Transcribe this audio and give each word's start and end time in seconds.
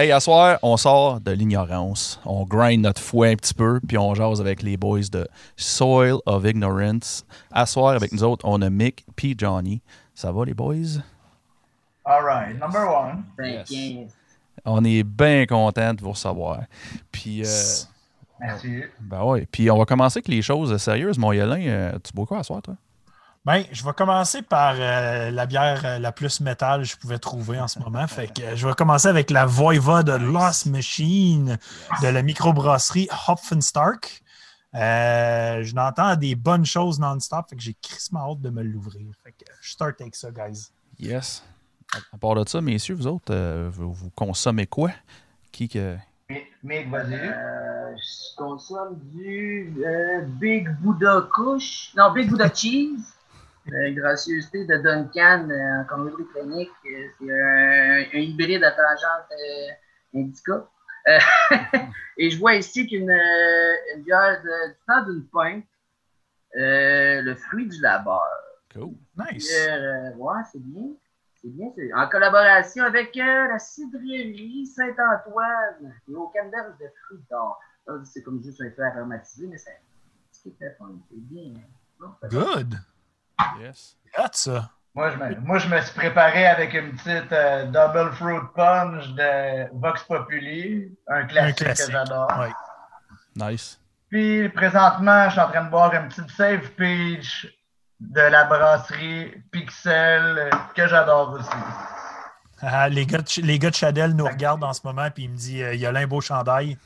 Hey, 0.00 0.12
à 0.12 0.20
soir, 0.20 0.60
on 0.62 0.76
sort 0.76 1.20
de 1.20 1.32
l'ignorance. 1.32 2.20
On 2.24 2.44
grind 2.44 2.82
notre 2.82 3.00
fouet 3.02 3.32
un 3.32 3.34
petit 3.34 3.52
peu, 3.52 3.80
puis 3.80 3.98
on 3.98 4.14
jase 4.14 4.40
avec 4.40 4.62
les 4.62 4.76
boys 4.76 5.08
de 5.10 5.26
Soil 5.56 6.18
of 6.24 6.44
Ignorance. 6.44 7.26
À 7.50 7.66
soir, 7.66 7.94
avec 7.96 8.12
nous 8.12 8.22
autres, 8.22 8.46
on 8.46 8.62
a 8.62 8.70
Mick 8.70 9.04
puis 9.16 9.34
Johnny. 9.36 9.82
Ça 10.14 10.30
va, 10.30 10.44
les 10.44 10.54
boys? 10.54 11.02
All 12.04 12.22
right, 12.22 12.56
number 12.60 12.86
one. 12.88 13.24
Yes. 13.68 14.14
On 14.64 14.84
est 14.84 15.02
bien 15.02 15.46
content 15.46 15.92
de 15.92 16.00
vous 16.00 16.12
recevoir. 16.12 16.60
Puis, 17.10 17.42
euh, 17.42 17.64
Merci. 18.38 18.84
ben 19.00 19.24
ouais. 19.24 19.48
Puis, 19.50 19.68
on 19.68 19.78
va 19.78 19.84
commencer 19.84 20.18
avec 20.18 20.28
les 20.28 20.42
choses 20.42 20.76
sérieuses. 20.76 21.18
Mon 21.18 21.32
Yolin, 21.32 21.66
euh, 21.66 21.98
tu 22.04 22.12
bois 22.12 22.24
quoi 22.24 22.38
à 22.38 22.42
soir, 22.44 22.62
toi? 22.62 22.76
Ben, 23.48 23.64
je 23.72 23.82
vais 23.82 23.94
commencer 23.94 24.42
par 24.42 24.74
euh, 24.78 25.30
la 25.30 25.46
bière 25.46 25.80
euh, 25.86 25.98
la 25.98 26.12
plus 26.12 26.42
métal 26.42 26.82
que 26.82 26.86
je 26.86 26.96
pouvais 26.98 27.18
trouver 27.18 27.58
en 27.58 27.66
ce 27.66 27.78
moment. 27.78 28.06
Fait 28.06 28.26
que 28.30 28.42
euh, 28.42 28.54
je 28.56 28.68
vais 28.68 28.74
commencer 28.74 29.08
avec 29.08 29.30
la 29.30 29.46
Voiva 29.46 30.02
de 30.02 30.12
Lost 30.12 30.66
Machine 30.66 31.56
de 32.02 32.08
la 32.08 32.20
microbrasserie 32.20 33.08
Hopfenstark. 33.26 34.20
Euh, 34.74 35.62
je 35.62 35.74
n'entends 35.74 36.14
des 36.14 36.34
bonnes 36.34 36.66
choses 36.66 37.00
non-stop, 37.00 37.46
fait 37.48 37.56
que 37.56 37.62
j'ai 37.62 37.72
crissement 37.80 38.32
hâte 38.32 38.42
de 38.42 38.50
me 38.50 38.62
l'ouvrir. 38.62 39.06
Fait 39.24 39.32
que 39.32 39.50
je 39.62 39.70
start 39.70 39.98
avec 40.02 40.14
ça, 40.14 40.30
guys. 40.30 40.68
Yes. 40.98 41.42
À, 41.94 42.16
à 42.16 42.18
part 42.18 42.34
de 42.34 42.46
ça, 42.46 42.60
messieurs, 42.60 42.96
vous 42.96 43.06
autres, 43.06 43.32
euh, 43.32 43.70
vous, 43.72 43.94
vous 43.94 44.10
consommez 44.10 44.66
quoi? 44.66 44.90
Qui 45.52 45.70
que. 45.70 45.96
Mi- 46.28 46.42
Mick, 46.62 46.90
vas-y. 46.90 47.14
Euh, 47.14 47.96
je 47.96 48.36
consomme 48.36 48.98
du 49.14 49.72
euh, 49.86 50.20
Big 50.38 50.68
Buddha 50.80 51.26
Kush. 51.34 51.94
Non, 51.96 52.12
Big 52.12 52.28
Buddha 52.28 52.52
Cheese. 52.54 53.14
Euh, 53.72 53.92
gracieuseté 53.92 54.64
de 54.64 54.76
Duncan 54.78 55.48
en 55.50 55.84
communauté 55.84 56.24
clinique. 56.34 56.70
Euh, 56.86 57.08
c'est 57.18 57.30
un, 57.30 58.18
un 58.18 58.22
hybride 58.22 58.64
à 58.64 58.70
tangente 58.72 59.30
euh, 59.32 60.18
indica. 60.18 60.66
Euh, 61.08 61.18
et 62.16 62.30
je 62.30 62.38
vois 62.38 62.54
ici 62.54 62.86
qu'une 62.86 63.10
une 63.10 64.02
bière 64.02 64.40
du 64.40 64.48
temps 64.86 65.02
d'une 65.04 65.26
pinte. 65.28 65.64
Le 66.54 67.34
fruit 67.34 67.68
du 67.68 67.80
labeur. 67.82 68.22
Cool. 68.72 68.94
Nice. 69.16 69.52
Ouais, 70.16 70.42
c'est 70.50 70.62
bien. 70.62 70.88
C'est 71.40 71.48
bien. 71.54 71.70
c'est- 71.76 71.92
En 71.94 72.08
collaboration 72.08 72.84
avec 72.84 73.14
euh, 73.16 73.48
la 73.48 73.58
cidrerie 73.58 74.66
Saint-Antoine 74.66 75.94
et 76.10 76.14
au 76.14 76.28
canneberge 76.28 76.72
de 76.80 76.86
fruits 77.04 77.22
d'or. 77.30 77.60
Là, 77.86 77.94
C'est 78.04 78.22
comme 78.22 78.42
juste 78.42 78.60
un 78.62 78.70
feu 78.70 78.82
aromatisé, 78.82 79.46
mais 79.46 79.58
c'est. 79.58 79.78
C'est 80.32 80.54
bien. 80.58 81.52
hein. 82.00 82.16
C'est- 82.22 82.28
Good. 82.30 82.74
Yes. 83.60 83.96
Hot, 84.18 84.28
ça. 84.32 84.70
Moi 84.94 85.10
je, 85.10 85.16
me, 85.16 85.40
moi, 85.40 85.58
je 85.58 85.68
me 85.68 85.80
suis 85.80 85.94
préparé 85.94 86.46
avec 86.46 86.74
une 86.74 86.92
petite 86.92 87.32
euh, 87.32 87.66
Double 87.66 88.12
Fruit 88.14 88.40
Punch 88.56 89.08
de 89.10 89.68
Vox 89.78 90.02
Populi, 90.04 90.96
un 91.06 91.24
classique, 91.24 91.56
classique, 91.58 91.86
que 91.86 91.92
j'adore. 91.92 92.28
ouais. 92.38 92.52
Nice. 93.36 93.80
Puis 94.10 94.48
présentement, 94.48 95.26
je 95.26 95.32
suis 95.32 95.40
en 95.40 95.48
train 95.48 95.64
de 95.64 95.70
boire 95.70 95.94
une 95.94 96.08
petite 96.08 96.30
Save 96.30 96.70
Peach 96.70 97.46
de 98.00 98.20
la 98.20 98.44
brasserie 98.44 99.32
Pixel 99.52 100.50
que 100.74 100.88
j'adore 100.88 101.32
aussi. 101.32 101.48
Ah, 102.60 102.88
les, 102.88 103.06
gars 103.06 103.18
de, 103.18 103.42
les 103.42 103.58
gars 103.58 103.70
de 103.70 103.74
Chadel 103.76 104.14
nous 104.14 104.24
regardent 104.24 104.64
en 104.64 104.72
ce 104.72 104.80
moment 104.84 105.08
puis 105.12 105.24
il 105.24 105.30
me 105.30 105.36
dit 105.36 105.62
euh, 105.62 105.74
il 105.74 105.80
y 105.80 105.86
a 105.86 105.90
un 105.90 106.06
beau 106.06 106.20
chandail. 106.20 106.76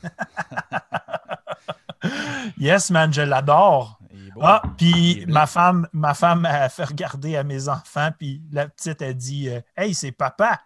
yes, 2.59 2.91
man, 2.91 3.11
je 3.11 3.21
l'adore. 3.21 3.99
Beau. 4.35 4.41
Ah, 4.43 4.61
puis 4.77 5.25
ma 5.27 5.45
femme, 5.45 5.87
ma 5.93 6.13
femme 6.13 6.45
a 6.45 6.69
fait 6.69 6.85
regarder 6.85 7.37
à 7.37 7.43
mes 7.43 7.69
enfants, 7.69 8.09
puis 8.17 8.41
la 8.51 8.67
petite 8.67 9.01
a 9.01 9.13
dit 9.13 9.49
euh, 9.49 9.61
Hey, 9.75 9.93
c'est 9.93 10.11
papa. 10.11 10.61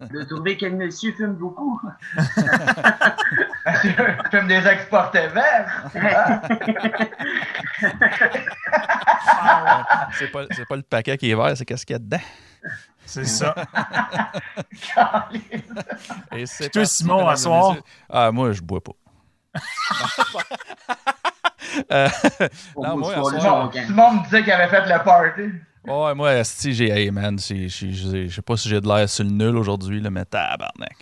De 0.00 0.24
trouver 0.24 0.56
que 0.56 0.66
le 0.66 0.76
monsieur 0.76 1.12
fume 1.12 1.34
beaucoup. 1.34 1.80
Fume 4.30 4.48
des 4.48 4.66
exportés 4.66 5.28
verts. 5.28 5.90
C'est 10.18 10.28
pas, 10.28 10.44
c'est 10.50 10.66
pas 10.66 10.76
le 10.76 10.82
paquet 10.82 11.16
qui 11.16 11.30
est 11.30 11.34
vert, 11.34 11.56
c'est 11.56 11.64
qu'est-ce 11.64 11.86
qu'il 11.86 11.94
y 11.94 11.96
a 11.96 12.00
dedans. 12.00 12.20
C'est 13.04 13.24
ça. 13.24 13.54
Et 16.36 16.46
c'est 16.46 16.68
toi, 16.68 16.84
Simon, 16.84 17.26
à 17.26 17.36
soir? 17.36 17.76
Ah, 18.08 18.30
moi, 18.30 18.52
je 18.52 18.60
bois 18.60 18.82
pas. 18.82 18.92
Euh, 21.90 22.08
non, 22.76 22.96
moi, 22.98 23.14
Pour 23.14 23.30
le 23.30 23.40
soir, 23.40 23.66
me 23.72 24.24
disait 24.24 24.42
qu'il 24.42 24.52
avait 24.52 24.68
fait 24.68 24.86
le 24.86 25.04
party. 25.04 25.42
ouais, 25.86 26.14
moi, 26.14 26.44
si 26.44 26.72
j'ai, 26.72 26.90
hey, 26.90 27.10
man, 27.10 27.38
je 27.38 28.28
sais 28.28 28.42
pas 28.42 28.56
si 28.56 28.68
j'ai 28.68 28.80
de 28.80 28.86
l'air 28.88 29.08
sur 29.08 29.24
le 29.24 29.30
nul 29.30 29.56
aujourd'hui, 29.56 30.00
mais 30.10 30.24
tabarnak. 30.24 30.96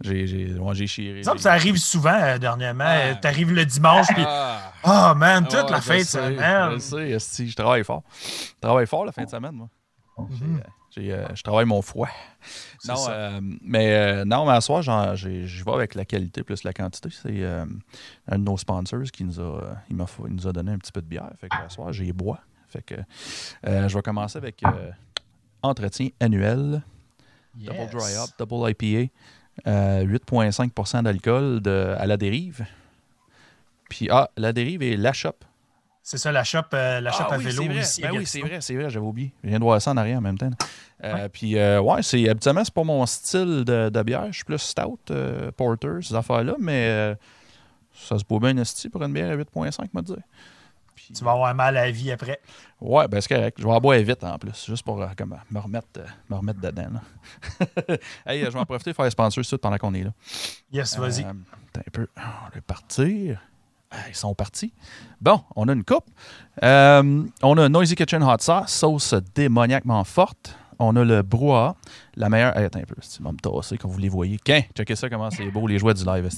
J'ai, 0.00 0.26
j'ai, 0.26 0.54
ouais, 0.54 0.74
j'ai 0.74 0.86
chiré. 0.88 1.22
Ça, 1.22 1.52
arrive 1.52 1.76
souvent 1.76 2.18
euh, 2.20 2.36
dernièrement. 2.36 2.84
Ah. 2.86 2.96
Euh, 2.98 3.14
T'arrives 3.20 3.52
le 3.52 3.64
dimanche, 3.64 4.08
puis 4.08 4.24
Ah, 4.26 4.72
Oh 4.84 5.14
man, 5.16 5.44
toute 5.46 5.62
ouais, 5.62 5.70
la 5.70 5.80
fête, 5.80 6.06
sais, 6.06 6.18
ça, 6.18 6.32
Je 6.32 6.36
man. 6.36 6.80
sais, 6.80 7.10
esti, 7.10 7.48
je 7.48 7.54
travaille 7.54 7.84
fort. 7.84 8.02
Je 8.20 8.60
travaille 8.60 8.86
fort 8.88 9.04
la 9.04 9.12
fin 9.12 9.22
de 9.22 9.30
semaine, 9.30 9.52
moi. 9.52 9.68
J'ai, 10.32 10.44
euh, 10.98 11.26
je 11.34 11.42
travaille 11.42 11.64
mon 11.64 11.80
foie. 11.82 12.08
Non, 12.86 12.94
euh, 13.08 13.40
mais 13.62 13.94
euh, 13.94 14.24
non, 14.24 14.44
mais 14.46 14.52
à 14.52 14.60
soir, 14.60 14.82
je 14.82 15.64
vais 15.64 15.72
avec 15.72 15.94
la 15.94 16.04
qualité 16.04 16.42
plus 16.42 16.64
la 16.64 16.72
quantité. 16.72 17.08
C'est 17.10 17.44
un 17.44 18.38
de 18.38 18.44
nos 18.44 18.56
sponsors 18.58 19.04
qui 19.12 19.24
nous 19.24 19.40
a, 19.40 19.76
il 19.88 19.96
m'a 19.96 20.06
fa- 20.06 20.24
il 20.28 20.34
nous 20.34 20.46
a 20.46 20.52
donné 20.52 20.72
un 20.72 20.78
petit 20.78 20.92
peu 20.92 21.00
de 21.00 21.06
bière. 21.06 21.30
Fait 21.40 21.48
que 21.48 21.56
à 21.56 21.68
soir, 21.70 21.92
j'ai 21.92 22.12
bois. 22.12 22.40
Fait 22.68 22.82
que 22.82 22.94
je 23.64 23.94
vais 23.94 24.02
commencer 24.02 24.38
avec 24.38 24.62
entretien 25.62 26.08
annuel, 26.20 26.82
double 27.54 27.90
dry 27.90 28.14
up, 28.16 28.30
double 28.38 28.70
IPA, 28.70 29.12
euh, 29.66 30.04
8,5% 30.04 31.02
d'alcool 31.02 31.60
à 31.66 32.06
la 32.06 32.16
dérive. 32.16 32.64
Puis 33.88 34.08
ah, 34.10 34.30
la 34.36 34.52
dérive 34.52 34.82
et 34.82 34.96
la 34.96 35.12
shop. 35.12 35.36
C'est 36.04 36.18
ça, 36.18 36.32
la 36.32 36.42
shop, 36.42 36.62
euh, 36.74 37.00
la 37.00 37.12
shop 37.12 37.24
Ah 37.30 37.34
à 37.34 37.38
oui, 37.38 37.44
vélo 37.44 37.62
c'est 37.62 37.68
vrai. 37.68 37.80
ici. 37.80 38.02
Ben 38.02 38.10
oui, 38.12 38.26
c'est 38.26 38.40
vrai, 38.40 38.60
c'est 38.60 38.74
vrai, 38.74 38.90
j'avais 38.90 39.06
oublié. 39.06 39.32
Je 39.44 39.48
viens 39.50 39.58
de 39.58 39.64
voir 39.64 39.80
ça 39.80 39.92
en 39.92 39.96
arrière 39.96 40.18
en 40.18 40.22
même 40.22 40.36
temps. 40.36 40.50
Euh, 41.04 41.28
Puis, 41.28 41.56
euh, 41.56 41.80
ouais, 41.80 42.02
c'est, 42.02 42.28
habituellement, 42.28 42.64
c'est 42.64 42.74
pas 42.74 42.82
mon 42.84 43.06
style 43.06 43.64
de, 43.64 43.88
de 43.88 44.02
bière. 44.02 44.26
Je 44.28 44.32
suis 44.32 44.44
plus 44.44 44.58
stout, 44.58 44.98
euh, 45.10 45.52
porter, 45.52 46.02
ces 46.02 46.14
affaires-là, 46.14 46.56
mais 46.58 46.86
euh, 46.88 47.14
ça 47.94 48.18
se 48.18 48.24
boit 48.24 48.40
bien 48.40 48.56
esti 48.56 48.88
pour 48.88 49.02
une 49.04 49.12
bière 49.12 49.30
à 49.30 49.36
8,5, 49.36 49.88
moi 49.92 50.02
dire. 50.02 50.16
Puis, 50.94 51.14
Tu 51.14 51.24
vas 51.24 51.32
avoir 51.32 51.54
mal 51.54 51.76
à 51.76 51.84
la 51.86 51.90
vie 51.92 52.10
après. 52.10 52.40
Ouais, 52.80 53.06
ben 53.06 53.20
c'est 53.20 53.34
correct. 53.34 53.56
Je 53.60 53.64
vais 53.64 53.72
en 53.72 53.80
boire 53.80 53.98
vite 53.98 54.24
en 54.24 54.38
plus, 54.38 54.66
juste 54.66 54.82
pour 54.84 55.00
comme, 55.16 55.38
me, 55.50 55.58
remettre, 55.60 55.86
me 56.28 56.34
remettre 56.36 56.60
dedans. 56.60 56.88
là. 56.94 57.96
hey, 58.26 58.44
je 58.44 58.50
vais 58.50 58.58
en 58.58 58.66
profiter 58.66 58.90
de 58.90 58.96
faire 58.96 59.04
les 59.04 59.10
sponsors 59.12 59.44
tout 59.44 59.58
pendant 59.58 59.78
qu'on 59.78 59.94
est 59.94 60.02
là. 60.02 60.10
Yes, 60.72 60.98
vas-y. 60.98 61.22
Un 61.24 61.36
peu. 61.92 62.08
On 62.16 62.20
va 62.54 62.60
partir. 62.66 63.40
Ils 64.08 64.14
sont 64.14 64.34
partis. 64.34 64.72
Bon, 65.20 65.40
on 65.56 65.68
a 65.68 65.72
une 65.72 65.84
coupe. 65.84 66.06
Euh, 66.62 67.22
on 67.42 67.58
a 67.58 67.68
Noisy 67.68 67.94
Kitchen 67.94 68.22
Hot 68.22 68.38
Sauce, 68.40 68.70
sauce 68.72 69.14
démoniaquement 69.34 70.04
forte. 70.04 70.56
On 70.78 70.96
a 70.96 71.04
le 71.04 71.22
brouhaha, 71.22 71.76
la 72.16 72.28
meilleure. 72.28 72.56
Hey, 72.56 72.64
attends 72.64 72.80
un 72.80 72.84
peu, 72.84 72.94
tu 73.00 73.22
vas 73.22 73.32
me 73.32 73.36
tasser 73.38 73.78
quand 73.78 73.88
vous 73.88 73.98
les 73.98 74.08
voyez. 74.08 74.38
Checkez 74.76 74.96
ça 74.96 75.08
comment 75.08 75.30
c'est 75.30 75.50
beau, 75.50 75.66
les 75.66 75.78
jouets 75.78 75.94
du 75.94 76.04
live. 76.04 76.28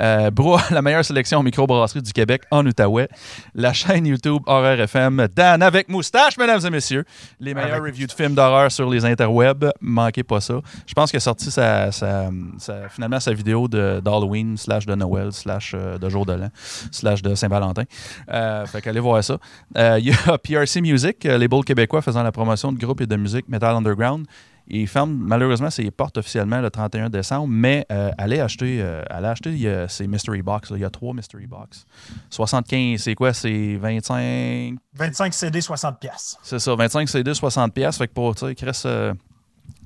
Euh, 0.00 0.30
brouhaha, 0.30 0.64
la 0.74 0.82
meilleure 0.82 1.04
sélection 1.04 1.42
microbrasserie 1.42 2.02
du 2.02 2.12
Québec 2.12 2.42
en 2.50 2.64
Outaouais. 2.66 3.08
La 3.54 3.72
chaîne 3.72 4.06
YouTube 4.06 4.42
Horreur 4.46 4.80
FM. 4.80 5.28
Dan 5.34 5.62
avec 5.62 5.88
moustache, 5.88 6.36
mesdames 6.38 6.60
et 6.66 6.70
messieurs. 6.70 7.04
Les 7.40 7.54
meilleurs 7.54 7.72
Avec 7.74 7.92
reviews 7.92 8.06
de 8.06 8.12
films 8.12 8.34
d'horreur 8.34 8.70
sur 8.72 8.88
les 8.90 9.04
interwebs. 9.04 9.70
Manquez 9.80 10.22
pas 10.22 10.40
ça. 10.40 10.60
Je 10.86 10.94
pense 10.94 11.10
qu'il 11.10 11.18
a 11.18 11.20
sorti 11.20 11.50
sa, 11.50 11.92
sa- 11.92 12.30
sa- 12.58 12.88
finalement 12.88 13.20
sa 13.20 13.32
vidéo 13.32 13.68
d'Halloween, 13.68 14.56
slash 14.56 14.86
de 14.86 14.94
Noël, 14.94 15.32
slash 15.32 15.72
euh, 15.74 15.98
de 15.98 16.08
jour 16.08 16.26
de 16.26 16.32
l'an, 16.34 16.48
slash 16.90 17.22
de 17.22 17.34
Saint-Valentin. 17.34 17.84
Euh, 18.30 18.66
fait 18.66 18.80
qu'allez 18.82 19.00
voir 19.00 19.22
ça. 19.22 19.38
Euh, 19.76 19.98
Il 20.02 20.08
y 20.08 20.12
a 20.12 20.38
PRC 20.38 20.80
Music, 20.80 21.24
euh, 21.26 21.38
label 21.38 21.64
québécois 21.64 22.02
faisant 22.02 22.22
la 22.22 22.32
promotion 22.32 22.72
de 22.72 22.78
groupes 22.78 23.00
et 23.00 23.06
de 23.06 23.16
musique 23.16 23.48
Metal 23.48 23.74
Underground. 23.74 24.26
Il 24.68 24.86
ferme 24.86 25.12
malheureusement 25.12 25.70
ses 25.70 25.90
portes 25.90 26.18
officiellement 26.18 26.60
le 26.60 26.70
31 26.70 27.10
décembre, 27.10 27.48
mais 27.48 27.86
euh, 27.90 28.10
allez 28.16 28.40
acheter, 28.40 28.78
euh, 28.80 29.02
allez 29.10 29.28
acheter 29.28 29.50
il 29.50 29.60
y 29.60 29.68
a 29.68 29.88
ces 29.88 30.06
Mystery 30.06 30.42
Box. 30.42 30.70
là. 30.70 30.76
Il 30.76 30.80
y 30.80 30.84
a 30.84 30.90
trois 30.90 31.12
Mystery 31.14 31.46
Box. 31.46 31.84
75, 32.30 33.00
c'est 33.00 33.14
quoi? 33.14 33.32
C'est 33.32 33.76
25, 33.76 34.76
25 34.94 35.34
CD, 35.34 35.60
60 35.60 35.98
pièces. 35.98 36.38
c'est 36.42 36.58
ça, 36.58 36.74
25 36.74 37.08
CD, 37.08 37.34
60 37.34 37.72
pièces. 37.74 37.98
Fait 37.98 38.08
que 38.08 38.12
pour, 38.12 38.34
tu 38.34 38.46
sais, 38.46 38.86
euh, 38.86 39.14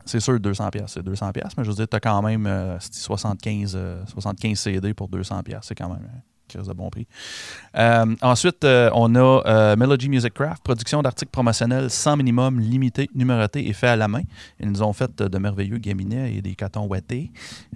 c'est 0.06 0.20
sûr 0.20 0.38
200 0.38 0.70
pièces, 0.70 0.92
c'est 0.92 1.02
200 1.02 1.32
pièces, 1.32 1.56
mais 1.58 1.64
je 1.64 1.70
veux 1.70 1.74
dire, 1.74 1.88
t'as 1.88 2.00
quand 2.00 2.22
même 2.22 2.46
euh, 2.46 2.78
c'est 2.80 2.94
75, 2.94 3.74
euh, 3.76 4.04
75 4.06 4.58
CD 4.58 4.94
pour 4.94 5.08
200 5.08 5.42
pièces, 5.42 5.64
c'est 5.64 5.74
quand 5.74 5.88
même 5.88 6.08
Chris 6.08 6.35
de 6.54 6.72
bon 6.72 6.90
prix. 6.90 7.06
Euh, 7.76 8.14
ensuite, 8.22 8.64
euh, 8.64 8.90
on 8.94 9.14
a 9.14 9.42
euh, 9.46 9.76
Melody 9.76 10.08
Music 10.08 10.32
Craft, 10.32 10.62
production 10.62 11.02
d'articles 11.02 11.30
promotionnels 11.30 11.90
sans 11.90 12.16
minimum, 12.16 12.60
limité, 12.60 13.08
numéroté 13.14 13.68
et 13.68 13.72
fait 13.72 13.88
à 13.88 13.96
la 13.96 14.08
main. 14.08 14.22
Ils 14.60 14.70
nous 14.70 14.82
ont 14.82 14.92
fait 14.92 15.10
de 15.20 15.38
merveilleux 15.38 15.78
gaminets 15.78 16.34
et 16.34 16.42
des 16.42 16.54
cartons 16.54 16.86
ouettés. 16.86 17.30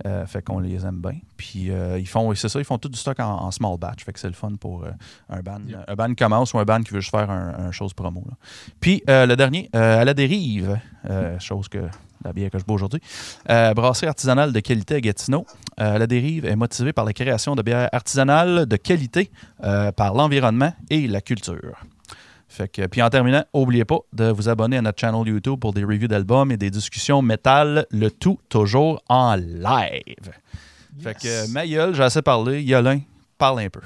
Euh, 0.06 0.26
fait 0.26 0.42
qu'on 0.42 0.60
les 0.60 0.84
aime 0.86 1.00
bien. 1.00 1.18
Puis 1.36 1.70
ils 1.98 2.08
font, 2.08 2.34
c'est 2.34 2.48
ça, 2.48 2.58
ils 2.58 2.64
font 2.64 2.78
tout 2.78 2.88
du 2.88 2.98
stock 2.98 3.18
en, 3.20 3.42
en 3.42 3.50
small 3.50 3.78
batch. 3.78 4.04
Fait 4.04 4.12
que 4.12 4.20
c'est 4.20 4.28
le 4.28 4.34
fun 4.34 4.52
pour 4.60 4.84
un 5.28 5.40
band. 5.40 5.60
Un 5.88 5.94
band 5.94 6.08
qui 6.08 6.16
commence 6.16 6.52
ou 6.52 6.58
un 6.58 6.64
band 6.64 6.82
qui 6.82 6.92
veut 6.92 7.00
juste 7.00 7.10
faire 7.10 7.30
un, 7.30 7.54
un 7.58 7.70
chose 7.72 7.94
promo. 7.94 8.22
là. 8.28 8.36
Puis 8.80 9.02
le 9.06 9.34
dernier, 9.34 9.68
à 9.72 10.04
la 10.04 10.14
dérive, 10.14 10.78
chose 11.38 11.68
que 11.68 11.80
la 12.24 12.32
bière 12.32 12.50
que 12.50 12.58
je 12.58 12.64
bois 12.64 12.74
aujourd'hui. 12.74 13.00
Euh, 13.48 13.74
brasserie 13.74 14.06
artisanale 14.06 14.52
de 14.52 14.60
qualité 14.60 14.96
à 14.96 15.00
Gatineau. 15.00 15.46
Euh, 15.80 15.98
la 15.98 16.06
dérive 16.06 16.44
est 16.44 16.56
motivée 16.56 16.92
par 16.92 17.04
la 17.04 17.12
création 17.12 17.54
de 17.54 17.62
bières 17.62 17.88
artisanales 17.92 18.66
de 18.66 18.76
qualité 18.76 19.30
euh, 19.64 19.92
par 19.92 20.14
l'environnement 20.14 20.72
et 20.90 21.06
la 21.06 21.20
culture. 21.20 21.80
Fait 22.48 22.66
que, 22.68 22.86
puis 22.86 23.00
en 23.00 23.08
terminant, 23.10 23.44
n'oubliez 23.54 23.84
pas 23.84 23.98
de 24.12 24.24
vous 24.30 24.48
abonner 24.48 24.76
à 24.76 24.82
notre 24.82 25.00
channel 25.00 25.26
YouTube 25.26 25.60
pour 25.60 25.72
des 25.72 25.84
reviews 25.84 26.08
d'albums 26.08 26.50
et 26.50 26.56
des 26.56 26.70
discussions 26.70 27.22
métal, 27.22 27.86
le 27.90 28.10
tout 28.10 28.40
toujours 28.48 29.00
en 29.08 29.36
live. 29.36 30.32
Fait 31.00 31.14
que, 31.14 31.26
Yes. 31.26 31.48
ma 31.52 31.64
gueule, 31.66 31.94
j'ai 31.94 32.02
assez 32.02 32.22
parlé. 32.22 32.62
Yolin, 32.62 33.00
parle 33.38 33.60
un 33.60 33.68
peu. 33.70 33.80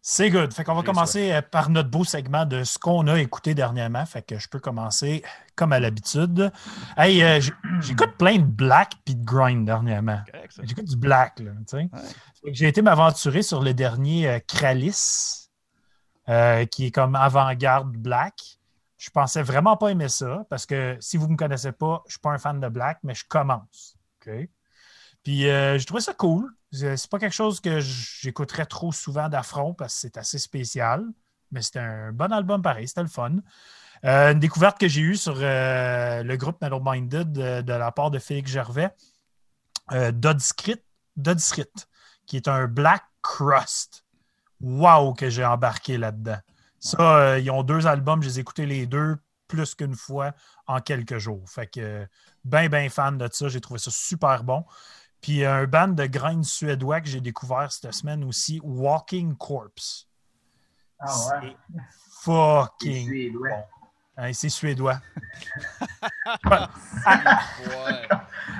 C'est 0.00 0.30
good. 0.30 0.52
Fait 0.52 0.64
qu'on 0.64 0.74
va 0.74 0.82
commencer 0.82 1.38
par 1.50 1.70
notre 1.70 1.88
beau 1.88 2.04
segment 2.04 2.44
de 2.44 2.64
ce 2.64 2.78
qu'on 2.78 3.06
a 3.06 3.18
écouté 3.20 3.54
dernièrement. 3.54 4.04
Fait 4.04 4.20
que 4.20 4.38
je 4.38 4.48
peux 4.48 4.58
commencer 4.58 5.22
comme 5.56 5.72
à 5.72 5.80
l'habitude. 5.80 6.52
Hey, 6.96 7.22
euh, 7.22 7.40
j'écoute 7.80 8.12
plein 8.18 8.38
de 8.38 8.44
black 8.44 8.94
puis 9.04 9.14
de 9.14 9.24
grind 9.24 9.64
dernièrement. 9.64 10.20
J'écoute 10.62 10.86
du 10.86 10.96
black, 10.96 11.40
là. 11.40 11.52
Ouais. 11.72 11.88
J'ai 12.52 12.68
été 12.68 12.82
m'aventurer 12.82 13.42
sur 13.42 13.62
le 13.62 13.72
dernier 13.72 14.28
euh, 14.28 14.38
Kralis, 14.46 15.48
euh, 16.28 16.64
qui 16.66 16.86
est 16.86 16.90
comme 16.90 17.14
avant-garde 17.14 17.96
black. 17.96 18.58
Je 18.98 19.10
pensais 19.10 19.42
vraiment 19.42 19.76
pas 19.76 19.88
aimer 19.88 20.08
ça, 20.08 20.46
parce 20.48 20.66
que 20.66 20.96
si 21.00 21.16
vous 21.16 21.26
ne 21.26 21.32
me 21.32 21.36
connaissez 21.36 21.72
pas, 21.72 22.02
je 22.04 22.08
ne 22.08 22.10
suis 22.12 22.20
pas 22.20 22.30
un 22.30 22.38
fan 22.38 22.60
de 22.60 22.68
black, 22.68 22.98
mais 23.02 23.14
je 23.14 23.24
commence. 23.28 23.96
Puis 25.22 25.48
euh, 25.48 25.78
j'ai 25.78 25.84
trouvé 25.84 26.00
ça 26.00 26.14
cool. 26.14 26.50
C'est 26.72 26.96
c'est 26.96 27.10
pas 27.10 27.18
quelque 27.18 27.34
chose 27.34 27.60
que 27.60 27.80
j'écouterais 27.80 28.66
trop 28.66 28.92
souvent 28.92 29.28
d'affront 29.28 29.74
parce 29.74 29.94
que 29.94 30.00
c'est 30.00 30.16
assez 30.16 30.38
spécial, 30.38 31.04
mais 31.50 31.62
c'était 31.62 31.80
un 31.80 32.12
bon 32.12 32.32
album 32.32 32.62
pareil, 32.62 32.88
c'était 32.88 33.02
le 33.02 33.08
fun. 33.08 33.36
Euh, 34.04 34.32
une 34.32 34.38
découverte 34.38 34.78
que 34.78 34.88
j'ai 34.88 35.00
eue 35.00 35.16
sur 35.16 35.36
euh, 35.38 36.22
le 36.22 36.36
groupe 36.36 36.60
Metal 36.60 36.80
Minded 36.84 37.32
de, 37.32 37.62
de 37.62 37.72
la 37.72 37.90
part 37.90 38.10
de 38.10 38.18
Félix 38.18 38.50
Gervais, 38.50 38.90
euh, 39.92 40.12
Dodscrit, 40.12 40.82
qui 42.26 42.36
est 42.36 42.48
un 42.48 42.66
Black 42.66 43.04
Crust. 43.22 44.04
Wow, 44.60 45.14
que 45.14 45.30
j'ai 45.30 45.44
embarqué 45.44 45.98
là-dedans. 45.98 46.38
Ça, 46.78 46.98
euh, 47.00 47.38
ils 47.38 47.50
ont 47.50 47.62
deux 47.62 47.86
albums, 47.86 48.22
je 48.22 48.28
les 48.28 48.38
ai 48.38 48.40
écoutés 48.42 48.66
les 48.66 48.86
deux 48.86 49.16
plus 49.48 49.74
qu'une 49.74 49.94
fois 49.94 50.32
en 50.66 50.80
quelques 50.80 51.18
jours. 51.18 51.48
Fait 51.48 51.66
que, 51.66 51.80
euh, 51.80 52.06
ben, 52.44 52.68
ben 52.68 52.90
fan 52.90 53.16
de 53.18 53.28
ça. 53.32 53.48
J'ai 53.48 53.60
trouvé 53.60 53.78
ça 53.78 53.90
super 53.90 54.44
bon. 54.44 54.64
Puis 55.20 55.44
euh, 55.44 55.62
un 55.62 55.66
band 55.66 55.88
de 55.88 56.04
grains 56.06 56.42
suédois 56.42 57.00
que 57.00 57.08
j'ai 57.08 57.20
découvert 57.20 57.72
cette 57.72 57.92
semaine 57.94 58.24
aussi, 58.24 58.60
Walking 58.62 59.34
Corpse. 59.36 60.08
Ah 60.98 61.40
ouais. 61.40 61.56
C'est 61.74 61.82
fucking 62.22 63.32
bon. 63.32 63.64
Hein, 64.16 64.30
c'est 64.32 64.48
suédois. 64.48 65.00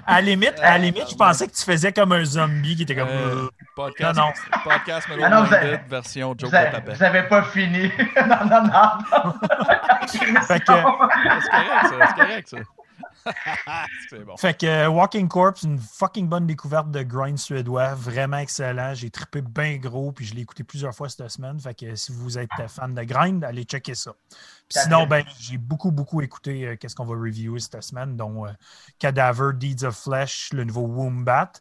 À 0.06 0.16
la 0.16 0.20
limite, 0.20 0.54
à 0.62 0.76
limite, 0.76 1.08
je 1.10 1.14
pensais 1.14 1.46
que 1.46 1.52
tu 1.52 1.62
faisais 1.64 1.92
comme 1.92 2.12
un 2.12 2.24
zombie 2.24 2.76
qui 2.76 2.82
était 2.82 2.94
comme. 2.94 3.08
Euh, 3.08 3.48
Podcast, 3.74 4.18
Non, 4.18 4.32
podcast 4.62 5.08
Ah 5.22 5.28
non, 5.30 5.44
vous 5.44 5.54
version 5.88 6.34
Joe 6.36 6.50
Vous 6.50 6.54
avez, 6.56 6.66
de 6.66 6.72
papa. 6.72 6.92
vous 6.92 7.02
avez 7.02 7.22
pas 7.24 7.42
fini. 7.44 7.90
non, 8.16 8.44
non, 8.44 8.62
non. 8.64 9.32
Que- 10.02 10.42
C'est 10.46 10.64
correct, 10.64 10.86
ça. 11.42 12.06
C'est 12.06 12.14
correct, 12.14 12.48
ça. 12.48 12.56
bon. 14.26 14.36
Fait 14.36 14.58
que 14.58 14.66
euh, 14.66 14.88
Walking 14.88 15.28
Corpse, 15.28 15.62
une 15.62 15.78
fucking 15.78 16.28
bonne 16.28 16.46
découverte 16.46 16.90
de 16.90 17.02
grind 17.02 17.38
suédois, 17.38 17.94
vraiment 17.94 18.38
excellent. 18.38 18.94
J'ai 18.94 19.10
trippé 19.10 19.40
bien 19.42 19.76
gros, 19.76 20.12
puis 20.12 20.24
je 20.24 20.34
l'ai 20.34 20.42
écouté 20.42 20.64
plusieurs 20.64 20.94
fois 20.94 21.08
cette 21.08 21.28
semaine. 21.28 21.58
Fait 21.58 21.74
que 21.74 21.94
si 21.94 22.12
vous 22.12 22.38
êtes 22.38 22.50
fan 22.68 22.94
de 22.94 23.02
grind, 23.02 23.44
allez 23.44 23.64
checker 23.64 23.94
ça. 23.94 24.12
Puis 24.68 24.80
sinon, 24.82 25.06
ben, 25.06 25.24
j'ai 25.38 25.58
beaucoup, 25.58 25.90
beaucoup 25.90 26.20
écouté 26.22 26.66
euh, 26.66 26.76
qu'est-ce 26.76 26.94
qu'on 26.94 27.04
va 27.04 27.14
reviewer 27.14 27.60
cette 27.60 27.82
semaine, 27.82 28.16
dont 28.16 28.46
euh, 28.46 28.50
Cadaver, 28.98 29.50
Deeds 29.54 29.84
of 29.84 29.96
Flesh, 29.96 30.50
le 30.52 30.64
nouveau 30.64 30.82
Wombat. 30.82 31.52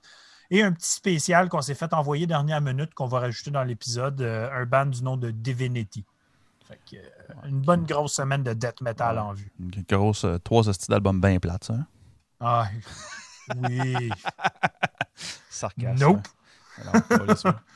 Et 0.50 0.62
un 0.62 0.72
petit 0.72 0.92
spécial 0.92 1.50
qu'on 1.50 1.62
s'est 1.62 1.76
fait 1.76 1.94
envoyer 1.94 2.28
dernière 2.28 2.62
minute 2.62 2.94
qu'on 2.94 3.08
va 3.08 3.20
rajouter 3.20 3.52
dans 3.52 3.64
l'épisode, 3.64 4.22
euh, 4.22 4.50
un 4.52 4.66
band 4.66 4.86
du 4.86 5.04
nom 5.04 5.18
de 5.18 5.32
Divinity. 5.32 6.06
Fait 6.74 6.80
que, 6.90 6.96
euh, 6.98 7.48
une 7.48 7.62
bonne 7.62 7.86
grosse 7.86 8.14
semaine 8.16 8.44
de 8.44 8.54
death 8.54 8.82
metal 8.82 9.20
en 9.20 9.34
vue. 9.34 9.52
Une 9.60 9.84
grosse, 9.88 10.24
euh, 10.26 10.38
trois 10.40 10.68
hosties 10.68 10.90
d'albums 10.90 11.22
bien 11.22 11.40
plates, 11.40 11.66
ça. 11.66 11.74
hein? 11.74 11.88
Ah, 12.40 12.68
oui. 13.70 14.10
Sarcasme. 15.50 16.00
Nope. 16.00 16.28
Non, 16.86 17.02
pas 17.02 17.26
là, 17.26 17.36
ça. 17.36 17.60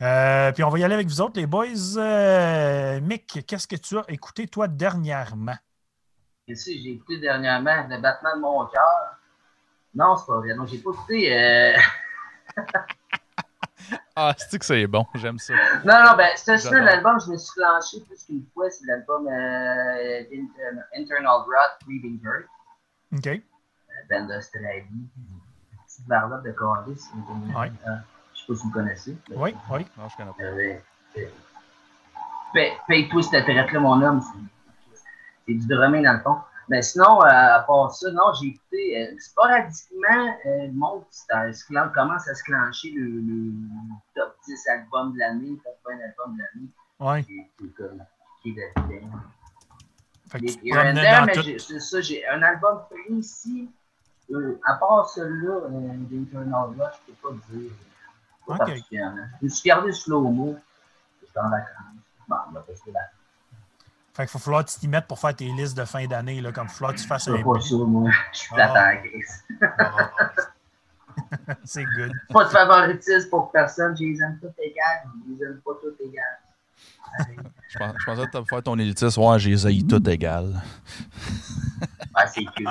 Euh, 0.00 0.52
puis 0.52 0.62
on 0.62 0.68
va 0.68 0.78
y 0.78 0.84
aller 0.84 0.94
avec 0.94 1.08
vous 1.08 1.20
autres, 1.20 1.40
les 1.40 1.46
boys. 1.48 1.66
Euh, 1.96 3.00
Mick, 3.00 3.44
qu'est-ce 3.44 3.66
que 3.66 3.74
tu 3.74 3.98
as 3.98 4.04
écouté, 4.06 4.46
toi, 4.46 4.68
dernièrement? 4.68 5.56
Qu'est-ce 6.46 6.66
que 6.66 6.70
j'ai 6.70 6.90
écouté 6.92 7.18
dernièrement? 7.18 7.84
Le 7.88 8.00
battement 8.00 8.36
de 8.36 8.40
mon 8.40 8.66
cœur. 8.66 9.18
Non, 9.96 10.14
c'est 10.16 10.26
pas 10.26 10.36
vrai. 10.36 10.54
Non, 10.54 10.66
j'ai 10.66 10.78
pas 10.78 10.90
écouté. 10.92 11.74
euh, 14.18 14.30
Ah, 14.30 14.34
c'est 14.36 14.58
que 14.58 14.64
c'est 14.64 14.86
bon? 14.86 15.06
J'aime 15.14 15.38
ça. 15.38 15.54
Non, 15.84 16.02
non, 16.04 16.16
ben, 16.16 16.28
cette 16.36 16.58
semaine, 16.60 16.84
J'adore. 16.84 16.84
l'album, 16.84 17.20
je 17.24 17.30
me 17.32 17.36
suis 17.36 17.52
clenché 17.54 18.00
plus 18.06 18.24
qu'une 18.24 18.44
fois. 18.54 18.68
C'est 18.70 18.86
l'album 18.86 19.26
euh, 19.28 20.22
d'Inter- 20.30 20.80
Internal 20.96 21.26
Rot, 21.26 21.84
Breathing 21.86 22.18
Bird, 22.20 22.44
OK. 23.14 23.26
euh, 23.26 23.38
band 24.10 24.26
d'Australie. 24.26 24.84
Petite 25.86 26.06
barlotte 26.08 26.42
de 26.44 26.52
Carlis. 26.52 27.00
Ouais. 27.56 27.72
Euh, 27.86 27.90
je 28.34 28.40
sais 28.40 28.46
pas 28.46 28.54
si 28.54 28.62
vous 28.64 28.70
connaissez. 28.70 29.16
Oui, 29.34 29.54
oui. 29.70 29.86
Non, 29.96 30.08
je 30.08 30.16
connais 30.16 30.30
pas. 30.32 30.42
Euh, 30.44 30.76
euh, 31.18 31.22
paye- 32.52 32.72
Paye-toi 32.86 33.22
cette 33.22 33.44
traite-là, 33.44 33.80
mon 33.80 34.00
homme. 34.02 34.20
C'est- 34.20 35.00
C'est 35.46 35.54
du 35.54 35.66
drumming 35.66 36.04
dans 36.04 36.12
le 36.12 36.20
fond. 36.20 36.36
Mais 36.70 36.82
sinon, 36.82 37.22
euh, 37.22 37.26
à 37.26 37.60
part 37.66 37.92
ça, 37.92 38.10
non, 38.12 38.32
j'ai 38.40 38.48
écouté 38.48 39.08
euh, 39.12 39.16
sporadiquement 39.18 40.36
euh, 40.46 40.66
le 40.66 40.72
monde 40.72 41.04
commence 41.94 42.28
à 42.28 42.34
se 42.34 42.42
clencher 42.44 42.90
le, 42.90 43.04
le 43.06 43.52
top 44.14 44.36
10 44.46 44.68
album 44.68 45.14
de 45.14 45.18
l'année, 45.18 45.58
top 45.64 45.76
20 45.86 45.92
album 45.94 46.36
de 46.36 46.42
l'année. 46.42 46.68
Ouais. 47.00 47.24
qui- 47.24 47.38
est. 47.40 49.02
Fait 50.30 50.40
que 50.40 50.46
tu 50.46 50.70
promenais 50.70 51.10
dans 51.20 51.26
mais 51.26 51.32
tout. 51.32 51.42
c'est 51.58 51.80
ça, 51.80 52.00
j'ai 52.00 52.26
un 52.28 52.42
album 52.42 52.82
précis. 52.90 53.70
Euh, 54.30 54.60
à 54.66 54.74
part 54.74 55.08
celui-là, 55.08 55.54
euh, 55.54 55.70
d'Internal 56.10 56.68
Rush, 56.78 56.94
je 57.08 57.12
peux 57.12 57.28
pas 57.30 57.34
dire. 57.50 57.70
Pas 58.46 58.52
Ok. 58.54 58.58
particulièrement. 58.58 59.24
Je 59.40 59.44
me 59.46 59.48
suis 59.50 59.68
gardé 59.68 59.90
slow-mo. 59.92 60.58
J'étais 61.22 61.38
en 61.40 61.48
vacances. 61.48 61.72
Bon, 62.28 62.36
on 62.48 62.52
va 62.52 62.60
passer 62.60 62.90
là. 62.92 63.00
Fait 64.18 64.24
qu'il 64.24 64.32
faut 64.32 64.40
falloir 64.40 64.64
que 64.64 64.70
tu 64.72 64.80
t'y 64.80 64.88
mettes 64.88 65.06
pour 65.06 65.20
faire 65.20 65.32
tes 65.36 65.44
listes 65.44 65.76
de 65.78 65.84
fin 65.84 66.04
d'année, 66.08 66.40
là, 66.40 66.50
comme 66.50 66.64
il 66.64 66.70
faut 66.70 66.78
falloir 66.78 66.92
que 66.92 67.00
tu 67.00 67.06
fasses 67.06 67.26
Je 67.26 67.30
un 67.30 67.36
pas 67.44 67.60
ça, 67.60 67.76
moi. 67.76 68.10
Je 68.32 68.38
suis 68.38 68.48
Ah. 68.50 68.54
plate 68.56 68.76
à 68.76 68.96
la. 68.96 70.10
C'est 71.64 71.84
good. 71.84 72.10
Pas 72.32 72.42
de 72.44 72.48
favoritisme 72.48 73.30
pour 73.30 73.52
personne. 73.52 73.96
Je 73.96 74.02
les 74.02 74.20
aime 74.20 74.36
toutes 74.40 74.58
égales. 74.58 75.04
Je 75.24 75.34
les 75.34 75.44
aime 75.44 75.60
pas 75.64 75.70
toutes 75.80 76.00
égales. 76.00 76.40
Je, 77.68 77.78
pense- 77.78 77.94
je 77.96 78.04
pensais 78.06 78.26
que 78.26 78.30
tu 78.32 78.36
faire 78.44 78.62
ton 78.64 78.76
élitisme. 78.80 79.20
Ouais, 79.22 79.38
j'ai 79.38 79.50
les 79.50 79.66
haïs 79.66 79.86
toutes 79.86 80.08
égales. 80.08 80.60
Ah, 82.20 82.26
c'est 82.26 82.44
cool. 82.44 82.66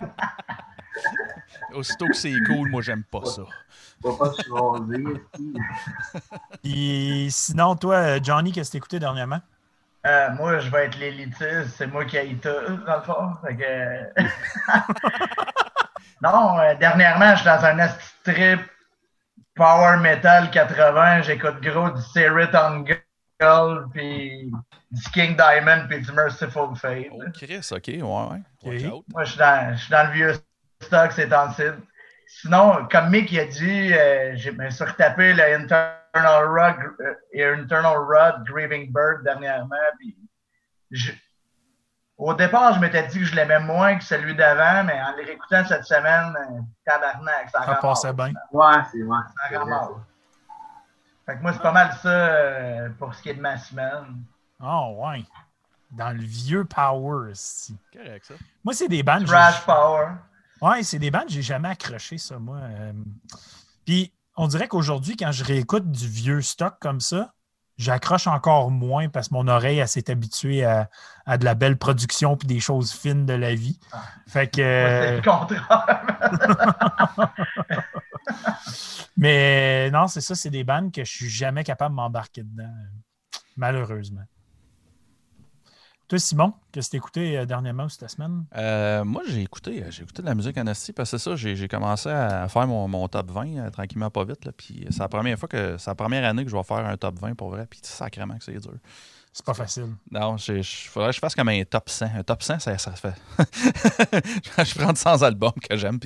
Aussitôt 1.74 2.08
que 2.08 2.16
c'est 2.16 2.36
cool, 2.44 2.68
moi, 2.68 2.82
j'aime 2.82 3.04
pas 3.04 3.24
ça. 3.24 3.42
Faut 4.02 4.14
pas 4.16 4.32
se 4.32 4.42
sinon, 7.30 7.76
toi, 7.76 8.20
Johnny, 8.20 8.50
qu'est-ce 8.50 8.70
que 8.70 8.72
t'as 8.72 8.78
écouté 8.78 8.98
dernièrement? 8.98 9.38
Euh, 10.04 10.30
moi, 10.32 10.58
je 10.58 10.68
vais 10.70 10.86
être 10.86 10.98
l'élitiste. 10.98 11.76
C'est 11.76 11.86
moi 11.86 12.04
qui 12.04 12.16
ai 12.16 12.34
tout, 12.34 12.48
dans 12.86 12.96
le 12.96 13.02
fond. 13.02 13.34
Fait 13.46 13.56
que... 13.56 14.22
non, 16.22 16.58
euh, 16.58 16.74
dernièrement, 16.74 17.30
je 17.34 17.36
suis 17.36 17.46
dans 17.46 17.64
un 17.64 17.78
esti 17.78 18.12
trip 18.24 18.60
Power 19.54 19.98
Metal 19.98 20.50
80. 20.50 21.22
J'écoute 21.22 21.60
gros 21.60 21.90
du 21.90 22.02
Spirit 22.02 22.48
on 22.54 22.84
Gold, 23.40 23.92
puis 23.92 24.50
du 24.90 25.02
King 25.12 25.36
Diamond, 25.36 25.86
puis 25.88 26.00
du 26.00 26.12
Merciful 26.12 26.74
Fate. 26.76 27.06
Oh, 27.12 27.22
Chris, 27.34 27.68
ok, 27.70 27.86
ouais, 27.86 28.02
ouais. 28.02 28.42
Moi, 29.12 29.24
je 29.24 29.30
suis 29.30 29.38
dans, 29.38 29.76
je 29.76 29.82
suis 29.82 29.90
dans 29.90 30.06
le 30.06 30.12
vieux 30.12 30.32
stock 30.80 31.12
ces 31.12 31.28
temps-ci. 31.28 31.62
Sinon, 32.26 32.88
comme 32.90 33.10
Mick 33.10 33.36
a 33.38 33.44
dit, 33.44 33.92
euh, 33.92 34.32
j'ai 34.36 34.52
me 34.52 34.70
suis 34.70 34.84
retapé 34.84 35.34
le 35.34 35.42
Internal 36.14 36.46
Rod, 36.46 36.76
Internal 37.34 37.96
Rod 37.98 38.44
Grieving 38.46 38.92
Bird 38.92 39.22
dernièrement. 39.24 39.76
Puis 39.98 40.16
je- 40.90 41.12
au 42.18 42.34
départ, 42.34 42.74
je 42.74 42.80
m'étais 42.80 43.06
dit 43.06 43.18
que 43.20 43.24
je 43.24 43.34
l'aimais 43.34 43.60
moins 43.60 43.96
que 43.96 44.04
celui 44.04 44.34
d'avant, 44.36 44.84
mais 44.84 45.00
en 45.02 45.16
les 45.16 45.24
réécoutant 45.24 45.64
cette 45.64 45.84
semaine, 45.84 46.36
euh, 46.36 46.60
tabarnak, 46.84 47.50
ça 47.50 47.64
Ça 47.64 47.74
passait 47.76 48.12
bien. 48.12 48.32
Ouais, 48.52 48.74
c'est 48.92 49.02
ouais. 49.02 49.18
Ça 49.50 49.58
ramasse. 49.58 49.88
Fait 51.26 51.36
que 51.36 51.42
moi, 51.42 51.52
c'est 51.52 51.62
pas 51.62 51.72
mal 51.72 51.92
ça 52.02 52.08
euh, 52.08 52.88
pour 52.98 53.14
ce 53.14 53.22
qui 53.22 53.30
est 53.30 53.34
de 53.34 53.40
ma 53.40 53.56
semaine. 53.56 54.22
Oh, 54.60 54.94
ouais. 54.98 55.24
Dans 55.90 56.10
le 56.10 56.22
vieux 56.22 56.64
Power, 56.64 57.30
ici. 57.32 57.76
Correct, 57.92 58.24
ça. 58.24 58.34
Moi, 58.64 58.74
c'est 58.74 58.88
des 58.88 59.02
bandes. 59.02 59.24
Trash 59.26 59.64
Power. 59.64 60.08
Ouais, 60.60 60.82
c'est 60.82 60.98
des 60.98 61.10
bandes, 61.10 61.28
j'ai 61.28 61.42
jamais 61.42 61.70
accroché 61.70 62.18
ça, 62.18 62.38
moi. 62.38 62.58
Euh, 62.58 62.92
Puis, 63.84 64.12
on 64.36 64.46
dirait 64.48 64.68
qu'aujourd'hui, 64.68 65.16
quand 65.16 65.32
je 65.32 65.44
réécoute 65.44 65.90
du 65.90 66.08
vieux 66.08 66.40
stock 66.40 66.74
comme 66.80 67.00
ça, 67.00 67.32
j'accroche 67.76 68.26
encore 68.26 68.70
moins 68.70 69.08
parce 69.08 69.28
que 69.28 69.34
mon 69.34 69.48
oreille 69.48 69.78
elle 69.78 69.88
s'est 69.88 70.10
habituée 70.10 70.64
à, 70.64 70.88
à 71.26 71.38
de 71.38 71.44
la 71.44 71.54
belle 71.54 71.76
production 71.76 72.36
puis 72.36 72.46
des 72.46 72.60
choses 72.60 72.92
fines 72.92 73.26
de 73.26 73.34
la 73.34 73.54
vie. 73.54 73.78
Fait 74.26 74.48
que. 74.48 74.60
Ouais, 74.60 75.16
le 75.16 75.22
contraire. 75.22 76.04
Mais 79.16 79.90
non, 79.90 80.08
c'est 80.08 80.20
ça, 80.20 80.34
c'est 80.34 80.50
des 80.50 80.64
bandes 80.64 80.92
que 80.92 81.04
je 81.04 81.10
suis 81.10 81.28
jamais 81.28 81.64
capable 81.64 81.94
de 81.94 81.96
m'embarquer 81.96 82.42
dedans, 82.42 82.72
malheureusement. 83.56 84.22
Simon, 86.18 86.52
qu'est-ce 86.70 86.88
que 86.88 86.90
tu 86.92 86.96
écouté 86.96 87.38
euh, 87.38 87.46
dernièrement 87.46 87.84
ou 87.84 87.88
cette 87.88 88.08
semaine? 88.10 88.44
Euh, 88.56 89.04
moi, 89.04 89.22
j'ai 89.26 89.42
écouté, 89.42 89.84
j'ai 89.90 90.02
écouté 90.02 90.22
de 90.22 90.26
la 90.26 90.34
musique 90.34 90.56
en 90.58 90.66
esti 90.66 90.92
parce 90.92 91.10
que 91.10 91.18
c'est 91.18 91.30
ça, 91.30 91.36
j'ai 91.36 91.68
commencé 91.68 92.08
à 92.08 92.48
faire 92.48 92.66
mon, 92.66 93.08
top 93.08 93.30
20 93.30 93.56
euh, 93.56 93.70
tranquillement, 93.70 94.10
pas 94.10 94.24
vite. 94.24 94.50
Puis 94.56 94.86
c'est 94.90 95.00
la 95.00 95.08
première 95.08 95.38
fois 95.38 95.48
que 95.48 95.76
c'est 95.78 95.90
la 95.90 95.94
première 95.94 96.24
année 96.28 96.44
que 96.44 96.50
je 96.50 96.56
vais 96.56 96.62
faire 96.62 96.84
un 96.86 96.96
top 96.96 97.18
20 97.18 97.34
pour 97.34 97.50
vrai. 97.50 97.66
Puis 97.68 97.80
sacrément 97.82 98.36
que 98.36 98.44
c'est 98.44 98.58
dur. 98.58 98.74
C'est 99.34 99.46
pas 99.46 99.54
facile. 99.54 99.86
Non, 100.10 100.36
il 100.36 100.62
faudrait 100.62 101.08
que 101.08 101.14
je 101.14 101.18
fasse 101.20 101.34
comme 101.34 101.48
un 101.48 101.62
top 101.64 101.88
100. 101.88 102.04
Un 102.18 102.22
top 102.22 102.42
100, 102.42 102.58
ça, 102.58 102.76
ça 102.76 102.92
fait. 102.92 103.14
je 104.62 104.74
prends 104.74 104.94
100 104.94 105.22
albums 105.22 105.52
que 105.70 105.74
j'aime. 105.74 105.98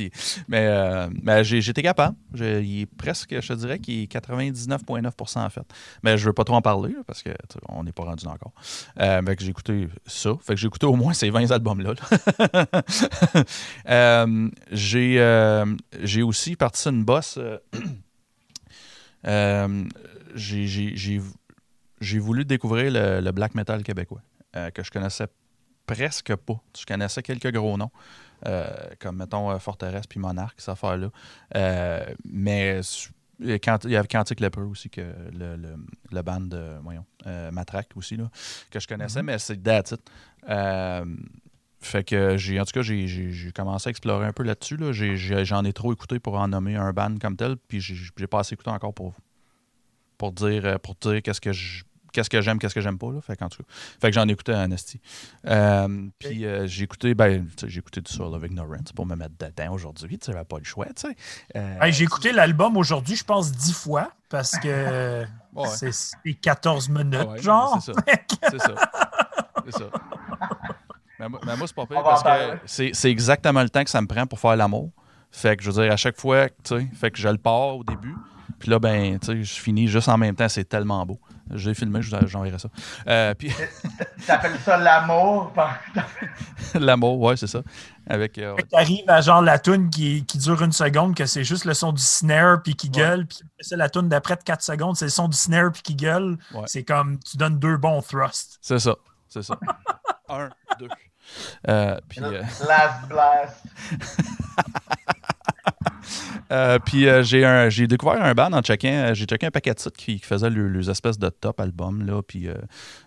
Mais 0.46 0.64
euh, 0.68 1.08
mais 1.24 1.42
j'étais 1.42 1.82
capable. 1.82 2.16
J'ai- 2.34 2.62
il 2.62 2.80
est 2.82 2.86
presque, 2.86 3.34
je 3.40 3.52
dirais 3.54 3.80
qu'il 3.80 4.02
est 4.04 4.06
99,9% 4.06 5.44
en 5.44 5.50
fait. 5.50 5.64
Mais 6.04 6.16
je 6.16 6.26
veux 6.26 6.34
pas 6.34 6.44
trop 6.44 6.54
en 6.54 6.62
parler 6.62 6.94
parce 7.04 7.20
que 7.24 7.30
tu 7.30 7.36
sais, 7.54 7.58
on 7.68 7.82
n'est 7.82 7.90
pas 7.90 8.04
rendu 8.04 8.24
encore. 8.28 8.52
Euh, 9.00 9.20
fait 9.22 9.34
que 9.34 9.42
j'ai 9.42 9.50
écouté 9.50 9.88
ça. 10.06 10.30
Fait 10.40 10.54
que 10.54 10.60
j'ai 10.60 10.68
écouté 10.68 10.86
au 10.86 10.94
moins 10.94 11.12
ces 11.12 11.28
20 11.30 11.50
albums-là. 11.50 11.94
là. 11.94 12.66
Euh, 13.88 14.48
j'ai 14.70 15.16
euh, 15.20 15.66
j'ai 16.02 16.22
aussi 16.22 16.54
parti 16.54 16.80
sur 16.82 16.92
une 16.92 17.04
bosse. 17.04 17.38
j'ai- 20.96 21.22
j'ai 22.00 22.18
voulu 22.18 22.44
découvrir 22.44 22.92
le, 22.92 23.20
le 23.20 23.32
black 23.32 23.54
metal 23.54 23.82
québécois, 23.82 24.22
euh, 24.56 24.70
que 24.70 24.82
je 24.82 24.90
connaissais 24.90 25.26
presque 25.86 26.34
pas. 26.34 26.60
Je 26.78 26.84
connaissais 26.84 27.22
quelques 27.22 27.52
gros 27.52 27.76
noms, 27.76 27.90
euh, 28.46 28.68
comme 29.00 29.16
mettons 29.16 29.50
euh, 29.50 29.58
Forteresse 29.58 30.06
puis 30.06 30.20
Monarque, 30.20 30.60
cette 30.60 30.70
affaire-là. 30.70 31.10
Euh, 31.54 32.04
mais 32.24 32.80
quand, 33.62 33.84
il 33.84 33.90
y 33.90 33.96
avait 33.96 34.08
Quantique 34.08 34.40
Leper 34.40 34.62
aussi, 34.62 34.90
que 34.90 35.00
le, 35.32 35.56
le, 35.56 35.76
le 36.10 36.22
band 36.22 36.40
de 36.40 36.78
voyons, 36.82 37.04
Matraque 37.52 37.90
aussi, 37.96 38.16
là, 38.16 38.30
que 38.70 38.80
je 38.80 38.86
connaissais, 38.86 39.22
mais 39.22 39.38
c'est 39.38 39.62
that's 39.62 39.92
it. 39.92 40.00
Euh, 40.48 41.04
fait 41.80 42.04
que 42.04 42.36
j'ai, 42.36 42.58
en 42.58 42.64
tout 42.64 42.72
cas, 42.72 42.82
j'ai, 42.82 43.52
commencé 43.54 43.88
à 43.88 43.90
explorer 43.90 44.26
un 44.26 44.32
peu 44.32 44.42
là-dessus. 44.42 44.76
Là. 44.76 44.92
J'en 45.44 45.64
ai 45.64 45.72
trop 45.72 45.92
écouté 45.92 46.18
pour 46.18 46.34
en 46.34 46.48
nommer 46.48 46.74
un 46.74 46.92
band 46.92 47.16
comme 47.20 47.36
tel, 47.36 47.56
puis 47.56 47.80
j'ai 47.80 48.26
pas 48.26 48.40
assez 48.40 48.54
écouté 48.54 48.70
encore 48.70 48.94
pour, 48.94 49.14
pour 50.18 50.32
dire, 50.32 50.64
euh, 50.64 50.78
pour 50.78 50.94
dire 50.96 51.22
qu'est-ce 51.22 51.40
que 51.40 51.52
je- 51.52 51.84
qu'est-ce 52.12 52.30
que 52.30 52.40
j'aime, 52.40 52.58
qu'est-ce 52.58 52.74
que 52.74 52.80
j'aime 52.80 52.96
pas. 52.98 53.12
Là. 53.12 53.20
Fait, 53.20 53.36
qu'en 53.36 53.48
tout 53.50 53.62
cas, 53.62 53.68
fait 54.00 54.08
que 54.10 54.14
j'en 54.14 54.26
ai 54.26 54.32
écouté 54.32 54.52
un 54.54 54.70
esti. 54.70 55.00
Euh, 55.46 56.08
Puis 56.18 56.46
euh, 56.46 56.66
j'ai 56.66 56.84
écouté, 56.84 57.14
ben, 57.14 57.46
j'ai 57.66 57.78
écouté 57.78 58.00
du 58.00 58.10
Soul 58.10 58.34
of 58.34 58.42
Ignorance 58.44 58.92
pour 58.94 59.04
me 59.06 59.14
mettre 59.16 59.34
dedans 59.38 59.72
aujourd'hui. 59.74 60.18
Tu 60.18 60.26
sais, 60.26 60.32
j'avais 60.32 60.44
pas 60.46 60.58
le 60.58 60.64
choix, 60.64 60.86
tu 60.86 61.08
sais. 61.08 61.16
Euh, 61.56 61.78
Hey, 61.82 61.92
J'ai 61.92 62.04
écouté 62.04 62.32
l'album 62.32 62.76
aujourd'hui, 62.78 63.16
je 63.16 63.24
pense, 63.24 63.52
dix 63.52 63.74
fois 63.74 64.10
parce 64.30 64.58
que 64.58 65.24
Ouais. 65.54 65.68
c'est 65.68 65.92
c'est 65.92 66.34
14 66.40 66.88
minutes, 66.88 67.14
Ouais, 67.28 67.40
genre. 67.42 67.80
C'est 67.82 67.92
ça. 67.94 68.00
C'est 68.50 68.58
ça. 68.60 68.74
C'est 69.66 69.72
ça. 69.78 69.90
Mais 71.18 71.28
moi, 71.28 71.40
mais 71.46 71.56
moi, 71.56 71.66
c'est 71.66 71.74
pas 71.74 71.86
pire 71.86 71.98
en 71.98 72.02
parce 72.02 72.22
que 72.22 72.90
c'est 72.92 73.10
exactement 73.10 73.62
le 73.62 73.70
temps 73.70 73.82
que 73.84 73.90
ça 73.90 74.00
me 74.02 74.06
prend 74.06 74.26
pour 74.26 74.38
faire 74.38 74.54
l'amour. 74.56 74.90
Fait 75.30 75.56
que 75.56 75.62
je 75.62 75.70
veux 75.70 75.82
dire, 75.82 75.92
à 75.92 75.96
chaque 75.96 76.18
fois, 76.20 76.48
tu 76.48 76.78
sais, 76.78 76.86
fait 76.94 77.10
que 77.10 77.18
je 77.18 77.28
le 77.28 77.38
pars 77.38 77.76
au 77.76 77.84
début. 77.84 78.14
Puis 78.58 78.70
là, 78.70 78.78
ben, 78.78 79.18
tu 79.18 79.26
sais, 79.26 79.42
je 79.42 79.60
finis 79.60 79.88
juste 79.88 80.08
en 80.08 80.16
même 80.18 80.34
temps. 80.34 80.48
C'est 80.48 80.64
tellement 80.64 81.04
beau. 81.04 81.18
J'ai 81.54 81.74
filmé, 81.74 82.02
je 82.02 82.14
vous- 82.16 82.26
j'enverrai 82.26 82.58
ça. 82.58 82.68
Euh, 83.06 83.32
puis 83.34 83.52
T'appelles 84.26 84.58
ça 84.64 84.76
l'amour? 84.76 85.52
l'amour, 86.74 87.20
ouais, 87.20 87.36
c'est 87.36 87.46
ça. 87.46 87.60
Avec, 88.08 88.36
euh, 88.38 88.54
ouais. 88.54 88.64
Tu 88.68 88.76
arrives 88.76 89.08
à 89.08 89.20
genre 89.20 89.42
la 89.42 89.58
toune 89.60 89.88
qui, 89.90 90.24
qui 90.24 90.38
dure 90.38 90.60
une 90.62 90.72
seconde, 90.72 91.14
que 91.14 91.24
c'est 91.26 91.44
juste 91.44 91.64
le 91.64 91.74
son 91.74 91.92
du 91.92 92.02
snare 92.02 92.62
puis 92.62 92.74
qui 92.74 92.90
gueule, 92.90 93.26
puis 93.26 93.38
après 93.42 93.62
ça, 93.62 93.76
la 93.76 93.88
toune 93.88 94.08
d'après 94.08 94.34
de 94.36 94.42
4 94.42 94.62
secondes, 94.62 94.96
c'est 94.96 95.04
le 95.04 95.10
son 95.12 95.28
du 95.28 95.36
snare 95.36 95.70
puis 95.72 95.82
qui 95.82 95.94
gueule. 95.94 96.36
Ouais. 96.52 96.62
C'est 96.66 96.82
comme 96.82 97.18
tu 97.20 97.36
donnes 97.36 97.58
deux 97.60 97.76
bons 97.76 98.02
thrusts. 98.02 98.58
C'est 98.60 98.80
ça. 98.80 98.96
C'est 99.28 99.42
ça. 99.42 99.56
Un, 100.28 100.48
deux. 100.80 100.88
Euh, 101.68 101.98
puis, 102.08 102.20
euh, 102.22 102.42
Last 102.66 103.08
blast. 103.08 103.62
Euh, 106.52 106.78
puis 106.78 107.08
euh, 107.08 107.22
j'ai 107.70 107.86
découvert 107.88 108.22
un 108.22 108.32
band 108.32 108.52
en 108.52 108.60
checkant 108.62 108.88
euh, 108.88 109.14
j'ai 109.14 109.24
checké 109.24 109.46
un 109.46 109.50
paquet 109.50 109.74
de 109.74 109.80
sites 109.80 109.96
qui, 109.96 110.18
faisaient 110.20 110.48
le- 110.50 110.68
les 110.68 110.88
espèces 110.88 111.18
de 111.18 111.28
top 111.28 111.58
albums 111.60 112.06
là 112.06 112.22
puis 112.22 112.48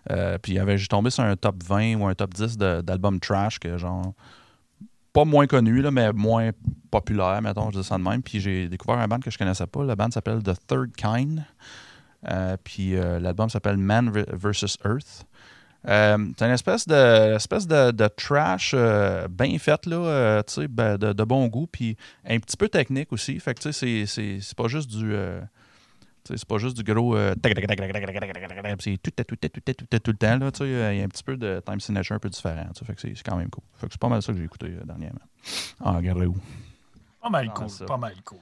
j'ai 0.09 0.87
tombé 0.87 1.09
sur 1.09 1.23
un 1.23 1.35
top 1.37 1.55
20 1.63 1.95
ou 1.95 2.05
un 2.07 2.15
top 2.15 2.33
10 2.33 2.57
de- 2.57 2.81
d'albums 2.81 3.19
trash 3.19 3.57
que 3.59 3.77
genre 3.77 4.13
pas 5.13 5.25
moins 5.25 5.47
connu 5.47 5.81
là, 5.81 5.89
mais 5.89 6.11
moins 6.11 6.51
populaire 6.91 7.41
mettons 7.41 7.71
je 7.71 7.79
dis 7.79 7.83
ça 7.87 7.97
de 7.97 8.03
même. 8.03 8.21
Puis 8.21 8.39
j'ai 8.41 8.67
découvert 8.67 8.99
un 8.99 9.07
band 9.07 9.19
que 9.19 9.31
je 9.31 9.37
connaissais 9.37 9.65
pas. 9.67 9.83
Le 9.83 9.95
band 9.95 10.11
s'appelle 10.11 10.43
The 10.43 10.53
Third 10.67 10.91
Kind. 10.95 11.43
Puis 12.63 12.91
l'album 13.21 13.49
s'appelle 13.49 13.77
Man 13.77 14.09
vs 14.11 14.77
Earth 14.85 15.25
euh, 15.87 16.17
c'est 16.37 16.45
une 16.45 16.51
espèce 16.51 16.87
de, 16.87 17.35
espèce 17.35 17.67
de, 17.67 18.07
trash 18.09 18.73
euh, 18.75 19.27
bien 19.29 19.57
faite, 19.59 19.85
là, 19.85 19.95
euh, 19.95 20.41
ben, 20.69 20.97
de, 20.97 21.23
bon 21.23 21.47
goût, 21.47 21.67
puis 21.67 21.95
un 22.27 22.39
petit 22.39 22.57
peu 22.57 22.67
technique 22.67 23.13
aussi. 23.13 23.39
Fait 23.39 23.53
que 23.53 23.71
c'est 23.71 24.55
pas 24.57 24.67
juste 24.67 24.89
du. 24.89 25.15
c'est 26.25 26.45
pas 26.45 26.57
juste 26.57 26.75
du 26.75 26.83
gros. 26.83 27.17
c'est 27.17 27.33
tout, 29.01 29.11
tout, 29.11 29.35
tout, 29.35 29.37
tout, 29.37 29.99
tout 29.99 30.11
le 30.11 30.17
temps. 30.17 30.37
Là, 30.37 30.51
il 30.91 30.97
y 30.97 31.01
a 31.01 31.03
un 31.03 31.07
petit 31.07 31.23
peu 31.23 31.37
de 31.37 31.61
time 31.65 31.79
signature 31.79 32.15
un 32.15 32.19
peu 32.19 32.29
différent. 32.29 32.69
Fait 32.85 32.95
que 32.95 33.01
c'est 33.01 33.23
quand 33.23 33.37
même 33.37 33.49
cool. 33.49 33.63
Fait 33.77 33.87
que 33.87 33.93
c'est 33.93 34.01
pas 34.01 34.09
mal 34.09 34.21
ça 34.21 34.33
que 34.33 34.37
j'ai 34.37 34.45
écouté 34.45 34.75
dernièrement. 34.83 35.21
Ah, 35.83 35.93
regardez 35.93 36.25
où. 36.25 36.35
Pas 37.21 37.29
mal 37.29 37.53
cool. 37.53 37.67
Pas 37.87 37.97
mal 37.97 38.15
cool. 38.23 38.39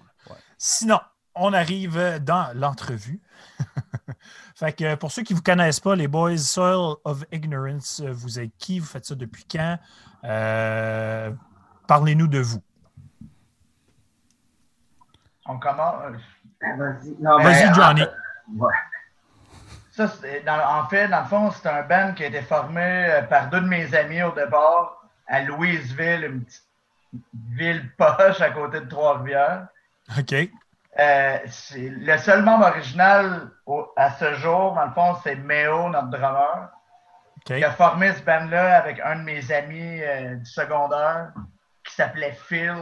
Sinon, 0.58 1.00
on 1.36 1.54
arrive 1.54 2.20
dans 2.22 2.52
l'entrevue. 2.56 3.22
fait 4.56 4.74
que 4.74 4.96
pour 4.96 5.12
ceux 5.12 5.24
qui 5.24 5.34
ne 5.34 5.38
vous 5.38 5.44
connaissent 5.44 5.80
pas, 5.80 5.96
les 5.96 6.08
boys, 6.08 6.38
Soil 6.38 6.96
of 7.04 7.24
Ignorance, 7.32 8.02
euh, 8.04 8.12
vous 8.12 8.40
êtes 8.40 8.52
qui? 8.58 8.80
Vous 8.80 8.86
faites 8.86 9.06
ça 9.06 9.16
depuis 9.16 9.46
quand? 9.50 9.78
Euh, 10.24 11.32
Parlez-nous 11.88 12.28
de 12.28 12.40
vous. 12.40 12.62
On 15.46 15.58
commence. 15.60 16.16
Vas-y. 16.62 17.16
Ben, 17.20 17.38
Vas-y, 17.40 17.74
Johnny. 17.74 18.02
Ouais. 18.56 18.74
Ça, 19.92 20.12
dans- 20.46 20.80
en 20.84 20.88
fait, 20.88 21.08
dans 21.08 21.22
le 21.22 21.28
fond, 21.28 21.52
c'est 21.52 21.68
un 21.70 21.82
band 21.84 22.14
qui 22.14 22.24
a 22.24 22.28
été 22.28 22.42
formé 22.42 22.82
euh, 22.84 23.22
par 23.24 23.50
deux 23.50 23.62
de 23.62 23.68
mes 23.68 23.94
amis 23.96 24.22
au 24.22 24.32
départ, 24.32 25.04
à 25.28 25.42
Louisville, 25.42 26.24
une 26.26 26.44
petite 26.44 26.64
ville 27.52 27.90
poche 27.98 28.42
à 28.42 28.52
côté 28.52 28.82
de 28.82 28.86
Trois-Rivières. 28.88 29.68
OK. 30.18 30.36
Euh, 31.00 31.38
le 31.76 32.18
seul 32.18 32.44
membre 32.44 32.68
original 32.68 33.52
au- 33.66 33.92
à 33.96 34.12
ce 34.12 34.34
jour, 34.36 34.74
dans 34.74 34.86
le 34.86 34.92
fond, 34.92 35.16
c'est 35.24 35.36
Méo, 35.36 35.90
notre 35.90 36.08
drummer, 36.08 36.70
OK. 37.38 37.44
qui 37.56 37.64
a 37.64 37.72
formé 37.72 38.12
ce 38.14 38.22
band-là 38.24 38.78
avec 38.78 39.00
un 39.02 39.18
de 39.18 39.22
mes 39.22 39.52
amis 39.52 40.02
euh, 40.02 40.36
du 40.36 40.46
secondaire 40.46 41.32
qui 41.86 41.94
s'appelait 41.94 42.32
Phil. 42.48 42.76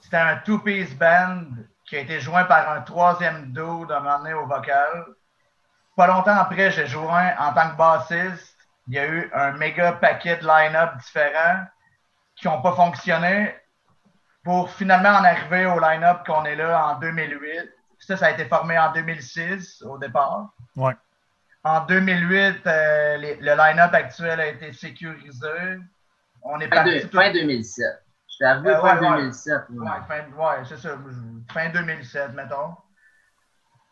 C'était 0.00 0.16
un 0.16 0.36
two-piece 0.38 0.94
band 0.96 1.44
qui 1.86 1.96
a 1.96 2.00
été 2.00 2.18
joint 2.20 2.44
par 2.44 2.68
un 2.70 2.80
troisième 2.80 3.52
dude 3.52 3.90
à 3.92 3.98
un 3.98 4.00
moment 4.00 4.18
donné 4.18 4.34
au 4.34 4.46
vocal. 4.46 5.04
Pas 5.96 6.06
longtemps 6.08 6.36
après, 6.36 6.70
j'ai 6.72 6.86
joué 6.86 7.04
en 7.38 7.52
tant 7.52 7.70
que 7.70 7.76
bassiste. 7.76 8.56
Il 8.88 8.94
y 8.94 8.98
a 8.98 9.06
eu 9.06 9.30
un 9.32 9.52
méga 9.52 9.92
paquet 9.92 10.38
de 10.38 10.46
line-up 10.46 10.96
différents 10.96 11.66
qui 12.34 12.48
n'ont 12.48 12.60
pas 12.60 12.72
fonctionné 12.72 13.54
pour 14.44 14.70
finalement 14.70 15.10
en 15.10 15.24
arriver 15.24 15.66
au 15.66 15.78
line-up 15.80 16.26
qu'on 16.26 16.44
est 16.44 16.56
là 16.56 16.86
en 16.88 16.98
2008. 16.98 17.70
Ça, 17.98 18.16
ça 18.16 18.26
a 18.26 18.30
été 18.30 18.44
formé 18.46 18.78
en 18.78 18.92
2006 18.92 19.82
au 19.82 19.96
départ. 19.98 20.52
Ouais. 20.76 20.96
En 21.64 21.84
2008, 21.86 22.66
euh, 22.66 23.16
les- 23.18 23.36
le 23.36 23.54
line-up 23.56 23.94
actuel 23.94 24.40
a 24.40 24.46
été 24.48 24.72
sécurisé. 24.72 25.78
On 26.42 26.58
est 26.60 26.64
Fin, 26.68 26.76
parti. 26.76 26.94
de- 26.94 27.06
tout- 27.06 27.16
fin 27.16 27.30
2007. 27.32 27.86
J'étais 28.28 28.44
arrivé 28.46 28.70
Euh, 28.70 28.80
fin 28.80 28.98
ouais, 28.98 29.08
ouais. 29.08 29.16
2007. 29.18 29.62
Ouais, 29.70 29.88
fin, 30.08 30.64
c'est 30.64 30.76
ça. 30.78 30.98
Fin 31.52 31.68
2007, 31.68 32.32
mettons. 32.34 32.74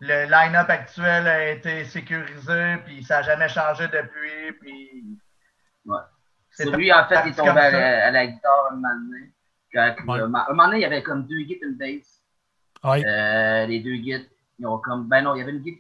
Le 0.01 0.25
line-up 0.29 0.69
actuel 0.71 1.29
a 1.29 1.49
été 1.51 1.85
sécurisé, 1.85 2.77
puis 2.87 3.05
ça 3.05 3.17
n'a 3.17 3.23
jamais 3.23 3.49
changé 3.49 3.87
depuis. 3.87 4.53
Puis... 4.61 5.19
Ouais. 5.85 6.01
C'est 6.51 6.65
lui, 6.71 6.93
en 6.93 7.07
fait, 7.07 7.21
il 7.27 7.31
est 7.31 7.35
tombé 7.37 7.51
à 7.51 7.71
la, 7.71 8.07
à 8.07 8.11
la 8.11 8.27
guitare 8.27 8.69
un 8.73 8.75
moment 8.75 8.89
donné. 8.95 9.31
Quand- 9.73 9.95
Ouais. 10.09 10.21
Un 10.21 10.27
moment 10.29 10.67
donné, 10.67 10.79
il 10.79 10.83
y 10.83 10.85
avait 10.85 11.03
comme 11.03 11.27
deux 11.27 11.43
guides 11.43 11.59
et 11.63 11.67
une 11.67 11.77
bass. 11.77 12.23
Ouais. 12.83 13.05
Euh, 13.05 13.67
les 13.67 13.81
deux 13.81 13.97
guides, 13.97 14.29
ils 14.59 14.67
ont 14.67 14.79
comme. 14.79 15.07
Ben 15.09 15.23
non, 15.23 15.35
il 15.35 15.39
y 15.39 15.43
avait 15.43 15.53
une 15.53 15.61
guide. 15.63 15.79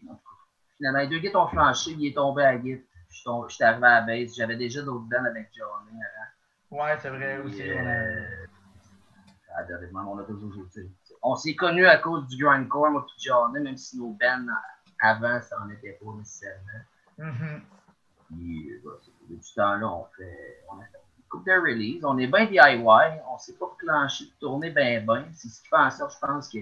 Finalement, 0.76 1.00
les 1.00 1.09
deux 1.09 1.18
guides 1.18 1.37
ont 1.37 1.49
flanché, 1.49 1.92
il 1.92 2.06
est 2.06 2.14
tombé 2.14 2.42
à 2.44 2.52
la 2.52 2.59
guide. 2.59 2.82
Je 3.09 3.14
suis 3.16 3.25
tombé- 3.25 3.49
J'étais 3.50 3.64
arrivé 3.64 3.87
à 3.87 4.00
la 4.00 4.06
base. 4.06 4.35
J'avais 4.37 4.56
déjà 4.56 4.82
d'autres 4.82 5.04
bands 5.09 5.25
avec 5.25 5.50
Johnny 5.56 5.99
avant. 6.00 6.82
Ouais, 6.85 6.97
c'est 7.00 7.09
vrai 7.11 7.38
aussi. 7.38 7.61
Puis, 7.62 7.73
on 7.75 7.87
a- 7.87 7.90
euh, 7.90 8.47
ah, 9.56 9.62
on 10.06 10.18
a 10.18 10.23
toujours 10.25 10.52
joué. 10.52 10.64
On 11.23 11.35
s'est 11.35 11.54
connus 11.54 11.87
à 11.87 11.99
cause 11.99 12.26
du 12.28 12.42
grindcore, 12.42 12.90
moi 12.90 13.04
et 13.09 13.20
Johnny, 13.23 13.61
même 13.61 13.76
si 13.76 13.99
nos 13.99 14.11
bands 14.11 14.47
avant, 15.00 15.40
ça 15.40 15.59
n'en 15.59 15.68
était 15.70 15.99
pas 16.02 16.12
nécessairement. 16.16 16.85
Mhm. 17.18 17.62
Puis, 18.28 18.70
euh, 18.73 18.80
bah, 18.85 18.90
ce 19.42 19.54
temps-là, 19.54 19.87
on 19.88 20.04
fait, 20.16 20.62
on 20.70 20.78
a 20.80 20.85
fait 20.85 21.00
une 21.32 21.38
couple 21.38 21.50
de 21.50 21.60
release. 21.60 22.04
On 22.04 22.18
est 22.18 22.26
bien 22.26 22.46
DIY. 22.46 22.60
On 23.28 23.34
ne 23.34 23.38
s'est 23.38 23.54
pas 23.54 23.75
clenché 23.78 24.25
de 24.25 24.30
tourner 24.40 24.70
bien, 24.70 25.00
bien. 25.00 25.25
C'est 25.34 25.49
ce 25.49 25.62
qui 25.62 25.68
fait 25.68 25.76
en 25.76 25.90
sorte, 25.90 26.14
je 26.20 26.26
pense, 26.26 26.49
que. 26.49 26.58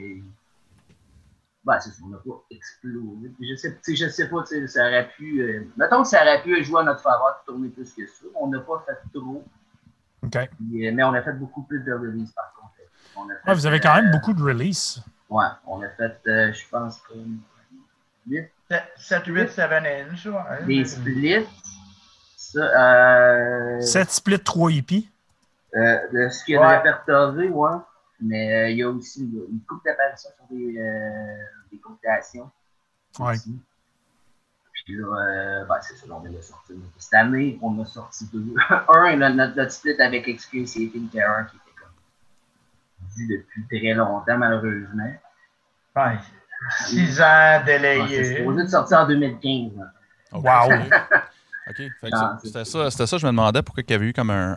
Ben, 1.65 1.79
c'est 1.81 1.91
ça, 1.91 2.03
on 2.05 2.09
n'a 2.09 2.19
pas 2.19 2.43
explosé. 2.51 3.31
Je 3.41 3.55
sais, 3.57 3.79
je 3.95 4.09
sais 4.09 4.29
pas, 4.29 4.45
ça 4.45 4.81
aurait 4.87 5.09
pu. 5.17 5.41
euh, 5.43 5.65
mettons 5.77 6.03
que 6.03 6.09
ça 6.09 6.23
aurait 6.23 6.43
pu 6.43 6.63
jouer 6.65 6.81
à 6.81 6.85
notre 6.85 7.03
faveur 7.03 7.43
de 7.47 7.53
tourner 7.53 7.69
plus 7.69 7.93
que 7.93 8.07
ça. 8.07 8.25
On 8.37 8.47
n'a 8.49 8.61
pas 8.61 8.85
fait 8.87 9.19
trop. 9.19 9.45
Puis, 10.31 10.87
euh, 10.87 10.93
mais 10.95 11.03
on 11.03 11.13
a 11.15 11.23
fait 11.23 11.33
beaucoup 11.35 11.63
plus 11.63 11.81
de 11.81 11.93
release, 11.93 12.33
par 12.33 12.53
contre. 12.55 12.73
On 13.17 13.29
a 13.29 13.35
fait, 13.35 13.49
Ouais, 13.51 13.55
vous 13.55 13.67
avez 13.67 13.81
quand 13.81 13.95
même 13.97 14.07
euh, 14.07 14.13
beaucoup 14.13 14.33
de 14.33 14.43
releases. 14.43 15.03
Ouais, 15.29 15.45
on 15.67 15.83
a 15.83 15.89
fait, 15.91 16.19
euh, 16.27 16.53
je 16.53 16.69
pense, 16.71 16.99
comme 17.03 17.39
8 18.29 18.49
7, 18.97 19.25
8, 19.27 19.49
7 19.51 19.71
inch. 19.73 20.27
ouais. 20.27 20.65
des 20.67 20.85
splits. 20.85 21.47
Ça, 22.53 22.61
euh, 22.61 23.81
7 23.81 24.11
splits, 24.11 24.41
3 24.43 24.71
hippies. 24.73 25.11
euh, 25.77 25.99
de 26.13 26.29
ce 26.31 26.45
qu'il 26.45 26.55
y 26.55 26.57
a 26.57 26.61
Ouais. 26.63 26.69
de 26.69 26.73
répertorié, 26.77 27.49
ouais. 27.51 27.71
Mais 28.21 28.53
euh, 28.55 28.71
il 28.71 28.79
y 28.79 28.83
a 28.83 28.89
aussi 28.89 29.21
une, 29.21 29.61
coupe 29.69 29.85
d'apparitions 29.85 30.31
sur 30.37 30.47
des, 30.57 30.79
euh, 30.79 31.37
des. 31.71 31.79
Ouais. 33.21 33.33
aussi. 33.33 33.59
Puis 34.73 34.97
là, 34.97 35.07
euh, 35.07 35.65
ben, 35.67 35.77
c'est 35.83 35.95
ça, 35.97 36.07
on 36.11 36.21
vient 36.21 36.31
de 36.33 36.41
sortir. 36.41 36.77
Cette 36.97 37.15
année, 37.15 37.59
on 37.61 37.81
a 37.83 37.85
sorti 37.85 38.25
deux. 38.33 38.55
Un, 38.89 39.17
notre, 39.35 39.71
split 39.71 40.01
avec 40.01 40.27
Excruciating 40.27 41.09
Terror 41.11 41.47
qui 41.47 41.57
était 41.57 41.77
comme 41.79 41.91
dit 43.17 43.29
depuis 43.29 43.67
très 43.67 43.93
longtemps, 43.95 44.39
malheureusement. 44.39 45.13
Ouais. 45.97 46.19
6 46.87 47.21
ans 47.21 47.25
Ouais, 47.25 47.59
c'est 47.59 47.65
délayé. 47.65 48.37
supposé 48.37 48.63
de 48.65 48.69
sortir 48.69 48.99
en 49.01 49.07
2015. 49.07 49.73
hein. 49.81 49.91
Wow. 50.33 50.71
OK. 51.71 51.83
Ah, 52.13 52.39
c'était 52.43 52.65
ça, 52.65 52.91
c'était 52.91 53.07
ça, 53.07 53.19
je 53.19 53.27
me 53.27 53.31
demandais 53.33 53.63
pourquoi 53.63 53.83
il 53.87 53.91
y 53.91 53.95
avait 53.95 54.07
eu 54.07 54.13
comme 54.13 54.31
un, 54.31 54.53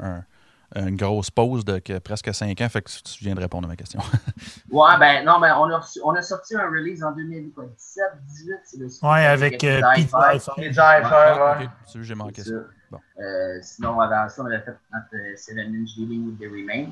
un- 0.75 0.86
une 0.88 0.96
grosse 0.96 1.30
pause 1.30 1.65
de 1.65 1.80
que- 1.80 2.00
presque 2.00 2.34
5 2.34 2.60
ans. 2.62 2.70
Fait 2.70 2.82
que 2.82 2.89
tu 2.89 3.24
viens 3.25 3.36
de 3.36 3.41
répondre 3.41 3.65
à 3.68 3.70
ma 3.70 3.75
question. 3.75 4.00
Ouais, 4.72 4.98
ben 4.98 5.25
non, 5.25 5.38
mais 5.39 5.51
on 5.51 5.65
a, 5.65 5.80
reçu- 5.80 6.00
on 6.03 6.12
a 6.15 6.22
sorti 6.22 6.56
un 6.56 6.70
release 6.70 7.03
en 7.03 7.12
2017, 7.12 8.03
18, 8.25 8.56
c'est 8.63 8.77
le 8.80 8.86
Ouais, 9.03 9.25
avec 9.25 9.62
euh, 9.65 9.82
Pete 9.96 10.13
affaires, 10.13 10.53
Ah, 10.77 11.58
ouais. 11.60 11.65
OK. 11.65 12.01
J'ai 12.01 12.15
manqué 12.15 12.41
ça. 12.41 12.51
ça. 12.51 12.56
Bon. 12.89 13.00
Euh, 13.20 13.60
sinon, 13.62 14.00
avant 14.00 14.30
ça, 14.30 14.41
on 14.41 14.46
avait 14.46 14.62
fait 14.62 14.75
notre 14.94 15.13
euh, 15.13 15.36
Seven 15.36 15.75
Inch 15.75 15.96
Dealing 15.98 16.25
with 16.27 16.39
the 16.39 16.44
Remains. 16.50 16.89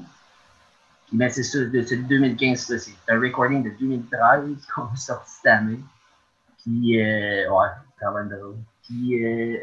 Puis, 1.07 1.17
ben, 1.17 1.29
c'est 1.29 1.43
ça, 1.43 1.59
de, 1.59 1.81
c'est 1.81 1.95
de 1.97 2.03
2015, 2.07 2.59
ça, 2.59 2.77
c'est 2.77 2.91
un 3.07 3.19
recording 3.19 3.63
de 3.63 3.69
2013 3.79 4.67
qu'on 4.75 4.83
a 4.91 4.95
sorti 4.97 5.31
cette 5.41 5.47
année. 5.51 5.79
Puis, 6.63 7.01
euh, 7.01 7.49
ouais, 7.49 7.67
quand 8.01 8.11
même 8.11 8.27
drôle. 8.27 8.57
Puis, 8.89 9.23
euh, 9.23 9.57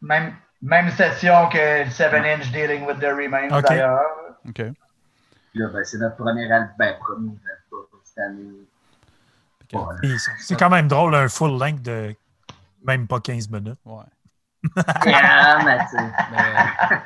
Même, 0.00 0.34
même 0.60 0.90
session 0.90 1.48
que 1.48 1.84
le 1.84 1.90
7 1.90 2.12
inch 2.12 2.50
Dealing 2.50 2.84
with 2.86 2.98
the 2.98 3.04
Remains 3.04 3.56
Ok. 3.56 3.68
d'ailleurs. 3.68 4.00
OK. 4.48 4.58
là, 5.54 5.68
ben, 5.68 5.84
c'est 5.84 5.98
notre 5.98 6.16
premier 6.16 6.50
album, 6.50 6.70
ben, 6.78 6.96
premier 6.98 7.28
album 7.30 7.86
pour 7.90 8.00
cette 8.02 8.18
année. 8.18 8.66
Voilà. 9.72 10.00
C'est 10.40 10.58
quand 10.58 10.70
même 10.70 10.88
drôle, 10.88 11.14
un 11.14 11.28
full 11.28 11.58
length 11.58 11.82
de 11.82 12.14
même 12.84 13.06
pas 13.06 13.20
15 13.20 13.48
minutes. 13.48 13.78
Ouais. 13.84 14.04
Yeah, 15.06 15.58
mais 15.64 15.78
sais, 15.88 17.02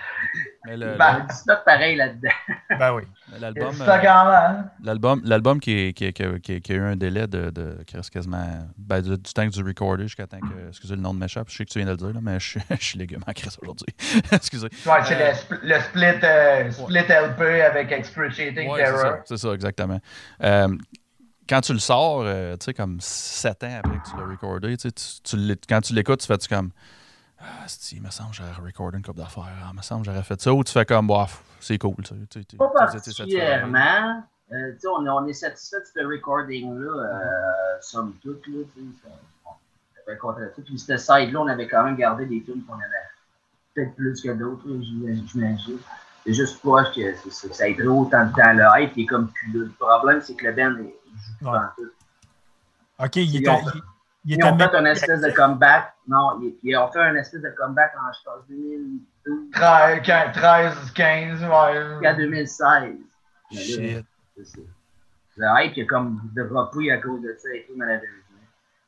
Mais, 0.67 0.77
le- 0.77 1.27
du 1.29 1.35
stock 1.35 1.65
pareil 1.65 1.97
là-dedans. 1.97 2.29
Ben 2.79 2.93
oui. 2.95 3.03
le- 3.33 3.39
l'album, 3.41 3.75
euh, 3.81 3.85
en 4.11 4.25
main. 4.25 4.71
l'album, 4.83 5.21
l'album 5.25 5.61
qui, 5.61 5.71
est- 5.73 5.93
qui, 5.93 6.05
est- 6.07 6.13
qui, 6.13 6.23
a- 6.23 6.39
qui 6.39 6.55
a- 6.55 6.61
qui 6.61 6.73
a 6.73 6.75
eu 6.77 6.81
un 6.83 6.97
délai 6.97 7.27
de, 7.27 7.51
de 7.51 7.79
qui 7.87 7.97
reste 7.97 8.11
quasiment 8.11 8.45
ben, 8.77 9.01
du, 9.01 9.11
du 9.11 9.33
temps 9.33 9.47
que 9.49 9.53
du 9.53 9.63
recordé 9.63 10.03
jusqu'à 10.05 10.27
temps 10.27 10.41
que, 10.41 10.69
excusez 10.69 10.97
le 10.97 11.01
nom 11.03 11.15
de 11.15 11.19
m'échappe, 11.21 11.49
je 11.49 11.57
sais 11.57 11.65
que 11.65 11.71
tu 11.71 11.79
viens 11.79 11.87
de 11.87 11.93
le 11.93 11.97
dire, 11.97 12.13
là, 12.13 12.21
mais 12.23 12.39
je, 12.41 12.49
suis- 12.51 12.61
je 12.79 12.85
suis 12.85 12.99
légume 12.99 13.23
en 13.27 13.33
crise 13.33 13.57
aujourd'hui. 13.63 13.87
excusez. 14.33 14.67
Ouais, 14.87 15.05
c'est 15.05 15.15
Euh, 15.21 15.31
le, 15.31 15.35
spl- 15.35 15.61
le 15.63 15.81
split, 15.81 16.25
euh, 16.25 16.71
split 16.71 16.99
LP 17.09 17.41
avec 17.63 17.93
Excruciating 17.93 18.69
Ouais, 18.71 18.85
c'est 18.85 18.93
Terror. 18.93 19.01
ça, 19.01 19.19
c'est 19.25 19.37
ça, 19.37 19.53
exactement. 19.55 20.01
Euh, 20.43 20.69
quand 21.49 21.61
tu 21.61 21.73
le 21.73 21.79
sors, 21.79 22.23
euh, 22.25 22.57
tu 22.57 22.65
sais, 22.65 22.75
comme 22.75 22.99
sept 23.01 23.63
ans 23.63 23.79
après 23.79 23.99
que 23.99 24.11
tu 24.11 24.17
l'as 24.17 24.27
recordé, 24.27 24.77
tu 24.77 24.89
sais, 24.89 24.93
tu- 24.93 25.37
tu 25.37 25.57
quand 25.69 25.81
tu 25.81 25.95
l'écoutes, 25.95 26.21
tu 26.21 26.27
fais-tu 26.27 26.49
comme 26.49 26.71
Ah, 27.39 27.65
si, 27.67 27.97
il 27.97 28.03
me 28.03 28.11
semble 28.11 28.31
que 28.31 28.37
j'aurais 28.37 28.53
recordé 28.67 28.97
une 28.99 29.05
couple 29.05 29.19
d'affaires, 29.19 29.45
ah, 29.63 29.69
il 29.73 29.77
me 29.77 29.83
semble 29.83 30.05
que 30.05 30.11
j'aurais 30.11 30.23
fait 30.25 30.41
ça, 30.41 30.53
ou 30.55 30.65
tu 30.65 30.73
fais 30.73 30.85
comme, 30.87 31.07
bof, 31.07 31.43
c'est 31.61 31.79
cool, 31.79 31.97
tu 32.03 32.45
tu 32.45 32.57
Pas 32.57 32.69
particulièrement. 32.69 34.25
Euh, 34.53 34.73
tu 34.75 34.81
sais, 34.81 34.87
on, 34.89 35.05
est- 35.05 35.09
on 35.11 35.27
est 35.27 35.33
satisfait 35.33 35.81
de 35.81 35.87
ce 36.01 36.07
recording-là, 36.07 36.91
euh, 36.93 37.77
somme 37.81 38.15
toute. 38.23 38.47
Là, 38.47 38.63
tu 38.75 38.81
sais, 38.81 38.87
ça- 39.09 39.51
on 40.23 40.33
de 40.33 40.53
ça. 40.55 40.63
Puis, 40.65 40.79
cette 40.79 41.01
side-là, 41.01 41.41
on 41.41 41.49
avait 41.49 41.67
quand 41.67 41.83
même 41.83 41.97
gardé 41.97 42.27
des 42.27 42.43
tunes 42.43 42.63
qu'on 42.65 42.75
avait 42.75 42.85
peut-être 43.75 43.95
plus 43.97 44.23
que 44.23 44.31
d'autres, 44.35 44.63
j'imagine. 44.81 45.79
C'est 46.25 46.33
juste 46.33 46.63
pas 46.63 46.85
que 46.85 47.15
ça, 47.31 47.49
ça 47.53 47.69
ait 47.69 47.75
pris 47.75 47.87
autant 47.87 48.25
de 48.27 48.33
temps. 48.33 48.53
Le 48.53 48.65
hype 48.83 48.93
il 48.97 49.03
est 49.03 49.07
comme 49.07 49.29
plus. 49.29 49.53
Le 49.53 49.69
problème, 49.71 50.21
c'est 50.21 50.35
que 50.35 50.47
le 50.47 50.53
band, 50.53 50.77
il 50.79 50.85
joue 51.41 51.47
Ouais. 51.47 51.53
pas 51.59 51.59
en 51.59 51.83
tout. 51.83 51.91
OK, 53.05 53.17
il 53.17 53.37
était. 53.37 53.51
Ils 54.27 54.45
ont 54.45 54.59
fait 54.59 54.65
un 54.65 54.83
même- 54.83 54.87
espèce 54.87 55.21
de 55.21 55.31
comeback. 55.31 55.95
Non, 56.09 56.41
ils, 56.43 56.57
ils 56.63 56.77
ont 56.77 56.91
fait 56.91 57.01
un 57.01 57.15
espèce 57.15 57.43
de 57.43 57.51
comeback 57.51 57.93
en, 57.97 58.13
je 58.13 58.19
pense, 58.25 58.47
2012 58.49 59.51
13, 59.53 60.03
15, 60.03 60.33
13, 60.35 60.91
15, 60.93 61.43
ouais. 61.43 62.07
à 62.07 62.15
2016. 62.15 62.67
Mais 63.53 63.57
là, 63.57 63.63
Shit. 63.63 64.07
Le 65.37 65.47
hype, 65.59 65.77
il 65.77 65.83
a 65.83 65.87
comme 65.87 66.21
droppé 66.35 66.91
à 66.91 66.99
cause 66.99 67.23
de 67.23 67.35
ça 67.39 67.49
et 67.55 67.65
tout, 67.67 67.75
malheureusement. 67.77 68.09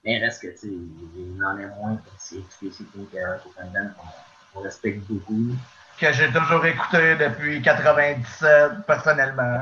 Mais 0.04 0.16
il 0.16 0.24
reste 0.24 0.42
que, 0.42 0.48
tu 0.48 0.56
sais, 0.58 0.66
il 0.68 1.44
en 1.44 1.58
est 1.58 1.66
moins 1.66 1.98
c'est 2.16 2.38
exclusif 2.38 2.86
qui 2.92 3.16
est 3.16 3.22
un 3.22 3.36
band 3.66 3.90
qu'on 3.96 4.60
on 4.60 4.62
respecte 4.62 5.06
beaucoup. 5.06 5.54
Que 6.00 6.12
j'ai 6.12 6.30
toujours 6.30 6.64
écouté 6.64 7.16
depuis 7.16 7.60
97, 7.60 8.86
personnellement. 8.86 9.60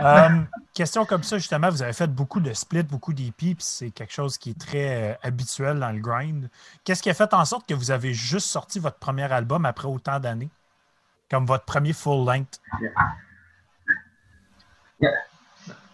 Euh, 0.00 0.28
question 0.74 1.04
comme 1.04 1.22
ça, 1.22 1.38
justement, 1.38 1.70
vous 1.70 1.82
avez 1.82 1.92
fait 1.92 2.08
beaucoup 2.08 2.40
de 2.40 2.52
splits, 2.52 2.82
beaucoup 2.82 3.12
d'EP, 3.12 3.54
puis 3.54 3.56
c'est 3.60 3.90
quelque 3.90 4.12
chose 4.12 4.36
qui 4.36 4.50
est 4.50 4.60
très 4.60 5.12
euh, 5.12 5.14
habituel 5.22 5.78
dans 5.78 5.92
le 5.92 6.00
grind. 6.00 6.50
Qu'est-ce 6.82 7.00
qui 7.00 7.10
a 7.10 7.14
fait 7.14 7.32
en 7.32 7.44
sorte 7.44 7.68
que 7.68 7.74
vous 7.74 7.92
avez 7.92 8.12
juste 8.12 8.48
sorti 8.48 8.80
votre 8.80 8.98
premier 8.98 9.32
album 9.32 9.64
après 9.64 9.86
autant 9.86 10.18
d'années? 10.18 10.50
Comme 11.30 11.46
votre 11.46 11.64
premier 11.64 11.92
full 11.92 12.26
length? 12.26 12.60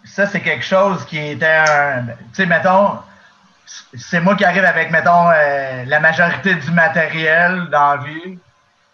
Ça, 0.04 0.26
c'est 0.26 0.40
quelque 0.40 0.64
chose 0.64 1.04
qui 1.04 1.18
était 1.18 1.46
un. 1.46 2.06
Tu 2.06 2.14
sais, 2.32 2.46
mettons, 2.46 2.98
c'est 3.94 4.20
moi 4.20 4.34
qui 4.34 4.44
arrive 4.44 4.64
avec, 4.64 4.90
mettons, 4.90 5.30
euh, 5.30 5.84
la 5.84 6.00
majorité 6.00 6.54
du 6.54 6.70
matériel 6.70 7.68
dans 7.70 7.94
la 7.94 7.96
vie. 7.98 8.38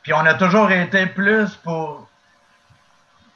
Puis 0.06 0.12
on 0.14 0.24
a 0.24 0.34
toujours 0.34 0.70
été 0.70 1.06
plus 1.06 1.56
pour 1.64 2.06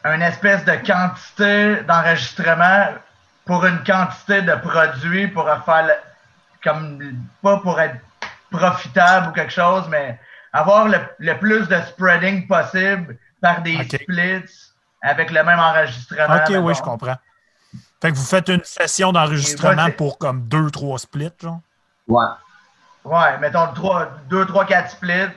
une 0.05 0.23
espèce 0.23 0.65
de 0.65 0.75
quantité 0.87 1.83
d'enregistrement 1.83 2.91
pour 3.45 3.67
une 3.67 3.83
quantité 3.83 4.41
de 4.43 4.55
produits 4.55 5.27
pour 5.27 5.47
faire 5.65 5.87
le- 5.89 5.95
comme 6.63 7.01
pas 7.43 7.57
pour 7.57 7.81
être 7.81 7.97
profitable 8.53 9.31
ou 9.31 9.33
quelque 9.33 9.53
chose, 9.53 9.89
mais 9.89 10.17
avoir 10.53 10.87
le, 10.87 11.01
le 11.19 11.37
plus 11.39 11.67
de 11.67 11.75
spreading 11.89 12.47
possible 12.47 13.17
par 13.41 13.63
des 13.63 13.77
splits 13.89 14.45
avec 15.03 15.33
le 15.33 15.43
même 15.43 15.59
enregistrement. 15.59 16.37
OK, 16.37 16.55
oui, 16.63 16.75
je 16.77 16.83
comprends. 16.83 17.17
Fait 18.01 18.13
que 18.13 18.17
vous 18.17 18.25
faites 18.25 18.49
une 18.49 18.63
session 18.63 19.11
d'enregistrement 19.11 19.91
pour 19.97 20.19
comme 20.19 20.47
deux, 20.47 20.71
trois 20.71 21.01
splits, 21.01 21.33
genre? 21.43 21.63
Ouais. 22.07 22.27
Ouais, 23.05 23.39
mettons 23.39 23.67
3, 23.75 24.07
2, 24.29 24.47
3, 24.47 24.67
4 24.67 24.91
splits. 24.93 25.31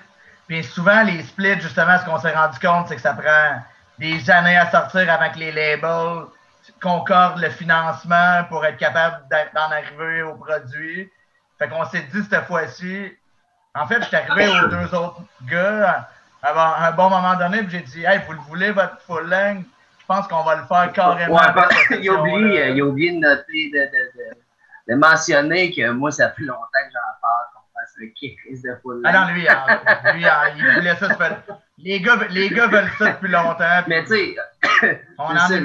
Puis 0.48 0.64
souvent, 0.64 1.04
les 1.04 1.24
splits, 1.24 1.60
justement, 1.62 1.98
ce 1.98 2.06
qu'on 2.06 2.20
s'est 2.20 2.34
rendu 2.34 2.60
compte, 2.60 2.88
c'est 2.88 2.96
que 2.96 3.02
ça 3.02 3.14
prend 3.14 3.62
des 3.98 4.30
années 4.30 4.58
à 4.58 4.70
sortir 4.70 5.12
avant 5.12 5.30
que 5.32 5.40
les 5.40 5.52
labels 5.52 6.26
concordent 6.82 7.40
le 7.40 7.50
financement 7.50 8.44
pour 8.50 8.66
être 8.66 8.78
capable 8.78 9.24
d'en 9.30 9.72
arriver 9.72 10.22
au 10.24 10.36
produit. 10.36 11.12
Fait 11.60 11.70
qu'on 11.70 11.86
s'est 11.86 12.06
dit 12.12 12.24
cette 12.30 12.46
fois-ci, 12.46 13.12
en 13.76 13.88
fait, 13.88 14.02
je 14.02 14.08
suis 14.08 14.16
arrivé 14.16 14.48
aux 14.50 14.68
deux 14.68 14.94
autres 14.96 15.22
gars 15.44 16.08
à 16.42 16.88
un 16.88 16.92
bon 16.92 17.10
moment 17.10 17.36
donné, 17.36 17.64
puis 17.64 17.72
j'ai 17.72 17.80
dit, 17.80 18.04
hey, 18.06 18.22
vous 18.28 18.34
le 18.34 18.40
voulez, 18.40 18.72
votre 18.72 19.00
full 19.02 19.30
length? 19.30 19.66
Je 20.00 20.06
pense 20.06 20.28
qu'on 20.28 20.44
va 20.44 20.58
le 20.58 20.66
faire 20.66 20.92
carrément. 20.92 21.36
Ouais, 21.36 21.54
parce 21.56 21.88
qu'il 21.88 22.10
a 22.10 22.14
oublié, 22.14 22.72
il 22.72 22.82
a 22.82 22.86
oublié 22.86 23.14
de 23.14 23.20
noter, 23.20 23.72
de, 23.74 23.80
de, 23.80 24.12
de, 24.18 24.94
de 24.94 24.96
mentionner 25.00 25.74
que 25.74 25.90
moi, 25.92 26.12
ça 26.12 26.30
fait 26.32 26.44
longtemps 26.44 26.60
que 26.62 26.92
j'en 26.92 27.22
parle, 27.22 27.46
kick 28.08 28.38
de 28.64 29.02
Ah 29.06 29.28
non, 29.28 29.34
lui, 29.34 29.48
hein, 29.48 29.66
lui 30.16 30.26
hein, 30.26 30.54
il 30.58 30.76
voulait 30.76 30.96
ça. 30.96 31.18
Les 31.78 32.00
gars, 32.02 32.20
les 32.30 32.50
gars 32.50 32.68
veulent 32.68 32.90
ça 32.98 33.14
depuis 33.14 33.30
longtemps. 33.32 33.84
puis 33.84 33.90
Mais 33.90 34.04
tu 34.04 34.10
sais, 34.10 34.36
on 35.18 35.28
c'est 35.30 35.34
en 35.34 35.48
ça, 35.48 35.56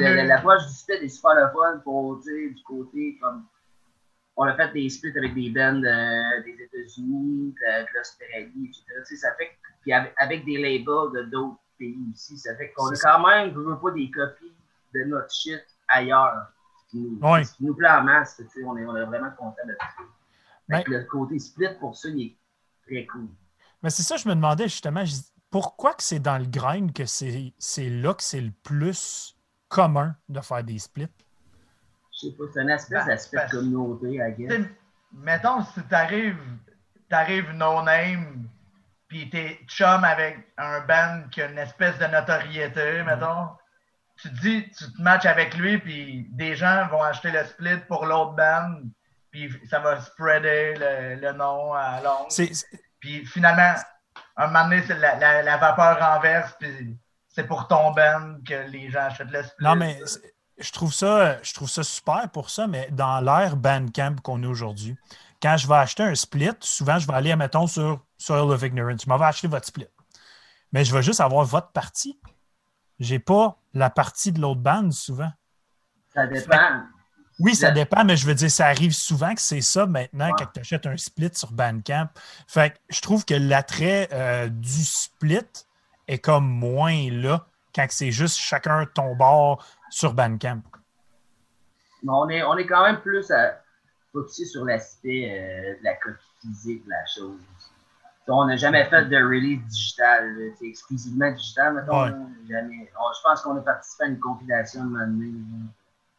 est 1.03 1.09
super 1.09 1.35
le 1.35 1.49
fun 1.53 1.79
pour, 1.85 2.21
tu 2.23 2.29
sais, 2.31 2.55
du 2.55 2.63
côté 2.63 3.19
comme. 3.21 3.45
On 4.41 4.45
a 4.45 4.55
fait 4.55 4.73
des 4.73 4.89
splits 4.89 5.17
avec 5.19 5.35
des 5.35 5.51
bands 5.51 5.83
euh, 5.83 6.43
des 6.45 6.53
États-Unis, 6.63 7.55
de, 7.61 7.83
de 7.83 7.87
l'Australie, 7.97 8.71
etc. 8.71 9.17
Ça 9.17 9.35
fait 9.37 9.47
que- 9.49 9.53
Puis 9.83 9.93
avec, 9.93 10.15
avec 10.17 10.45
des 10.45 10.57
labels 10.59 11.11
de 11.15 11.23
d'autres 11.31 11.59
pays 11.77 11.99
aussi, 12.15 12.39
ça 12.39 12.55
fait 12.57 12.71
qu'on 12.77 12.89
a 12.89 12.95
quand 12.97 13.27
même, 13.27 13.51
je 13.53 13.59
veux 13.59 13.77
pas, 13.79 13.91
des 13.91 14.09
copies 14.11 14.55
de 14.95 15.05
notre 15.05 15.33
shit 15.35 15.61
ailleurs. 15.89 16.37
Ce 16.85 16.91
qui 16.93 16.99
nous, 17.01 17.19
Ouais. 17.21 17.43
ce 17.43 17.55
qui 17.57 17.65
nous 17.65 17.75
plaît 17.75 17.91
en 17.91 18.03
masse, 18.03 18.37
tu 18.37 18.45
sais, 18.49 18.65
on 18.65 18.77
est, 18.79 18.85
on 18.87 18.97
est 18.97 19.05
vraiment 19.05 19.31
content 19.37 19.67
de 19.67 19.75
ça. 19.79 19.87
Ben- 20.69 20.83
le 20.87 21.05
côté 21.05 21.39
split, 21.39 21.69
pour 21.81 21.97
ça, 21.97 22.09
il 22.09 22.21
est 22.27 22.37
très 22.87 23.07
cool. 23.07 23.29
Mais 23.83 23.91
c'est 23.91 24.03
ça, 24.03 24.17
je 24.17 24.29
me 24.29 24.35
demandais 24.35 24.69
justement, 24.69 25.05
pourquoi 25.51 25.95
que 25.95 26.03
c'est 26.03 26.19
dans 26.19 26.39
le 26.39 26.47
grind 26.47 26.93
que 26.93 27.07
c'est 27.07 27.53
là 27.79 28.15
que 28.15 28.23
c'est 28.23 28.41
le 28.41 28.51
plus 28.51 29.37
commun 29.69 30.17
de 30.29 30.41
faire 30.41 30.65
des 30.65 30.79
splits? 30.79 31.09
Je 32.13 32.29
sais 32.29 32.33
pas, 32.37 32.45
c'est 32.53 32.61
un 32.61 32.69
espèce 32.69 33.31
Ben, 33.33 33.47
de 33.47 33.51
communauté, 33.51 34.15
I 34.17 34.35
guess. 34.37 34.67
mettons, 35.13 35.63
si 35.65 35.83
t'arrives, 35.85 36.37
t'arrives 37.09 37.51
no-name, 37.53 38.49
puis 39.07 39.31
t'es 39.31 39.61
chum 39.69 40.05
avec 40.05 40.53
un 40.59 40.81
band 40.81 41.29
qui 41.31 41.41
a 41.41 41.51
une 41.51 41.59
espèce 41.59 41.99
de 41.99 42.07
notoriété, 42.07 43.03
mettons, 43.05 43.49
tu 44.17 44.29
te 44.31 44.41
dis, 44.41 44.71
tu 44.71 44.93
te 44.93 45.01
matches 45.01 45.27
avec 45.27 45.57
lui, 45.57 45.79
puis 45.79 46.27
des 46.33 46.57
gens 46.57 46.89
vont 46.89 47.03
acheter 47.03 47.31
le 47.31 47.45
split 47.45 47.79
pour 47.87 48.05
l'autre 48.05 48.33
band, 48.35 48.81
puis 49.31 49.53
ça 49.69 49.79
va 49.81 50.01
spreader 50.01 50.75
le, 50.79 51.21
le 51.21 51.33
nom 51.33 51.73
à 51.75 52.01
c'est- 52.29 52.51
Puis 53.01 53.25
finalement, 53.27 53.75
un 54.37 54.47
moment 54.47 54.65
donné, 54.65 54.83
c'est 54.87 54.99
la, 54.99 55.17
la, 55.17 55.43
la 55.43 55.57
vapeur 55.57 55.99
renverse, 55.99 56.55
puis 56.59 56.97
c'est 57.29 57.45
pour 57.45 57.69
ton 57.69 57.93
band 57.93 58.37
que 58.47 58.69
les 58.71 58.91
gens 58.91 59.03
achètent 59.05 59.31
le 59.31 59.43
split. 59.43 59.65
Non, 59.65 59.77
mais 59.77 60.01
je 60.59 60.73
trouve 60.73 60.93
ça, 60.93 61.41
je 61.43 61.55
trouve 61.55 61.69
ça 61.69 61.83
super 61.83 62.29
pour 62.31 62.51
ça, 62.51 62.67
mais 62.67 62.89
dans 62.91 63.21
l'ère 63.21 63.57
Bandcamp 63.57 64.17
qu'on 64.23 64.43
est 64.43 64.47
aujourd'hui, 64.47 64.97
quand 65.41 65.57
je 65.57 65.69
vais 65.69 65.77
acheter 65.77 66.03
un 66.03 66.15
split, 66.17 66.51
souvent 66.61 66.99
je 66.99 67.07
vais 67.07 67.15
aller, 67.15 67.37
mettons, 67.37 67.67
sur 67.69 68.05
Soil 68.17 68.51
of 68.51 68.63
Ignorance. 68.63 69.03
Je 69.05 69.09
m'en 69.09 69.17
vais 69.19 69.27
acheter 69.27 69.47
votre 69.47 69.67
split. 69.67 69.87
Mais 70.73 70.85
je 70.85 70.93
vais 70.93 71.03
juste 71.03 71.21
avoir 71.21 71.45
votre 71.45 71.71
partie. 71.71 72.21
J'ai 72.99 73.21
pas 73.21 73.57
la 73.73 73.89
partie 73.91 74.33
de 74.33 74.41
l'autre 74.41 74.61
band 74.61 74.91
souvent. 74.91 75.31
Ça 76.13 76.27
dépend. 76.27 76.83
Oui, 77.39 77.55
ça 77.55 77.71
dépend, 77.71 78.05
mais 78.05 78.17
je 78.17 78.27
veux 78.27 78.35
dire, 78.35 78.51
ça 78.51 78.67
arrive 78.67 78.93
souvent 78.93 79.33
que 79.35 79.41
c'est 79.41 79.61
ça 79.61 79.87
maintenant 79.87 80.31
quand 80.37 80.47
tu 80.55 80.61
achètes 80.61 80.87
un 80.87 80.97
split 80.97 81.31
sur 81.35 81.53
Bandcamp. 81.53 82.09
Fait 82.49 82.71
que 82.71 82.77
je 82.91 83.01
trouve 83.01 83.25
que 83.25 83.35
l'attrait 83.35 84.09
euh, 84.13 84.49
du 84.49 84.85
split 84.85 85.47
est 86.09 86.19
comme 86.19 86.47
moins 86.49 87.11
là 87.13 87.47
quand 87.75 87.87
c'est 87.91 88.11
juste 88.11 88.39
chacun 88.39 88.87
ton 88.93 89.15
bord 89.15 89.65
sur 89.91 90.15
Bandcamp. 90.15 90.63
On 92.07 92.29
est, 92.29 92.43
on 92.43 92.57
est 92.57 92.67
quand 92.67 92.85
même 92.85 93.01
plus 93.01 93.31
à 93.31 93.61
focusé 94.13 94.45
sur 94.45 94.65
l'aspect 94.65 95.31
euh, 95.31 95.79
de 95.79 95.85
la 95.85 95.95
copie 95.95 96.19
physique 96.41 96.85
de 96.85 96.91
la 96.91 97.07
chose. 97.07 97.39
On 98.31 98.45
n'a 98.45 98.57
jamais 98.57 98.85
fait 98.85 99.07
de 99.07 99.17
release 99.17 99.61
digital, 99.69 100.37
t'sais, 100.57 100.67
exclusivement 100.67 101.31
digital, 101.33 101.75
mettons. 101.75 102.03
Ouais. 102.05 102.11
jamais. 102.49 102.91
On- 103.01 103.13
je 103.15 103.21
pense 103.25 103.41
qu'on 103.43 103.57
a 103.57 103.61
participé 103.63 104.05
à 104.05 104.07
une 104.09 104.19
compilation 104.19 104.85
de. 104.85 104.99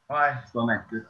Ouais. 0.09 0.33
c'est 0.45 0.53
pas 0.53 0.63
mal 0.65 0.83
tout. 0.89 1.01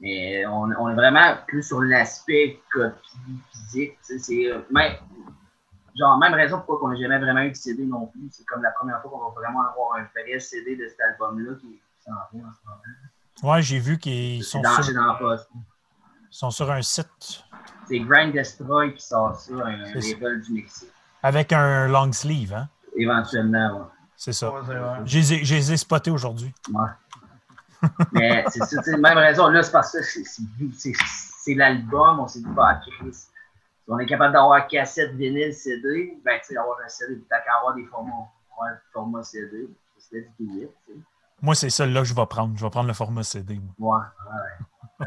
Mais 0.00 0.44
on, 0.46 0.62
on 0.78 0.88
est 0.90 0.94
vraiment 0.94 1.36
plus 1.46 1.62
sur 1.62 1.80
l'aspect 1.82 2.60
copie 2.72 3.18
physique. 3.52 3.98
C'est 4.02 4.50
euh, 4.50 4.60
même, 4.70 4.94
genre, 5.98 6.18
même 6.18 6.34
raison 6.34 6.62
pourquoi 6.66 6.88
on 6.88 6.92
n'a 6.92 6.98
jamais 7.00 7.18
vraiment 7.18 7.40
eu 7.40 7.50
de 7.50 7.56
CD 7.56 7.84
non 7.84 8.06
plus. 8.06 8.28
C'est 8.30 8.44
comme 8.44 8.62
la 8.62 8.70
première 8.72 9.00
fois 9.00 9.10
qu'on 9.10 9.28
va 9.30 9.34
vraiment 9.40 9.60
avoir 9.68 9.96
un 9.98 10.04
vrai 10.14 10.38
CD 10.40 10.76
de 10.76 10.86
cet 10.88 11.00
album-là 11.00 11.54
qui, 11.60 11.66
qui 11.68 11.80
s'en 12.04 12.12
vient 12.32 12.46
en 12.46 12.52
ce 12.52 12.68
moment. 12.68 13.52
Ouais, 13.54 13.62
j'ai 13.62 13.78
vu 13.78 13.98
qu'ils 13.98 14.44
sont 14.44 14.60
dans, 14.60 14.74
sur, 14.74 14.84
c'est 14.84 14.92
dans 14.94 15.06
la 15.06 15.14
poste. 15.14 15.48
sont 16.30 16.50
sur 16.50 16.70
un 16.70 16.82
site 16.82 17.44
C'est 17.88 17.98
Grind 18.00 18.32
Destroy 18.32 18.94
qui 18.94 19.02
sort 19.04 19.34
ça, 19.36 19.52
un 19.54 19.76
label 19.92 20.40
du 20.42 20.52
Mexique. 20.52 20.90
avec 21.22 21.52
un 21.52 21.88
long 21.88 22.12
sleeve, 22.12 22.52
hein? 22.54 22.68
Éventuellement, 22.96 23.78
ouais. 23.78 23.86
C'est 24.16 24.32
ça. 24.32 24.52
Ouais. 24.52 24.60
Je 25.04 25.18
les 25.18 25.72
ai- 25.72 25.76
spotés 25.76 26.10
aujourd'hui. 26.12 26.54
Ouais. 26.72 26.88
Mais 28.12 28.44
c'est 28.48 28.64
ça, 28.64 28.96
même 28.96 29.18
raison, 29.18 29.48
là, 29.48 29.62
c'est 29.62 29.72
parce 29.72 29.92
que 29.92 30.02
c'est- 30.02 31.54
l'album, 31.54 32.20
on 32.20 32.26
s'est 32.28 32.40
dit, 32.40 32.48
bah, 32.50 32.80
Chris, 32.82 33.12
si 33.12 33.26
on 33.88 33.98
est 33.98 34.06
capable 34.06 34.32
d'avoir 34.32 34.66
cassette, 34.66 35.12
vinyle, 35.14 35.52
CD, 35.52 36.18
ben, 36.24 36.38
tu 36.40 36.46
sais, 36.48 36.56
avoir 36.56 36.78
un 36.84 36.88
CD, 36.88 37.20
t'as 37.28 37.40
qu'à 37.40 37.56
avoir 37.58 37.74
des 37.74 37.84
formats, 37.84 38.30
format 38.92 39.22
CD, 39.22 39.68
c'était 39.98 40.28
du 40.38 40.60
sais. 40.60 40.94
Moi, 41.42 41.54
c'est 41.54 41.68
celle-là 41.70 42.00
que 42.00 42.06
je 42.06 42.14
vais 42.14 42.26
prendre. 42.26 42.56
Je 42.56 42.64
vais 42.64 42.70
prendre 42.70 42.88
le 42.88 42.94
format 42.94 43.22
CD. 43.22 43.60
moi. 43.78 44.06
Ouais, 44.30 45.06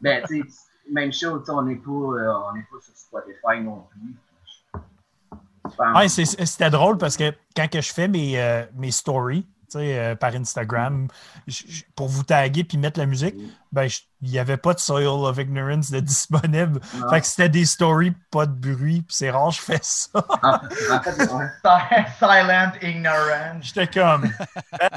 ben, 0.00 0.24
tu 0.26 0.42
sais, 0.42 0.48
même 0.92 1.12
chose, 1.12 1.48
on 1.48 1.62
n'est 1.62 1.76
pas, 1.76 1.90
euh, 1.90 2.34
on 2.50 2.52
n'est 2.54 2.62
pas 2.64 2.80
sur 2.82 2.94
Spotify 2.96 3.60
non 3.62 3.86
plus. 3.90 4.14
Ouais, 5.94 6.08
c'est- 6.08 6.44
c'était 6.46 6.70
drôle 6.70 6.98
parce 6.98 7.16
que 7.16 7.32
quand 7.56 7.68
que 7.70 7.80
je 7.80 7.92
fais 7.92 8.08
mes, 8.08 8.38
euh, 8.40 8.64
mes 8.74 8.90
stories 8.90 9.46
euh, 9.78 10.14
par 10.14 10.34
Instagram 10.34 11.08
je- 11.46 11.62
je- 11.68 11.82
pour 11.96 12.08
vous 12.08 12.22
taguer 12.22 12.64
puis 12.64 12.78
mettre 12.78 12.98
la 12.98 13.06
musique, 13.06 13.34
ben, 13.72 13.86
il 14.22 14.30
n'y 14.30 14.38
avait 14.38 14.56
pas 14.56 14.74
de 14.74 14.78
Soil 14.80 15.06
of 15.06 15.38
Ignorance 15.38 15.90
de 15.90 16.00
disponible. 16.00 16.80
Non. 16.98 17.08
Fait 17.10 17.20
que 17.20 17.26
c'était 17.26 17.48
des 17.48 17.64
stories, 17.64 18.12
pas 18.30 18.46
de 18.46 18.52
bruit. 18.52 19.02
Puis 19.02 19.16
c'est 19.16 19.30
rare, 19.30 19.50
je 19.50 19.60
fais 19.60 19.78
ça. 19.82 20.24
Fait, 21.04 21.22
ouais. 21.22 22.06
Silent 22.18 22.72
ignorance. 22.82 23.62
J'étais 23.62 23.86
comme, 24.00 24.30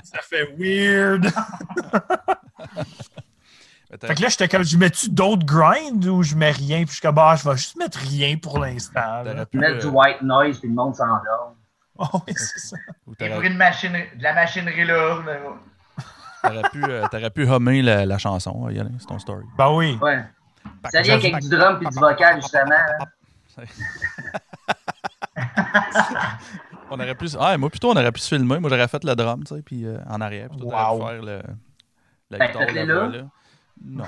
ça 0.04 0.20
fait 0.22 0.48
weird. 0.58 1.28
Fait 4.02 4.16
que 4.16 4.22
là, 4.24 4.28
j'étais 4.30 4.48
comme, 4.48 4.64
je 4.64 4.76
mets-tu 4.76 5.10
d'autres 5.12 5.46
grinds 5.46 6.08
ou 6.08 6.24
je 6.24 6.34
mets 6.36 6.50
rien? 6.50 6.78
Puis 6.78 6.88
je 6.88 6.92
suis 6.94 7.02
comme, 7.02 7.18
ah, 7.20 7.36
je 7.36 7.48
vais 7.48 7.56
juste 7.56 7.76
mettre 7.78 8.00
rien 8.00 8.38
pour 8.38 8.58
l'instant. 8.58 9.24
mettre 9.24 9.80
du 9.82 9.86
euh, 9.88 9.90
white 9.92 10.22
noise 10.24 10.58
puis 10.60 10.68
le 10.70 10.74
monde 10.74 10.96
s'endort. 10.96 11.54
Oh, 11.98 12.06
oui, 12.28 12.34
c'est 12.36 12.60
ça. 12.60 12.78
ou 13.08 13.12
Des 13.12 13.18
t'aurais- 13.30 13.38
bruits 13.38 13.50
de, 13.54 14.22
la 14.24 14.34
machinerie 14.34 14.86
lourde. 14.86 15.26
T'aurais 16.42 16.70
pu, 16.72 16.84
euh, 16.84 17.08
t'aurais 17.10 17.30
pu 17.30 17.46
hummer 17.48 17.82
la, 17.82 18.06
la 18.06 18.18
chanson, 18.18 18.66
euh, 18.68 18.72
Yannick, 18.74 19.00
c'est 19.00 19.06
ton 19.08 19.20
story. 19.20 19.46
Ben 19.58 19.70
oui. 19.72 19.98
Ouais. 20.02 20.24
Ça 20.92 21.02
vient 21.02 21.16
avec 21.16 21.38
du 21.40 21.50
drum 21.50 21.78
puis 21.80 21.88
du 21.88 22.00
vocal, 22.00 22.42
justement. 22.42 22.72
hein. 22.72 23.06
On 26.90 27.00
aurait 27.00 27.16
pu, 27.16 27.28
ah, 27.40 27.58
moi 27.58 27.70
plutôt 27.70 27.90
on 27.92 27.96
aurait 27.96 28.12
pu 28.12 28.20
se 28.20 28.36
filmer. 28.36 28.60
Moi 28.60 28.70
j'aurais 28.70 28.88
fait 28.88 29.04
le 29.04 29.16
drum, 29.16 29.44
tu 29.44 29.56
sais, 29.56 29.62
puis 29.64 29.86
euh, 29.86 29.98
en 30.08 30.22
arrière, 30.22 30.50
puis 30.50 30.60
pu 30.60 30.66
Wow. 30.66 31.08
faire 31.08 31.22
le, 31.24 31.42
la 32.30 32.38
Ben, 32.38 32.48
guitare, 32.48 32.62
la 32.74 32.86
voix 32.86 33.08
là. 33.08 33.24
Non. 33.86 34.06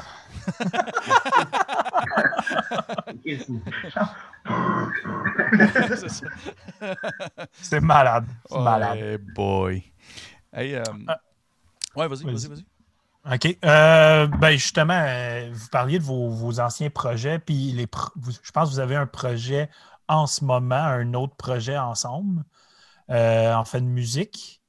C'est- 7.61 7.79
malade. 7.79 8.25
C'est 8.49 8.59
malade. 8.59 8.97
Ouais, 8.97 9.17
boy. 9.17 9.83
Hey, 10.53 10.75
euh, 10.75 10.83
Ah. 11.07 11.19
Ouais, 11.95 12.07
vas-y, 12.07 12.23
vas-y, 12.23 12.47
Vas-y. 12.47 12.65
OK. 13.33 13.57
Euh, 13.65 14.27
ben 14.27 14.51
justement, 14.51 15.01
euh, 15.03 15.49
vous 15.51 15.67
parliez 15.71 15.97
de 15.97 16.03
vos, 16.03 16.29
vos 16.29 16.59
anciens 16.59 16.91
projets, 16.91 17.39
puis 17.39 17.71
les 17.71 17.87
pro- 17.87 18.11
vous- 18.15 18.31
je 18.31 18.51
pense 18.51 18.69
que 18.69 18.73
vous 18.75 18.79
avez 18.79 18.95
un 18.95 19.07
projet 19.07 19.69
en 20.07 20.27
ce 20.27 20.43
moment, 20.45 20.75
un 20.75 21.13
autre 21.15 21.35
projet 21.35 21.75
ensemble, 21.77 22.43
euh, 23.09 23.51
en 23.53 23.65
fait 23.65 23.81
de 23.81 23.85
musique. 23.87 24.61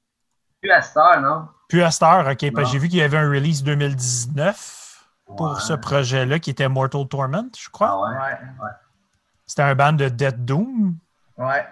Plus 0.62 0.71
à 0.71 0.81
cette 0.81 0.97
heure, 0.97 1.21
non? 1.21 1.49
Puis 1.69 1.83
à 1.83 1.90
cette 1.90 2.03
heure, 2.05 2.27
OK, 2.27 2.27
parce 2.27 2.42
Non. 2.53 2.62
que 2.62 2.64
j'ai 2.73 2.79
vu 2.79 2.88
qu'il 2.88 2.99
y 2.99 3.03
avait 3.03 3.19
un 3.19 3.29
release 3.29 3.62
2019 3.62 4.85
pour 5.27 5.53
Ouais. 5.55 5.61
ce 5.61 5.73
projet-là 5.73 6.39
qui 6.39 6.51
était 6.51 6.69
Mortal 6.69 7.07
Torment, 7.09 7.49
je 7.59 7.69
crois. 7.71 7.91
Ah 7.91 8.01
ouais. 8.01 8.39
Ouais. 8.65 8.71
C'était 9.47 9.62
un 9.62 9.75
band 9.75 9.93
de 9.93 10.09
Death 10.09 10.45
Doom. 10.45 10.97
Ouais. 11.37 11.67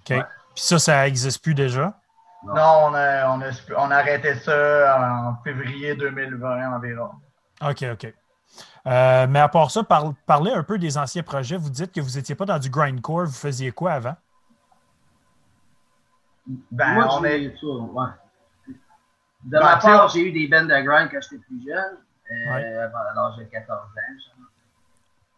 OK. 0.00 0.10
Ouais. 0.10 0.24
Puis 0.54 0.64
ça, 0.64 0.78
ça 0.78 1.02
n'existe 1.04 1.42
plus 1.42 1.54
déjà? 1.54 1.94
Non, 2.44 2.54
on 2.54 2.94
a, 2.94 3.28
on, 3.28 3.40
a, 3.42 3.50
on 3.76 3.90
a 3.90 3.96
arrêté 3.96 4.34
ça 4.36 4.98
en 4.98 5.42
février 5.44 5.94
2020 5.94 6.72
environ. 6.74 7.10
OK, 7.62 7.84
OK. 7.92 8.14
Euh, 8.86 9.26
mais 9.28 9.40
à 9.40 9.48
part 9.48 9.70
ça, 9.70 9.82
par- 9.84 10.14
parlez 10.26 10.50
un 10.52 10.62
peu 10.62 10.78
des 10.78 10.96
anciens 10.96 11.22
projets. 11.22 11.56
Vous 11.58 11.68
dites 11.70 11.92
que 11.92 12.00
vous 12.00 12.12
n'étiez 12.16 12.34
pas 12.34 12.46
dans 12.46 12.58
du 12.58 12.70
grindcore. 12.70 13.26
Vous 13.26 13.32
faisiez 13.32 13.72
quoi 13.72 13.92
avant? 13.92 14.16
Ben, 16.70 16.94
Moi, 16.94 17.06
on 17.18 17.24
est. 17.24 17.54
ça, 17.60 17.66
ouais. 17.66 18.06
De 19.44 19.50
Ben, 19.58 19.60
ma 19.60 19.76
part, 19.76 20.08
j'ai 20.08 20.20
eu 20.28 20.32
des 20.32 20.48
bands 20.48 20.64
de 20.66 20.82
grind 20.82 21.10
quand 21.10 21.20
j'étais 21.20 21.42
plus 21.44 21.62
jeune. 21.66 21.98
Euh, 22.30 22.52
Ouais. 22.52 22.64
À 22.76 23.14
l'âge 23.14 23.36
de 23.38 23.44
14 23.44 23.78
ans, 23.80 24.44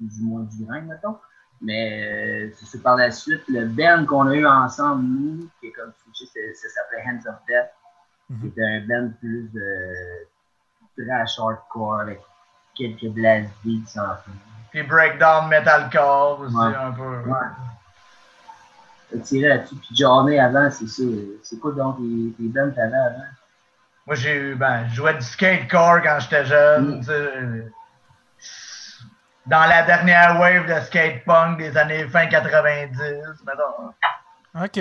du 0.00 0.22
moins 0.22 0.42
du 0.42 0.64
grind, 0.64 0.86
mettons. 0.86 1.18
Mais 1.60 2.48
euh, 2.50 2.50
c'est 2.64 2.82
par 2.82 2.96
la 2.96 3.10
suite, 3.10 3.42
le 3.48 3.66
band 3.66 4.04
qu'on 4.04 4.26
a 4.28 4.34
eu 4.34 4.46
ensemble, 4.46 5.04
nous, 5.04 5.48
qui 5.60 5.68
est 5.68 5.72
comme 5.72 5.92
switché, 6.02 6.26
c'est- 6.32 6.54
ça 6.54 6.68
s'appelait 6.68 7.04
Hands 7.06 7.30
of 7.30 7.36
Death. 7.46 7.70
Mhm. 8.30 8.38
C'était 8.42 8.64
un 8.66 8.80
band 8.86 9.10
plus 9.20 9.48
de 9.52 10.26
trash 11.06 11.38
hardcore 11.38 12.00
avec 12.00 12.20
quelques 12.74 13.06
blast 13.08 13.50
beats 13.64 13.96
en 14.00 14.16
fait. 14.16 14.30
Puis 14.70 14.82
breakdown 14.82 15.48
metalcore 15.48 16.40
aussi 16.40 16.56
Ouais. 16.56 16.74
un 16.74 16.90
peu. 16.92 17.20
Ouais. 17.30 17.36
Que 19.10 19.16
Tirer 19.18 19.48
là-dessus. 19.48 19.76
Puis 19.76 19.94
Journey 19.96 20.38
avant, 20.40 20.70
c'est 20.70 20.86
ça. 20.88 21.02
C'est 21.42 21.58
quoi 21.60 21.72
donc 21.72 21.98
tes, 21.98 22.32
tes 22.42 22.48
bands 22.48 22.70
t'avais 22.74 22.96
avant? 22.96 23.24
Moi, 24.06 24.16
j'ai 24.16 24.34
eu, 24.34 24.54
ben, 24.54 24.86
je 24.88 24.96
jouais 24.96 25.14
du 25.14 25.22
skatecore 25.22 26.02
quand 26.02 26.18
j'étais 26.20 26.44
jeune. 26.44 27.00
Mm. 27.00 27.70
Dans 29.46 29.64
la 29.66 29.82
dernière 29.82 30.38
wave 30.38 30.66
de 30.66 30.80
skate 30.84 31.24
punk 31.24 31.58
des 31.58 31.76
années 31.76 32.06
fin 32.08 32.26
90, 32.26 32.96
mettons. 33.46 33.92
OK. 34.54 34.78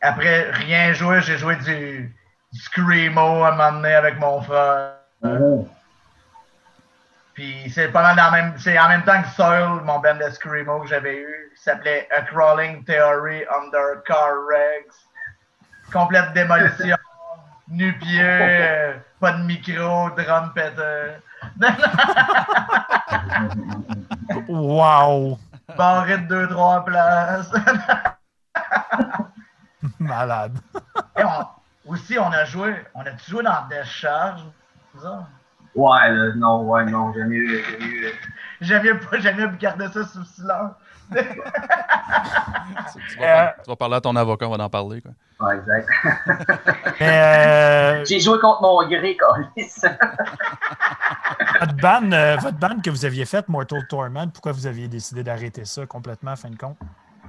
Après 0.00 0.50
rien 0.50 0.92
joué, 0.92 1.20
j'ai 1.20 1.36
joué 1.36 1.56
du, 1.56 2.14
du 2.52 2.58
Screamo 2.58 3.42
à 3.44 3.48
un 3.48 3.50
moment 3.52 3.72
donné 3.72 3.94
avec 3.94 4.18
mon 4.18 4.40
frère. 4.40 4.94
Oh. 5.22 5.68
Puis 7.34 7.70
c'est 7.70 7.88
pas 7.88 8.02
mal 8.02 8.16
dans 8.16 8.26
le 8.26 8.42
même. 8.42 8.58
C'est 8.58 8.78
en 8.78 8.88
même 8.88 9.04
temps 9.04 9.22
que 9.22 9.28
Soil, 9.28 9.80
mon 9.84 9.98
band 9.98 10.16
de 10.16 10.30
Screamo 10.30 10.80
que 10.80 10.88
j'avais 10.88 11.18
eu, 11.18 11.52
qui 11.56 11.62
s'appelait 11.62 12.08
A 12.10 12.22
Crawling 12.22 12.84
Theory 12.84 13.44
Under 13.44 14.02
Car 14.06 14.34
Regs. 14.48 14.92
Complète 15.92 16.32
démolition, 16.34 16.96
euh, 17.70 18.94
pas 19.20 19.32
de 19.32 19.42
micro, 19.44 20.10
drum 20.10 20.52
péteur. 20.54 21.20
Wow! 24.48 25.38
Barré 25.76 26.18
de 26.18 26.26
deux, 26.26 26.48
trois 26.48 26.84
places. 26.84 27.50
Malade. 29.98 30.58
Et 31.18 31.24
on- 31.24 31.46
aussi, 31.90 32.18
on 32.18 32.30
a 32.32 32.44
joué. 32.44 32.74
On 32.94 33.00
a 33.02 33.16
joué 33.28 33.42
dans 33.42 33.66
Décharge. 33.68 34.42
ça? 35.00 35.26
Ouais, 35.74 36.10
là, 36.10 36.32
non, 36.36 36.62
ouais, 36.64 36.84
non, 36.86 37.12
j'ai 37.14 37.24
mieux, 37.24 37.62
j'ai 37.62 37.78
mieux. 37.78 38.12
J'aime 38.60 38.82
mieux, 38.82 38.98
pas- 38.98 39.18
j'aime 39.20 39.36
mieux 39.36 39.48
garder 39.58 39.88
ça 39.88 40.04
sous 40.04 40.24
silence. 40.24 40.72
Tu, 41.10 43.00
tu 43.10 43.18
vas, 43.18 43.48
Euh. 43.48 43.50
tu 43.64 43.70
vas 43.70 43.76
parler 43.76 43.96
à 43.96 44.00
ton 44.00 44.14
avocat, 44.16 44.46
on 44.48 44.56
va 44.56 44.64
en 44.64 44.70
parler. 44.70 45.00
Quoi. 45.02 45.12
Ouais, 45.40 45.56
exact. 45.58 45.88
Mais 47.00 48.00
euh, 48.00 48.04
J'ai 48.04 48.20
joué 48.20 48.38
contre 48.40 48.62
mon 48.62 48.86
gré, 48.88 49.16
votre, 51.60 51.74
band, 51.76 52.12
euh, 52.12 52.36
votre 52.36 52.58
band 52.58 52.80
que 52.82 52.90
vous 52.90 53.04
aviez 53.04 53.24
faite, 53.24 53.48
Mortal 53.48 53.86
Torment, 53.88 54.28
pourquoi 54.28 54.52
vous 54.52 54.66
aviez 54.66 54.88
décidé 54.88 55.22
d'arrêter 55.22 55.64
ça 55.64 55.86
complètement, 55.86 56.32
à 56.32 56.36
fin 56.36 56.50
de 56.50 56.56
compte? 56.56 56.76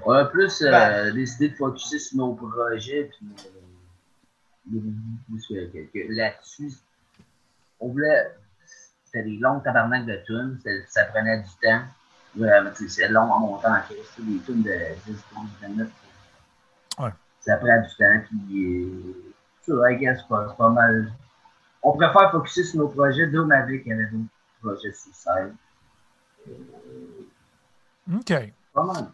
On 0.05 0.11
a 0.13 0.25
plus 0.25 0.61
euh, 0.61 0.71
Ben. 0.71 1.13
décidé 1.13 1.49
de 1.49 1.55
focuser 1.55 1.99
sur 1.99 2.17
nos 2.17 2.33
projets, 2.33 3.09
puis 3.17 3.27
euh, 4.75 6.05
là-dessus, 6.09 6.71
on 7.79 7.89
voulait. 7.89 8.31
C'était 9.05 9.23
des 9.23 9.37
longues 9.37 9.63
tabarnaks 9.63 10.05
de 10.05 10.19
tunes, 10.25 10.59
ça 10.87 11.05
prenait 11.05 11.39
du 11.39 11.49
temps. 11.63 11.81
Ouais, 12.37 12.61
mais 12.61 12.71
tu 12.73 12.87
sais, 12.87 13.01
c'est 13.03 13.09
long 13.09 13.21
en 13.31 13.39
montant 13.39 13.73
en 13.75 13.81
caisse, 13.81 13.97
c'est 14.15 14.25
des 14.25 14.39
tunes 14.39 14.61
de 14.63 14.71
10-12 14.71 15.67
minutes. 15.67 15.91
Ouais. 16.99 17.09
Ça 17.39 17.57
prend 17.57 17.81
du 17.81 17.95
temps, 17.97 18.21
puis 18.27 18.83
euh, 18.83 19.33
ça, 19.61 19.91
I 19.91 19.97
guess, 19.97 20.19
c'est 20.19 20.27
pas, 20.27 20.53
pas 20.57 20.69
mal. 20.69 21.11
On 21.81 21.93
préfère 21.97 22.31
focuser 22.31 22.63
sur 22.63 22.79
nos 22.79 22.87
projets. 22.89 23.27
Doom 23.27 23.51
avec, 23.51 23.83
il 23.85 23.89
y 23.89 23.93
avait 23.93 24.05
d'autres 24.07 24.29
projets 24.61 24.91
suicide. 24.93 25.53
OK. 28.13 28.33
Pas 28.73 28.83
mal. 28.83 29.07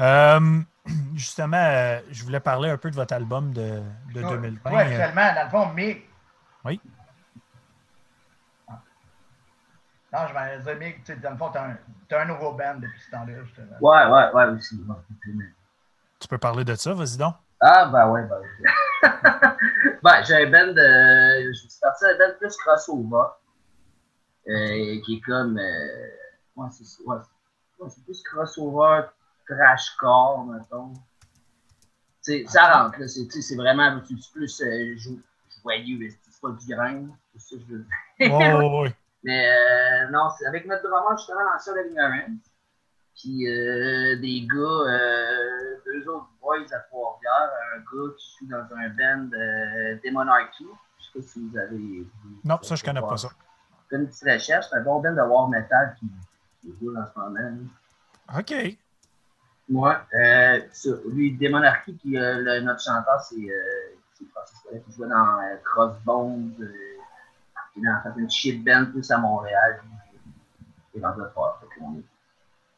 Euh, 0.00 0.60
justement, 1.14 1.56
euh, 1.56 2.00
je 2.10 2.24
voulais 2.24 2.40
parler 2.40 2.70
un 2.70 2.76
peu 2.76 2.90
de 2.90 2.96
votre 2.96 3.14
album 3.14 3.52
de, 3.52 3.80
de 4.14 4.20
2020. 4.22 4.70
Ouais, 4.70 4.76
Euh, 4.76 4.88
actuellement, 4.88 5.34
dans 5.34 5.44
le 5.44 5.50
fond, 5.50 5.72
mais. 5.74 6.02
Oui. 6.64 6.80
Non, 10.12 10.26
je 10.28 10.34
vais 10.34 10.62
dire, 10.62 10.76
mais, 10.78 10.94
tu 10.96 11.04
sais, 11.04 11.16
dans 11.16 11.30
le 11.30 11.36
fond, 11.38 11.50
t'as 11.50 11.68
un, 11.68 11.78
t'as 12.08 12.22
un 12.22 12.24
nouveau 12.26 12.52
band 12.52 12.74
depuis 12.74 13.00
ce 13.00 13.10
temps-là, 13.10 13.44
justement. 13.44 13.76
Ouais, 13.80 14.06
ouais, 14.06 14.32
ouais, 14.34 14.56
aussi. 14.56 14.78
tu 16.20 16.28
peux 16.28 16.38
parler 16.38 16.64
de 16.64 16.74
ça, 16.74 16.92
vas-y 16.92 17.16
donc. 17.16 17.34
Ah, 17.60 17.86
ben 17.86 18.10
ouais, 18.10 18.24
ben 18.24 18.38
oui. 18.40 19.08
ben, 20.02 20.22
j'ai 20.24 20.34
un 20.34 20.50
band 20.50 20.72
de. 20.72 21.52
Je 21.52 21.52
suis 21.52 21.68
parti 21.80 22.04
d'un 22.04 22.18
band 22.28 22.34
plus 22.38 22.56
crossover. 22.56 23.28
Euh, 24.48 25.00
qui 25.04 25.16
est 25.16 25.20
comme. 25.20 25.56
Euh, 25.58 26.08
ouais, 26.56 26.68
c'est. 26.72 27.02
Ouais, 27.04 27.16
ouais, 27.78 27.88
plus 28.04 28.22
crossover, 28.24 29.02
trashcore, 29.48 30.44
mettons. 30.46 30.92
Tu 30.92 31.00
sais, 32.20 32.44
ça 32.46 32.70
rentre, 32.82 32.98
là. 33.00 33.08
C'est, 33.08 33.24
tu 33.26 33.30
sais, 33.30 33.42
c'est 33.42 33.56
vraiment 33.56 34.00
c'est 34.06 34.32
plus 34.32 34.60
euh, 34.60 34.94
jou- 34.96 35.22
joyeux. 35.62 36.08
C'est 36.28 36.40
pas 36.40 36.50
du 36.50 36.66
grain. 36.66 37.06
C'est 37.36 37.40
ça 37.40 37.56
que 37.56 37.62
je 37.68 37.74
veux 37.76 37.78
dire. 37.78 38.36
Ouais, 38.36 38.54
ouais, 38.54 38.80
ouais. 38.82 38.96
Mais 39.24 39.48
euh, 39.48 40.10
non, 40.10 40.28
c'est 40.36 40.46
avec 40.46 40.66
notre 40.66 40.82
drummer 40.88 41.16
justement 41.16 41.40
dans 41.52 41.58
ça 41.58 41.72
d'Ignorance. 41.82 42.40
Puis 43.14 43.46
euh, 43.48 44.16
des 44.16 44.46
gars, 44.46 44.58
euh, 44.58 45.76
deux 45.84 46.08
autres 46.08 46.28
boys 46.40 46.56
à 46.72 46.78
Trois-Rivières, 46.80 47.50
un 47.74 47.78
gars 47.78 48.14
qui 48.18 48.36
joue 48.40 48.46
dans 48.50 48.76
un 48.76 48.88
band 48.88 49.28
euh, 49.36 49.96
Demonarchy. 50.04 50.66
Je 50.98 51.04
sais 51.04 51.10
pas 51.14 51.26
si 51.26 51.48
vous 51.48 51.56
avez 51.58 51.76
vu. 51.76 52.06
Non, 52.44 52.58
ça, 52.62 52.74
je 52.74 52.82
connais 52.84 53.00
pas 53.00 53.16
ça. 53.16 53.28
Fais 53.90 53.96
une 53.96 54.08
petite 54.08 54.24
recherche, 54.24 54.66
c'est 54.70 54.76
un 54.76 54.82
bon 54.82 55.00
band 55.00 55.12
de 55.12 55.20
war 55.20 55.48
metal 55.48 55.94
qui, 56.00 56.06
qui 56.62 56.74
joue 56.80 56.96
en 56.96 57.04
ce 57.06 57.18
moment. 57.18 57.38
là. 57.38 58.38
OK. 58.38 58.78
Moi, 59.68 60.00
euh, 60.14 60.60
lui, 61.12 61.36
Demonarchy, 61.36 61.96
qui, 61.98 62.16
euh, 62.18 62.38
le- 62.40 62.60
notre 62.62 62.82
chanteur, 62.82 63.20
c'est 63.20 63.36
euh, 63.36 63.94
c'est 64.18 64.24
Francis 64.30 64.58
Collet, 64.64 64.82
qui 64.86 64.92
jouait 64.96 65.08
dans 65.08 65.38
euh, 65.40 65.56
Crossbones. 65.64 66.54
Euh, 67.76 67.80
il 67.80 67.88
a 67.88 68.02
fait 68.14 68.20
une 68.20 68.30
shit 68.30 68.64
band 68.64 68.86
plus 68.92 69.10
à 69.10 69.18
Montréal. 69.18 69.80
Faire. 70.94 71.14
Fait 71.14 71.80
qu'on 71.80 71.94
est- 71.96 72.04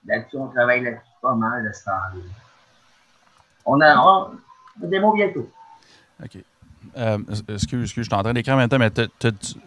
Là-dessus, 0.06 0.36
on 0.36 0.48
travaille 0.48 0.82
là-dessus 0.84 1.00
pas 1.22 1.34
mal, 1.34 1.62
le 1.64 1.72
stand. 1.72 2.22
On 3.64 3.80
a, 3.80 3.96
on, 3.98 4.38
on 4.80 4.84
a 4.84 4.86
des 4.88 5.00
mots 5.00 5.14
bientôt. 5.14 5.50
OK. 6.22 6.38
Euh, 6.96 7.18
excuse, 7.48 7.82
excuse, 7.84 7.86
je 7.96 8.02
suis 8.02 8.14
en 8.14 8.22
train 8.22 8.34
d'écrire 8.34 8.54
en 8.54 8.58
même 8.58 8.68
temps, 8.68 8.78
mais 8.78 8.90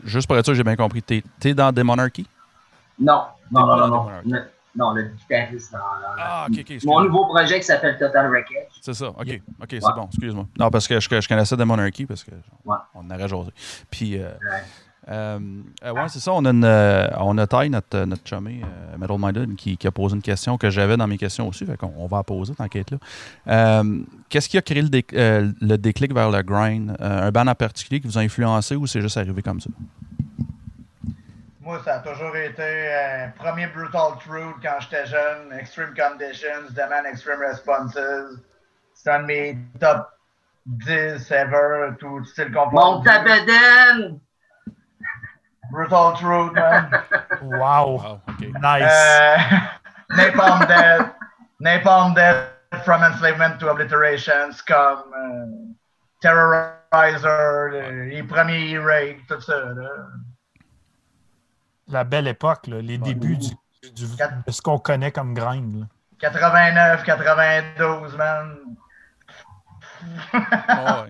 juste 0.03 0.27
pour 0.27 0.37
être 0.37 0.45
sûr, 0.45 0.53
j'ai 0.53 0.63
bien 0.63 0.75
compris. 0.75 1.01
T'es 1.01 1.23
es 1.43 1.53
dans 1.55 1.71
Demonarchy? 1.71 2.27
Non, 2.99 3.25
non, 3.51 3.65
non, 3.65 3.67
non, 3.67 3.77
dans 3.77 3.87
non. 3.87 4.03
Demonarchy. 4.03 4.29
Le- 4.29 4.45
non, 4.75 4.91
le 4.93 5.03
guitariste 5.05 5.71
dans, 5.71 5.79
dans- 5.79 6.15
Ah, 6.19 6.45
ok, 6.47 6.51
ok, 6.53 6.59
excuse. 6.59 6.85
Mon 6.85 7.01
nouveau 7.01 7.25
projet 7.25 7.59
qui 7.59 7.65
s'appelle 7.65 7.97
Total 7.97 8.29
Wreckage. 8.29 8.67
C'est 8.81 8.93
ça, 8.93 9.09
OK. 9.09 9.41
OK, 9.61 9.67
c'est 9.71 9.79
bon, 9.79 10.05
excuse-moi. 10.05 10.45
Non, 10.59 10.69
parce 10.69 10.87
que 10.87 10.99
je, 10.99 11.19
je 11.19 11.27
connaissais 11.27 11.57
Demonarchy, 11.57 12.05
parce 12.05 12.23
que 12.23 12.31
Ouais. 12.63 12.77
on 12.93 12.99
en 12.99 13.09
aurait 13.09 13.27
jasé. 13.27 13.49
Puis, 13.89 14.21
euh, 14.21 14.29
Ouais. 14.29 14.63
Euh, 15.09 15.39
euh, 15.85 15.91
ouais, 15.93 16.07
c'est 16.09 16.19
ça, 16.19 16.33
on 16.33 16.43
a, 16.45 16.49
une, 16.49 16.63
euh, 16.65 17.07
on 17.19 17.37
a 17.37 17.47
Ty, 17.47 17.69
notre, 17.69 18.05
notre 18.05 18.27
chumé, 18.27 18.61
euh, 18.63 18.97
Metal 18.97 19.17
Minded, 19.19 19.55
qui, 19.55 19.77
qui 19.77 19.87
a 19.87 19.91
posé 19.91 20.15
une 20.15 20.21
question 20.21 20.57
que 20.57 20.69
j'avais 20.69 20.97
dans 20.97 21.07
mes 21.07 21.17
questions 21.17 21.47
aussi, 21.47 21.65
fait 21.65 21.77
qu'on 21.77 21.93
on 21.97 22.07
va 22.07 22.17
la 22.17 22.23
poser, 22.23 22.53
t'inquiète 22.55 22.91
là. 22.91 22.97
Euh, 23.47 23.99
Qu'est-ce 24.29 24.49
qui 24.49 24.57
a 24.57 24.61
créé 24.61 24.81
le, 24.81 24.89
déc- 24.89 25.13
euh, 25.13 25.51
le 25.61 25.77
déclic 25.77 26.13
vers 26.13 26.29
le 26.29 26.41
grind? 26.41 26.97
Euh, 26.99 27.27
un 27.27 27.31
band 27.31 27.47
en 27.47 27.55
particulier 27.55 28.01
qui 28.01 28.07
vous 28.07 28.17
a 28.17 28.21
influencé 28.21 28.75
ou 28.75 28.85
c'est 28.87 28.99
juste 29.01 29.17
arrivé 29.17 29.41
comme 29.41 29.61
ça? 29.61 29.69
Moi, 31.61 31.81
ça 31.83 31.95
a 31.95 31.99
toujours 31.99 32.35
été 32.35 32.61
euh, 32.63 33.27
premier 33.37 33.67
Brutal 33.67 34.13
Truth 34.25 34.55
quand 34.61 34.77
j'étais 34.79 35.05
jeune, 35.05 35.51
Extreme 35.59 35.93
Conditions, 35.95 36.71
Demand 36.71 37.05
Extreme 37.09 37.39
Responses. 37.39 37.97
C'est 38.93 39.11
un 39.11 39.21
de 39.21 39.25
mes 39.25 39.57
top 39.79 40.07
10 40.65 41.31
ever, 41.31 41.91
tout 41.99 42.23
style 42.25 42.51
Mon 42.71 43.01
Brutal 45.71 46.13
Truth, 46.15 46.53
man. 46.53 46.89
Wow. 47.41 48.19
Nice. 48.39 48.83
Euh, 48.83 49.37
Napalm 50.15 50.65
Death, 50.67 51.11
Napalm 51.59 52.13
Death, 52.13 52.47
From 52.83 53.01
Enslavement 53.03 53.57
to 53.59 53.69
Obliteration, 53.69 54.51
Scum, 54.51 55.03
euh, 55.15 55.45
Terrorizer, 56.21 57.69
les, 57.71 58.09
les 58.15 58.23
premiers 58.23 58.75
E-Raid, 58.75 59.17
tout 59.27 59.39
ça. 59.41 59.57
Là. 59.73 59.89
La 61.89 62.03
belle 62.03 62.27
époque, 62.27 62.67
là, 62.67 62.81
les 62.81 62.97
débuts 62.97 63.37
du, 63.37 63.49
du- 63.93 64.05
de 64.45 64.51
ce 64.51 64.61
qu'on 64.61 64.79
connaît 64.79 65.11
comme 65.11 65.33
grind. 65.33 65.79
là. 65.81 65.85
89, 66.19 67.03
92, 67.03 68.17
man. 68.17 68.57
Ah 70.67 71.03
ouais. 71.03 71.09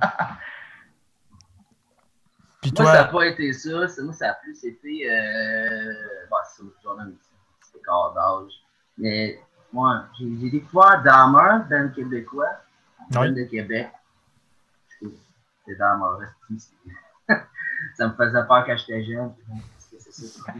Puis 2.73 2.83
Moi, 2.83 2.91
ça 2.91 3.01
n'a 3.03 3.07
pas 3.07 3.25
été 3.25 3.53
ça. 3.53 3.69
Moi, 4.03 4.13
ça 4.13 4.29
a 4.29 4.33
plus 4.35 4.63
été. 4.63 5.09
Euh... 5.09 5.93
Bon, 6.29 6.37
c'est 6.45 6.63
toujours 6.81 6.99
un 6.99 7.11
petit 7.11 7.77
écart 7.79 8.13
d'âge. 8.13 8.51
Mais 8.97 9.39
moi, 9.71 10.05
j'ai 10.19 10.27
j'ai 10.41 10.49
découvert 10.49 11.01
Dahmer, 11.03 11.63
band 11.69 11.89
québécois, 11.95 12.57
Oui. 13.15 13.33
de 13.33 13.43
Québec. 13.43 13.89
C'est 14.99 15.75
Dahmer. 15.77 16.25
ça 17.95 18.07
me 18.07 18.13
faisait 18.13 18.43
peur 18.47 18.65
quand 18.65 18.77
j'étais 18.77 19.03
jeune. 19.05 19.33
C'est 19.99 20.11
ça? 20.25 20.51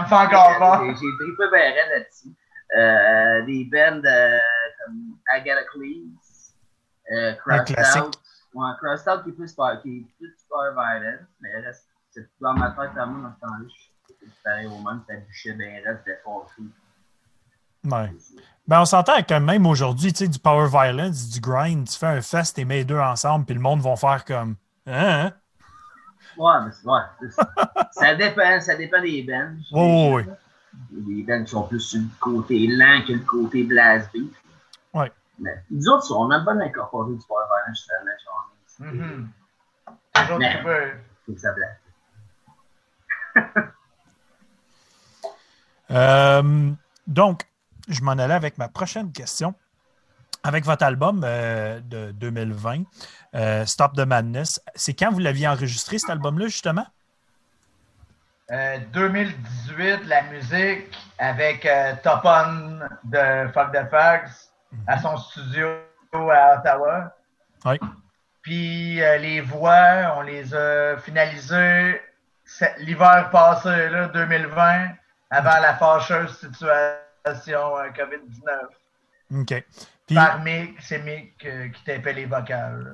Me 0.00 0.06
fait 0.06 0.14
encore 0.14 0.58
peur. 0.58 0.84
J'ai 0.86 0.94
trippé 0.94 1.44
bien 1.52 1.70
là-dessus. 1.90 2.34
Euh, 2.76 3.42
des 3.46 3.64
bands 3.64 4.02
euh, 4.04 4.38
comme 4.84 5.16
Agatocles, 5.32 6.08
euh. 7.12 7.32
Out. 7.48 8.18
Ouais, 8.54 8.70
Crossed 8.80 9.08
Out 9.08 9.24
qui 9.24 9.30
est 9.30 9.32
plus 9.32 9.52
par- 9.52 9.80
qui 9.82 9.98
est 9.98 10.04
plus 10.18 10.34
Power 10.48 10.70
Violence, 10.72 11.26
mais 11.40 11.54
reste, 11.60 11.86
c'est 12.10 12.26
dans 12.40 12.54
ma 12.54 12.70
tête 12.70 12.96
à 12.96 13.06
moi 13.06 13.28
dans 13.28 13.34
ce 13.34 13.40
temps-là. 13.40 13.68
C'était 14.08 14.32
pareil 14.44 14.66
au 14.66 14.78
même, 14.82 15.02
ça 15.06 15.14
bouchait 15.16 15.52
bien 15.52 15.72
reste, 15.84 16.00
c'était 16.04 16.20
fâché. 16.24 16.62
ouais. 17.84 18.12
Ben, 18.66 18.80
on 18.80 18.84
s'entend 18.84 19.22
que 19.22 19.34
même 19.38 19.64
aujourd'hui, 19.66 20.12
tu 20.12 20.18
sais, 20.24 20.28
du 20.28 20.38
power 20.40 20.68
violence, 20.68 21.28
du 21.28 21.38
grind, 21.40 21.86
tu 21.86 21.96
fais 21.96 22.06
un 22.06 22.20
fest, 22.22 22.58
et 22.58 22.64
mets 22.64 22.78
les 22.78 22.84
deux 22.84 22.98
ensemble, 22.98 23.44
puis 23.44 23.54
le 23.54 23.60
monde 23.60 23.80
va 23.80 23.94
faire 23.94 24.24
comme. 24.24 24.56
Hein? 24.86 25.26
hein? 25.26 25.32
Ouais, 26.36 26.54
mais 26.64 26.72
c'est 26.72 26.88
ouais, 26.88 27.30
ça. 27.92 28.14
dépend, 28.14 28.60
ça 28.60 28.74
dépend 28.76 29.00
des 29.00 29.22
bands. 29.22 29.52
Oui, 29.72 30.24
oui, 30.92 31.16
des 31.16 31.22
bands 31.22 31.44
qui 31.44 31.50
sont 31.50 31.62
plus 31.68 31.80
sur 31.80 32.00
le 32.00 32.06
côté 32.20 32.66
lent 32.66 33.02
que 33.06 33.12
le 33.12 33.20
côté 33.20 33.62
blast 33.62 34.10
beat. 34.12 34.32
Ouais. 34.92 35.12
Mais 35.38 35.62
nous 35.70 35.88
autres, 35.88 36.10
on 36.12 36.30
a 36.30 36.40
pas 36.40 36.52
incorporé 36.52 37.12
du 37.12 37.18
Power 37.26 37.44
Violence 37.46 37.78
justement. 37.78 38.10
genre. 38.24 38.50
Mhm. 38.78 39.28
Toujours 40.14 40.38
Mais-. 40.38 40.94
C'est 41.26 41.38
ça 41.38 41.52
blague. 41.52 41.76
Euh, 45.92 46.72
donc, 47.06 47.42
je 47.88 48.02
m'en 48.02 48.10
allais 48.12 48.34
avec 48.34 48.58
ma 48.58 48.68
prochaine 48.68 49.12
question. 49.12 49.54
Avec 50.42 50.64
votre 50.64 50.84
album 50.84 51.22
euh, 51.24 51.78
de 51.80 52.10
2020, 52.10 52.82
euh, 53.36 53.64
Stop 53.66 53.94
the 53.94 54.00
Madness, 54.00 54.60
c'est 54.74 54.94
quand 54.94 55.12
vous 55.12 55.20
l'aviez 55.20 55.46
enregistré 55.46 55.98
cet 55.98 56.10
album-là, 56.10 56.46
justement? 56.46 56.86
Euh, 58.52 58.78
2018, 58.92 60.06
la 60.06 60.22
musique 60.22 60.96
avec 61.18 61.66
euh, 61.66 61.94
Top 62.02 62.20
On 62.24 62.78
de 63.04 63.48
Fuck 63.52 63.72
the 63.72 63.90
Facts 63.90 64.45
à 64.86 64.98
son 65.00 65.16
studio 65.16 65.68
à 66.12 66.58
Ottawa. 66.58 67.14
Oui. 67.64 67.78
Puis 68.42 69.02
euh, 69.02 69.18
les 69.18 69.40
voix, 69.40 70.14
on 70.16 70.22
les 70.22 70.54
a 70.54 70.96
finalisées 70.98 72.00
l'hiver 72.78 73.30
passé, 73.30 73.88
là, 73.90 74.08
2020, 74.08 74.88
avant 75.30 75.58
la 75.60 75.74
fâcheuse 75.74 76.38
situation 76.38 77.76
euh, 77.76 77.88
COVID-19. 77.90 79.40
OK. 79.40 79.64
Puis, 80.06 80.14
Par 80.14 80.40
Mick, 80.44 80.80
c'est 80.80 81.00
Mick 81.02 81.44
euh, 81.44 81.68
qui 81.70 81.82
tapait 81.84 82.12
les 82.12 82.26
vocales. 82.26 82.84
là. 82.84 82.90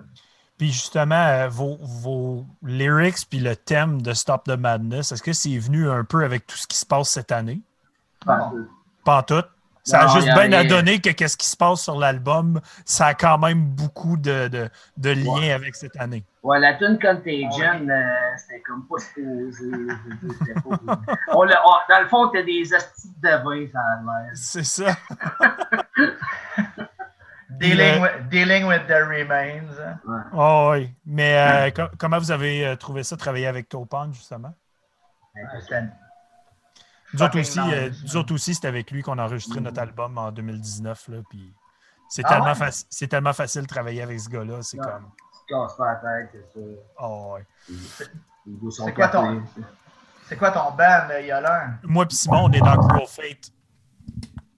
puis 0.56 0.72
justement, 0.72 1.26
euh, 1.26 1.48
vos, 1.48 1.76
vos 1.82 2.46
lyrics 2.62 3.28
puis 3.28 3.40
le 3.40 3.54
thème 3.54 4.00
de 4.00 4.14
Stop 4.14 4.44
the 4.44 4.56
Madness, 4.56 5.12
est-ce 5.12 5.22
que 5.22 5.34
c'est 5.34 5.58
venu 5.58 5.90
un 5.90 6.04
peu 6.04 6.24
avec 6.24 6.46
tout 6.46 6.56
ce 6.56 6.66
qui 6.66 6.78
se 6.78 6.86
passe 6.86 7.10
cette 7.10 7.30
année? 7.32 7.60
Non. 8.26 8.50
que- 8.50 8.68
Pas 9.04 9.18
en 9.18 9.22
tout? 9.24 9.44
Ça 9.84 10.02
a 10.02 10.06
juste 10.14 10.28
a 10.28 10.46
bien 10.46 10.52
à 10.58 10.62
donner 10.64 11.00
que 11.00 11.10
qu'est-ce 11.10 11.36
qui 11.36 11.46
se 11.48 11.56
passe 11.56 11.82
sur 11.82 11.98
l'album, 11.98 12.60
ça 12.84 13.06
a 13.06 13.14
quand 13.14 13.36
même 13.38 13.64
beaucoup 13.64 14.16
de, 14.16 14.46
de, 14.48 14.70
de 14.96 15.10
liens 15.10 15.32
Ouais. 15.34 15.50
avec 15.52 15.74
cette 15.74 15.96
année. 16.00 16.24
Ouais, 16.44 16.60
la 16.60 16.74
tune 16.74 16.98
Contagion, 17.00 17.88
euh, 17.88 18.02
c'était 18.36 18.60
comme 18.62 18.86
pas 18.86 18.98
supposé. 18.98 19.70
on 21.32 21.46
dans 21.46 22.00
le 22.00 22.08
fond, 22.08 22.28
t'as 22.28 22.42
des 22.42 22.72
hosties 22.72 23.12
de 23.22 23.28
vin, 23.28 23.66
ça 23.72 23.78
a 23.80 24.22
l'air. 24.22 24.30
C'est 24.34 24.64
ça. 24.64 24.96
Dealing, 27.60 27.96
Le- 27.96 28.00
with, 28.02 28.28
dealing 28.30 28.64
with 28.66 28.86
the 28.88 28.92
remains. 29.06 29.68
hein. 29.78 29.98
Ouais. 30.06 30.22
Oh, 30.32 30.70
oui. 30.72 30.90
Mais 31.04 31.36
euh, 31.36 31.70
co- 31.70 31.94
comment 31.98 32.18
vous 32.18 32.30
avez 32.30 32.66
euh, 32.66 32.76
trouvé 32.76 33.02
ça, 33.04 33.16
travailler 33.16 33.46
avec 33.46 33.68
Topon, 33.68 34.10
justement? 34.12 34.54
Ouais, 35.34 35.42
c'était- 35.60 35.82
Nous 37.14 37.22
autres 37.22 37.32
Fucking 37.38 37.40
aussi, 37.40 37.60
euh, 37.74 37.90
nice, 37.90 38.02
nous 38.04 38.16
autres 38.16 38.34
aussi, 38.34 38.54
c'est 38.54 38.66
avec 38.66 38.90
lui 38.90 39.02
qu'on 39.02 39.18
a 39.18 39.24
enregistré 39.24 39.60
notre 39.60 39.80
album 39.80 40.16
en 40.18 40.32
2019. 40.32 41.08
Là, 41.08 41.18
puis 41.28 41.52
c'est 42.08 42.22
Ah 42.24 42.28
tellement, 42.30 42.44
ouais? 42.46 42.52
faci- 42.54 42.86
c'est 42.88 43.06
tellement 43.08 43.32
facile 43.32 43.62
de 43.62 43.66
travailler 43.66 44.02
avec 44.02 44.18
ce 44.20 44.28
gars-là. 44.28 44.62
C'est 44.62 44.78
Ouais. 44.78 44.84
comme. 44.86 45.10
Pas 45.76 45.84
la 45.84 45.94
tête, 45.96 46.30
c'est 46.54 46.60
ça. 46.60 46.66
Oh, 47.00 47.34
ouais. 47.34 47.46
C'est 48.70 48.94
quoi 48.94 49.08
ton-. 49.08 49.42
C'est 50.26 50.36
quoi 50.36 50.50
ton 50.50 50.70
band, 50.70 51.08
Yolin? 51.22 51.74
Moi 51.82 52.06
et 52.10 52.14
Simon, 52.14 52.44
on 52.44 52.52
est 52.52 52.60
dans 52.60 52.76
Cruel 52.78 53.06
Fate. 53.06 53.52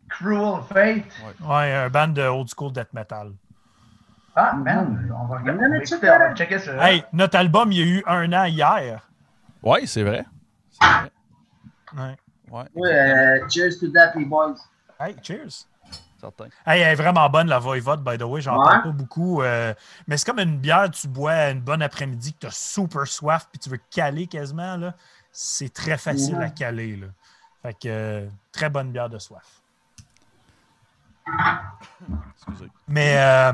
Cruel 0.08 0.60
Fate? 0.68 1.04
Ouais, 1.40 1.72
un 1.74 1.90
band 1.90 2.08
de 2.08 2.22
old 2.22 2.48
school 2.48 2.72
death 2.72 2.92
metal. 2.92 3.32
Ah, 4.36 4.52
man, 4.54 5.10
on 5.20 5.26
va 5.26 5.38
regarder. 5.38 5.64
On 5.66 6.18
va 6.18 6.34
checker 6.34 6.58
ça. 6.60 6.88
Hey, 6.90 7.04
notre 7.12 7.36
album, 7.38 7.72
il 7.72 7.78
y 7.78 7.82
a 7.82 7.86
eu 7.86 8.02
un 8.06 8.32
an 8.32 8.44
hier. 8.44 9.08
Oui, 9.62 9.86
c'est 9.86 10.02
vrai. 10.04 10.24
C'est 10.70 10.86
vrai. 10.86 11.10
Ouais. 11.96 12.16
Ouais, 12.54 12.64
Ouais, 12.74 12.92
euh, 12.92 13.48
cheers 13.48 13.78
to 13.80 13.88
that, 13.88 14.12
les 14.16 14.24
boys. 14.24 14.54
Hey, 15.00 15.16
cheers. 15.22 15.66
certain. 16.20 16.46
Hey, 16.66 16.80
elle 16.80 16.92
est 16.92 16.94
vraiment 16.94 17.28
bonne, 17.28 17.48
la 17.48 17.58
Voivode, 17.58 18.02
by 18.02 18.16
the 18.16 18.22
way. 18.22 18.40
J'en 18.40 18.56
Ouais. 18.58 18.64
parle 18.64 18.82
pas 18.84 18.90
beaucoup. 18.90 19.42
euh, 19.42 19.74
mais 20.06 20.16
c'est 20.16 20.24
comme 20.24 20.38
une 20.38 20.58
bière, 20.58 20.90
tu 20.90 21.06
bois 21.08 21.50
une 21.50 21.60
bonne 21.60 21.82
après-midi, 21.82 22.32
que 22.32 22.38
tu 22.40 22.46
as 22.46 22.50
super 22.54 23.06
soif, 23.06 23.46
puis 23.50 23.58
tu 23.58 23.68
veux 23.68 23.80
caler 23.90 24.26
quasiment. 24.26 24.76
là. 24.76 24.94
C'est 25.32 25.72
très 25.74 25.98
facile 25.98 26.36
Ouais. 26.36 26.44
à 26.44 26.50
caler. 26.50 26.96
Là. 26.96 27.08
Fait 27.62 27.74
que, 27.74 27.88
euh, 27.88 28.28
très 28.52 28.70
bonne 28.70 28.90
bière 28.92 29.10
de 29.10 29.18
soif. 29.18 29.60
Excusez. 32.36 32.70
Mais, 32.88 33.16
euh, 33.18 33.52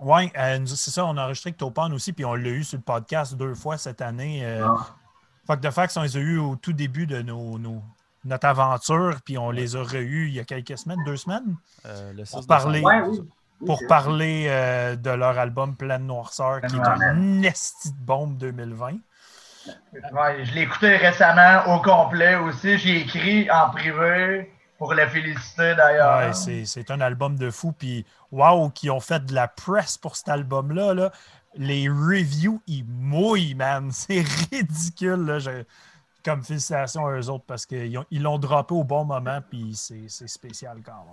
ouais, 0.00 0.32
euh, 0.38 0.58
nous- 0.58 0.66
c'est 0.66 0.90
ça, 0.90 1.04
on 1.04 1.16
a 1.16 1.24
enregistré 1.24 1.48
avec 1.48 1.58
Topon 1.58 1.92
aussi, 1.92 2.12
puis 2.12 2.24
on 2.24 2.34
l'a 2.34 2.48
eu 2.48 2.64
sur 2.64 2.78
le 2.78 2.82
podcast 2.82 3.34
deux 3.34 3.54
fois 3.54 3.76
cette 3.78 4.00
année. 4.00 4.44
Euh, 4.44 4.66
Ah. 4.66 4.86
Fuck 5.46 5.60
the 5.60 5.70
Facts, 5.70 5.96
on 5.96 6.02
les 6.02 6.16
a 6.16 6.20
eu 6.20 6.38
au 6.38 6.56
tout 6.56 6.72
début 6.72 7.06
de 7.06 7.20
nos, 7.22 7.58
nos- 7.58 7.82
notre 8.24 8.46
aventure, 8.46 9.16
puis 9.24 9.36
on 9.38 9.50
les 9.50 9.74
a 9.76 9.82
re-eus 9.82 10.28
il 10.28 10.34
y 10.34 10.40
a 10.40 10.44
quelques 10.44 10.78
semaines, 10.78 11.02
deux 11.04 11.16
semaines, 11.16 11.56
Euh, 11.86 12.12
le 12.12 12.24
6 12.24 12.32
Pour 12.36 12.46
parler. 12.46 12.80
décembre. 12.80 12.94
Ouais, 13.08 13.08
oui. 13.08 13.20
Oui, 13.60 13.66
pour 13.66 13.78
c'est- 13.78 13.86
parler 13.86 14.46
euh, 14.48 14.96
de 14.96 15.10
leur 15.10 15.38
album 15.38 15.76
Pleine 15.76 16.06
Noirceur, 16.06 16.60
qui 16.62 16.76
est 16.76 17.12
une 17.14 17.44
esti 17.44 17.90
de 17.92 17.98
bombe 18.04 18.36
2020. 18.38 18.98
Ouais, 20.12 20.44
je 20.44 20.52
l'ai 20.54 20.62
écouté 20.62 20.96
récemment 20.96 21.72
au 21.74 21.80
complet 21.80 22.34
aussi. 22.36 22.78
J'ai 22.78 23.00
écrit 23.02 23.48
en 23.50 23.70
privé 23.70 24.52
pour 24.78 24.92
le 24.94 25.06
féliciter 25.06 25.74
d'ailleurs. 25.76 26.18
Ouais, 26.18 26.64
c'est, 26.66 26.90
un 26.90 27.00
album 27.00 27.36
de 27.36 27.50
fou. 27.50 27.70
Puis, 27.72 28.04
wow, 28.32 28.70
qui 28.70 28.90
ont 28.90 28.98
fait 28.98 29.24
de 29.24 29.32
la 29.34 29.46
press 29.46 29.96
pour 29.96 30.16
cet 30.16 30.28
album-là. 30.28 30.94
là. 30.94 31.12
Les 31.54 31.88
reviews, 31.88 32.60
ils 32.66 32.84
mouillent, 32.84 33.54
man. 33.54 33.90
C'est 33.92 34.24
ridicule. 34.50 35.24
Là. 35.26 35.38
Je- 35.38 35.64
Comme 36.24 36.42
félicitations 36.44 37.06
à 37.06 37.12
eux 37.18 37.28
autres 37.30 37.44
parce 37.46 37.66
qu'ils 37.66 37.96
ont- 37.98 38.06
ils 38.10 38.22
l'ont 38.22 38.38
droppé 38.38 38.74
au 38.74 38.84
bon 38.84 39.04
moment. 39.04 39.40
Puis, 39.50 39.74
c'est, 39.74 40.04
c'est 40.08 40.28
spécial 40.28 40.78
quand 40.84 41.04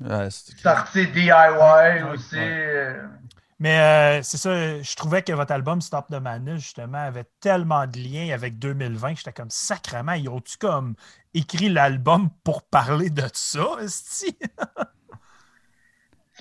même. 0.00 0.10
Ouais, 0.10 0.30
c'est- 0.30 0.56
Sorti 0.58 1.06
DIY 1.08 2.02
aussi. 2.12 2.36
ouais. 2.36 2.40
euh, 2.46 3.06
Mais 3.60 3.78
euh, 3.80 4.22
c'est 4.22 4.36
ça, 4.36 4.80
je 4.80 4.94
trouvais 4.96 5.22
que 5.22 5.32
votre 5.32 5.52
album 5.52 5.80
Stop 5.82 6.06
the 6.08 6.20
Madness, 6.20 6.60
justement, 6.62 6.98
avait 6.98 7.26
tellement 7.40 7.86
de 7.88 7.98
liens 7.98 8.32
avec 8.32 8.58
2020 8.60 9.12
que 9.14 9.18
j'étais 9.18 9.32
comme 9.32 9.50
sacrément, 9.50 10.12
ils 10.12 10.28
ont-tu 10.28 10.56
comme 10.58 10.94
écrit 11.34 11.68
l'album 11.68 12.30
pour 12.44 12.62
parler 12.62 13.10
de 13.10 13.24
ça, 13.34 13.66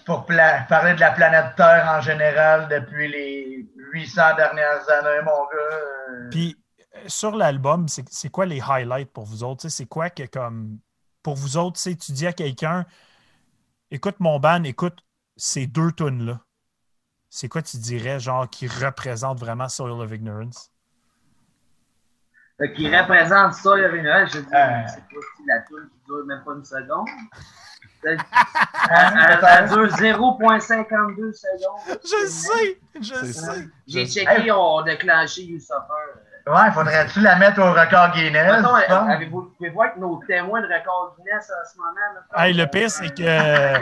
pour 0.07 0.25
pla- 0.25 0.65
parler 0.67 0.95
de 0.95 0.99
la 1.01 1.11
planète 1.11 1.55
Terre 1.55 1.87
en 1.87 2.01
général 2.01 2.67
depuis 2.69 3.07
les 3.09 3.69
800 3.93 4.35
dernières 4.35 4.89
années, 4.89 5.21
mon 5.23 5.45
gars. 5.45 5.77
euh, 6.09 6.29
Puis 6.31 6.55
euh, 6.95 6.99
sur 7.07 7.35
l'album, 7.35 7.87
c'est 7.87 8.07
c'est 8.09 8.29
quoi 8.29 8.45
les 8.47 8.61
highlights 8.61 9.11
pour 9.11 9.25
vous 9.25 9.43
autres? 9.43 9.61
Tu 9.61 9.69
sais, 9.69 9.77
C'est 9.77 9.85
quoi 9.85 10.09
que 10.09 10.23
comme 10.23 10.79
pour 11.23 11.35
vous 11.35 11.57
autres, 11.57 11.79
tu 11.79 12.11
dis 12.13 12.25
à 12.25 12.33
quelqu'un 12.33 12.85
écoute 13.91 14.19
mon 14.19 14.39
band, 14.39 14.63
écoute 14.63 14.97
ces 15.35 15.67
deux 15.67 15.91
tunes-là. 15.91 16.39
C'est 17.29 17.49
quoi 17.49 17.61
tu 17.61 17.77
dirais, 17.77 18.19
genre, 18.19 18.49
qui 18.49 18.67
représente 18.67 19.39
vraiment 19.39 19.69
Soil 19.69 19.91
of 19.91 20.11
Ignorance? 20.11 20.71
Fait 22.57 22.73
qu'il 22.73 22.95
représente 22.95 23.53
ça, 23.53 23.71
il 23.77 23.81
y 23.81 23.85
avait 23.85 23.99
une 23.99 24.07
heure, 24.07 24.27
je 24.27 24.39
dis, 24.39 24.45
Euh. 24.53 24.87
c'est 24.87 25.01
pas 25.01 25.21
si 25.37 25.43
la 25.47 25.59
toule 25.61 25.89
qui 25.89 25.99
dure 26.05 26.25
même 26.25 26.43
pas 26.43 26.53
une 26.53 26.65
seconde. 26.65 27.07
Elle, 28.03 28.17
elle- 28.89 29.39
elle 29.49 29.69
dure 29.69 29.87
0.52 29.97 31.33
secondes. 31.33 31.99
Je 32.03 32.27
sais, 32.27 32.79
je 33.01 33.25
sais. 33.31 33.67
J'ai 33.87 34.05
checké, 34.05 34.51
on 34.51 34.77
a 34.79 34.83
déclenché 34.83 35.43
You 35.43 35.59
Suffer. 35.59 36.26
Ouais, 36.47 36.71
faudrait-tu 36.71 37.19
la 37.21 37.35
mettre 37.35 37.59
au 37.61 37.71
record 37.73 38.11
Guinness? 38.11 38.63
Tu 38.87 38.93
avez-vous, 38.93 39.53
pouvez 39.57 39.69
voir 39.69 39.93
que 39.93 39.99
nos 39.99 40.21
témoins 40.27 40.61
de 40.61 40.67
record 40.67 41.15
Guinness 41.17 41.51
en 41.51 41.65
ce 41.69 41.77
moment. 41.77 41.91
mettons, 42.13 42.41
Hey, 42.43 42.53
le 42.53 42.63
euh, 42.63 42.67
pire, 42.67 42.89
c'est 42.89 43.13
que 43.13 43.77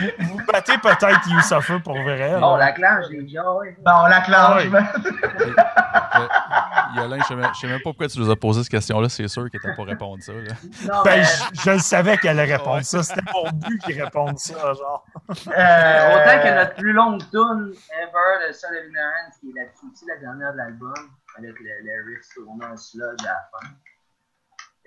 vous, 0.00 0.10
vous 0.38 0.40
battez 0.52 0.78
peut-être 0.78 1.28
You 1.28 1.40
Suffer 1.42 1.78
pour 1.80 1.94
vrai. 1.94 2.30
là. 2.32 2.40
Oh, 2.42 2.56
la 2.56 2.72
clanche, 2.72 3.04
j'ai 3.10 3.22
dit, 3.22 3.36
ah 3.38 3.52
ouais. 3.54 3.76
Bon, 3.84 3.92
on 4.02 4.06
la 4.06 4.20
clenche. 4.22 4.64
Euh, 4.64 6.26
Yolin, 6.96 7.18
je 7.18 7.24
sais 7.24 7.34
même- 7.34 7.50
je 7.54 7.58
sais 7.60 7.66
même 7.66 7.78
pas 7.78 7.90
pourquoi 7.90 8.06
tu 8.08 8.20
nous 8.20 8.30
as 8.30 8.36
posé 8.36 8.62
cette 8.62 8.70
question-là. 8.70 9.08
C'est 9.08 9.26
sûr 9.28 9.44
que 9.50 9.58
t'as 9.58 9.74
pas 9.74 9.82
répondu 9.82 10.22
ça. 10.22 10.32
là. 10.32 10.54
Non, 10.94 11.02
Ben, 11.04 11.16
mais, 11.18 11.24
je, 11.24 11.60
je 11.64 11.70
le 11.72 11.78
savais 11.78 12.16
qu'elle 12.18 12.38
allait 12.38 12.54
répondre 12.56 12.76
Ouais. 12.76 12.82
ça. 12.84 13.02
C'était 13.02 13.20
mon 13.32 13.50
but 13.50 13.82
qu'il 13.82 14.00
réponde 14.02 14.38
ça, 14.38 14.54
genre. 14.74 15.04
Euh, 15.30 16.14
autant 16.14 16.38
que 16.42 16.54
notre 16.54 16.74
plus 16.76 16.92
longue 16.92 17.18
tune 17.30 17.72
ever, 18.00 18.46
le 18.46 18.52
Sol 18.52 18.70
of 18.70 18.84
Ignorance, 18.88 19.34
qui 19.40 19.48
est 19.58 19.72
aussi, 19.90 20.06
la 20.06 20.16
dernière 20.18 20.52
de 20.52 20.58
l'album, 20.58 20.93
avec 21.36 21.54
le, 21.58 21.70
le 21.82 22.04
riff 22.14 22.26
tournant 22.34 22.72
en 22.72 22.76
sludge 22.76 23.22
à 23.22 23.24
la 23.24 23.48
fin. 23.52 23.66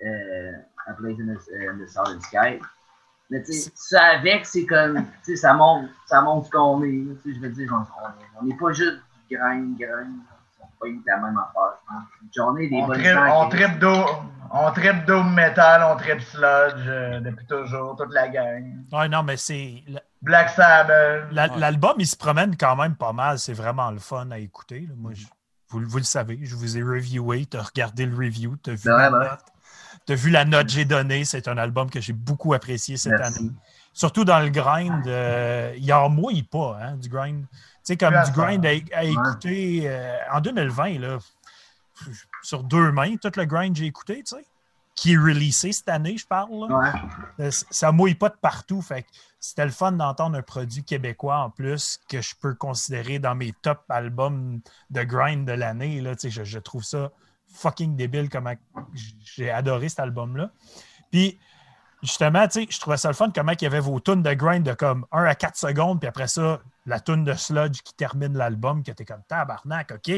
Euh, 0.04 0.52
A 0.86 0.92
Place 0.94 1.16
in 1.20 1.34
the, 1.34 1.68
in 1.68 1.78
the 1.84 1.88
Southern 1.88 2.20
Sky. 2.20 2.60
Mais 3.30 3.42
tu 3.42 3.52
sais, 3.52 3.70
ça 3.74 4.02
avec, 4.16 4.46
c'est 4.46 4.64
comme, 4.64 4.96
tu 5.24 5.34
sais, 5.34 5.36
ça 5.36 5.52
montre, 5.52 5.90
ça 6.06 6.22
montre 6.22 6.46
ce 6.46 6.50
qu'on 6.52 6.82
est. 6.82 6.88
Tu 7.22 7.32
sais, 7.32 7.34
je 7.34 7.40
veux 7.40 7.50
dire, 7.50 7.70
on 7.72 7.84
on 8.40 8.44
n'est 8.46 8.56
pas 8.56 8.72
juste 8.72 9.02
du 9.28 9.36
grain, 9.36 9.60
grain. 9.78 10.06
On 10.60 10.66
pas 10.80 10.86
eu 10.88 11.02
la 11.06 11.16
même 11.18 11.36
affaire, 11.36 11.76
je 11.82 11.88
pense. 11.88 12.04
Une 12.22 12.28
journée, 12.34 12.68
des 12.68 12.76
On 12.76 12.86
bonnes 12.86 13.00
gens 13.00 13.44
on 13.44 13.48
tripe 13.48 13.78
d'eau, 13.80 14.04
on 14.52 14.70
tripe 14.72 15.04
doom 15.06 15.34
metal, 15.34 15.82
on 15.92 15.96
tripe 15.96 16.20
sludge 16.20 16.86
euh, 16.86 17.20
depuis 17.20 17.46
toujours, 17.46 17.96
toute 17.96 18.14
la 18.14 18.28
gang. 18.28 18.84
Ouais, 18.92 19.08
non, 19.08 19.22
mais 19.24 19.36
c'est. 19.36 19.82
Black 20.22 20.48
Sabbath. 20.50 21.30
Ouais. 21.32 21.58
L'album, 21.58 21.94
il 21.98 22.06
se 22.06 22.16
promène 22.16 22.56
quand 22.56 22.76
même 22.76 22.94
pas 22.96 23.12
mal. 23.12 23.38
C'est 23.38 23.52
vraiment 23.52 23.90
le 23.90 23.98
fun 23.98 24.30
à 24.30 24.38
écouter. 24.38 24.80
là. 24.88 24.94
Moi, 24.96 25.12
je- 25.14 25.26
vous, 25.70 25.80
vous 25.86 25.98
le 25.98 26.04
savez, 26.04 26.38
je 26.42 26.54
vous 26.56 26.76
ai 26.78 26.82
reviewé. 26.82 27.46
Tu 27.46 27.56
as 27.56 27.62
regardé 27.62 28.06
le 28.06 28.16
review. 28.16 28.56
Tu 28.62 28.70
as 28.70 28.74
vu 28.74 28.88
la 28.88 29.10
note. 29.10 29.40
Tu 30.06 30.12
as 30.12 30.16
vu 30.16 30.30
la 30.30 30.44
note 30.44 30.66
que 30.66 30.72
j'ai 30.72 30.84
donnée. 30.84 31.24
C'est 31.24 31.48
un 31.48 31.58
album 31.58 31.90
que 31.90 32.00
j'ai 32.00 32.12
beaucoup 32.14 32.54
apprécié 32.54 32.96
cette 32.96 33.12
Merci. 33.18 33.38
année. 33.40 33.50
surtout 33.92 34.24
dans 34.24 34.38
le 34.40 34.48
grind, 34.48 35.06
euh, 35.06 35.74
il 35.76 35.92
en 35.92 36.08
mouille 36.08 36.44
pas, 36.44 36.78
hein, 36.80 36.96
du 36.96 37.08
grind. 37.08 37.44
Tu 37.50 37.58
sais, 37.82 37.96
comme 37.96 38.14
du 38.24 38.30
grind 38.32 38.64
à, 38.64 38.70
à 38.96 39.04
écouter 39.04 39.82
euh, 39.84 40.16
en 40.32 40.40
2020, 40.40 40.98
là, 41.00 41.18
sur 42.42 42.62
deux 42.62 42.92
mains, 42.92 43.16
tout 43.16 43.30
le 43.36 43.44
grind 43.44 43.72
que 43.74 43.80
j'ai 43.80 43.86
écouté, 43.86 44.22
tu 44.24 44.36
sais, 44.36 44.46
qui 44.94 45.12
est 45.14 45.16
releasé 45.18 45.72
cette 45.72 45.88
année, 45.88 46.16
je 46.16 46.26
parle. 46.26 46.68
là. 46.68 46.76
Ouais. 46.78 47.44
Euh, 47.46 47.50
ça 47.70 47.92
mouille 47.92 48.14
pas 48.14 48.28
de 48.28 48.36
partout. 48.40 48.82
Fait 48.82 49.04
c'était 49.40 49.64
le 49.64 49.70
fun 49.70 49.92
d'entendre 49.92 50.36
un 50.36 50.42
produit 50.42 50.84
québécois 50.84 51.38
en 51.38 51.50
plus 51.50 52.00
que 52.08 52.20
je 52.20 52.34
peux 52.40 52.54
considérer 52.54 53.18
dans 53.18 53.34
mes 53.34 53.52
top 53.62 53.84
albums 53.88 54.60
de 54.90 55.02
grind 55.04 55.46
de 55.46 55.52
l'année. 55.52 56.02
Je, 56.22 56.44
je 56.44 56.58
trouve 56.58 56.82
ça 56.82 57.10
fucking 57.46 57.96
débile 57.96 58.28
comment 58.28 58.54
j'ai 59.24 59.50
adoré 59.50 59.88
cet 59.88 60.00
album-là. 60.00 60.50
Puis 61.10 61.38
justement, 62.02 62.46
je 62.52 62.80
trouvais 62.80 62.96
ça 62.96 63.08
le 63.08 63.14
fun 63.14 63.30
comment 63.34 63.52
il 63.52 63.62
y 63.62 63.66
avait 63.66 63.80
vos 63.80 64.00
tunes 64.00 64.22
de 64.22 64.32
grind 64.34 64.64
de 64.64 64.74
comme 64.74 65.06
1 65.12 65.24
à 65.24 65.34
4 65.34 65.56
secondes, 65.56 66.00
puis 66.00 66.08
après 66.08 66.28
ça, 66.28 66.60
la 66.86 67.00
tune 67.00 67.24
de 67.24 67.34
sludge 67.34 67.82
qui 67.82 67.94
termine 67.94 68.36
l'album, 68.36 68.82
qui 68.82 68.90
était 68.90 69.04
comme 69.04 69.22
tabarnak, 69.28 69.92
OK. 69.92 70.12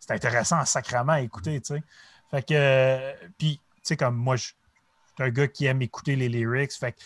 C'est 0.00 0.10
intéressant 0.12 0.64
sacrament 0.64 1.12
à 1.12 1.20
écouter, 1.20 1.60
tu 1.60 1.74
sais. 1.74 1.82
Fait 2.30 2.42
que, 2.42 2.54
euh, 2.54 3.12
puis, 3.38 3.60
tu 3.76 3.80
sais, 3.82 3.96
comme 3.96 4.16
moi, 4.16 4.36
je 4.36 4.52
suis 5.16 5.28
un 5.28 5.32
gars 5.32 5.48
qui 5.48 5.66
aime 5.66 5.82
écouter 5.82 6.16
les 6.16 6.28
lyrics, 6.28 6.72
fait 6.72 6.92
que 6.92 6.98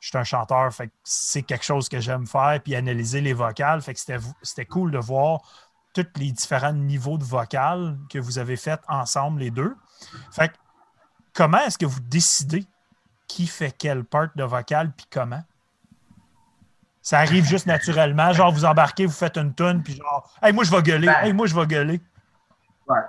je 0.00 0.08
suis 0.08 0.18
un 0.18 0.24
chanteur, 0.24 0.72
fait 0.72 0.88
que 0.88 0.94
c'est 1.04 1.42
quelque 1.42 1.64
chose 1.64 1.88
que 1.88 2.00
j'aime 2.00 2.26
faire, 2.26 2.60
puis 2.62 2.74
analyser 2.74 3.20
les 3.20 3.32
vocales, 3.32 3.82
fait 3.82 3.94
que 3.94 4.00
c'était 4.00 4.18
c'était 4.42 4.66
cool 4.66 4.90
de 4.90 4.98
voir 4.98 5.40
tous 5.94 6.06
les 6.16 6.32
différents 6.32 6.72
niveaux 6.72 7.18
de 7.18 7.24
vocales 7.24 7.98
que 8.10 8.18
vous 8.18 8.38
avez 8.38 8.56
fait 8.56 8.80
ensemble, 8.88 9.40
les 9.40 9.50
deux. 9.50 9.74
Fait 10.30 10.48
que, 10.48 10.54
comment 11.34 11.58
est-ce 11.58 11.78
que 11.78 11.86
vous 11.86 12.00
décidez 12.00 12.66
qui 13.26 13.46
fait 13.46 13.72
quelle 13.76 14.04
part 14.04 14.28
de 14.34 14.44
vocal, 14.44 14.92
puis 14.96 15.06
comment? 15.10 15.42
Ça 17.02 17.20
arrive 17.20 17.44
juste 17.46 17.66
naturellement, 17.66 18.32
genre 18.32 18.52
vous 18.52 18.64
embarquez, 18.64 19.06
vous 19.06 19.12
faites 19.12 19.38
une 19.38 19.54
tune, 19.54 19.82
puis 19.82 19.96
genre, 19.96 20.30
hey, 20.42 20.52
moi 20.52 20.64
je 20.64 20.70
vais 20.70 20.82
gueuler, 20.82 21.06
Ben. 21.06 21.24
hey, 21.24 21.32
moi 21.32 21.46
je 21.46 21.54
vais 21.54 21.66
gueuler. 21.66 22.00
Ouais. 22.86 23.00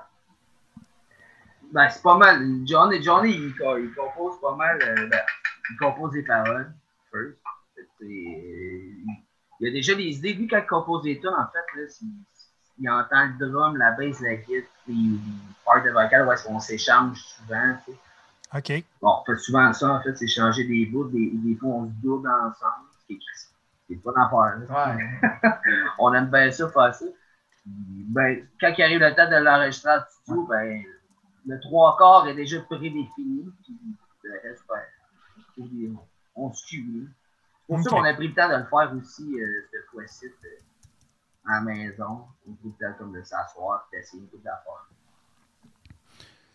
Ben, 1.72 1.90
c'est 1.90 2.02
pas 2.02 2.18
mal. 2.18 2.42
Johnny, 2.66 3.02
Johnny 3.04 3.32
il, 3.32 3.56
co- 3.56 3.78
il 3.78 3.94
compose 3.94 4.40
pas 4.42 4.56
mal. 4.56 4.80
euh, 4.82 5.08
ben, 5.08 5.20
il 5.72 5.78
compose 5.78 6.12
des 6.12 6.24
paroles, 6.24 6.72
first. 7.12 7.38
C'est- 8.00 8.06
il 9.62 9.68
a 9.68 9.72
déjà 9.72 9.94
des 9.96 10.18
idées. 10.18 10.34
Lui, 10.34 10.48
quand 10.48 10.60
il 10.60 10.66
compose 10.68 11.04
des 11.04 11.20
tunes, 11.20 11.30
en 11.30 11.48
fait, 11.52 11.80
là, 11.80 11.88
il 12.82 12.90
entend 12.90 13.30
le 13.40 13.50
drum, 13.50 13.76
la 13.78 13.92
bass, 13.92 14.22
la 14.22 14.36
guitare, 14.36 14.70
puis 14.86 14.94
les 14.96 15.20
parts 15.66 15.84
de 15.84 15.90
vocal 15.92 16.30
est-ce 16.32 16.46
qu'on 16.46 16.60
s'échange 16.60 17.18
souvent. 17.22 17.76
tu 17.86 17.92
sais. 17.92 17.98
OK. 18.80 18.84
Bon, 19.02 19.16
on 19.22 19.26
fait 19.26 19.38
souvent 19.40 19.72
ça, 19.74 19.94
en 19.94 20.02
fait, 20.02 20.16
c'est 20.16 20.28
changer 20.28 20.64
des 20.64 20.86
bouts, 20.88 21.04
des, 21.10 21.30
des 21.34 21.56
fois 21.56 21.70
on 21.70 21.86
se 21.88 21.92
double 22.02 22.28
ensemble, 22.30 22.88
ce 23.02 23.06
qui 23.08 23.14
est, 23.16 23.20
c'est 23.90 23.96
pas 24.02 24.12
là. 24.16 24.58
Ouais. 24.96 25.30
on 26.00 26.14
aime 26.14 26.28
bien 26.32 26.50
ça, 26.52 26.68
faire 26.70 26.96
ça. 26.96 27.06
Ben, 27.66 28.48
quand 28.60 28.74
il 28.78 28.82
arrive 28.84 29.00
le 29.02 29.14
temps 29.14 29.30
de 29.30 29.36
l'enregistrer 29.36 29.92
en 29.92 30.00
studio, 30.10 30.48
ben, 30.50 30.84
le 31.46 31.60
trois 31.60 31.98
quarts 31.98 32.28
est 32.28 32.36
déjà 32.36 32.62
prédéfini. 32.62 33.52
Puis 33.64 33.78
le 34.24 34.40
reste, 34.44 34.64
ben, 34.68 34.82
on- 35.58 36.44
on 36.48 36.54
se 36.54 36.66
tue. 36.68 36.84
là. 36.84 37.08
C'est 37.68 37.76
pour 37.76 37.84
ça 37.84 37.90
qu'on 37.90 38.04
a 38.04 38.14
pris 38.14 38.28
le 38.30 38.34
temps 38.34 38.50
de 38.50 38.56
le 38.56 38.66
faire 38.66 38.94
aussi 38.96 39.40
euh, 39.40 39.68
cette 39.72 39.86
fois-ci 39.92 40.26
euh, 40.26 40.48
à 41.46 41.56
la 41.56 41.62
maison. 41.62 42.26
On 42.48 42.52
a 42.54 42.56
pris 42.56 42.74
le 42.80 42.88
temps 42.88 42.98
comme 42.98 43.14
de 43.14 43.24
s'asseoir 43.24 43.88
et 43.94 43.98
d'essayer 43.98 44.24
tout 44.28 44.38
d'affaires. 44.38 44.88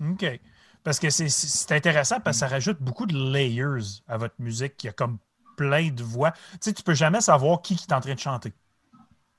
OK. 0.01 0.41
Parce 0.83 0.99
que 0.99 1.09
c'est- 1.11 1.29
c'est 1.29 1.47
c'est 1.47 1.75
intéressant 1.75 2.21
parce 2.21 2.37
que 2.37 2.41
ça 2.41 2.49
rajoute 2.49 2.79
beaucoup 2.81 3.07
de 3.07 3.15
layers 3.17 4.03
à 4.07 4.19
votre 4.19 4.35
musique. 4.39 4.83
Il 4.85 4.89
y 4.89 4.91
a 4.91 4.93
comme 4.93 5.19
plein 5.57 5.89
de 5.91 6.03
voix. 6.03 6.33
Tu 6.33 6.59
sais, 6.61 6.73
tu 6.75 6.83
peux 6.83 6.95
jamais 6.95 7.21
savoir 7.21 7.63
qui, 7.63 7.77
qui 7.77 7.87
est 7.89 7.93
en 7.95 8.01
train 8.01 8.15
de 8.15 8.19
chanter. 8.19 8.53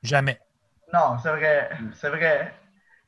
Jamais. 0.02 0.40
Non, 0.94 1.18
c'est 1.22 1.30
vrai. 1.30 1.70
C'est 1.96 2.10
vrai. 2.10 2.54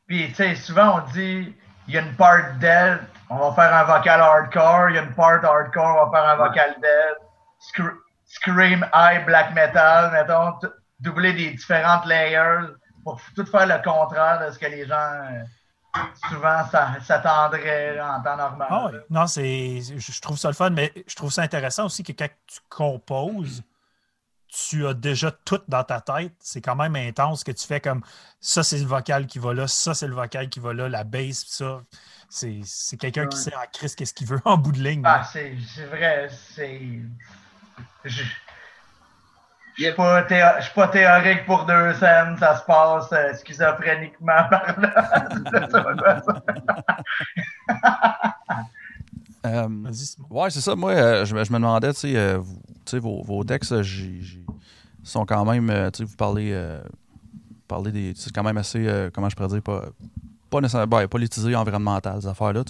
Puis, 0.06 0.28
tu 0.30 0.36
sais, 0.36 0.56
souvent, 0.56 1.02
on 1.02 1.12
dit, 1.12 1.56
il 1.88 1.94
y 1.94 1.98
a 1.98 2.02
une 2.02 2.16
part 2.16 2.54
dead, 2.60 3.00
on 3.30 3.38
va 3.50 3.52
faire 3.54 3.74
un 3.76 3.84
vocal 3.84 4.22
hardcore. 4.22 4.90
Il 4.90 4.96
y 4.96 5.00
a 5.00 5.04
une 5.04 5.14
part 5.14 5.44
hardcore, 5.44 5.86
on 6.08 6.10
va 6.10 6.20
faire 6.20 6.30
un 6.30 6.36
vocal 6.36 6.76
dead. 6.82 7.16
Scr- 7.60 7.96
Scream 8.26 8.86
high 8.94 9.26
black 9.26 9.54
metal, 9.54 10.12
mettons, 10.12 10.54
doubler 11.00 11.34
des 11.34 11.52
différentes 11.52 12.06
layers 12.06 12.68
pour 13.04 13.22
tout 13.36 13.46
faire 13.46 13.66
le 13.68 13.82
contraire 13.84 14.46
de 14.46 14.52
ce 14.52 14.60
que 14.60 14.66
les 14.66 14.86
gens 14.86 14.96
euh, 14.96 16.02
souvent 16.30 16.66
s'a- 16.70 17.00
s'attendraient 17.02 18.00
en 18.02 18.22
temps 18.22 18.36
normal. 18.36 18.68
Oui. 18.94 19.00
Non, 19.10 19.28
c'est. 19.28 19.80
Je 19.98 20.22
trouve 20.22 20.38
ça 20.38 20.50
le 20.50 20.54
fun, 20.56 20.72
mais 20.72 20.92
je 21.08 21.16
trouve 21.16 21.32
ça 21.32 21.42
intéressant 21.44 21.86
aussi 21.86 22.04
que 22.04 22.12
quand 22.12 22.28
tu 22.48 22.60
composes, 22.70 23.64
tu 24.50 24.86
as 24.88 24.94
déjà 24.94 25.32
tout 25.32 25.62
dans 25.68 25.84
ta 25.84 26.02
tête. 26.02 26.34
C'est 26.40 26.62
quand 26.62 26.76
même 26.76 26.96
intense 26.96 27.44
que 27.44 27.52
tu 27.52 27.66
fais 27.68 27.80
comme 27.82 28.02
ça, 28.40 28.64
c'est 28.64 28.78
le 28.80 28.86
vocal 28.86 29.28
qui 29.28 29.40
va 29.40 29.54
là, 29.54 29.68
ça, 29.68 29.94
c'est 29.94 30.08
le 30.08 30.16
vocal 30.16 30.50
qui 30.50 30.60
va 30.60 30.74
là, 30.74 30.90
la 30.90 31.04
bass, 31.04 31.44
pis 31.46 31.52
ça. 31.54 31.82
C'est 32.30 32.60
c'est 32.64 32.98
quelqu'un 32.98 33.28
qui 33.28 33.38
sait 33.38 33.56
en 33.56 33.66
crise 33.72 33.96
qu'est-ce 33.96 34.14
qu'il 34.14 34.28
veut 34.28 34.42
en 34.46 34.58
bout 34.58 34.72
de 34.74 34.80
ligne. 34.82 35.02
Ah, 35.06 35.24
c'est 35.32 35.56
c'est 35.76 35.86
vrai, 35.86 36.30
c'est. 36.32 36.82
Je 38.06 38.24
je 39.78 39.84
suis 39.84 39.94
pas, 39.94 40.24
théo- 40.24 40.56
je 40.58 40.64
suis 40.64 40.74
pas 40.74 40.88
théorique 40.88 41.46
pour 41.46 41.66
deux 41.66 41.94
scènes, 41.94 42.36
ça 42.40 42.58
se 42.58 42.64
passe 42.66 43.12
euh, 43.14 43.34
schizophréniquement 43.36 44.44
par 44.50 44.80
là. 44.80 45.24
Euh. 49.46 49.68
Ouais, 50.30 50.50
c'est 50.50 50.62
ça. 50.62 50.76
Moi, 50.76 50.92
euh, 50.92 51.26
je, 51.26 51.36
me- 51.36 51.44
je 51.44 51.52
me 51.52 51.58
demandais, 51.58 51.94
tu 51.94 52.00
sais, 52.02 52.16
euh, 52.18 52.38
vous- 52.40 52.60
tu 52.60 52.74
sais, 52.74 52.77
vos, 52.96 53.44
textes 53.44 53.74
sont 55.04 55.26
quand 55.26 55.46
même, 55.46 55.70
euh, 55.70 55.90
vous 56.00 56.16
parlez, 56.16 56.52
euh, 56.54 56.82
parlez 57.68 57.92
des. 57.92 58.14
C'est 58.16 58.34
quand 58.34 58.44
même 58.44 58.58
assez, 58.58 58.88
euh, 58.88 59.10
comment 59.14 59.30
je 59.30 59.36
pourrais 59.36 59.50
dire, 59.50 59.62
pas, 59.62 59.86
pas 60.50 60.62
nécessairement 60.62 60.88
ben, 60.88 61.08
politisé, 61.08 61.56
environnemental, 61.56 62.22
ces 62.22 62.28
affaires-là. 62.28 62.64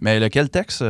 Mais 0.00 0.18
lequel 0.20 0.50
texte, 0.50 0.84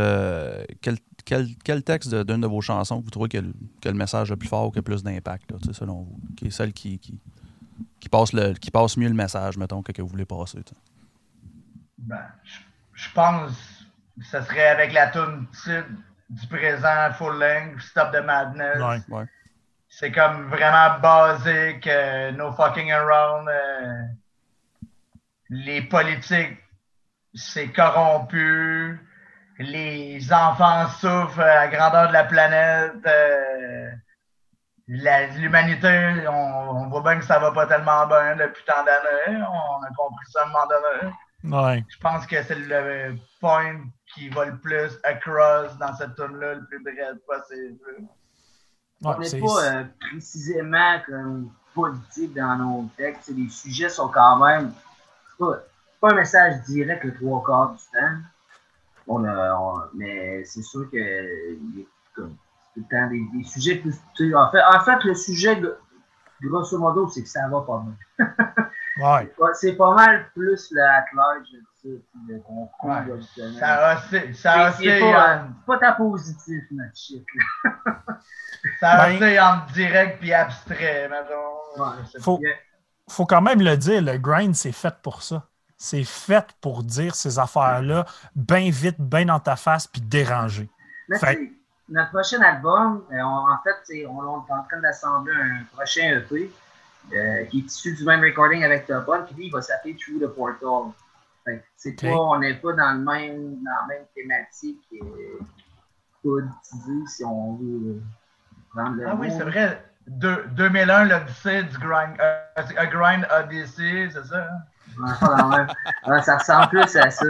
quel, 0.80 0.96
quel, 1.24 1.48
quel 1.64 1.82
texte 1.82 2.14
d'une 2.14 2.40
de, 2.40 2.46
vos 2.46 2.60
chansons 2.60 3.00
vous 3.00 3.10
trouvez 3.10 3.28
que 3.28 3.38
le, 3.38 3.92
message 3.92 4.30
le 4.30 4.36
plus 4.36 4.48
fort 4.48 4.68
ou 4.68 4.70
qui 4.70 4.78
a 4.78 4.82
plus 4.82 5.02
d'impact, 5.02 5.52
selon 5.72 6.02
vous, 6.02 6.18
qui 6.36 6.46
est 6.46 6.50
celle 6.50 6.72
qui, 6.72 6.98
qui, 6.98 8.08
passe 8.08 8.32
le, 8.32 8.52
qui 8.54 8.70
passe 8.70 8.96
mieux 8.96 9.08
le 9.08 9.14
message, 9.14 9.56
mettons, 9.56 9.82
que, 9.82 9.92
que 9.92 10.02
vous 10.02 10.08
voulez 10.08 10.26
passer. 10.26 10.60
Ben, 11.98 12.18
je, 12.92 13.08
pense 13.14 13.52
que 14.18 14.24
ce 14.24 14.42
serait 14.42 14.68
avec 14.68 14.92
la 14.92 15.08
tune 15.08 15.46
du 16.30 16.46
présent 16.48 17.12
full 17.12 17.38
length, 17.38 17.80
Stop 17.80 18.12
the 18.12 18.22
Madness. 18.24 18.78
Ouais. 19.08 19.16
Ouais. 19.16 19.24
C'est 19.88 20.10
comme 20.10 20.48
vraiment 20.48 20.98
basique, 20.98 21.86
euh, 21.86 22.32
no 22.32 22.52
fucking 22.52 22.90
around. 22.90 23.48
euh, 23.48 24.02
les 25.50 25.82
politiques, 25.82 26.58
c'est 27.34 27.68
corrompu. 27.68 28.98
Les 29.58 30.32
enfants 30.32 30.88
souffrent 30.88 31.38
à 31.40 31.54
la 31.66 31.68
grandeur 31.68 32.08
de 32.08 32.12
la 32.12 32.24
planète. 32.24 33.06
euh, 33.06 33.90
L'humanité, 34.86 36.26
on, 36.28 36.70
on 36.70 36.88
voit 36.88 37.02
bien 37.02 37.18
que 37.18 37.24
ça 37.24 37.38
va 37.38 37.52
pas 37.52 37.66
tellement 37.66 38.06
bien 38.06 38.36
depuis 38.36 38.62
tant 38.66 38.84
d'années. 38.84 39.38
On 39.42 39.82
a 39.82 39.88
compris 39.96 40.26
ça 40.30 40.40
à 40.40 40.44
un 40.44 40.46
moment 40.48 40.66
donné. 40.66 41.12
Ouais. 41.56 41.84
Je 41.88 41.98
pense 41.98 42.26
que 42.26 42.42
c'est 42.42 42.54
le 42.56 43.14
point 43.40 43.80
qui 44.14 44.28
va 44.28 44.46
le 44.46 44.56
plus 44.56 44.98
across 45.02 45.76
dans 45.78 45.94
cette 45.96 46.14
tune-là, 46.14 46.54
le 46.54 46.64
plus 46.66 46.82
direct 46.82 47.20
possible. 47.26 47.78
Ouais, 47.88 48.06
on 49.02 49.18
n'est 49.18 49.40
pas 49.40 49.64
euh, 49.64 49.84
précisément 50.10 50.96
comme 51.06 51.50
politique 51.74 52.34
dans 52.34 52.56
nos 52.56 52.88
textes. 52.96 53.28
Les 53.28 53.48
sujets 53.48 53.88
sont 53.88 54.08
quand 54.08 54.36
même. 54.44 54.72
C'est 55.30 55.38
pas, 55.44 55.58
pas 56.00 56.10
un 56.12 56.14
message 56.14 56.62
direct 56.62 57.04
le 57.04 57.14
trois 57.14 57.42
quarts 57.44 57.72
du 57.74 57.82
temps. 57.92 58.16
On 59.06 59.24
a, 59.24 59.54
on- 59.58 59.82
mais 59.94 60.44
c'est 60.44 60.62
sûr 60.62 60.88
que 60.90 60.96
y 60.96 61.82
a 61.82 61.84
comme, 62.14 62.36
tout 62.74 62.80
le 62.80 62.82
temps 62.90 63.10
des, 63.10 63.38
des 63.38 63.44
sujets 63.44 63.76
plus. 63.76 64.34
En 64.34 64.50
fait, 64.50 64.62
en 64.62 64.80
fait, 64.84 65.02
le 65.04 65.14
sujet, 65.14 65.60
grosso 66.40 66.78
modo, 66.78 67.08
c'est 67.08 67.22
que 67.22 67.28
ça 67.28 67.48
va 67.48 67.60
pas 67.62 67.84
mal. 68.18 68.30
Ouais. 68.96 69.34
C'est 69.54 69.72
pas 69.74 69.92
mal 69.92 70.30
plus 70.36 70.70
le 70.70 70.80
at-large 70.80 71.50
de 71.50 71.58
ça, 71.84 71.88
puis 72.12 72.20
le 72.28 72.38
concours, 72.40 72.90
Ouais. 72.90 72.96
habituellement. 72.96 73.58
Ça 74.34 74.72
pas, 74.80 75.34
euh, 75.36 75.38
pas 75.66 75.78
ta 75.78 75.92
positif, 75.92 76.62
notre 76.72 76.96
shit. 76.96 77.24
là. 77.64 77.72
ça 78.80 78.90
a 78.90 79.18
Ben- 79.18 79.40
entre 79.40 79.72
direct 79.72 80.18
puis 80.20 80.32
abstrait, 80.32 81.08
mettons. 81.08 81.82
Ouais. 81.82 82.20
Faut- 82.20 82.40
faut 83.08 83.26
quand 83.26 83.42
même 83.42 83.60
le 83.60 83.76
dire, 83.76 84.00
le 84.02 84.16
grind, 84.18 84.54
c'est 84.54 84.72
fait 84.72 84.94
pour 85.02 85.22
ça. 85.22 85.42
C'est 85.76 86.04
fait 86.04 86.46
pour 86.60 86.82
dire 86.82 87.14
ces 87.14 87.38
affaires-là 87.38 88.06
bien 88.34 88.70
vite, 88.70 88.98
bien 88.98 89.26
dans 89.26 89.40
ta 89.40 89.56
face, 89.56 89.86
puis 89.86 90.00
déranger. 90.00 90.70
Mais 91.08 91.18
Fait- 91.18 91.36
tu 91.36 91.44
sais, 91.46 91.52
notre 91.90 92.10
prochain 92.10 92.40
album, 92.40 93.04
euh, 93.12 93.16
on- 93.20 93.50
en 93.52 93.58
fait, 93.62 94.06
on, 94.06 94.18
on 94.18 94.46
est 94.46 94.52
en 94.52 94.62
train 94.64 94.80
d'assembler 94.80 95.34
un 95.34 95.64
prochain 95.76 96.18
EP 96.18 96.50
euh, 97.12 97.44
qui 97.46 97.58
est 97.58 97.62
issu 97.66 97.92
du 97.94 98.04
même 98.04 98.22
recording 98.22 98.64
avec 98.64 98.86
Topon, 98.86 99.24
puis 99.26 99.34
lui, 99.34 99.46
il 99.48 99.52
va 99.52 99.60
s'appeler 99.60 99.94
Through 99.96 100.20
the 100.20 100.28
Portal. 100.34 100.92
Fait 101.44 101.58
que 101.58 101.64
c'est 101.76 101.92
pas, 101.92 102.08
on 102.08 102.38
n'est 102.38 102.54
pas 102.54 102.72
dans, 102.72 102.92
le 102.92 103.04
même, 103.04 103.56
dans 103.62 103.70
la 103.82 103.86
même 103.88 104.04
thématique 104.14 104.82
euh, 104.94 106.44
si 107.06 107.24
on 107.24 107.56
veut. 107.56 108.02
Vendre 108.74 108.96
le 108.96 109.06
Ah 109.06 109.14
oui, 109.14 109.30
c'est 109.30 109.44
vrai. 109.44 109.84
Deux- 110.06 110.44
2001, 110.52 111.04
l'Odyssée 111.04 111.62
du 111.64 111.78
Grind, 111.78 112.16
euh, 112.20 112.44
a 112.76 112.86
Grind 112.86 113.26
Odyssey, 113.30 114.10
c'est 114.12 114.24
ça? 114.24 114.46
hein? 114.48 115.50
Ouais. 115.50 116.10
Ouais, 116.10 116.22
ça 116.22 116.36
ressemble 116.38 116.68
plus 116.68 116.96
à 116.96 117.10
ça. 117.10 117.26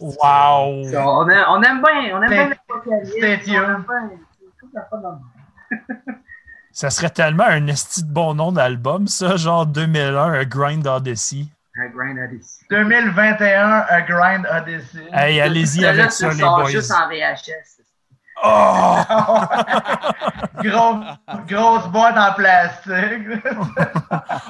Wow! 0.00 0.84
Ça, 0.90 1.06
On, 1.06 1.28
aime, 1.28 1.44
on 1.48 1.62
aime 1.62 1.82
bien, 1.82 2.16
on 2.16 2.22
aime 2.22 2.30
bien. 2.30 2.50
On 2.68 2.92
aime 2.92 3.84
bien. 3.86 4.10
C'est 4.40 4.56
tout 4.58 4.70
la 4.72 4.84
fois 4.86 4.98
dans 4.98 5.12
le- 5.12 6.14
Ça 6.72 6.88
serait 6.90 7.10
tellement 7.10 7.44
un 7.44 7.66
esti 7.66 8.02
de 8.02 8.10
bon 8.10 8.34
nom 8.34 8.50
d'album, 8.52 9.06
ça, 9.06 9.36
genre 9.36 9.66
2001, 9.66 10.32
un 10.32 10.44
Grind 10.44 10.86
Odyssey. 10.86 11.46
Un 11.76 11.88
Grind 11.88 12.18
Odyssey. 12.18 12.66
2021, 12.70 13.70
A 13.88 14.00
Grind 14.02 14.46
Odyssey. 14.50 15.08
Hey, 15.12 15.40
allez-y 15.40 15.86
avec 15.86 16.12
ça, 16.12 16.28
le 16.28 16.34
les 16.34 16.42
boys. 16.42 16.70
juste 16.70 16.92
en 16.92 17.08
VHS. 17.08 17.80
Oh! 18.44 18.96
Gros- 20.62 21.00
grosse 21.46 21.86
boîte 21.88 22.16
en 22.18 22.32
plastique. 22.34 22.92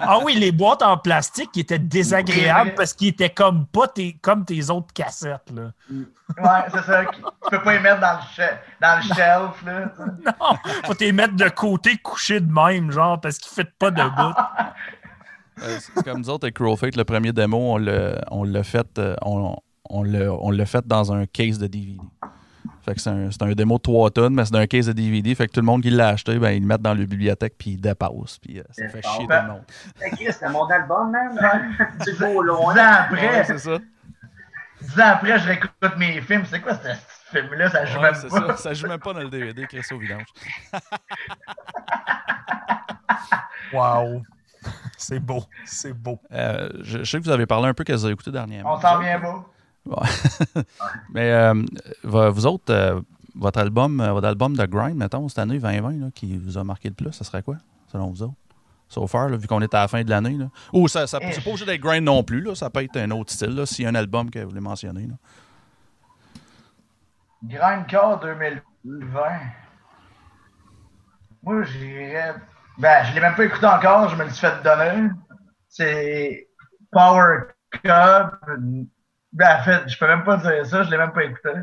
Ah 0.04 0.18
oui, 0.24 0.34
les 0.34 0.50
boîtes 0.50 0.82
en 0.82 0.96
plastique 0.98 1.52
qui 1.52 1.60
étaient 1.60 1.78
désagréables 1.78 2.74
parce 2.74 2.92
qu'ils 2.94 3.08
étaient 3.08 3.30
comme 3.30 3.66
pas 3.66 3.86
tes, 3.86 4.14
comme 4.20 4.44
tes 4.44 4.68
autres 4.70 4.92
cassettes. 4.92 5.50
Là. 5.54 5.70
ouais, 5.90 6.60
c'est 6.74 6.82
ça. 6.82 7.04
Tu 7.04 7.50
peux 7.50 7.62
pas 7.62 7.72
les 7.74 7.78
mettre 7.78 8.00
dans 8.00 8.18
le, 8.38 8.44
dans 8.80 8.96
le 8.96 9.02
shelf. 9.02 9.64
Là. 9.64 9.92
Non, 10.40 10.56
faut 10.84 10.94
les 10.98 11.12
mettre 11.12 11.34
de 11.36 11.48
côté, 11.50 11.96
couchés 11.98 12.40
de 12.40 12.52
même, 12.52 12.90
genre, 12.90 13.20
parce 13.20 13.38
qu'ils 13.38 13.64
ne 13.64 13.70
pas 13.78 13.90
debout. 13.92 14.34
Euh, 14.38 14.62
c'est 14.72 15.01
comme 16.04 16.18
nous 16.18 16.30
autres 16.30 16.44
avec 16.46 16.54
Crowfake, 16.54 16.96
le 16.96 17.04
premier 17.04 17.32
démo, 17.32 17.56
on 17.58 17.76
l'a 17.78 18.20
on 18.30 18.44
l'a 18.44 18.62
fait, 18.62 18.86
euh, 18.98 19.14
on, 19.22 19.56
on 19.90 20.02
l'a 20.02 20.32
on 20.32 20.50
l'a 20.50 20.66
fait 20.66 20.86
dans 20.86 21.12
un 21.12 21.26
case 21.26 21.58
de 21.58 21.66
DVD. 21.66 21.98
Fait 22.84 22.94
que 22.94 23.00
c'est 23.00 23.10
un, 23.10 23.30
c'est 23.30 23.42
un 23.42 23.52
démo 23.52 23.76
de 23.76 23.82
3 23.82 24.10
tonnes, 24.10 24.34
mais 24.34 24.44
c'est 24.44 24.52
dans 24.52 24.58
un 24.58 24.66
case 24.66 24.86
de 24.86 24.92
DVD. 24.92 25.34
Fait 25.36 25.46
que 25.46 25.52
tout 25.52 25.60
le 25.60 25.66
monde 25.66 25.82
qui 25.82 25.90
l'a 25.90 26.08
acheté, 26.08 26.36
ben, 26.38 26.50
ils 26.50 26.60
le 26.62 26.66
mettent 26.66 26.82
dans 26.82 26.94
la 26.94 27.04
bibliothèque 27.04 27.54
puis 27.56 27.70
ils 27.72 27.80
dépassent. 27.80 28.38
Puis 28.40 28.58
euh, 28.58 28.62
ça 28.70 28.88
fait 28.88 28.96
Dépasse. 28.96 29.12
chier 29.16 29.26
tout 29.26 29.32
le 29.32 29.48
monde. 29.52 29.62
Hey, 30.00 30.10
Chris, 30.10 30.26
c'était 30.32 30.48
mon 30.48 30.64
album, 30.66 31.12
man. 31.12 31.76
Du 32.04 32.12
beau 32.18 32.42
Dix 32.42 32.46
loin. 32.48 32.74
ans 32.76 32.92
après, 33.04 33.28
Ouais, 33.28 33.44
c'est 33.44 33.58
ça. 33.58 33.78
dix 34.80 35.00
ans 35.00 35.04
après, 35.06 35.38
je 35.38 35.46
réécoute 35.46 35.70
mes 35.96 36.20
films. 36.22 36.42
C'est 36.50 36.60
quoi 36.60 36.72
ce 36.74 36.88
film-là? 37.38 37.70
Ça 37.70 37.84
joue 37.84 37.98
Ouais, 38.00 38.10
même 38.10 38.14
c'est 38.20 38.28
pas. 38.28 38.48
ça. 38.48 38.56
Ça 38.56 38.74
joue 38.74 38.88
même 38.88 38.98
pas 38.98 39.12
dans 39.12 39.20
le 39.20 39.30
DVD, 39.30 39.64
Chris 39.68 39.82
au 39.92 39.98
vidange. 39.98 40.24
Wow! 43.72 44.22
C'est 45.02 45.20
beau, 45.20 45.44
c'est 45.64 45.92
beau. 45.92 46.18
Euh, 46.32 46.68
je, 46.82 46.98
je 46.98 47.04
sais 47.04 47.18
que 47.18 47.24
vous 47.24 47.30
avez 47.30 47.46
parlé 47.46 47.68
un 47.68 47.74
peu 47.74 47.84
qu'elles 47.84 48.06
ont 48.06 48.10
écouté 48.10 48.30
dernièrement. 48.30 48.74
On 48.74 48.80
s'en 48.80 48.98
vient 49.00 49.18
beau. 49.18 49.44
Ouais. 49.86 50.08
Mais 51.12 51.32
euh, 51.32 51.54
vo- 52.04 52.30
vous 52.32 52.46
autres, 52.46 52.72
euh, 52.72 53.00
votre 53.34 53.58
album 53.58 54.00
votre 54.02 54.28
album 54.28 54.56
de 54.56 54.64
grind, 54.64 54.96
mettons, 54.96 55.28
cette 55.28 55.38
année 55.40 55.58
2020, 55.58 55.90
là, 56.00 56.06
qui 56.14 56.36
vous 56.38 56.56
a 56.56 56.64
marqué 56.64 56.88
le 56.88 56.94
plus, 56.94 57.12
ça 57.12 57.24
serait 57.24 57.42
quoi, 57.42 57.56
selon 57.90 58.10
vous 58.10 58.22
autres? 58.22 58.34
So 58.88 59.06
far, 59.06 59.30
là, 59.30 59.36
vu 59.38 59.46
qu'on 59.48 59.60
est 59.62 59.72
à 59.74 59.80
la 59.80 59.88
fin 59.88 60.04
de 60.04 60.10
l'année. 60.10 60.38
Ou 60.72 60.86
ça, 60.86 61.06
ça 61.06 61.18
c'est 61.32 61.42
pas 61.42 61.48
obligé 61.50 61.64
d'être 61.64 61.80
grind 61.80 62.04
non 62.04 62.22
plus, 62.22 62.42
là, 62.42 62.54
ça 62.54 62.68
peut 62.70 62.82
être 62.84 62.96
un 62.98 63.10
autre 63.12 63.32
style, 63.32 63.54
là, 63.56 63.64
s'il 63.66 63.84
y 63.84 63.86
a 63.86 63.90
un 63.90 63.94
album 63.94 64.30
que 64.30 64.38
vous 64.40 64.50
voulez 64.50 64.60
mentionner. 64.60 65.06
Là. 65.06 65.14
Grindcore 67.44 68.20
2020. 68.20 69.20
Moi, 71.42 71.62
j'irais. 71.64 72.34
Ben, 72.78 73.04
je 73.04 73.14
l'ai 73.14 73.20
même 73.20 73.34
pas 73.34 73.44
écouté 73.44 73.66
encore, 73.66 74.08
je 74.08 74.16
me 74.16 74.24
le 74.24 74.30
suis 74.30 74.46
fait 74.46 74.62
donner. 74.62 75.10
C'est 75.68 76.48
Power 76.90 77.40
Cup. 77.70 78.34
Ben, 79.32 79.58
en 79.58 79.62
fait, 79.62 79.88
je 79.88 79.98
peux 79.98 80.06
même 80.06 80.24
pas 80.24 80.36
dire 80.38 80.66
ça, 80.66 80.82
je 80.82 80.90
l'ai 80.90 80.98
même 80.98 81.12
pas 81.12 81.24
écouté. 81.24 81.50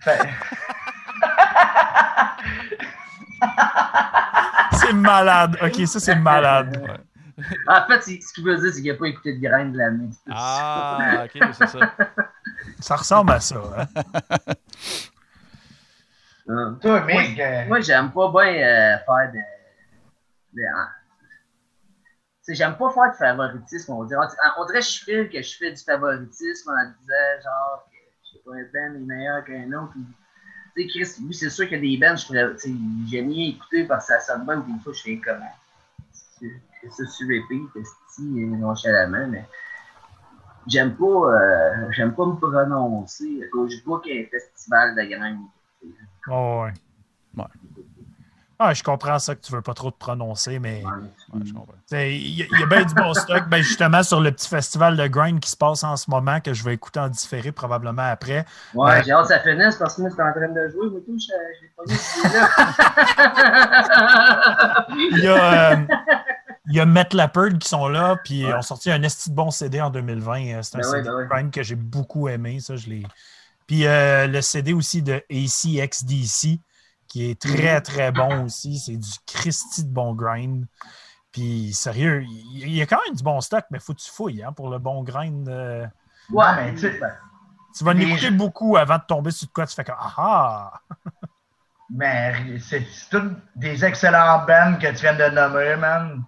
Fait- 0.00 0.20
C'est 4.72 4.92
malade. 4.92 5.56
OK, 5.62 5.86
ça, 5.86 6.00
c'est 6.00 6.14
malade. 6.16 6.82
En 7.68 7.86
fait, 7.86 8.00
ce 8.02 8.32
qu'il 8.32 8.44
veut 8.44 8.56
dire, 8.56 8.72
c'est 8.72 8.80
qu'il 8.82 8.92
n'a 8.92 8.98
pas 8.98 9.06
écouté 9.08 9.34
de 9.36 9.40
Grind 9.46 9.72
de 9.72 9.78
l'année. 9.78 10.08
Ah, 10.30 11.24
ok, 11.24 11.42
c'est 11.52 11.66
ça. 11.66 11.92
Ça 12.80 12.96
ressemble 12.96 13.32
à 13.32 13.40
ça. 13.40 13.56
Hein? 13.78 13.86
Hum. 16.48 16.78
Toi, 16.80 17.00
Mick, 17.02 17.38
euh, 17.40 17.66
Moi, 17.66 17.80
j'aime 17.80 18.12
pas 18.12 18.30
bien 18.30 18.52
euh, 18.54 18.98
faire 18.98 19.32
de. 19.32 19.38
de- 20.52 20.62
hein. 20.62 20.88
Tu 22.44 22.52
sais, 22.52 22.54
j'aime 22.54 22.76
pas 22.76 22.90
faire 22.90 23.10
de 23.10 23.16
favoritisme, 23.16 23.92
on 23.92 24.04
dirait. 24.04 24.26
On, 24.56 24.62
on 24.62 24.66
dirait 24.66 24.78
que 24.78 24.84
je 24.84 25.04
file 25.04 25.28
que 25.28 25.42
je 25.42 25.56
fais 25.56 25.72
du 25.72 25.82
favoritisme 25.82 26.70
en 26.70 26.84
disant, 27.00 27.42
genre, 27.42 27.88
que 27.90 27.96
je 28.22 28.32
sais 28.32 28.42
pas, 28.44 28.52
un 28.52 28.90
band 28.90 28.94
est 28.94 29.04
meilleur 29.04 29.44
qu'un 29.44 29.72
autre. 29.72 29.92
Tu 30.76 30.82
sais, 30.82 30.88
Chris, 30.88 31.24
oui, 31.26 31.34
c'est 31.34 31.50
sûr 31.50 31.66
qu'il 31.68 31.84
y 31.84 31.96
a 31.96 31.98
des 31.98 32.06
bands, 32.06 32.16
je 32.16 32.56
tu 32.62 32.76
j'aime 33.10 33.26
mieux 33.28 33.48
écouter 33.54 33.84
parce 33.84 34.06
que 34.06 34.12
ça 34.12 34.20
sonne 34.20 34.44
bien, 34.44 34.58
des 34.58 34.80
fois, 34.84 34.92
je 34.92 35.02
fais 35.02 35.16
comme. 35.18 35.42
C'est 36.38 36.90
ça 36.90 37.06
sur 37.06 37.26
repeat, 37.26 37.68
c'est 38.08 38.22
nonchalamment, 38.22 39.26
mais. 39.26 39.44
J'aime 40.68 40.96
pas, 40.96 41.04
euh, 41.04 41.90
j'aime 41.92 42.12
pas 42.14 42.26
me 42.26 42.34
prononcer 42.36 43.40
à 43.44 43.48
cause 43.50 43.70
du 43.70 43.82
book 43.82 44.06
un 44.08 44.24
festival 44.30 44.94
de 44.96 45.02
graines. 45.02 45.40
Oh, 46.28 46.62
ouais. 46.64 46.72
Ouais. 47.36 47.44
Ah, 48.58 48.72
je 48.72 48.82
comprends 48.82 49.18
ça 49.18 49.34
que 49.34 49.42
tu 49.42 49.52
veux 49.52 49.60
pas 49.60 49.74
trop 49.74 49.90
te 49.90 49.98
prononcer, 49.98 50.58
mais 50.58 50.82
Ouais, 50.82 50.90
je 51.44 51.52
comprends. 51.52 51.74
t'sais, 51.86 52.16
il 52.16 52.38
y, 52.38 52.42
a- 52.42 52.46
il 52.50 52.58
y 52.60 52.62
a 52.62 52.66
bien 52.66 52.84
du 52.84 52.94
bon 52.94 53.12
stock. 53.12 53.46
Ben, 53.50 53.58
justement, 53.62 54.02
sur 54.02 54.18
le 54.18 54.32
petit 54.32 54.48
festival 54.48 54.96
de 54.96 55.06
grind 55.08 55.40
qui 55.40 55.50
se 55.50 55.56
passe 55.58 55.84
en 55.84 55.94
ce 55.96 56.10
moment, 56.10 56.40
que 56.40 56.54
je 56.54 56.64
vais 56.64 56.72
écouter 56.72 56.98
en 57.00 57.10
différé 57.10 57.52
probablement 57.52 58.10
après. 58.10 58.46
Ouais, 58.72 58.92
Ouais. 58.92 59.02
j'ai 59.04 59.12
hâte 59.12 59.24
que 59.28 59.34
ça 59.34 59.40
finisse 59.40 59.76
parce 59.76 59.96
que 59.96 60.00
moi, 60.00 60.08
j'étais 60.10 60.22
en 60.22 60.32
train 60.32 60.48
de 60.48 60.68
jouer, 60.70 60.88
tout, 60.88 61.18
je 61.18 61.32
l'ai 61.62 61.68
pas 61.76 61.82
celui-là. 61.86 62.48
Il 65.18 65.18
y 65.22 65.28
a, 65.28 65.72
euh, 65.72 65.76
il 66.68 66.74
y 66.76 66.80
a 66.80 66.86
Met 66.86 67.08
Leopard 67.12 67.58
qui 67.60 67.68
sont 67.68 67.88
là, 67.88 68.16
puis 68.24 68.40
ils 68.40 68.54
ont 68.54 68.62
sorti 68.62 68.90
un 68.90 69.02
esti 69.02 69.28
de 69.30 69.34
bon 69.34 69.50
CD 69.50 69.80
en 69.82 69.90
2020. 69.90 70.46
Euh, 70.54 70.62
C'est 70.62 70.76
un 70.76 70.80
Ben 70.80 70.86
ouais, 70.88 70.92
CD 70.96 71.08
ben 71.08 71.14
ouais. 71.16 71.24
de 71.24 71.28
grind 71.28 71.50
que 71.50 71.62
j'ai 71.62 71.74
beaucoup 71.76 72.26
aimé. 72.28 72.58
Ça, 72.60 72.76
je 72.76 72.88
l'ai. 72.88 73.02
Puis 73.66 73.86
euh, 73.86 74.26
le 74.26 74.40
CD 74.42 74.72
aussi 74.72 75.02
de 75.02 75.22
ACXDC, 75.30 76.60
qui 77.08 77.30
est 77.30 77.40
très, 77.40 77.80
très 77.80 78.12
bon 78.12 78.44
aussi. 78.44 78.78
C'est 78.78 78.96
du 78.96 79.10
Christy 79.26 79.84
de 79.84 79.92
bon 79.92 80.14
grind. 80.14 80.66
Puis 81.32 81.72
sérieux, 81.74 82.22
il 82.24 82.74
y 82.74 82.80
a 82.82 82.86
quand 82.86 82.98
même 83.06 83.14
du 83.16 83.22
bon 83.22 83.40
stock, 83.40 83.64
mais 83.70 83.78
faut 83.78 83.92
que 83.94 84.00
tu 84.00 84.10
fouilles 84.10 84.42
hein, 84.42 84.52
pour 84.52 84.70
le 84.70 84.78
bon 84.78 85.02
grind. 85.02 85.48
euh. 85.48 85.86
Ouais, 86.30 86.46
mais 86.56 86.72
tu 86.74 86.80
sais- 86.80 87.00
tu 87.76 87.84
vas 87.84 87.92
l'écouter 87.92 88.30
beaucoup 88.30 88.76
avant 88.76 88.96
de 88.96 89.02
tomber 89.06 89.30
sur 89.30 89.46
de 89.48 89.52
quoi. 89.52 89.66
Tu 89.66 89.74
fais 89.74 89.84
comme 89.84 89.96
Ah 89.98 90.14
ah! 90.16 90.72
Mais 91.90 92.58
c'est 92.58 92.84
toutes 93.10 93.36
des 93.54 93.84
excellents 93.84 94.44
bands 94.46 94.76
que 94.80 94.88
tu 94.88 95.02
viens 95.02 95.14
de 95.14 95.34
nommer, 95.34 95.76
man. 95.76 96.24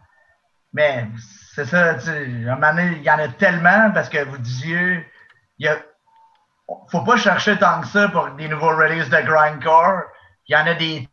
Mais 0.72 1.08
c'est 1.54 1.64
ça, 1.64 1.94
tu 1.94 2.02
sais, 2.02 2.26
à 2.46 2.52
un 2.52 2.54
moment 2.54 2.70
donné, 2.74 2.98
il 2.98 3.02
y 3.02 3.10
en 3.10 3.18
a 3.18 3.28
tellement 3.28 3.90
parce 3.92 4.08
que 4.08 4.22
vous 4.24 4.38
disiez, 4.38 5.06
il 5.58 5.66
y 5.66 5.68
a, 5.68 5.78
faut 6.90 7.02
pas 7.02 7.16
chercher 7.16 7.58
tant 7.58 7.80
que 7.80 7.86
ça 7.86 8.08
pour 8.08 8.28
des 8.30 8.48
nouveaux 8.48 8.76
releases 8.76 9.10
de 9.10 9.20
grindcore. 9.20 10.02
Il 10.46 10.54
y 10.54 10.56
en 10.56 10.66
a 10.66 10.74
des 10.74 11.08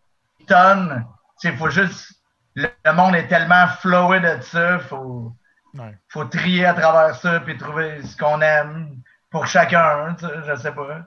tonnes. 0.47 1.05
Sais, 1.37 1.51
faut 1.53 1.69
juste, 1.69 2.13
le, 2.55 2.69
le 2.85 2.93
monde 2.93 3.15
est 3.15 3.27
tellement 3.27 3.67
flowé 3.67 4.19
de 4.19 4.41
ça, 4.41 4.79
faut, 4.79 5.33
Ouais. 5.77 5.97
faut 6.07 6.23
trier 6.23 6.65
à 6.65 6.73
travers 6.73 7.15
ça 7.15 7.41
puis 7.41 7.57
trouver 7.57 8.01
ce 8.03 8.15
qu'on 8.15 8.39
aime 8.39 9.01
pour 9.29 9.45
chacun, 9.45 10.15
je 10.21 10.55
sais 10.55 10.71
pas. 10.71 11.05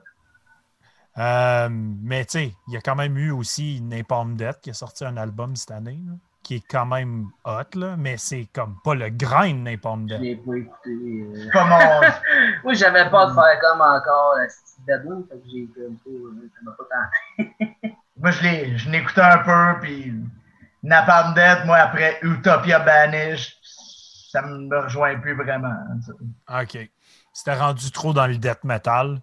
Euh, 1.17 1.69
mais 1.71 2.23
tu 2.25 2.31
sais, 2.31 2.53
il 2.67 2.73
y 2.73 2.77
a 2.77 2.81
quand 2.81 2.95
même 2.95 3.17
eu 3.17 3.31
aussi 3.31 3.81
Napalm 3.81 4.35
Death 4.37 4.61
qui 4.61 4.69
a 4.69 4.73
sorti 4.73 5.05
un 5.05 5.17
album 5.17 5.55
cette 5.55 5.71
année, 5.71 5.99
là, 6.05 6.13
qui 6.49 6.55
est 6.55 6.67
quand 6.67 6.87
même 6.87 7.27
hot, 7.45 7.75
là, 7.77 7.95
mais 7.95 8.17
c'est 8.17 8.47
comme 8.51 8.75
pas 8.83 8.95
le 8.95 9.09
grind 9.11 9.61
Napalm 9.63 10.07
je 10.09 10.15
Death. 10.15 10.21
l'ai 10.23 10.35
pas 10.35 10.55
écouté. 10.57 10.89
euh. 10.89 11.49
Mon, 11.53 12.01
Moi, 12.63 12.73
j'avais 12.73 13.07
pas 13.11 13.27
de 13.27 13.33
faire 13.35 13.59
comme 13.61 13.81
encore 13.81 14.33
la 14.39 14.47
petite 14.47 14.83
baboune, 14.87 15.25
fait 15.29 15.35
que 15.37 15.43
j'ai 15.47 15.67
comme 15.75 15.95
pas. 15.97 16.09
euh, 16.09 16.49
Ça 16.55 16.59
m'a 16.63 16.71
pas 16.71 16.83
tenté. 16.89 17.95
Moi, 18.17 18.31
je 18.31 18.41
l'ai, 18.41 18.77
je 18.79 18.91
écouté 18.91 19.21
un 19.21 19.37
peu, 19.37 19.79
puis 19.79 20.11
Napalm 20.81 21.35
Death, 21.35 21.65
moi, 21.67 21.77
après 21.77 22.17
Utopia 22.23 22.79
Banished, 22.79 23.53
ça 24.31 24.41
me 24.41 24.75
rejoint 24.81 25.19
plus 25.19 25.35
vraiment. 25.35 25.75
sais. 26.03 26.81
OK. 26.81 26.89
C'était 27.31 27.53
rendu 27.59 27.91
trop 27.91 28.11
dans 28.11 28.25
le 28.25 28.37
death 28.37 28.63
metal. 28.63 29.21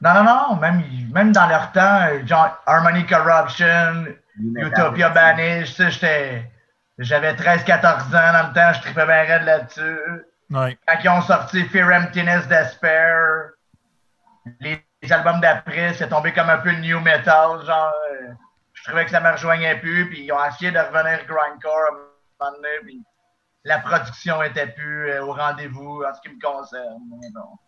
Non, 0.00 0.14
non, 0.14 0.24
non, 0.24 0.56
même, 0.56 0.82
même 1.12 1.30
dans 1.32 1.46
leur 1.46 1.72
temps, 1.72 2.06
euh, 2.08 2.24
genre 2.26 2.56
Harmony 2.64 3.04
Corruption, 3.04 4.06
Utopia 4.38 5.10
Banished, 5.10 5.74
tu 5.74 5.82
sais, 5.82 5.90
j'étais, 5.90 6.50
j'avais 6.98 7.34
13-14 7.34 8.06
ans 8.06 8.32
dans 8.32 8.48
le 8.48 8.54
temps, 8.54 8.72
je 8.72 8.80
tripais 8.82 9.06
bien 9.06 9.22
raide 9.24 9.44
là-dessus. 9.44 9.98
Ouais. 10.50 10.78
Quand 10.86 10.98
ils 11.02 11.08
ont 11.08 11.22
sorti 11.22 11.64
Fear 11.64 11.92
Emptiness 11.92 12.46
Despair, 12.48 13.50
les, 14.60 14.82
les 15.02 15.12
albums 15.12 15.40
d'après, 15.40 15.94
c'est 15.94 16.08
tombé 16.08 16.32
comme 16.32 16.48
un 16.48 16.58
peu 16.58 16.72
new 16.72 17.00
metal, 17.00 17.64
genre, 17.64 17.92
euh, 18.12 18.32
je 18.72 18.84
trouvais 18.84 19.04
que 19.04 19.10
ça 19.10 19.20
me 19.20 19.30
rejoignait 19.30 19.78
plus, 19.80 20.08
puis 20.08 20.24
ils 20.24 20.32
ont 20.32 20.44
essayé 20.44 20.70
de 20.70 20.78
revenir 20.78 21.26
grindcore 21.26 21.72
à 21.72 22.44
un 22.44 22.46
moment 22.46 22.56
donné, 22.56 22.68
puis 22.84 23.02
la 23.64 23.80
production 23.80 24.42
était 24.42 24.68
plus 24.68 25.10
euh, 25.10 25.24
au 25.24 25.32
rendez-vous 25.32 26.02
en 26.02 26.14
ce 26.14 26.20
qui 26.20 26.34
me 26.34 26.40
concerne. 26.40 27.02
mais 27.20 27.30
bon. 27.30 27.58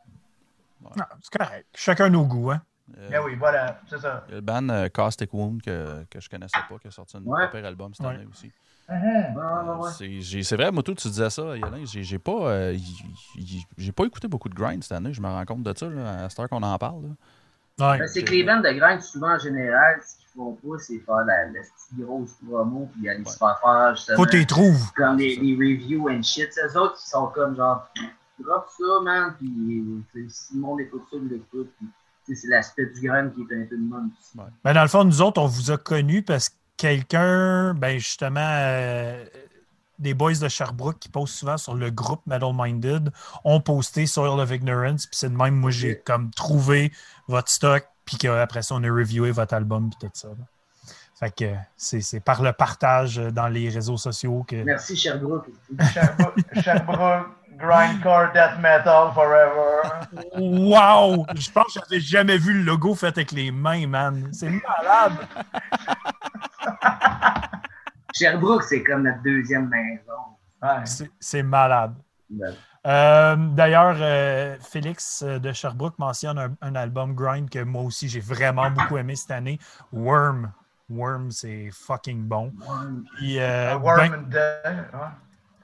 C'est 1.20 1.38
correct. 1.38 1.66
Chacun 1.74 2.08
nos 2.08 2.24
goûts, 2.24 2.52
hein? 2.52 2.62
Euh, 2.99 3.09
Ben 3.11 3.20
oui, 3.24 3.36
voilà, 3.36 3.80
c'est 3.88 3.99
ça. 3.99 4.24
Il 4.28 4.30
y 4.30 4.34
a 4.34 4.36
le 4.36 4.41
band 4.43 4.68
euh, 4.68 4.88
Caustic 4.88 5.32
Wound 5.32 5.62
que, 5.62 6.05
que 6.11 6.20
je 6.20 6.28
connaissais 6.28 6.59
pas, 6.68 6.78
qui 6.78 6.88
a 6.88 6.91
sorti 6.91 7.16
un 7.16 7.22
Ouais. 7.24 7.45
super 7.47 7.64
album 7.64 7.95
cette 7.95 8.07
Ouais. 8.07 8.14
année 8.14 8.26
aussi. 8.30 8.51
Ouais, 8.88 8.97
ouais, 8.97 10.09
ouais. 10.09 10.43
C'est 10.43 10.57
vrai, 10.57 10.72
moi, 10.72 10.82
tout, 10.82 10.95
tu 10.95 11.07
disais 11.09 11.30
ça, 11.30 11.57
Yolin. 11.57 11.84
J'ai 11.84 12.03
j'ai 12.03 12.18
pas, 12.18 12.32
euh, 12.51 12.76
j'ai 13.78 13.93
pas 13.93 14.05
écouté 14.05 14.26
beaucoup 14.26 14.49
de 14.49 14.55
grind 14.55 14.82
cette 14.82 14.93
année. 14.93 15.12
Je 15.12 15.20
me 15.20 15.28
rends 15.28 15.45
compte 15.45 15.62
de 15.62 15.72
ça, 15.76 15.88
là, 15.88 16.24
à 16.24 16.28
cette 16.28 16.41
heure 16.41 16.49
qu'on 16.49 16.62
en 16.62 16.76
parle. 16.78 17.03
Ben, 17.78 18.07
c'est 18.09 18.24
que 18.24 18.30
les 18.32 18.43
bandes 18.45 18.64
de 18.64 18.70
grind, 18.72 19.01
souvent 19.01 19.34
en 19.36 19.38
général, 19.38 20.01
ce 20.05 20.16
qu'ils 20.18 20.28
font 20.36 20.53
pas, 20.55 20.78
c'est 20.78 20.99
faire 20.99 21.24
la, 21.24 21.47
la 21.47 21.61
petite 21.61 21.99
grosse 22.05 22.34
promo, 22.47 22.91
puis 22.93 23.09
aller 23.09 23.24
se 23.24 23.38
faire 23.38 23.59
faire 23.62 23.95
justement. 23.97 24.16
Faut 24.18 24.26
t'y 24.26 24.45
trouves. 24.45 24.93
comme 24.97 25.16
les, 25.16 25.36
les 25.36 25.55
reviews 25.55 26.11
and 26.11 26.22
shit. 26.22 26.53
Ces 26.53 26.76
autres, 26.76 26.99
ils 27.07 27.09
sont 27.11 27.28
comme 27.28 27.57
genre, 27.57 27.88
drop 28.41 28.66
ça, 28.76 28.84
man, 29.03 29.34
puis 29.38 30.28
si 30.28 30.55
le 30.55 30.61
monde 30.61 30.80
écoute 30.80 31.05
ça, 31.11 31.16
il 31.22 31.28
l'écoute. 31.28 31.70
puis, 31.78 31.86
C'est 32.35 32.49
l'aspect 32.49 32.87
du 32.87 33.07
grain 33.07 33.28
qui 33.31 33.41
est 33.43 33.62
un 33.62 33.66
peu 33.66 33.76
de 33.76 33.83
même. 33.83 34.11
aussi. 34.20 34.39
Ben, 34.64 34.72
dans 34.74 34.83
le 34.83 34.89
fond, 34.89 35.05
nous 35.05 35.22
autres, 35.22 35.41
on 35.41 35.47
vous 35.47 35.70
a 35.70 35.76
connus 35.76 36.22
parce 36.22 36.49
que 36.49 36.55
quelqu'un, 36.76 37.74
ben 37.74 37.99
justement, 37.99 38.41
euh, 38.41 39.24
des 39.99 40.14
boys 40.14 40.35
de 40.35 40.49
Sherbrooke 40.49 40.99
qui 40.99 41.09
postent 41.09 41.35
souvent 41.35 41.59
sur 41.59 41.74
le 41.74 41.91
groupe 41.91 42.26
Metal 42.26 42.53
Minded 42.55 43.11
ont 43.45 43.61
posté 43.61 44.07
Soil 44.07 44.41
of 44.41 44.51
Ignorance. 44.51 45.07
Puis 45.07 45.16
c'est 45.16 45.31
de 45.31 45.37
même, 45.37 45.55
moi, 45.57 45.70
j'ai 45.70 45.99
comme 45.99 46.31
trouvé 46.31 46.93
votre 47.28 47.51
stock, 47.51 47.87
puis 48.05 48.16
qu'après 48.16 48.62
ça, 48.62 48.74
on 48.74 48.83
a 48.83 48.91
reviewé 48.91 49.31
votre 49.31 49.55
album, 49.55 49.91
puis 49.91 50.09
tout 50.09 50.11
ça. 50.14 50.28
là. 50.28 50.45
Fait 51.20 51.35
que 51.37 51.55
c'est 51.76 52.01
c'est 52.01 52.20
par 52.20 52.43
le 52.43 52.55
partage 52.55 53.16
dans 53.16 53.49
les 53.49 53.68
réseaux 53.68 53.99
sociaux 53.99 54.43
que. 54.49 54.57
Merci, 54.64 54.97
Sherbrooke. 54.97 55.51
Sherbrooke, 55.93 56.41
Sherbrooke, 56.64 57.26
Grindcore, 57.61 58.32
Death 58.32 58.58
Metal, 58.61 59.12
Forever. 59.14 59.82
Wow! 60.38 61.26
Je 61.36 61.50
pense 61.50 61.74
que 61.74 61.80
j'avais 61.80 62.00
jamais 62.00 62.38
vu 62.38 62.54
le 62.54 62.62
logo 62.64 62.94
fait 62.94 63.08
avec 63.08 63.32
les 63.32 63.50
mains, 63.50 63.86
man. 63.86 64.28
C'est 64.32 64.50
malade! 64.50 65.12
Sherbrooke, 68.14 68.64
c'est 68.64 68.82
comme 68.82 69.02
notre 69.04 69.22
deuxième 69.22 69.68
maison. 69.68 70.12
Ouais. 70.62 71.06
C'est 71.20 71.42
malade. 71.42 71.94
Euh, 72.86 73.36
D'ailleurs, 73.36 73.96
euh, 74.00 74.56
Félix 74.61 75.22
euh, 75.22 75.38
de 75.38 75.52
Sherbrooke 75.52 75.98
mentionne 75.98 76.38
un, 76.38 76.54
un 76.62 76.74
album 76.74 77.14
Grind 77.14 77.50
que 77.50 77.62
moi 77.62 77.82
aussi 77.82 78.08
j'ai 78.08 78.20
vraiment 78.20 78.70
beaucoup 78.70 78.96
aimé 78.96 79.16
cette 79.16 79.30
année. 79.32 79.58
Worm. 79.92 80.50
Worm, 80.88 81.30
c'est 81.30 81.70
fucking 81.72 82.26
bon. 82.26 82.52
ouais. 82.58 83.02
Puis, 83.16 83.38
euh, 83.38 83.74
Uh, 83.74 83.78
Worm 83.82 83.98
ben- 83.98 84.14
and 84.14 84.22
Death. 84.28 84.92
ouais. 84.94 85.00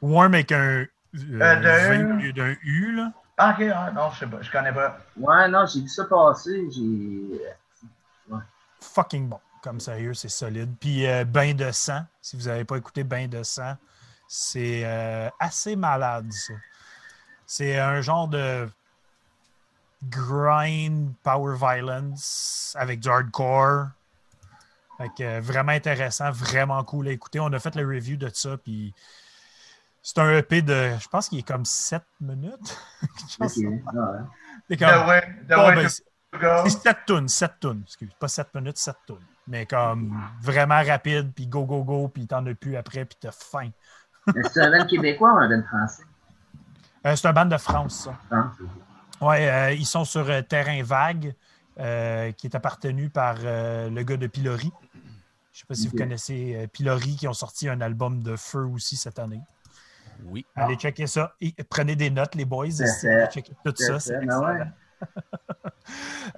Worm 0.03 0.35
avec 0.35 0.53
un 0.53 0.85
euh, 1.15 2.33
d'un 2.33 2.57
U. 2.63 2.93
Là. 2.93 3.13
Ah, 3.39 3.51
ok, 3.53 3.59
ouais, 3.59 3.93
non, 3.95 4.11
je 4.13 4.19
sais 4.19 4.27
pas, 4.27 4.41
je 4.41 4.51
connais 4.51 4.73
pas. 4.73 4.99
Ouais, 5.17 5.49
non, 5.49 5.67
j'ai 5.67 5.81
vu 5.83 5.89
ça 5.89 6.05
passer. 6.05 6.69
J'ai. 6.71 7.41
Fucking 8.81 9.29
bon. 9.29 9.41
Comme 9.63 9.81
sérieux, 9.81 10.15
c'est 10.15 10.29
solide. 10.29 10.75
Puis 10.79 11.07
euh, 11.07 11.25
Bain 11.25 11.53
de 11.53 11.71
sang. 11.73 12.05
Si 12.23 12.37
vous 12.37 12.45
n'avez 12.45 12.65
pas 12.65 12.77
écouté 12.77 13.05
Bain 13.05 13.27
de 13.27 13.43
sang, 13.43 13.77
c'est 14.29 14.83
euh, 14.85 15.29
assez 15.41 15.77
malade, 15.77 16.33
ça. 16.33 16.55
C'est 17.47 17.79
un 17.79 18.01
genre 18.01 18.29
de 18.29 18.69
grind 20.05 21.13
power 21.23 21.57
violence 21.57 22.75
avec 22.79 23.01
du 23.01 23.09
hardcore. 23.09 23.89
Fait 24.99 25.11
que, 25.17 25.23
euh, 25.23 25.41
vraiment 25.41 25.73
intéressant, 25.73 26.31
vraiment 26.31 26.83
cool 26.85 27.09
à 27.09 27.13
écouter. 27.13 27.41
On 27.41 27.53
a 27.53 27.59
fait 27.59 27.75
le 27.75 27.87
review 27.87 28.17
de 28.17 28.31
ça, 28.33 28.57
puis 28.57 28.95
c'est 30.09 30.19
un 30.21 30.31
EP 30.39 30.63
de, 30.63 30.93
je 31.01 31.09
pense 31.09 31.29
qu'il 31.29 31.41
est 31.41 31.47
comme 31.47 31.65
7 31.65 32.01
minutes. 32.21 32.79
Ouais. 33.41 33.49
c'est 33.49 34.77
comme- 34.77 35.09
way, 35.09 35.23
the 35.49 35.55
Bon, 35.55 35.67
way 35.69 35.75
ben, 35.75 35.83
to 35.83 35.89
c'est- 35.89 36.05
go. 36.41 36.49
c'est 36.65 36.71
7 36.83 36.97
tonnes, 37.07 37.29
7 37.29 37.53
tonnes, 37.61 37.83
excuse, 37.85 38.11
pas 38.19 38.29
7 38.29 38.55
minutes, 38.55 38.79
7 38.79 38.97
tonnes. 39.07 39.25
Mais 39.49 39.67
comme 39.67 40.17
vraiment 40.43 40.81
rapide, 40.85 41.33
puis 41.35 41.47
go, 41.49 41.65
go, 41.65 41.83
go, 41.85 42.09
puis 42.09 42.27
t'en 42.27 42.45
as 42.47 42.55
plus 42.55 42.77
après, 42.77 43.05
puis 43.05 43.17
t'as 43.21 43.33
faim. 43.33 43.71
C'est 44.53 44.61
un 44.61 44.71
band 44.71 44.87
québécois 44.87 45.33
ou 45.35 45.37
un 45.39 45.49
band 45.49 45.63
français? 45.67 46.03
Euh, 47.05 47.15
c'est 47.17 47.27
un 47.29 47.33
band 47.33 47.47
de 47.47 47.57
France, 47.57 48.05
ça. 48.05 48.15
France. 48.29 48.55
Ouais, 49.21 49.49
euh, 49.49 49.73
ils 49.73 49.87
sont 49.87 50.05
sur 50.05 50.29
euh, 50.31 50.43
Terrain 50.43 50.83
Vague, 50.83 51.35
euh, 51.79 52.31
qui 52.33 52.47
est 52.47 52.55
appartenu 52.57 53.09
par 53.11 53.37
euh, 53.43 53.89
le 53.91 54.03
gars 54.05 54.17
de 54.17 54.27
Pilori. 54.29 54.73
Je 55.53 55.61
sais 55.61 55.67
pas 55.67 55.75
si 55.75 55.89
vous 55.89 55.97
connaissez 55.97 56.55
euh, 56.57 56.67
Pilori, 56.67 57.17
qui 57.17 57.27
ont 57.29 57.33
sorti 57.35 57.69
un 57.69 57.81
album 57.81 58.23
de 58.23 58.37
feu 58.37 58.65
aussi 58.67 58.97
cette 58.97 59.19
année. 59.19 59.41
Oui. 60.25 60.45
Allez 60.55 60.77
checker 60.77 61.07
ça. 61.07 61.35
Et 61.41 61.53
prenez 61.69 61.97
des 61.97 62.11
notes, 62.11 62.35
les 62.35 62.45
boys. 62.45 62.67
Allez 63.07 63.27
checker 63.31 63.53
tout 63.65 63.75
ça. 63.77 64.01
C'est 64.01 64.19
ben 64.25 64.39
ouais. 64.41 64.65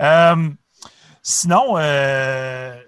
Euh, 0.01 0.51
sinon, 1.23 1.79
euh, 1.79 2.79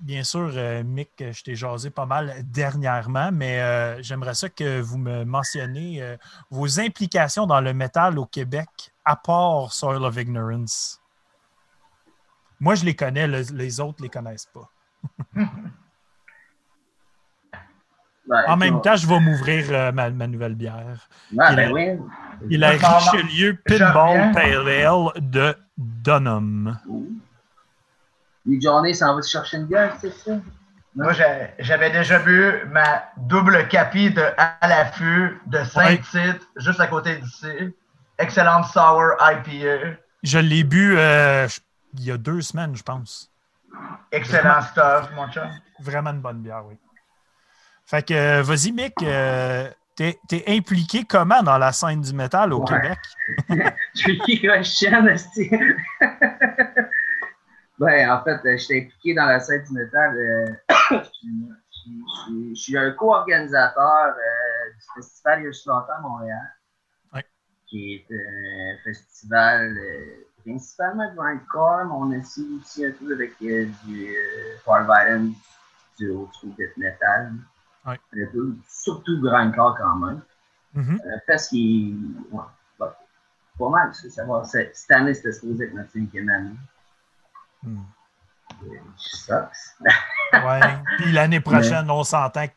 bien 0.00 0.22
sûr, 0.22 0.50
euh, 0.54 0.82
Mick, 0.84 1.10
je 1.18 1.42
t'ai 1.42 1.54
jasé 1.56 1.90
pas 1.90 2.06
mal 2.06 2.34
dernièrement, 2.44 3.30
mais 3.32 3.60
euh, 3.60 4.02
j'aimerais 4.02 4.34
ça 4.34 4.48
que 4.48 4.80
vous 4.80 4.98
me 4.98 5.24
mentionniez 5.24 6.02
euh, 6.02 6.16
vos 6.50 6.78
implications 6.80 7.46
dans 7.46 7.60
le 7.60 7.74
métal 7.74 8.18
au 8.18 8.26
Québec, 8.26 8.68
à 9.04 9.16
part 9.16 9.72
Soil 9.72 10.04
of 10.04 10.16
Ignorance. 10.16 11.00
Moi, 12.60 12.74
je 12.74 12.84
les 12.84 12.94
connais, 12.94 13.26
le- 13.26 13.40
les 13.54 13.80
autres 13.80 14.02
les 14.02 14.08
connaissent 14.08 14.46
pas. 14.54 14.70
Ouais, 18.28 18.38
En 18.48 18.56
même 18.56 18.80
temps, 18.82 18.96
je 18.96 19.06
vais 19.06 19.20
m'ouvrir 19.20 19.66
euh, 19.70 19.92
ma, 19.92 20.10
ma 20.10 20.26
nouvelle 20.26 20.54
bière. 20.56 21.08
Ouais, 21.32 21.44
il 21.50 21.56
ben 21.56 21.68
a- 21.70 21.72
oui. 21.72 21.86
Il 22.50 22.64
a 22.64 22.70
Richelieu 22.70 23.56
Pinball. 23.64 24.32
Pale 24.32 24.68
Ale 24.68 25.10
de 25.20 25.54
Dunham. 25.78 26.78
Les 28.44 28.60
journées 28.60 28.94
s'en 28.94 29.14
va 29.14 29.22
se 29.22 29.30
chercher 29.30 29.56
une 29.58 29.66
gueule, 29.66 29.92
c'est 30.00 30.12
ça? 30.12 30.32
Moi, 30.94 31.12
j'avais 31.58 31.90
déjà 31.90 32.18
bu 32.18 32.52
ma 32.70 33.04
double 33.16 33.68
capi 33.68 34.10
de 34.10 34.22
à 34.38 34.66
l'affût 34.66 35.38
de 35.46 35.58
Saint-Tite, 35.64 36.48
juste 36.56 36.80
à 36.80 36.86
côté 36.86 37.16
d'ici. 37.16 37.74
Excellente 38.18 38.64
sour 38.66 39.12
IPA. 39.20 39.96
Je 40.22 40.38
l'ai 40.38 40.64
bu 40.64 40.96
euh, 40.96 41.46
il 41.94 42.04
y 42.04 42.10
a 42.10 42.16
deux 42.16 42.40
semaines, 42.40 42.74
je 42.74 42.82
pense. 42.82 43.30
Excellent 44.10 44.62
stuff, 44.62 45.10
mon 45.14 45.28
chum. 45.30 45.48
Vraiment 45.80 46.10
une 46.10 46.20
bonne 46.20 46.40
bière, 46.42 46.62
oui. 46.66 46.76
Fait 47.86 48.04
que, 48.06 48.14
euh, 48.14 48.42
vas-y, 48.42 48.72
Mick, 48.72 48.94
euh, 49.02 49.70
t'es 49.94 50.18
t'es 50.28 50.44
impliqué 50.48 51.04
comment 51.04 51.42
dans 51.42 51.56
la 51.58 51.70
scène 51.72 52.00
du 52.00 52.12
métal 52.12 52.52
au 52.52 52.60
Ouais. 52.60 52.66
Québec? 52.80 52.98
Tricky 53.94 54.40
Question, 54.40 55.06
esti? 55.06 55.50
Ben, 57.78 58.10
en 58.10 58.24
fait, 58.24 58.40
euh, 58.46 58.56
j'étais 58.56 58.86
impliqué 58.86 59.14
dans 59.14 59.26
la 59.26 59.38
scène 59.38 59.62
du 59.64 59.74
métal. 59.74 60.16
euh. 60.16 60.46
Je 60.90 60.96
suis- 61.12 61.52
je 61.78 62.22
suis- 62.24 62.54
je 62.56 62.60
suis 62.60 62.78
un 62.78 62.90
co-organisateur 62.92 64.14
du 64.14 64.84
Festival 64.96 65.42
Hirschlotter 65.44 65.92
à 65.96 66.00
Montréal. 66.00 66.52
Ouais. 67.14 67.24
Qui 67.68 67.94
est 67.94 68.06
un 68.14 68.82
festival 68.82 69.76
principalement 70.44 71.08
de 71.10 71.14
grindcore, 71.16 71.84
mais 71.84 71.92
on 71.92 72.12
essaie 72.12 72.40
aussi 72.58 72.84
un 72.86 72.90
peu 72.92 73.12
avec 73.14 73.38
du 73.38 74.14
power 74.64 74.82
violence, 74.84 75.36
du 75.98 76.08
school 76.32 76.54
death 76.58 76.76
metal. 76.76 77.32
Ouais. 77.86 78.00
Un 78.14 78.26
peu, 78.32 78.54
surtout 78.68 79.20
grindcore 79.20 79.76
quand 79.78 79.96
même. 79.96 80.20
Mhm. 80.74 81.00
Un 81.14 81.18
fest 81.26 81.50
qui. 81.50 81.96
Ouais, 82.30 82.42
bah, 82.78 82.98
pas 83.58 83.68
mal, 83.68 83.94
ça, 83.94 84.10
ça 84.10 84.24
va. 84.24 84.44
C'est- 84.44 84.70
Cette 84.74 84.90
année, 84.90 85.14
c'était 85.14 85.32
supposé 85.32 85.64
être 85.66 85.74
notre 85.74 85.90
cinquième 85.92 86.28
année. 86.28 86.56
Hmm. 87.62 87.82
Euh, 88.64 88.66
Sucks. 88.96 89.46
Ouais. 90.32 90.60
Puis 90.98 91.12
l'année 91.12 91.40
prochaine, 91.50 91.90
on 91.90 92.04
s'entend 92.04 92.46
que 92.46 92.52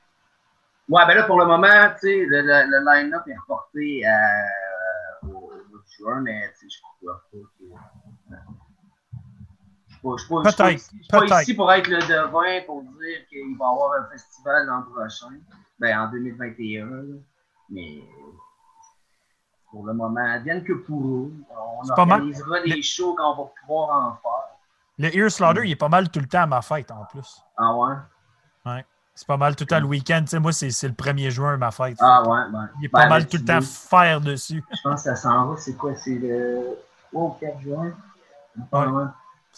Ouais, 0.90 1.06
ben 1.06 1.14
là, 1.14 1.24
pour 1.24 1.40
le 1.40 1.46
moment, 1.46 1.68
tu 1.94 2.08
sais, 2.08 2.26
le, 2.26 2.42
le, 2.42 2.66
le 2.68 2.84
line-up 2.84 3.22
est 3.28 3.38
reporté 3.38 4.04
à, 4.08 4.18
au, 5.24 5.52
au 5.72 5.82
juin, 5.98 6.20
mais 6.22 6.52
tu 6.60 6.68
sais, 6.68 6.76
je 6.78 6.82
crois 6.82 7.22
pas 7.32 7.38
que. 7.38 7.66
Je 10.04 10.10
je 10.18 10.24
suis 10.24 11.08
pas- 11.10 11.42
ici- 11.44 11.54
pour 11.56 11.72
être 11.74 11.88
le 11.88 12.00
devin 12.00 12.66
pour 12.66 12.82
dire 12.84 13.28
qu'il 13.30 13.58
va 13.58 13.66
y 13.66 13.70
avoir 13.70 13.94
un 14.00 14.06
festival 14.12 14.66
l'an 14.66 14.84
prochain, 14.84 15.36
ben 15.80 16.00
en 16.00 16.10
2021, 16.12 16.86
là. 16.86 17.18
mais 17.70 18.04
pour 19.72 19.86
le 19.86 19.94
moment, 19.94 20.40
vienne 20.44 20.64
que 20.64 20.74
pour 20.74 21.02
eux. 21.06 21.34
On 21.52 21.86
organisera 21.90 22.62
des 22.62 22.82
shows 22.82 23.14
quand 23.16 23.34
on 23.34 23.44
va 23.44 23.50
pouvoir 23.62 23.90
en 24.08 24.12
faire. 24.22 24.58
le 24.98 25.16
Ear 25.16 25.32
Slaughter, 25.32 25.62
il 25.66 25.72
est 25.72 25.76
pas 25.76 25.90
mal 25.90 26.10
tout 26.10 26.20
le 26.20 26.28
temps 26.28 26.42
à 26.44 26.48
ma 26.48 26.62
fête 26.62 26.92
en 26.92 27.06
plus. 27.06 27.42
Ah 27.58 27.74
ouais? 27.76 28.86
C'est 29.16 29.28
pas 29.28 29.36
mal 29.38 29.54
tout 29.54 29.64
le 29.66 29.68
temps 29.68 29.80
le 29.82 29.86
week-end. 29.86 30.22
Tu 30.22 30.28
sais, 30.28 30.40
moi, 30.40 30.54
c'est 30.54 30.68
le 30.88 30.94
1er 30.94 31.30
juin, 31.30 31.58
ma 31.58 31.72
fête. 31.72 31.98
Ah 32.00 32.24
ouais, 32.24 32.40
ben. 32.54 32.70
Il 32.80 32.86
est 32.86 32.88
Ben, 32.88 33.02
pas 33.02 33.10
mal 33.10 33.24
ben, 33.24 33.30
tout 33.30 33.38
le 33.38 33.46
temps 33.46 33.62
faire 33.62 34.22
dessus. 34.22 34.64
Je 34.74 34.82
pense 34.82 35.04
que 35.04 35.10
ça 35.10 35.16
s'en 35.18 35.48
va, 35.48 35.58
c'est 35.58 35.76
quoi? 35.76 35.94
C'est 35.96 36.16
le 36.16 36.78
3 37.12 37.24
ou 37.24 37.30
4 37.32 37.60
juin? 37.60 37.92
Ouais. 38.72 38.80
Ouais, 38.88 39.04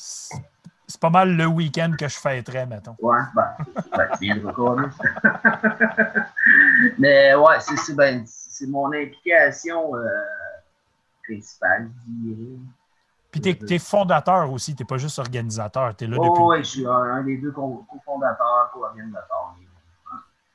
C'est 0.01 0.99
pas 0.99 1.09
mal 1.09 1.35
le 1.37 1.45
week-end 1.45 1.93
que 1.97 2.07
je 2.07 2.17
fêterais, 2.17 2.65
mettons. 2.65 2.95
ouais 2.99 3.19
ben, 3.35 3.55
ben, 3.95 4.09
tu 4.19 4.45
recorder. 4.45 4.87
Mais 6.97 7.35
ouais, 7.35 7.59
c'est 7.59 7.95
ben, 7.95 8.25
mon 8.67 8.87
implication 8.91 9.95
euh, 9.95 10.07
principale, 11.23 11.91
je 11.99 12.33
dirais. 12.33 12.57
Puis 13.31 13.41
t'es 13.41 13.75
es 13.75 13.79
fondateur 13.79 14.51
aussi, 14.51 14.75
t'es 14.75 14.83
pas 14.83 14.97
juste 14.97 15.17
organisateur, 15.19 15.95
t'es 15.95 16.07
là 16.07 16.17
Oh, 16.19 16.25
depuis. 16.25 16.43
oui, 16.43 16.57
je 16.57 16.69
suis 16.69 16.85
un, 16.85 16.91
un 16.91 17.23
des 17.23 17.37
deux 17.37 17.51
co- 17.51 17.85
cofondateurs, 17.89 18.71
co-organisateurs. 18.73 19.55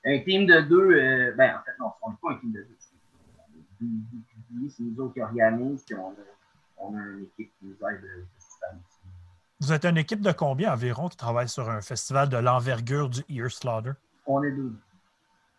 Un 0.05 0.19
team 0.21 0.47
de 0.47 0.61
deux, 0.61 0.91
euh, 0.93 1.35
ben 1.37 1.57
en 1.57 1.63
fait, 1.65 1.73
non, 1.81 1.93
on 2.03 2.11
n'est 2.11 2.17
pas 2.23 2.33
un 2.33 2.37
team 2.37 2.53
de 2.53 2.61
deux. 2.61 2.77
C'est 4.69 4.83
nous 4.83 5.01
autres 5.05 5.15
qui 5.15 5.21
organisent, 5.21 5.83
puis 5.85 5.95
on 5.95 6.11
a, 6.11 6.15
on 6.79 6.95
a 6.97 7.01
une 7.01 7.23
équipe 7.25 7.53
qui 7.59 7.67
nous 7.67 7.89
aide 7.89 8.05
euh. 8.05 8.25
Vous 9.61 9.73
êtes 9.73 9.85
une 9.87 9.97
équipe 9.97 10.21
de 10.21 10.33
combien 10.33 10.73
environ 10.73 11.09
qui 11.09 11.17
travaille 11.17 11.49
sur 11.49 11.71
un 11.71 11.81
festival 11.81 12.29
de 12.29 12.37
l'envergure 12.37 13.09
du 13.09 13.25
Ear 13.31 13.51
Slaughter? 13.51 13.93
On 14.27 14.43
est 14.43 14.53
deux. 14.53 14.75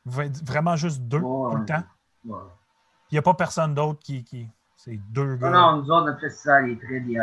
Vous 0.06 0.22
êtes 0.22 0.46
vraiment 0.46 0.76
juste 0.76 1.02
deux 1.02 1.20
Ouais, 1.20 1.52
tout 1.52 1.58
le 1.58 1.66
temps? 1.66 1.84
Ouais. 2.26 2.38
Il 3.10 3.16
n'y 3.16 3.20
a 3.20 3.22
pas 3.22 3.34
personne 3.34 3.74
d'autre 3.74 4.00
qui, 4.00 4.24
qui. 4.24 4.48
C'est 4.76 4.98
deux 5.10 5.36
gars. 5.38 5.50
Non, 5.50 5.72
non, 5.72 5.78
nous 5.82 5.90
autres, 5.92 6.06
notre 6.06 6.20
festival 6.20 6.70
est 6.70 6.82
très 6.82 7.00
DIY. 7.00 7.18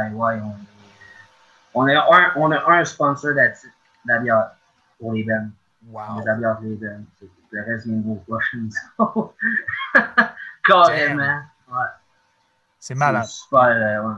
On, 1.74 1.86
est, 1.86 1.96
on, 1.96 2.12
a, 2.12 2.18
un, 2.18 2.32
on 2.36 2.50
a 2.50 2.72
un 2.72 2.84
sponsor 2.84 3.32
bière, 3.34 4.50
pour 4.98 5.12
les. 5.12 5.26
Wow. 5.86 6.02
Les 6.18 6.24
pour 6.24 6.62
les 6.62 6.78
Le 7.50 7.64
reste 7.64 7.86
vient 7.86 7.96
de 7.96 8.04
vos 8.04 8.16
poches. 8.26 8.56
Carrément. 10.64 11.42
Ouais. 11.68 11.76
C'est 12.78 12.94
malade. 12.94 13.24
C'est 13.24 13.44
Super, 13.44 13.60
euh, 13.60 14.08
ouais. 14.08 14.14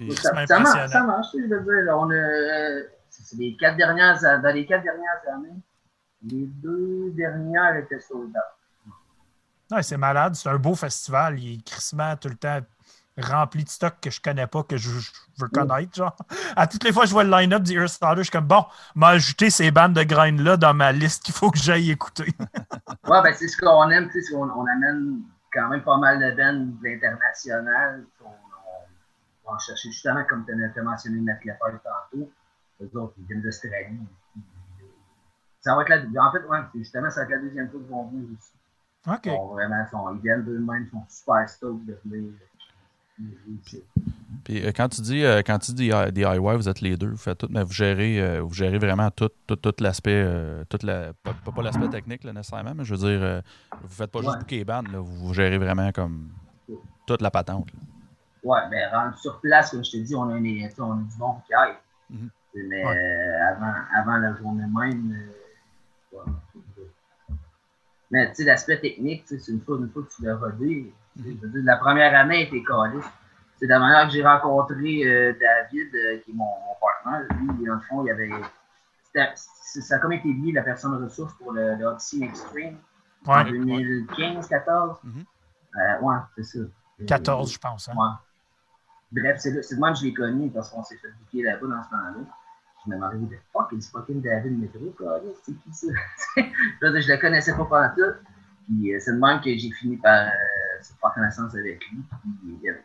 Puis, 0.00 0.16
Ça, 0.16 0.46
ça 0.46 0.58
marche, 0.60 0.90
ça 0.90 1.02
marche, 1.02 1.26
je 1.34 1.54
veux 1.54 1.60
dire. 1.60 1.94
On 1.94 2.08
a, 2.08 2.14
euh, 2.14 2.82
c'est 3.10 3.36
les 3.36 3.54
quatre 3.56 3.76
dernières, 3.76 4.18
dans 4.18 4.54
les 4.54 4.64
quatre 4.64 4.82
dernières 4.82 5.20
années, 5.30 5.56
les 6.22 6.46
deux 6.46 7.10
dernières 7.10 7.76
étaient 7.76 8.00
sold 8.00 8.30
out. 8.30 9.82
C'est 9.82 9.98
malade. 9.98 10.34
C'est 10.34 10.48
un 10.48 10.56
beau 10.56 10.74
festival. 10.74 11.38
Il 11.38 11.58
est 11.58 11.64
crissement 11.64 12.16
tout 12.16 12.28
le 12.28 12.36
temps 12.36 12.60
rempli 13.18 13.64
de 13.64 13.68
stock 13.68 13.94
que 14.00 14.10
je 14.10 14.20
connais 14.20 14.46
pas, 14.46 14.62
que 14.62 14.76
je, 14.78 14.88
je 14.88 15.10
veux 15.38 15.48
connaître. 15.48 15.94
Genre. 15.94 16.16
À 16.56 16.66
toutes 16.66 16.84
les 16.84 16.92
fois 16.92 17.02
que 17.02 17.08
je 17.08 17.12
vois 17.12 17.24
le 17.24 17.30
line-up 17.30 17.62
du 17.62 17.78
Ear 17.78 17.88
Starter, 17.88 18.20
je 18.20 18.24
suis 18.24 18.30
comme 18.30 18.46
bon, 18.46 18.64
m'a 18.94 19.08
ajouté 19.08 19.50
ces 19.50 19.70
bandes 19.70 19.92
de 19.92 20.02
grind-là 20.02 20.56
dans 20.56 20.72
ma 20.72 20.92
liste 20.92 21.22
qu'il 21.24 21.34
faut 21.34 21.50
que 21.50 21.58
j'aille 21.58 21.90
écouter. 21.90 22.32
Ouais, 23.08 23.22
ben 23.22 23.34
c'est 23.34 23.48
ce 23.48 23.56
qu'on 23.56 23.90
aime, 23.90 24.08
qu'on- 24.08 24.50
on, 24.50 24.66
amène 24.66 25.20
quand 25.52 25.68
même 25.68 25.82
pas 25.82 25.96
mal 25.96 26.18
de 26.18 26.36
bands 26.36 26.52
de 26.80 26.88
l'international. 26.88 28.04
On, 28.24 28.28
on 28.28 28.30
va 28.30 28.36
en 29.54 29.58
chercher 29.58 29.90
justement, 29.90 30.24
comme 30.28 30.44
tu 30.46 30.52
as 30.52 30.82
mentionné 30.82 31.20
Matt 31.20 31.44
Lefebvre 31.44 31.80
tantôt, 31.82 32.30
les 32.80 32.96
autres, 32.96 33.14
ils 33.18 33.26
viennent 33.26 33.42
d'Australie. 33.42 33.98
Ça 35.60 35.76
va 35.76 35.82
être 35.82 35.88
la, 35.90 36.24
en 36.26 36.32
fait, 36.32 36.44
ouais, 36.46 36.58
c'est 36.72 36.78
justement, 36.78 37.10
ça 37.10 37.20
va 37.20 37.24
être 37.24 37.30
la 37.30 37.38
deuxième 37.38 37.70
fois 37.70 37.80
qu'ils 37.80 37.90
vont 37.90 38.08
venir 38.08 38.28
aussi. 38.38 38.52
OK. 39.06 39.26
Ils, 39.26 39.30
sont 39.30 39.48
vraiment, 39.48 39.86
sont, 39.90 40.14
ils 40.14 40.20
viennent 40.22 40.44
d'eux-mêmes, 40.44 40.86
ils 40.86 40.90
sont 40.90 41.04
super 41.08 41.48
stoked 41.48 41.86
de 41.86 41.98
venir. 42.04 42.32
puis, 44.44 44.64
euh, 44.64 44.72
quand 44.74 44.88
tu 44.88 45.02
dis, 45.02 45.22
euh, 45.22 45.42
quand 45.44 45.58
tu 45.58 45.72
dis 45.72 45.90
DI- 45.90 46.12
DIY, 46.12 46.56
vous 46.56 46.68
êtes 46.68 46.80
les 46.80 46.96
deux, 46.96 47.10
vous 47.10 47.16
faites 47.18 47.38
tout, 47.38 47.48
mais 47.50 47.62
vous 47.62 47.72
gérez, 47.72 48.20
euh, 48.20 48.40
vous 48.40 48.54
gérez 48.54 48.78
vraiment 48.78 49.10
tout, 49.10 49.28
tout, 49.46 49.56
tout 49.56 49.74
l'aspect, 49.80 50.22
euh, 50.24 50.64
toute 50.70 50.82
la, 50.82 51.12
pas, 51.12 51.62
l'aspect 51.62 51.88
technique 51.88 52.24
là, 52.24 52.32
nécessairement, 52.32 52.74
mais 52.74 52.84
je 52.84 52.94
veux 52.94 53.08
dire, 53.08 53.22
euh, 53.22 53.40
vous 53.82 53.88
faites 53.88 54.10
pas 54.10 54.22
juste 54.22 54.38
booker 54.38 54.56
les 54.56 54.64
bandes, 54.64 54.88
vous, 54.88 55.26
vous 55.26 55.34
gérez 55.34 55.58
vraiment 55.58 55.92
comme 55.92 56.30
toute 57.06 57.20
la 57.20 57.30
patente. 57.30 57.70
là. 57.74 57.80
Ouais, 58.42 58.60
mais 58.70 58.86
rendu 58.88 59.16
sur 59.18 59.40
place, 59.40 59.70
comme 59.70 59.84
je 59.84 59.90
te 59.90 59.96
dis, 59.98 60.14
on 60.14 60.28
a, 60.30 60.36
une, 60.36 60.68
on 60.78 60.92
a 60.92 60.96
du 60.96 61.16
bon 61.18 61.34
qui 61.46 61.54
aille. 61.54 61.76
Mhm. 62.10 62.30
Mais 62.54 62.84
Ouais. 62.84 62.96
euh, 62.96 63.48
avant, 63.48 63.74
avant 63.94 64.16
la 64.16 64.34
journée 64.36 64.64
même, 64.66 65.12
euh, 65.12 66.16
ouais, 66.16 66.24
mais 68.10 68.28
tu 68.30 68.36
sais, 68.36 68.44
l'aspect 68.44 68.80
technique, 68.80 69.22
c'est 69.26 69.46
une 69.48 69.60
fois, 69.60 69.76
une 69.78 69.88
fois 69.90 70.02
que 70.02 70.08
tu 70.14 70.24
l'as 70.24 70.36
rodé. 70.36 70.92
dire, 71.16 71.36
la 71.64 71.76
première 71.76 72.18
année 72.18 72.42
était 72.48 72.62
caliste. 72.64 73.08
C'est 73.58 73.66
de 73.66 73.70
la 73.70 73.78
manière 73.78 74.06
que 74.06 74.12
j'ai 74.14 74.26
rencontré 74.26 75.04
euh, 75.04 75.32
David, 75.38 75.94
euh, 75.94 76.18
qui 76.24 76.30
est 76.30 76.34
mon, 76.34 76.44
mon 76.44 76.74
partenaire. 76.80 77.28
Lui, 77.38 77.66
dans 77.66 77.74
le 77.74 77.80
fond, 77.82 78.04
il 78.04 78.10
avait. 78.10 78.30
Ça 79.54 79.96
a 79.96 79.98
comme 79.98 80.12
été 80.12 80.28
lié 80.32 80.52
la 80.52 80.62
personne 80.62 80.94
ressource 81.02 81.34
pour 81.34 81.52
le, 81.52 81.74
le 81.76 81.84
Odyssey 81.84 82.24
Extreme 82.24 82.78
en 83.26 83.44
Ouais. 83.44 83.50
2015-14. 83.52 84.96
Mhm. 85.04 85.24
Euh, 85.76 86.00
ouais, 86.00 86.16
c'est 86.36 86.42
ça. 86.44 86.58
14, 87.06 87.52
je 87.52 87.58
pense. 87.58 87.88
hein. 87.88 87.92
Ouais. 87.96 88.29
Bref, 89.12 89.36
c'est 89.38 89.50
là- 89.50 89.60
de 89.60 89.80
même 89.80 89.92
que 89.92 89.98
je 90.00 90.04
l'ai 90.04 90.14
connu 90.14 90.50
parce 90.50 90.70
qu'on 90.70 90.84
s'est 90.84 90.96
fait 90.96 91.10
bouquer 91.18 91.42
là-bas 91.42 91.66
dans 91.66 91.82
ce 91.82 91.90
temps-là. 91.90 92.24
Je 92.84 92.90
me 92.90 92.96
demandais, 92.96 93.18
de 93.18 93.36
fuck, 93.52 93.68
il 93.72 93.82
fucking 93.82 94.22
David 94.22 94.58
Métro, 94.58 94.94
c'est 95.44 95.52
qui 95.52 95.72
ça? 95.72 95.86
je 96.36 97.12
le 97.12 97.20
connaissais 97.20 97.54
pas 97.54 97.64
pendant 97.64 97.94
tout. 97.94 98.16
Puis 98.66 98.94
euh, 98.94 98.98
c'est 99.00 99.12
de 99.12 99.18
même 99.18 99.40
que 99.40 99.50
j'ai 99.56 99.70
fini 99.72 99.96
par 99.96 100.28
euh, 100.28 100.82
faire 101.00 101.12
connaissance 101.14 101.54
avec 101.54 101.84
lui. 101.90 102.02
Il 102.44 102.70
n'a 102.70 102.78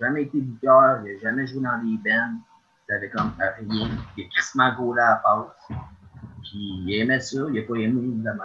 jamais 0.00 0.22
été 0.22 0.40
bouqueur, 0.40 1.02
il 1.04 1.14
n'a 1.14 1.20
jamais 1.20 1.46
joué 1.46 1.60
dans 1.62 1.78
des 1.78 1.98
bands. 1.98 2.34
Il 2.88 2.94
avait 2.94 3.10
comme 3.10 3.32
rien. 3.38 3.90
Il 4.16 4.24
a 4.24 4.28
crissement 4.28 4.74
gaulé 4.74 5.02
à 5.02 5.10
la 5.10 5.16
passe. 5.16 5.78
Puis 6.42 6.82
il 6.86 6.94
aimait 7.00 7.20
ça, 7.20 7.38
il 7.48 7.54
n'a 7.54 7.62
pas 7.62 7.74
aimé, 7.74 8.02
évidemment. 8.02 8.42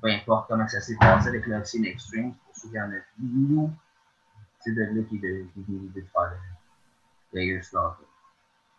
Peu 0.00 0.08
importe 0.08 0.48
comment 0.48 0.68
ça 0.68 0.80
s'est 0.80 0.96
passé 1.00 1.28
avec 1.28 1.46
l'Oxine 1.46 1.84
Extreme, 1.84 2.32
pour 2.34 2.56
ceux 2.56 2.68
qui 2.68 2.80
en 2.80 2.86
ont 2.86 3.00
vu. 3.18 3.68
C'est 4.64 4.72
de 4.72 4.84
de- 4.84 5.94
de 5.94 6.00
faire 6.12 6.32
Air 7.34 7.64
Slaughter. 7.64 8.04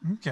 OK. 0.09 0.29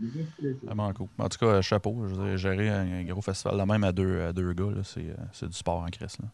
Bien 0.00 0.24
fait, 0.40 0.52
Vraiment 0.64 0.92
cool. 0.92 1.08
En 1.18 1.28
tout 1.28 1.38
cas, 1.38 1.46
euh, 1.46 1.62
chapeau. 1.62 2.06
Je 2.06 2.14
veux 2.14 2.24
dire, 2.28 2.36
gérer 2.36 2.68
un, 2.68 3.00
un 3.00 3.04
gros 3.04 3.20
festival 3.20 3.56
là 3.56 3.66
même 3.66 3.82
à 3.84 3.90
deux, 3.92 4.22
à 4.22 4.32
deux 4.32 4.52
gars, 4.52 4.70
là, 4.70 4.82
c'est, 4.84 5.10
euh, 5.10 5.14
c'est 5.32 5.46
du 5.48 5.54
sport 5.56 5.82
en 5.82 5.86
crise. 5.88 6.16
Là. 6.20 6.26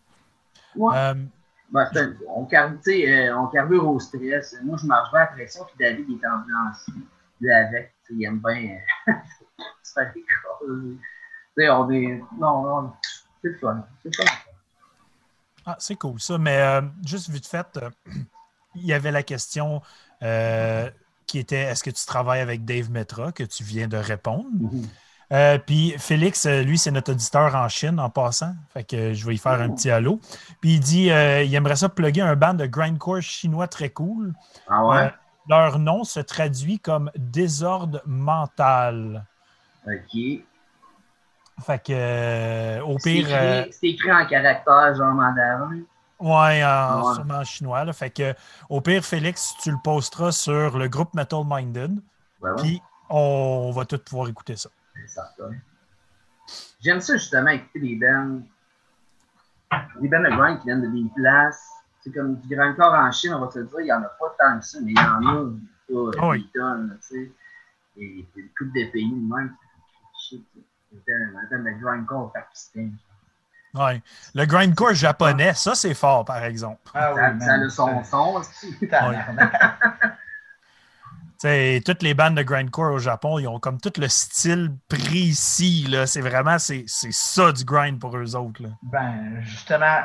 Ouais. 0.77 0.95
Euh, 0.97 1.15
un- 1.97 2.15
on, 2.29 2.45
euh, 3.09 3.37
on 3.39 3.47
carbure 3.47 3.89
au 3.89 3.99
stress. 3.99 4.57
Moi, 4.63 4.77
je 4.81 4.87
marche 4.87 5.11
bien 5.13 5.21
à 5.23 5.27
pression, 5.29 5.65
puis 5.65 5.77
David 5.79 6.07
il 6.09 6.21
est 6.23 6.27
ambulancier. 6.27 6.95
Lui 7.41 7.51
avec, 7.51 7.95
il 8.11 8.25
aime 8.25 8.39
bien 8.41 8.79
euh, 9.09 9.13
se 9.83 9.93
faire 9.95 10.13
des 10.13 10.25
choses. 10.29 10.97
Tu 10.99 11.01
sais, 11.57 11.71
on 11.71 11.91
est. 11.91 12.23
Non, 12.39 12.63
non, 12.83 12.93
c'est 13.41 13.49
le 13.49 13.59
fun. 13.59 13.87
C'est 14.03 14.17
le 14.19 14.25
fun. 14.25 14.33
Ah, 15.67 15.77
c'est 15.79 15.97
cool 15.97 16.21
ça. 16.21 16.39
Mais 16.39 16.59
euh, 16.59 16.83
juste 17.05 17.31
vite 17.31 17.47
fait, 17.47 17.67
euh, 17.77 17.91
il 18.75 18.87
y 18.87 18.93
avait 18.93 19.12
la 19.12 19.23
question 19.23 19.83
euh, 20.23 20.91
qui 21.27 21.39
était 21.39 21.61
est-ce 21.61 21.83
que 21.83 21.91
tu 21.91 22.05
travailles 22.07 22.41
avec 22.41 22.65
Dave 22.65 22.91
Metra, 22.91 23.33
que 23.33 23.45
tu 23.45 23.65
viens 23.65 23.89
de 23.89 23.97
répondre? 23.97 24.71
Euh, 25.33 25.59
puis 25.59 25.95
Félix, 25.99 26.47
lui, 26.47 26.77
c'est 26.77 26.91
notre 26.91 27.12
auditeur 27.12 27.55
en 27.55 27.69
Chine 27.69 27.99
en 27.99 28.11
passant. 28.11 28.55
Fait 28.73 28.85
que 28.85 29.15
je 29.15 29.27
vais 29.27 29.35
y 29.35 29.39
faire 29.39 29.61
un 29.61 29.71
petit 29.71 29.91
halo. 29.91 30.21
Puis 30.61 30.75
il 30.75 30.81
dit 30.81 31.07
il 31.07 31.55
aimerait 31.55 31.77
ça 31.77 31.89
plugger 31.89 32.21
un 32.21 32.37
band 32.37 32.55
de 32.55 32.67
grindcore 32.67 33.23
chinois 33.23 33.69
très 33.69 33.89
cool. 33.91 34.35
Ah 34.69 34.85
ouais? 34.87 35.12
Leur 35.49 35.79
nom 35.79 36.05
se 36.05 36.21
traduit 36.21 36.79
comme 36.79 37.11
désordre 37.17 38.03
mental. 38.07 39.27
Ok. 39.87 40.45
Fait 41.63 41.79
que 41.83 41.93
euh, 41.93 42.83
au 42.85 42.99
C'est 42.99 43.11
pire. 43.11 43.27
euh, 43.31 43.61
écrit, 43.63 43.73
c'est 43.73 43.87
écrit 43.89 44.13
en 44.13 44.27
caractère 44.27 44.95
genre 44.95 45.15
mandarin. 45.15 45.81
Ouais, 46.21 46.65
en, 46.65 47.03
Ouais. 47.09 47.15
sûrement 47.15 47.35
en 47.39 47.45
chinois. 47.45 47.85
Là. 47.85 47.93
Fait 47.93 48.11
que, 48.11 48.35
au 48.69 48.81
pire, 48.81 49.05
Félix, 49.05 49.55
tu 49.63 49.71
le 49.71 49.77
posteras 49.83 50.33
sur 50.33 50.79
le 50.79 50.89
groupe 50.89 51.13
Metal 51.15 51.43
Minded. 51.45 52.01
Ouais. 52.41 52.51
Puis, 52.59 52.83
on 53.09 53.71
va 53.75 53.85
tous 53.85 53.99
pouvoir 53.99 54.29
écouter 54.29 54.57
ça. 54.57 54.69
C'est 54.95 55.09
certain. 55.09 55.53
J'aime 56.81 57.01
ça 57.01 57.15
justement 57.15 57.51
écouter 57.51 57.81
des 57.81 57.97
bands. 57.97 58.41
Des 60.01 60.09
bands 60.09 60.21
de 60.23 60.29
grind 60.37 60.59
qui 60.61 60.67
viennent 60.67 60.83
de 60.83 60.89
des 60.89 61.09
places. 61.15 61.69
C'est 62.01 62.13
comme 62.13 62.37
du 62.41 62.55
grindcore 62.55 62.93
en 62.93 63.11
Chine, 63.13 63.33
on 63.35 63.41
va 63.41 63.51
se 63.51 63.61
dire, 63.61 63.81
il 63.81 63.85
n'y 63.85 63.93
en 63.93 64.03
a 64.03 64.09
pas 64.21 64.35
tant 64.39 64.59
que 64.59 64.65
ça, 64.65 64.79
mais 64.83 64.93
il 64.93 64.99
y 64.99 65.01
en 65.01 65.27
a 65.27 65.51
Ah 66.21 66.29
oui. 66.29 66.43
des 66.53 66.59
tonnes, 66.61 66.99
tu 67.01 67.07
sais. 67.17 67.33
Et 67.97 68.05
il 68.05 68.19
y 68.19 68.23
a 68.23 68.41
une 68.43 68.49
couple 68.59 68.73
de 68.79 68.91
pays 68.93 69.11
de 69.11 69.51
de 71.07 71.80
grindcore 71.82 72.32
Pakistan. 72.32 72.90
Ouais. 73.74 74.03
Le 74.34 74.45
grindcore 74.47 74.95
japonais, 74.95 75.53
ça, 75.55 75.74
c'est 75.74 75.95
fort, 75.95 76.24
par 76.24 76.45
exemple. 76.45 76.80
Ah 76.95 77.12
Ça, 77.14 77.30
oui, 77.32 77.40
ça 77.40 77.55
a 77.55 77.68
son 77.68 78.05
son 78.05 78.34
aussi. 78.36 78.78
Tabarnak. 78.90 79.53
Tu 81.40 81.49
sais, 81.51 81.82
toutes 81.84 82.03
les 82.03 82.14
bandes 82.14 82.36
de 82.36 82.42
grindcore 82.42 82.92
au 82.95 82.99
Japon, 82.99 83.38
ils 83.40 83.49
ont 83.49 83.59
comme 83.59 83.78
tout 83.80 83.92
le 83.99 84.07
style 84.09 84.70
précis. 84.88 85.84
là. 85.90 86.07
C'est 86.07 86.20
vraiment, 86.20 86.59
c'est 86.61 86.84
c'est 86.86 87.12
ça 87.12 87.51
du 87.53 87.64
grind 87.64 87.99
pour 87.99 88.16
eux 88.16 88.36
autres. 88.36 88.62
là. 88.62 88.68
Ben, 88.84 89.40
justement, 89.42 89.99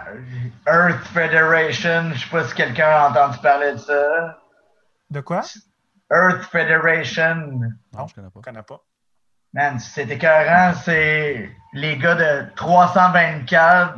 Earth 0.67 1.05
Federation, 1.13 2.11
je 2.13 2.19
sais 2.23 2.29
pas 2.29 2.45
si 2.45 2.55
quelqu'un 2.55 2.87
a 2.89 3.09
entendu 3.11 3.37
parler 3.43 3.73
de 3.73 3.77
ça. 3.77 4.39
De 5.11 5.21
quoi? 5.21 5.43
Earth 6.11 6.43
Federation, 6.51 7.35
Non, 7.93 8.07
je 8.07 8.15
connais 8.15 8.29
pas. 8.31 8.39
Je 8.39 8.41
connais 8.49 8.63
pas. 8.63 8.81
Man, 9.53 9.79
c'est 9.79 10.09
écœurant, 10.09 10.73
c'est 10.83 11.49
les 11.73 11.97
gars 11.97 12.15
de 12.15 12.45
324, 12.55 13.95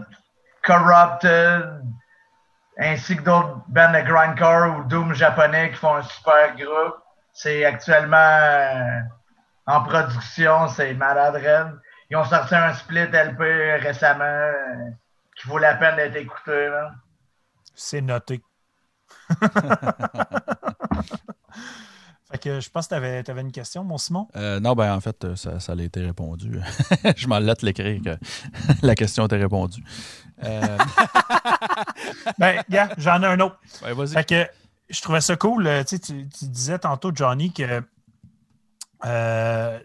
Corrupted, 0.63 1.81
ainsi 2.77 3.17
que 3.17 3.23
d'autres 3.23 3.63
bands 3.67 3.91
de 3.91 4.01
grindcore 4.01 4.77
ou 4.77 4.83
doom 4.83 5.13
japonais 5.13 5.71
qui 5.71 5.77
font 5.77 5.95
un 5.95 6.03
super 6.03 6.55
groupe. 6.55 6.95
C'est 7.33 7.65
actuellement 7.65 8.17
euh, 8.17 8.99
en 9.65 9.83
production, 9.83 10.67
c'est 10.67 10.93
malade 10.93 11.35
raide. 11.35 11.79
Ils 12.09 12.17
ont 12.17 12.25
sorti 12.25 12.55
un 12.55 12.73
split 12.73 13.07
LP 13.11 13.39
récemment 13.81 14.23
euh, 14.23 14.89
qui 15.35 15.47
vaut 15.47 15.57
la 15.57 15.75
peine 15.75 15.95
d'être 15.95 16.17
écouté. 16.17 16.67
Là. 16.67 16.91
C'est 17.73 18.01
noté. 18.01 18.41
Fait 22.31 22.37
que 22.37 22.59
je 22.61 22.69
pense 22.69 22.87
que 22.87 23.21
tu 23.21 23.31
avais, 23.31 23.41
une 23.41 23.51
question, 23.51 23.83
mon 23.83 23.97
Simon? 23.97 24.27
Euh, 24.35 24.59
non, 24.59 24.73
ben 24.73 24.95
en 24.95 25.01
fait, 25.01 25.35
ça, 25.35 25.59
ça 25.59 25.73
a 25.73 25.81
été 25.81 26.01
répondu. 26.05 26.59
je 27.17 27.27
m'en 27.27 27.39
laisse 27.39 27.61
l'écrire 27.61 28.01
que 28.01 28.17
la 28.85 28.95
question 28.95 29.25
était 29.25 29.37
répondue. 29.37 29.83
Euh... 30.43 30.77
ben, 32.39 32.63
gars, 32.69 32.93
j'en 32.97 33.21
ai 33.21 33.27
un 33.27 33.39
autre. 33.41 33.59
Ouais. 33.83 34.07
Fait 34.07 34.23
que 34.23 34.47
je 34.89 35.01
trouvais 35.01 35.21
ça 35.21 35.35
cool. 35.35 35.69
Tu, 35.85 35.99
tu 35.99 36.27
disais 36.47 36.79
tantôt, 36.79 37.11
Johnny, 37.13 37.51
que 37.51 37.83
euh, 39.05 39.79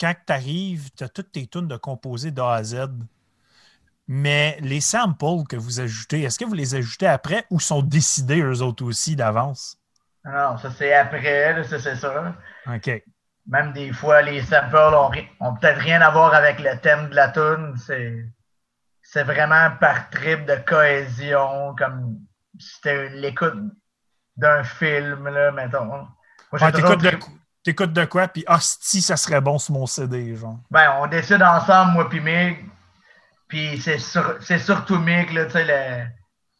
quand 0.00 0.14
tu 0.26 0.32
arrives, 0.32 0.90
tu 0.96 1.04
as 1.04 1.08
toutes 1.08 1.32
tes 1.32 1.46
tunes 1.46 1.68
de 1.68 1.76
composés 1.76 2.30
d'A 2.30 2.52
à 2.52 2.64
Z. 2.64 2.88
Mais 4.06 4.58
les 4.60 4.80
samples 4.80 5.46
que 5.48 5.56
vous 5.56 5.80
ajoutez, 5.80 6.22
est-ce 6.22 6.38
que 6.38 6.44
vous 6.44 6.54
les 6.54 6.74
ajoutez 6.74 7.06
après 7.06 7.46
ou 7.50 7.58
sont 7.58 7.82
décidés 7.82 8.40
eux 8.40 8.62
autres 8.62 8.84
aussi 8.84 9.16
d'avance? 9.16 9.78
Non, 10.24 10.56
ça 10.56 10.70
c'est 10.70 10.94
après, 10.94 11.62
ça 11.64 11.78
c'est 11.78 11.96
ça. 11.96 12.34
OK. 12.66 13.02
Même 13.46 13.72
des 13.72 13.92
fois, 13.92 14.22
les 14.22 14.40
samples 14.40 14.76
ont, 14.76 15.54
peut-être 15.56 15.80
rien 15.80 16.00
à 16.00 16.10
voir 16.10 16.32
avec 16.32 16.60
le 16.60 16.78
thème 16.80 17.10
de 17.10 17.14
la 17.14 17.28
tune. 17.28 17.74
C'est, 17.76 19.22
vraiment 19.22 19.70
par 19.78 20.08
trip 20.08 20.46
de 20.46 20.56
cohésion, 20.66 21.74
comme 21.76 22.20
si 22.58 22.76
c'était 22.76 23.10
l'écoute 23.10 23.54
d'un 24.36 24.64
film, 24.64 25.28
là, 25.28 25.52
mettons. 25.52 25.84
Moi, 25.84 26.08
ouais, 26.52 26.72
t'écoutes, 26.72 27.02
de, 27.02 27.18
t'écoutes 27.62 27.92
de 27.92 28.04
quoi, 28.06 28.28
puis 28.28 28.44
hostie, 28.48 29.02
ça 29.02 29.16
serait 29.16 29.42
bon 29.42 29.58
sur 29.58 29.74
mon 29.74 29.86
CD, 29.86 30.34
genre. 30.34 30.58
Ben, 30.70 30.94
on 31.00 31.06
décide 31.06 31.42
ensemble, 31.42 31.92
moi 31.92 32.08
puis 32.08 32.20
Mick, 32.20 32.58
puis 33.46 33.78
c'est, 33.78 33.98
c'est 34.40 34.58
surtout 34.58 34.98
Mick, 34.98 35.32
là, 35.34 35.44
tu 35.44 35.52
sais, 35.52 35.64
le, 35.64 36.06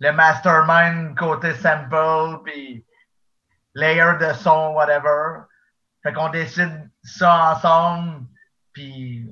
le 0.00 0.12
mastermind 0.12 1.16
côté 1.16 1.54
sample, 1.54 2.42
puis 2.44 2.84
layer 3.74 4.18
de 4.20 4.32
son, 4.34 4.72
whatever. 4.74 5.42
Fait 6.02 6.12
qu'on 6.12 6.28
décide 6.28 6.90
ça 7.02 7.54
ensemble, 7.54 8.26
puis 8.72 9.26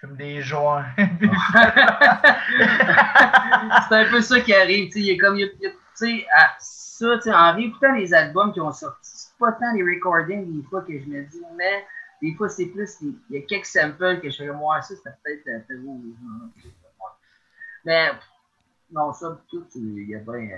fume 0.00 0.16
des 0.16 0.40
joints. 0.40 0.86
c'est 0.96 1.06
un 3.94 4.10
peu 4.10 4.20
ça 4.22 4.40
qui 4.40 4.54
arrive, 4.54 4.86
tu 4.86 4.92
sais, 4.92 5.00
il 5.00 5.12
a 5.14 5.18
comme, 5.20 5.36
tu 5.38 5.48
sais, 5.94 6.26
ça, 6.58 7.16
tu 7.16 7.22
sais, 7.22 7.34
en 7.34 7.56
les 7.94 8.14
albums 8.14 8.52
qui 8.52 8.60
ont 8.60 8.72
sorti, 8.72 8.98
c'est 9.02 9.36
pas 9.38 9.52
tant 9.52 9.72
les 9.74 9.82
recordings 9.82 10.56
des 10.56 10.62
fois 10.68 10.82
que 10.82 10.98
je 10.98 11.04
me 11.06 11.22
dis, 11.24 11.42
mais 11.56 11.84
des 12.22 12.34
fois 12.34 12.48
c'est 12.48 12.66
plus, 12.66 12.98
il 13.02 13.16
y 13.30 13.38
a 13.38 13.42
quelques 13.42 13.66
samples 13.66 14.20
que 14.20 14.30
je 14.30 14.36
fais, 14.36 14.52
moi, 14.52 14.80
ça, 14.82 14.94
c'est 14.94 15.22
peut-être 15.22 15.48
un 15.48 15.60
peu 15.66 15.78
Mais, 17.84 18.10
non, 18.90 19.12
ça, 19.12 19.38
tout, 19.48 19.66
il 19.74 20.08
y 20.08 20.14
a 20.14 20.18
bien. 20.18 20.48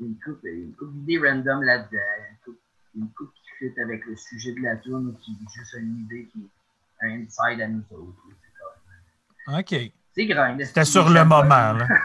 Une 0.00 0.16
coupe, 0.24 0.40
une 0.44 0.72
coupe 0.78 0.92
d'idées 0.94 1.18
random 1.18 1.62
là-dedans, 1.62 1.98
une 2.30 2.36
coupe, 2.44 2.60
une 2.96 3.08
coupe 3.10 3.32
qui 3.34 3.50
fit 3.58 3.80
avec 3.80 4.06
le 4.06 4.16
sujet 4.16 4.52
de 4.52 4.60
la 4.62 4.76
tune 4.76 5.14
qui 5.20 5.32
est 5.32 5.58
juste 5.58 5.74
une 5.74 5.98
idée 6.00 6.28
qui 6.32 6.40
est 6.40 7.06
un 7.06 7.22
inside 7.22 7.60
à 7.60 7.68
nous 7.68 7.84
autres. 7.90 9.58
OK. 9.58 9.92
C'est 10.14 10.26
grand. 10.26 10.56
C'était 10.58 10.84
sur 10.84 11.08
le 11.08 11.24
moment, 11.24 11.72
là. 11.72 11.86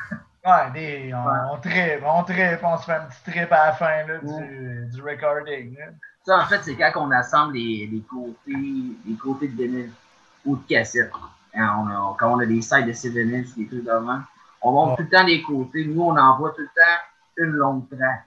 Ouais, 0.46 0.72
des, 0.76 1.12
on, 1.12 1.26
ouais. 1.26 1.40
on 1.52 1.58
tripe, 1.58 2.04
on 2.06 2.24
tripe, 2.24 2.60
on 2.64 2.78
se 2.78 2.86
fait 2.86 2.92
un 2.92 3.06
petit 3.06 3.32
trip 3.32 3.52
à 3.52 3.66
la 3.66 3.74
fin 3.74 4.06
là, 4.06 4.20
du, 4.20 4.92
du, 4.92 5.02
recording. 5.02 5.76
Là. 5.76 5.86
Ça, 6.24 6.38
en 6.38 6.46
fait, 6.46 6.62
c'est 6.62 6.76
quand 6.76 6.92
on 6.98 7.10
assemble 7.10 7.56
les, 7.56 7.90
les, 7.92 8.02
côtés, 8.02 8.96
les 9.08 9.16
côtés 9.16 9.48
de 9.48 9.60
vinyle 9.60 9.92
ou 10.46 10.56
de 10.56 10.62
cassette. 10.68 11.12
Hein, 11.56 11.76
on 11.80 11.88
a, 11.88 12.16
quand 12.20 12.36
on 12.36 12.40
a 12.42 12.46
des 12.46 12.62
sites 12.62 12.86
de 12.86 12.94
ces 12.94 13.10
vinyles, 13.10 13.52
des 13.58 13.66
trucs 13.66 13.84
d'avant, 13.84 14.20
on 14.62 14.72
monte 14.72 14.98
tout 14.98 15.04
le 15.04 15.10
temps 15.10 15.24
les 15.24 15.42
côtés. 15.42 15.84
Nous, 15.84 16.00
on 16.00 16.16
envoie 16.16 16.52
tout 16.52 16.62
le 16.62 16.68
temps 16.68 17.02
une 17.38 17.52
longue 17.52 17.88
track. 17.90 18.26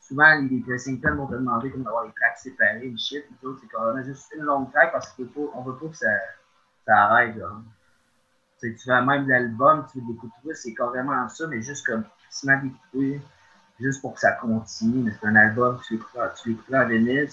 Souvent, 0.00 0.40
les 0.40 0.60
pressing 0.60 1.00
vont 1.02 1.26
te 1.26 1.34
demander 1.34 1.70
comme 1.70 1.82
d'avoir 1.82 2.04
les 2.04 2.12
tracks 2.12 2.38
séparées, 2.38 2.86
une 2.86 2.98
shit, 2.98 3.24
c'est 3.42 3.66
quand 3.68 3.92
même 3.92 4.04
juste 4.04 4.32
une 4.34 4.44
longue 4.44 4.70
track 4.72 4.92
parce 4.92 5.12
qu'on 5.12 5.22
ne 5.22 5.66
veut 5.66 5.76
pas 5.76 5.88
que 5.88 5.96
ça, 5.96 6.06
ça 6.86 6.96
arrête. 7.04 7.34
Tu 8.60 8.76
fais 8.78 9.02
même 9.02 9.28
l'album, 9.28 9.86
tu 9.92 10.00
veux 10.00 10.06
l'écouter, 10.08 10.54
c'est 10.54 10.74
carrément 10.74 11.28
ça, 11.28 11.46
mais 11.46 11.60
juste 11.60 11.86
comme 11.86 12.04
d'écouter, 12.42 13.20
juste 13.78 14.00
pour 14.00 14.14
que 14.14 14.20
ça 14.20 14.32
continue. 14.32 15.04
Mais 15.04 15.12
c'est 15.12 15.26
un 15.26 15.36
album, 15.36 15.78
tu 15.86 15.94
l'écoutes 15.94 16.74
en 16.74 16.86
vinyle, 16.86 17.28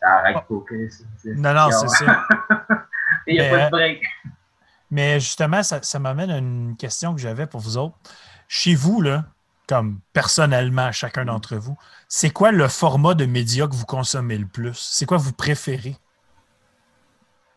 ça 0.00 0.08
arrête 0.08 0.36
pas. 0.36 0.54
Non, 1.24 1.54
non, 1.54 1.70
c'est 1.70 1.88
ça. 1.88 2.26
Il 3.26 3.34
n'y 3.34 3.40
a 3.40 3.50
pas 3.50 3.66
de 3.66 3.70
break. 3.70 4.02
Mais 4.90 5.20
justement, 5.20 5.62
ça, 5.62 5.80
ça 5.82 5.98
m'amène 5.98 6.30
à 6.30 6.38
une 6.38 6.76
question 6.76 7.14
que 7.14 7.20
j'avais 7.20 7.46
pour 7.46 7.60
vous 7.60 7.78
autres. 7.78 7.96
Chez 8.48 8.74
vous, 8.74 9.00
là, 9.00 9.24
comme 9.68 10.00
personnellement, 10.12 10.92
chacun 10.92 11.24
d'entre 11.24 11.56
vous, 11.56 11.76
c'est 12.08 12.30
quoi 12.30 12.52
le 12.52 12.68
format 12.68 13.14
de 13.14 13.26
média 13.26 13.66
que 13.66 13.74
vous 13.74 13.86
consommez 13.86 14.38
le 14.38 14.46
plus? 14.46 14.74
C'est 14.74 15.06
quoi 15.06 15.16
vous 15.16 15.32
préférez? 15.32 15.96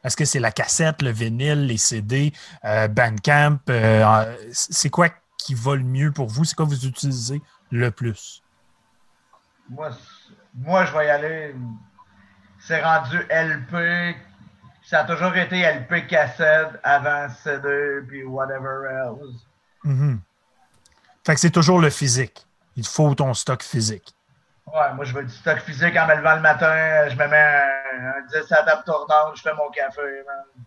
Est-ce 0.04 0.16
que 0.16 0.26
c'est 0.26 0.40
la 0.40 0.52
cassette, 0.52 1.02
le 1.02 1.10
vinyle, 1.10 1.66
les 1.66 1.78
CD, 1.78 2.32
euh, 2.64 2.88
Bandcamp? 2.88 3.58
Euh, 3.70 4.36
c'est 4.52 4.90
quoi 4.90 5.10
qui 5.40 5.56
va 5.56 5.76
le 5.76 5.84
mieux 5.84 6.12
pour 6.12 6.28
vous? 6.28 6.46
C'est 6.46 6.56
quoi 6.56 6.66
vous 6.66 6.86
utilisez 6.86 7.42
le 7.72 7.90
plus? 7.90 8.44
Moi, 9.68 9.90
moi 10.54 10.86
je 10.86 10.94
vais 10.96 11.08
y 11.08 11.10
aller. 11.10 11.56
C'est 12.60 12.84
rendu 12.84 13.18
LP. 13.32 14.16
Ça 14.84 15.00
a 15.00 15.04
toujours 15.06 15.36
été 15.36 15.62
LP 15.64 16.08
cassette 16.08 16.80
avant 16.84 17.28
CD, 17.44 18.02
puis 18.08 18.24
whatever 18.24 18.88
else. 18.88 19.48
Mm-hmm. 19.84 20.20
Fait 21.26 21.34
que 21.34 21.40
c'est 21.40 21.50
toujours 21.50 21.80
le 21.80 21.90
physique. 21.90 22.46
Il 22.76 22.86
faut 22.86 23.16
ton 23.16 23.34
stock 23.34 23.64
physique. 23.64 24.14
Ouais, 24.68 24.94
moi, 24.94 25.06
je 25.06 25.14
veux 25.14 25.24
du 25.24 25.34
stock 25.34 25.60
physique 25.60 25.96
en 25.98 26.08
me 26.08 26.16
levant 26.16 26.36
le 26.36 26.42
matin. 26.42 27.08
Je 27.10 27.16
me 27.16 27.28
mets 27.28 27.38
un, 27.38 28.18
un 28.18 28.42
10 28.42 28.52
à 28.52 28.58
la 28.58 28.64
table 28.64 28.84
tournante, 28.86 29.36
je 29.36 29.42
fais 29.42 29.54
mon 29.54 29.70
café. 29.70 30.02
Man. 30.02 30.64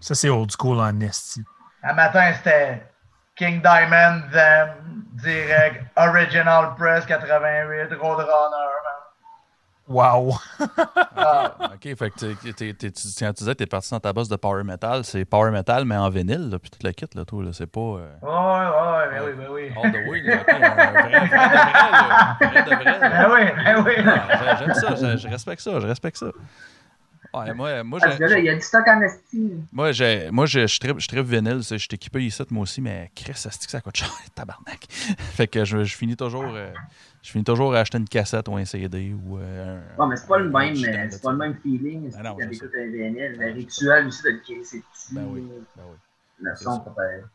Ça, 0.00 0.14
c'est 0.14 0.28
old 0.28 0.50
school 0.52 0.78
en 0.80 1.00
esti. 1.00 1.42
Un 1.82 1.94
matin, 1.94 2.32
c'était 2.34 2.86
King 3.34 3.62
Diamond, 3.62 4.22
Them, 4.30 5.04
direct, 5.14 5.84
Original 5.96 6.74
Press 6.76 7.04
88, 7.06 7.94
Roadrunner, 8.00 8.28
man. 8.84 8.91
Wow! 9.88 10.34
ah. 11.16 11.72
OK, 11.74 11.96
fait 11.96 12.10
que 12.10 12.32
tu, 12.52 12.74
tu 12.74 12.90
disais 12.90 13.32
que 13.32 13.52
tu 13.54 13.62
es 13.62 13.66
parti 13.66 13.90
dans 13.90 14.00
ta 14.00 14.12
bosse 14.12 14.28
de 14.28 14.36
power 14.36 14.62
metal. 14.62 15.04
C'est 15.04 15.24
power 15.24 15.50
metal, 15.50 15.84
mais 15.84 15.96
en 15.96 16.08
vinyle, 16.08 16.50
là, 16.50 16.58
puis 16.58 16.70
toute 16.70 16.82
la 16.82 16.92
kit, 16.92 17.06
là. 17.14 17.24
Là, 17.32 17.50
c'est 17.52 17.66
pas. 17.66 17.80
Euh... 17.80 18.14
Ouais, 18.22 18.28
ouais, 18.30 19.08
mais 19.12 19.20
oui, 19.20 19.32
mais 19.38 19.48
oui. 19.48 19.72
All 19.76 19.92
the 19.92 20.08
way, 20.08 20.22
là, 20.22 20.40
okay, 20.40 20.58
vrai, 20.58 20.68
vrai 20.70 21.20
de 21.20 21.26
vrai, 21.26 22.04
là. 22.08 22.36
Vrai 22.40 22.62
de 22.62 22.74
vrai. 22.76 22.98
Ben 23.00 23.30
oui, 23.32 23.64
ben 23.64 23.84
oui. 23.84 23.92
Ah, 24.06 24.56
J'aime 24.58 24.74
ça, 24.74 24.94
je, 24.94 25.16
je 25.16 25.28
respecte 25.28 25.60
ça, 25.60 25.80
je 25.80 25.86
respecte 25.86 26.16
ça. 26.16 26.26
Ouais, 27.34 27.54
moi, 27.54 27.82
moi, 27.82 27.98
là, 27.98 28.38
il 28.38 28.44
y 28.44 28.50
a 28.50 28.54
du 28.54 28.60
stock 28.60 28.86
en 28.86 29.00
estime. 29.00 29.66
Moi, 29.72 29.92
j'ai, 29.92 30.30
moi 30.30 30.44
je, 30.44 30.66
je, 30.66 30.78
tripe, 30.78 31.00
je 31.00 31.08
tripe 31.08 31.24
vinyle. 31.24 31.62
Je 31.62 31.76
suis 31.76 31.88
équipé 31.90 32.22
ici, 32.22 32.42
moi 32.50 32.64
aussi, 32.64 32.82
mais 32.82 33.10
Chris, 33.14 33.32
ça 33.36 33.50
ça 33.50 33.80
coûte 33.80 33.96
cher, 33.96 34.10
tabarnak. 34.34 34.84
fait 34.90 35.46
que 35.48 35.64
je, 35.64 35.82
je 35.82 35.96
finis 35.96 36.16
toujours. 36.16 36.44
Euh, 36.54 36.70
je 37.22 37.30
finis 37.30 37.44
toujours 37.44 37.72
à 37.74 37.78
acheter 37.78 37.98
une 37.98 38.08
cassette 38.08 38.48
ou 38.48 38.56
un 38.56 38.64
CD 38.64 39.14
ou 39.14 39.38
euh, 39.38 39.78
un. 39.78 40.00
Ouais, 40.00 40.08
mais 40.08 40.16
c'est 40.16 40.26
pas 40.26 40.38
le 40.38 40.50
même, 40.50 40.74
mais 40.80 41.10
c'est 41.10 41.22
pas 41.22 41.30
le 41.30 41.38
même 41.38 41.54
feeling. 41.54 42.10
Ben 42.10 42.22
non, 42.22 42.36
c'est 42.52 42.64
un 42.64 42.86
vinyle. 42.86 43.36
Le 43.38 43.52
rituel 43.52 44.08
aussi 44.08 44.22
de 44.24 44.30
le 44.30 44.58
dessus. 44.58 44.84
Ben 45.12 45.24
oui. 45.30 45.48
Ben 45.76 45.84
oui. 45.88 45.96
Le 46.40 46.56
son, 46.56 46.80
peut-être. 46.80 47.28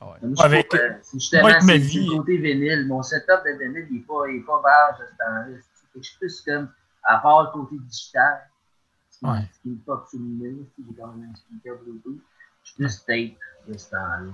Ah 0.00 0.06
ouais. 0.06 0.28
Moi, 0.28 0.44
avec, 0.44 0.74
euh, 0.74 0.94
justement, 1.12 1.48
c'est 1.60 1.78
du 1.78 2.06
côté 2.08 2.38
vinyle. 2.38 2.86
Mon 2.86 3.02
setup 3.02 3.44
de 3.44 3.62
vinyle, 3.62 3.86
il 3.90 3.96
n'est 3.96 4.02
pas, 4.02 4.26
il 4.28 4.36
est 4.36 4.40
pas 4.40 4.62
vert 4.62 4.98
de 4.98 5.04
ce 5.04 5.18
temps-là. 5.18 5.58
Je 5.94 6.00
suis 6.00 6.18
plus 6.18 6.40
comme, 6.40 6.72
à 7.04 7.18
part 7.18 7.44
le 7.44 7.60
côté 7.60 7.76
digital, 7.78 8.48
ouais. 9.22 9.46
ce 9.52 9.60
qui 9.60 9.68
me 9.68 9.76
pop 9.76 10.06
sur 10.08 10.18
le 10.20 10.66
j'ai 10.78 10.94
quand 10.98 11.08
même 11.08 11.30
un 11.30 11.34
speaker 11.36 11.76
Bluetooth. 11.84 12.18
Je 12.64 12.70
suis 12.70 12.76
plus 12.76 13.04
tape 13.04 13.38
de 13.68 13.78
ce 13.78 13.90
temps-là. 13.90 14.32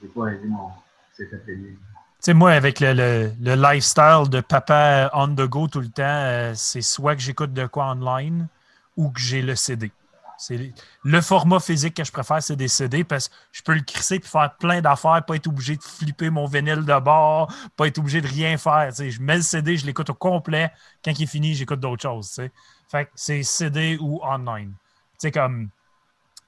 Je 0.00 0.06
n'ai 0.06 0.12
pas 0.12 0.26
aidé 0.28 0.48
mon 0.48 0.70
setup 1.12 1.44
de 1.46 1.52
vinyle 1.52 1.76
sais, 2.22 2.34
moi, 2.34 2.52
avec 2.52 2.80
le, 2.80 2.92
le, 2.92 3.32
le, 3.40 3.54
lifestyle 3.54 4.28
de 4.28 4.40
papa 4.40 5.10
on 5.12 5.28
the 5.28 5.42
go 5.42 5.68
tout 5.68 5.80
le 5.80 5.88
temps, 5.88 6.02
euh, 6.04 6.52
c'est 6.54 6.82
soit 6.82 7.16
que 7.16 7.22
j'écoute 7.22 7.52
de 7.52 7.66
quoi 7.66 7.90
online 7.90 8.48
ou 8.96 9.10
que 9.10 9.20
j'ai 9.20 9.42
le 9.42 9.56
CD. 9.56 9.90
C'est 10.38 10.72
le 11.04 11.20
format 11.20 11.60
physique 11.60 11.94
que 11.94 12.04
je 12.04 12.10
préfère, 12.10 12.42
c'est 12.42 12.56
des 12.56 12.66
CD 12.66 13.04
parce 13.04 13.28
que 13.28 13.34
je 13.52 13.62
peux 13.62 13.74
le 13.74 13.82
crisser 13.82 14.16
et 14.16 14.20
faire 14.20 14.56
plein 14.58 14.80
d'affaires, 14.80 15.24
pas 15.24 15.36
être 15.36 15.46
obligé 15.46 15.76
de 15.76 15.82
flipper 15.82 16.30
mon 16.30 16.46
vinyle 16.46 16.84
de 16.84 17.00
bord, 17.00 17.52
pas 17.76 17.86
être 17.86 17.98
obligé 17.98 18.20
de 18.20 18.26
rien 18.26 18.56
faire. 18.56 18.90
Je 18.92 19.20
mets 19.20 19.36
le 19.36 19.42
CD, 19.42 19.76
je 19.76 19.86
l'écoute 19.86 20.10
au 20.10 20.14
complet. 20.14 20.72
Quand 21.04 21.12
il 21.16 21.22
est 21.22 21.26
fini, 21.26 21.54
j'écoute 21.54 21.78
d'autres 21.78 22.02
choses. 22.02 22.28
T'sais. 22.30 22.50
Fait 22.88 23.04
que 23.04 23.10
c'est 23.14 23.44
CD 23.44 23.96
ou 24.00 24.20
online. 24.24 24.72
Tu 25.12 25.28
sais, 25.28 25.30
comme 25.30 25.68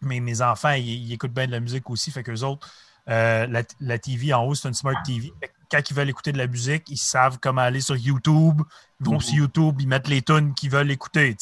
mes, 0.00 0.18
mes 0.18 0.42
enfants, 0.42 0.72
ils, 0.72 1.12
écoutent 1.12 1.32
bien 1.32 1.46
de 1.46 1.52
la 1.52 1.60
musique 1.60 1.88
aussi, 1.88 2.10
fait 2.10 2.24
qu'eux 2.24 2.42
autres, 2.42 2.68
euh, 3.08 3.46
la, 3.46 3.62
la, 3.80 3.98
TV 3.98 4.34
en 4.34 4.44
haut, 4.44 4.54
c'est 4.56 4.66
une 4.66 4.74
Smart 4.74 5.00
TV. 5.04 5.32
Quand 5.74 5.90
ils 5.90 5.94
veulent 5.96 6.08
écouter 6.08 6.30
de 6.30 6.38
la 6.38 6.46
musique, 6.46 6.84
ils 6.88 6.96
savent 6.96 7.40
comment 7.40 7.62
aller 7.62 7.80
sur 7.80 7.96
YouTube. 7.96 8.62
Ils 9.00 9.06
vont 9.06 9.18
sur 9.18 9.34
YouTube, 9.34 9.80
ils 9.80 9.88
mettent 9.88 10.06
les 10.06 10.22
tunes 10.22 10.54
qu'ils 10.54 10.70
veulent 10.70 10.92
écouter. 10.92 11.36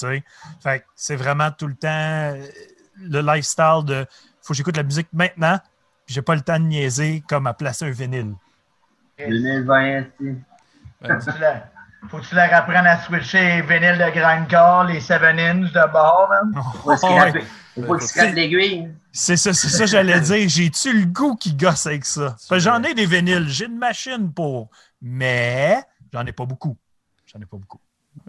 Fait 0.62 0.86
c'est 0.96 1.16
vraiment 1.16 1.50
tout 1.50 1.66
le 1.66 1.74
temps 1.74 1.88
euh, 1.90 2.42
le 2.96 3.20
lifestyle 3.20 3.82
de 3.84 4.06
faut 4.40 4.54
que 4.54 4.56
j'écoute 4.56 4.78
la 4.78 4.84
musique 4.84 5.08
maintenant, 5.12 5.58
puis 6.06 6.14
j'ai 6.14 6.22
pas 6.22 6.34
le 6.34 6.40
temps 6.40 6.58
de 6.58 6.64
niaiser 6.64 7.22
comme 7.28 7.46
à 7.46 7.52
placer 7.52 7.84
un 7.84 7.90
vinyle. 7.90 8.32
Vinyle 9.18 9.64
20, 9.64 10.06
faut 12.08 12.18
que 12.18 12.26
tu 12.26 12.34
leur 12.34 12.52
apprennes 12.52 12.86
à 12.86 13.00
switcher 13.02 13.40
les 13.40 13.62
vinyles 13.62 13.98
de 13.98 14.10
grindcore, 14.10 14.84
les 14.84 15.00
7 15.00 15.22
inch 15.22 15.72
de 15.72 15.92
bord, 15.92 16.28
man. 16.30 16.62
Faut 16.82 16.96
scraper. 16.96 17.44
Il 17.76 17.86
faut 17.86 17.94
que 17.94 18.00
tu 18.00 18.06
scrapes 18.08 18.34
l'aiguille. 18.34 18.90
C'est 19.12 19.36
ça, 19.36 19.52
c'est 19.52 19.68
ça, 19.68 19.86
j'allais 19.86 20.20
dire. 20.20 20.48
J'ai-tu 20.48 20.92
le 20.92 21.06
goût 21.06 21.36
qui 21.36 21.54
gosse 21.54 21.86
avec 21.86 22.04
ça? 22.04 22.36
J'en 22.50 22.82
ai 22.82 22.94
des 22.94 23.06
vinyles, 23.06 23.48
j'ai 23.48 23.66
une 23.66 23.78
machine 23.78 24.32
pour, 24.32 24.70
mais 25.00 25.82
j'en 26.12 26.26
ai 26.26 26.32
pas 26.32 26.44
beaucoup. 26.44 26.76
J'en 27.26 27.40
ai 27.40 27.46
pas 27.46 27.56
beaucoup. 27.56 27.80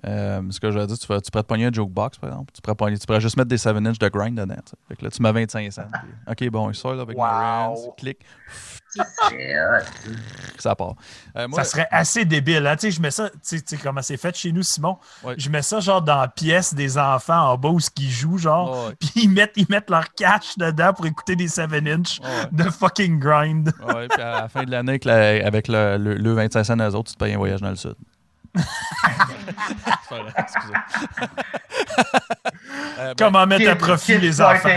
Euh, 0.06 0.42
ce 0.50 0.60
que 0.60 0.72
je 0.72 0.80
veux 0.80 0.88
dire, 0.88 0.98
tu, 0.98 1.08
vas- 1.08 1.20
tu 1.22 1.30
pourrais 1.32 1.44
te 1.44 1.48
pogner 1.48 1.66
un 1.66 1.72
jukebox, 1.72 2.18
par 2.18 2.30
exemple. 2.30 2.52
Tu 2.54 2.62
pourrais, 2.62 2.76
pogner- 2.76 2.98
tu 3.00 3.06
pourrais 3.06 3.22
juste 3.22 3.36
mettre 3.38 3.50
des 3.50 3.58
7 3.58 3.76
inch 3.78 3.98
de 4.00 4.08
grind 4.10 4.38
dedans. 4.38 4.56
Fait 4.88 4.96
que 4.96 5.04
là, 5.06 5.12
tu 5.12 5.22
mets 5.22 5.32
25 5.32 5.72
cents. 5.72 5.84
puis, 6.28 6.46
OK, 6.48 6.52
bon, 6.52 6.70
il 6.70 6.76
sort 6.76 6.94
là, 6.96 7.02
avec 7.04 7.18
Wow. 7.18 7.24
Marantz, 7.26 7.80
clic, 7.98 8.18
ça. 10.60 10.76
part. 10.76 10.96
Euh, 11.38 11.48
moi, 11.48 11.64
Ça 11.64 11.70
serait 11.72 11.88
assez 11.92 12.26
débile. 12.26 12.66
Hein? 12.68 12.76
Tu 12.76 12.88
sais, 12.88 12.92
je 12.92 13.02
mets 13.02 13.12
ça, 13.12 13.30
tu 13.30 13.60
sais- 13.66 13.78
comment 13.78 14.02
c'est 14.02 14.18
fait 14.18 14.36
chez 14.36 14.52
nous, 14.52 14.64
Simon. 14.64 14.98
Ouais. 15.24 15.36
Je 15.38 15.50
mets 15.50 15.62
ça 15.62 15.80
genre 15.80 16.02
dans 16.02 16.22
la 16.22 16.28
pièce 16.28 16.74
des 16.74 16.98
enfants 16.98 17.52
en 17.52 17.58
bas 17.58 17.70
où 17.70 17.80
ils 18.00 18.10
jouent, 18.10 18.38
genre. 18.38 18.92
Puis 19.00 19.12
ils 19.24 19.30
mettent, 19.30 19.54
ils 19.56 19.68
mettent 19.70 19.90
leur 19.90 20.14
cash 20.14 20.58
dedans 20.58 20.94
pour 20.94 21.06
écouter 21.06 21.36
des 21.36 21.48
7 21.48 21.72
inch 21.74 22.20
Ouais. 22.20 22.28
de 22.52 22.64
fucking 22.70 23.20
grind. 23.20 23.72
Ouais, 23.88 24.08
puis 24.08 24.22
à 24.22 24.42
la 24.42 24.50
fin 24.50 24.64
de 24.64 24.72
l'année, 24.72 24.92
avec, 24.94 25.06
la- 25.06 25.46
avec 25.46 25.68
le, 25.68 25.98
le, 25.98 26.16
le 26.16 26.34
25 26.34 26.64
cents 26.64 26.80
aux 26.80 26.96
autres, 26.96 27.12
tu 27.12 27.18
te 27.18 27.24
payes 27.24 27.34
un 27.34 27.38
voyage 27.38 27.62
dans 27.62 27.70
le 27.70 27.76
sud. 27.76 27.96
Euh, 33.00 33.08
ben, 33.10 33.16
Comment 33.18 33.46
mettre 33.46 33.70
à 33.70 33.76
profit 33.76 34.18
les 34.20 34.40
enfants. 34.42 34.70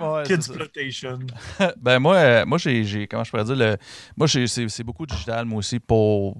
Ouais, 0.00 0.22
Kids. 0.24 0.52
Plotation. 0.52 1.18
Ben 1.80 1.98
moi, 1.98 2.16
euh, 2.16 2.44
moi 2.46 2.58
j'ai, 2.58 2.84
j'ai- 2.84 3.06
comment 3.06 3.24
je 3.24 3.30
pourrais 3.30 3.44
dire, 3.44 3.56
le, 3.56 3.76
moi 4.16 4.26
j'ai- 4.26 4.46
c'est, 4.46 4.68
c'est 4.68 4.84
beaucoup 4.84 5.06
digital, 5.06 5.44
moi 5.46 5.58
aussi, 5.58 5.80
pour, 5.80 6.36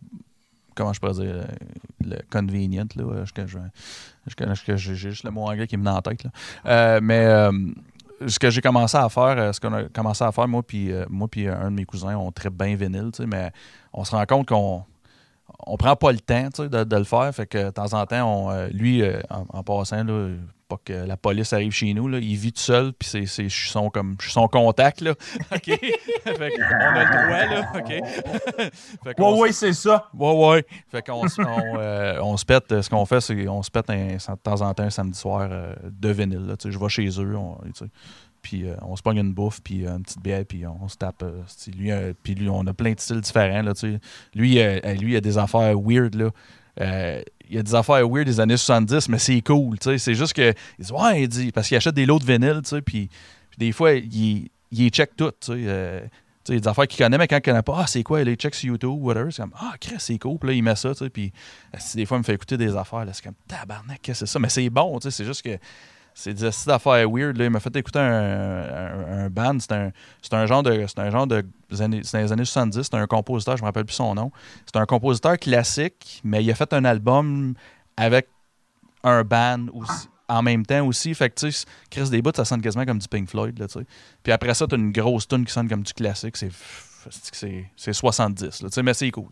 comment 0.74 0.92
je 0.92 1.00
pourrais 1.00 1.14
dire, 1.14 1.46
le 2.04 2.16
convenient, 2.30 2.84
là, 2.96 3.04
euh, 3.04 3.24
je, 3.24 3.32
que 3.32 4.76
je, 4.76 4.94
j'ai 4.94 4.94
juste 4.94 5.24
le 5.24 5.30
mot 5.30 5.42
anglais 5.46 5.66
qui 5.66 5.76
me 5.76 5.82
vient 5.82 5.94
en 5.94 6.02
tête, 6.02 6.22
là. 6.24 6.30
Euh, 6.66 7.00
mais 7.02 7.24
euh, 7.24 7.50
ce 8.26 8.38
que 8.38 8.50
j'ai 8.50 8.60
commencé 8.60 8.96
à 8.96 9.08
faire, 9.08 9.54
ce 9.54 9.60
qu'on 9.60 9.72
a 9.72 9.84
commencé 9.84 10.22
à 10.22 10.32
faire, 10.32 10.46
moi 10.48 10.62
puis 10.62 10.92
euh, 10.92 11.06
moi 11.08 11.28
puis 11.28 11.48
un 11.48 11.70
de 11.70 11.76
mes 11.76 11.84
cousins, 11.84 12.16
on 12.16 12.30
traite 12.30 12.54
bien 12.54 12.76
vinyle, 12.76 13.10
tu 13.12 13.22
sais, 13.22 13.26
mais 13.26 13.50
on 13.92 14.04
se 14.04 14.14
rend 14.14 14.24
compte 14.26 14.48
qu'on 14.48 14.84
on 15.66 15.76
prend 15.76 15.96
pas 15.96 16.12
le 16.12 16.20
temps 16.20 16.48
tu 16.54 16.62
sais, 16.64 16.68
de, 16.68 16.84
de 16.84 16.96
le 16.96 17.04
faire. 17.04 17.32
Fait 17.34 17.46
que 17.46 17.66
de 17.66 17.70
temps 17.70 17.92
en 17.94 18.04
temps, 18.06 18.46
on, 18.46 18.50
euh, 18.50 18.68
lui, 18.68 19.02
euh, 19.02 19.20
en, 19.30 19.44
en 19.48 19.62
passant, 19.62 20.04
là, 20.04 20.28
pas 20.68 20.78
que 20.84 20.92
la 20.92 21.16
police 21.16 21.52
arrive 21.52 21.70
chez 21.70 21.94
nous, 21.94 22.08
là, 22.08 22.18
il 22.18 22.34
vit 22.34 22.52
tout 22.52 22.60
seul, 22.60 22.92
puis 22.92 23.08
c'est, 23.08 23.24
c'est, 23.26 23.48
je 23.48 23.54
suis 23.56 23.70
son, 23.70 23.88
comme, 23.88 24.16
je 24.18 24.24
suis 24.24 24.32
son 24.32 24.48
contact. 24.48 25.00
Là. 25.00 25.12
OK? 25.54 25.62
fait 25.64 26.34
qu'on 26.34 26.76
a 26.76 27.04
le 27.04 27.24
droit, 27.24 27.46
là. 27.54 27.72
OK? 27.76 28.72
fait 29.04 29.14
qu'on 29.14 29.34
Ouais, 29.34 29.40
ouais, 29.42 29.52
c'est 29.52 29.72
ça. 29.72 30.08
Ouais, 30.12 30.32
ouais. 30.48 30.66
Fait 30.90 31.06
qu'on 31.06 31.22
on, 31.24 31.78
euh, 31.78 32.18
on 32.20 32.36
se 32.36 32.44
pète, 32.44 32.80
ce 32.82 32.90
qu'on 32.90 33.06
fait, 33.06 33.20
c'est 33.20 33.44
qu'on 33.44 33.62
se 33.62 33.70
pète 33.70 33.90
un- 33.90 34.16
de 34.16 34.40
temps 34.42 34.60
en 34.62 34.74
temps 34.74 34.82
un 34.82 34.90
samedi 34.90 35.16
soir 35.18 35.46
euh, 35.48 35.72
de 35.88 36.08
vinyle. 36.10 36.46
là. 36.46 36.54
Je 36.64 36.76
vais 36.78 36.88
chez 36.88 37.06
eux, 37.20 37.36
on. 37.36 37.58
Puis 38.46 38.64
euh, 38.64 38.76
on 38.82 38.94
se 38.94 39.02
pogne 39.02 39.16
une 39.16 39.34
bouffe, 39.34 39.60
puis 39.60 39.84
euh, 39.84 39.96
une 39.96 40.04
petite 40.04 40.22
bière, 40.22 40.44
puis 40.46 40.64
on, 40.68 40.86
se 40.86 40.96
tape. 40.96 41.24
euh, 41.24 41.42
lui, 41.76 41.90
euh, 41.90 42.12
puis 42.22 42.36
lui, 42.36 42.48
on 42.48 42.64
a 42.68 42.72
plein 42.72 42.92
de 42.92 43.00
styles 43.00 43.20
différents. 43.20 43.60
Là, 43.60 43.72
lui, 44.36 44.60
lui, 45.00 45.12
il 45.12 45.16
a 45.16 45.20
des 45.20 45.36
affaires 45.36 45.76
weird. 45.76 46.14
Là. 46.14 46.30
Il 47.50 47.58
a 47.58 47.62
des 47.64 47.74
affaires 47.74 48.08
weird 48.08 48.26
des 48.26 48.38
années 48.38 48.56
70, 48.56 49.08
mais 49.08 49.18
c'est 49.18 49.40
cool. 49.40 49.78
C'est 49.80 50.14
juste 50.14 50.32
que, 50.32 50.52
dit, 50.78 50.92
ouais, 50.92 51.22
il 51.22 51.28
dit, 51.28 51.50
parce 51.50 51.66
qu'il 51.66 51.76
achète 51.76 51.96
des 51.96 52.06
lots 52.06 52.20
de 52.20 52.24
vinyle, 52.24 52.60
puis, 52.84 53.10
des 53.58 53.72
fois, 53.72 53.94
il, 53.94 54.48
il 54.70 54.90
check 54.90 55.16
tout. 55.16 55.32
Il 55.48 55.64
y 55.64 55.68
a 55.68 56.02
des 56.46 56.68
affaires 56.68 56.86
qu'il 56.86 57.04
connaît, 57.04 57.18
mais 57.18 57.26
quand 57.26 57.38
il 57.38 57.42
connaît 57.42 57.62
pas, 57.62 57.78
ah, 57.80 57.86
c'est 57.88 58.04
quoi, 58.04 58.22
il 58.22 58.34
check 58.36 58.54
sur 58.54 58.68
YouTube, 58.68 59.02
whatever. 59.02 59.32
C'est 59.32 59.42
comme, 59.42 59.54
ah, 59.58 59.74
c'est 59.98 60.18
cool. 60.18 60.38
Puis 60.38 60.50
là, 60.50 60.54
il 60.54 60.62
met 60.62 60.76
ça, 60.76 60.90
tu 60.90 60.98
sais. 60.98 61.10
Puis 61.10 61.32
des 61.96 62.06
fois, 62.06 62.18
il 62.18 62.20
me 62.20 62.24
fait 62.24 62.34
écouter 62.34 62.56
des 62.56 62.76
affaires, 62.76 63.04
c'est 63.12 63.24
comme, 63.24 63.34
tabarnak, 63.48 64.00
qu'est-ce 64.02 64.20
que 64.20 64.26
c'est 64.26 64.32
ça? 64.32 64.38
Mais 64.38 64.50
c'est 64.50 64.70
bon. 64.70 65.00
C'est 65.00 65.24
juste 65.24 65.42
que 65.42 65.58
c'est 66.18 66.32
des 66.32 66.48
d'affaires 66.66 67.10
weird. 67.10 67.36
Là. 67.36 67.44
Il 67.44 67.50
m'a 67.50 67.60
fait 67.60 67.76
écouter 67.76 67.98
un, 67.98 69.24
un, 69.24 69.28
band. 69.28 69.58
C'est 69.60 69.72
un, 69.72 69.92
un 70.32 70.46
genre 70.46 70.62
de. 70.62 70.86
C'est 70.88 70.98
un 70.98 71.10
genre 71.10 71.26
de. 71.26 71.44
C'est 71.70 71.88
les 71.88 72.32
années 72.32 72.44
70. 72.46 72.84
C'est 72.84 72.94
un 72.94 73.06
compositeur, 73.06 73.58
je 73.58 73.62
me 73.62 73.66
rappelle 73.66 73.84
plus 73.84 73.96
son 73.96 74.14
nom. 74.14 74.32
C'est 74.64 74.76
un 74.76 74.86
compositeur 74.86 75.36
classique, 75.36 76.22
mais 76.24 76.42
il 76.42 76.50
a 76.50 76.54
fait 76.54 76.72
un 76.72 76.86
album 76.86 77.52
avec 77.98 78.28
un 79.04 79.24
band. 79.24 79.66
En 80.28 80.42
même 80.42 80.64
temps 80.64 80.86
aussi, 80.86 81.14
fait 81.14 81.38
Chris 81.90 82.10
des 82.10 82.22
ça 82.34 82.46
sonne 82.46 82.62
quasiment 82.62 82.86
comme 82.86 82.98
du 82.98 83.08
Pink 83.08 83.28
Floyd, 83.28 83.58
là, 83.58 83.68
tu 83.68 83.78
sais. 83.78 83.86
Puis 84.22 84.32
après 84.32 84.54
ça, 84.54 84.66
t'as 84.66 84.76
une 84.76 84.92
grosse 84.92 85.28
tune 85.28 85.44
qui 85.44 85.52
sonne 85.52 85.68
comme 85.68 85.82
du 85.82 85.92
classique, 85.92 86.38
c'est 86.38 86.50
c'est 87.10 87.70
c'est 87.76 87.92
70, 87.92 88.62
là, 88.62 88.82
mais 88.82 88.94
c'est 88.94 89.10
cool. 89.10 89.28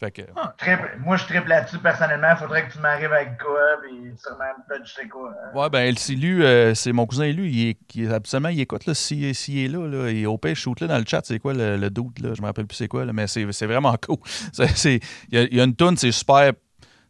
Fait 0.00 0.10
que, 0.10 0.22
Triple- 0.56 0.98
moi, 1.04 1.16
je 1.18 1.24
triple 1.26 1.48
là-dessus 1.50 1.78
personnellement. 1.78 2.34
Faudrait 2.36 2.66
que 2.66 2.72
tu 2.72 2.78
m'arrives 2.78 3.12
avec 3.12 3.36
quoi, 3.38 3.60
puis 3.82 4.12
sûrement 4.16 4.44
je 4.82 4.90
sais 4.90 5.06
quoi. 5.08 5.30
hein. 5.30 5.54
Ouais, 5.58 5.68
ben, 5.68 5.94
si 5.94 6.16
lui, 6.16 6.42
euh, 6.42 6.74
c'est 6.74 6.92
mon 6.92 7.04
cousin, 7.06 7.30
lui, 7.30 7.50
il 7.52 7.68
est, 7.68 7.78
il 7.94 8.10
absolument, 8.10 8.48
il 8.48 8.60
écoute, 8.60 8.86
là, 8.86 8.94
s'il 8.94 9.24
est 9.26 9.68
là, 9.68 9.86
là, 9.86 10.08
et 10.08 10.24
au 10.24 10.38
pire, 10.38 10.56
shoot 10.56 10.80
là 10.80 10.86
dans 10.86 10.96
le 10.98 11.04
chat, 11.06 11.20
c'est 11.24 11.38
quoi 11.38 11.52
le, 11.52 11.76
le 11.76 11.90
doute, 11.90 12.18
là, 12.20 12.30
je 12.34 12.40
me 12.40 12.46
rappelle 12.46 12.66
plus 12.66 12.76
c'est 12.76 12.88
quoi, 12.88 13.04
là, 13.04 13.12
mais 13.12 13.26
c'est 13.26 13.46
c'est 13.52 13.66
vraiment 13.66 13.94
cool. 14.06 14.16
C'est- 14.52 14.74
c'est- 14.74 15.00
Il 15.30 15.38
y, 15.38 15.42
a- 15.42 15.42
il 15.50 15.54
y 15.56 15.60
a 15.60 15.64
une 15.64 15.76
tune, 15.76 15.96
c'est 15.98 16.12
super, 16.12 16.52
tu 16.54 16.58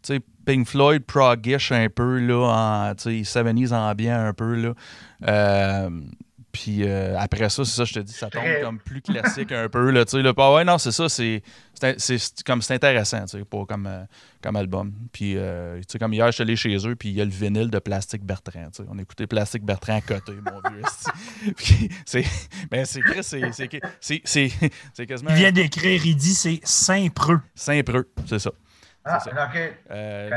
sais, 0.02 0.20
Pink 0.44 0.66
Floyd, 0.66 1.04
proggish 1.04 1.70
un 1.70 1.88
peu, 1.90 2.18
là, 2.18 2.88
en, 2.90 2.94
tu 2.96 3.22
sais, 3.24 3.40
70s 3.40 3.72
ambiant 3.72 4.18
un 4.18 4.32
peu, 4.32 4.54
là. 4.56 4.74
Euh, 5.28 5.90
puis 6.52 6.82
euh, 6.84 7.16
après 7.18 7.48
ça, 7.48 7.64
c'est 7.64 7.76
ça, 7.76 7.84
je 7.84 7.94
te 7.94 8.00
dis, 8.00 8.12
ça 8.12 8.28
tombe 8.28 8.42
comme 8.62 8.78
plus 8.78 9.00
classique 9.02 9.52
un 9.52 9.68
peu, 9.68 9.90
là, 9.90 10.04
tu 10.04 10.12
sais, 10.12 10.22
là. 10.22 10.34
Pas- 10.34 10.52
ouais, 10.54 10.64
non, 10.64 10.78
c'est 10.78 10.92
ça, 10.92 11.08
c'est 11.08 11.42
comme 12.44 12.62
c'est 12.62 12.74
intéressant, 12.74 13.24
tu 13.24 13.38
sais, 13.38 13.44
pour 13.44 13.66
comme, 13.66 13.86
euh, 13.86 14.04
comme 14.42 14.56
album. 14.56 14.92
Puis, 15.12 15.34
euh, 15.36 15.78
tu 15.78 15.84
sais, 15.88 15.98
comme 15.98 16.12
hier, 16.12 16.26
je 16.26 16.32
suis 16.32 16.42
allé 16.42 16.56
chez 16.56 16.76
eux, 16.86 16.96
puis 16.96 17.10
il 17.10 17.14
y 17.16 17.20
a 17.20 17.24
le 17.24 17.30
vinyle 17.30 17.70
de 17.70 17.78
Plastique 17.78 18.24
Bertrand. 18.24 18.70
On 18.88 18.98
écoutait 18.98 19.26
Plastique 19.26 19.64
Bertrand 19.64 19.96
à 19.96 20.00
côté, 20.00 20.32
mon 20.32 20.60
vieux. 20.70 20.82
c'est, 22.04 22.24
mais 22.70 22.84
c'est, 22.84 23.00
Chris, 23.00 23.22
c'est, 23.22 23.52
c'est, 23.52 23.68
c'est, 24.00 24.20
c'est, 24.24 24.50
c'est 24.94 25.06
quasiment 25.06 25.30
Il 25.30 25.36
vient 25.36 25.52
d'écrire, 25.52 26.04
il 26.04 26.16
dit 26.16 26.34
c'est 26.34 26.60
Saint-Preux. 26.64 27.40
Saint-Preux, 27.54 28.10
c'est 28.26 28.38
ça. 28.38 28.50
Ah, 29.04 29.18
c'est 29.18 29.30
ok. 29.32 29.78
Euh, 29.90 30.30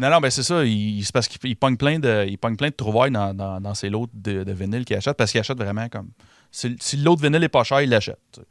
non, 0.00 0.10
non, 0.10 0.20
ben 0.20 0.30
c'est 0.30 0.42
ça. 0.42 0.64
Il, 0.64 1.02
c'est 1.04 1.12
parce 1.12 1.28
qu'il 1.28 1.38
il 1.50 1.56
pogne 1.56 1.76
plein 1.76 1.98
de, 1.98 2.24
il 2.26 2.38
pogne 2.38 2.56
plein 2.56 2.68
de 2.68 2.74
trouvailles 2.74 3.10
dans, 3.10 3.34
dans, 3.34 3.60
dans 3.60 3.74
ses 3.74 3.90
lots 3.90 4.08
de, 4.14 4.44
de 4.44 4.52
vinyle 4.52 4.84
qu'il 4.84 4.96
achète 4.96 5.16
parce 5.16 5.30
qu'il 5.30 5.40
achète 5.40 5.58
vraiment 5.58 5.88
comme. 5.88 6.08
Si, 6.50 6.74
si 6.80 6.96
l'autre 6.96 7.22
vinyle 7.22 7.44
est 7.44 7.48
pas 7.50 7.64
cher, 7.64 7.82
il 7.82 7.90
l'achète. 7.90 8.18
tu 8.32 8.40
sais. 8.40 8.46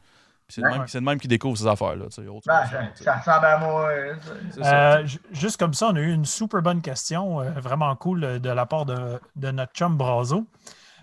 Puis 0.48 0.54
C'est 0.56 0.62
le 0.62 0.68
Ouais. 0.70 0.78
même, 0.78 0.88
c'est 0.88 1.00
le 1.00 1.04
même 1.06 1.20
qui 1.20 1.28
découvre 1.28 1.58
ces 1.58 1.66
affaires-là. 1.68 2.06
tu 2.06 2.22
sais, 2.22 2.28
autre 2.28 2.44
Ben, 2.46 2.64
ça, 2.96 3.16
ressemble 3.18 3.46
à 3.48 3.58
moi. 3.58 3.90
ça. 4.24 4.32
C'est 4.54 4.64
ça, 4.64 4.98
Euh, 5.00 5.06
ju- 5.06 5.20
juste 5.32 5.58
comme 5.58 5.74
ça, 5.74 5.90
on 5.92 5.96
a 5.96 6.00
eu 6.00 6.14
une 6.14 6.24
super 6.24 6.62
bonne 6.62 6.82
question, 6.82 7.42
euh, 7.42 7.50
vraiment 7.60 7.94
cool 7.98 8.24
euh, 8.24 8.40
de 8.40 8.50
la 8.50 8.66
part 8.68 8.86
de, 8.86 9.20
de 9.36 9.52
notre 9.52 9.74
chum 9.74 9.98
Brazo. 9.98 10.46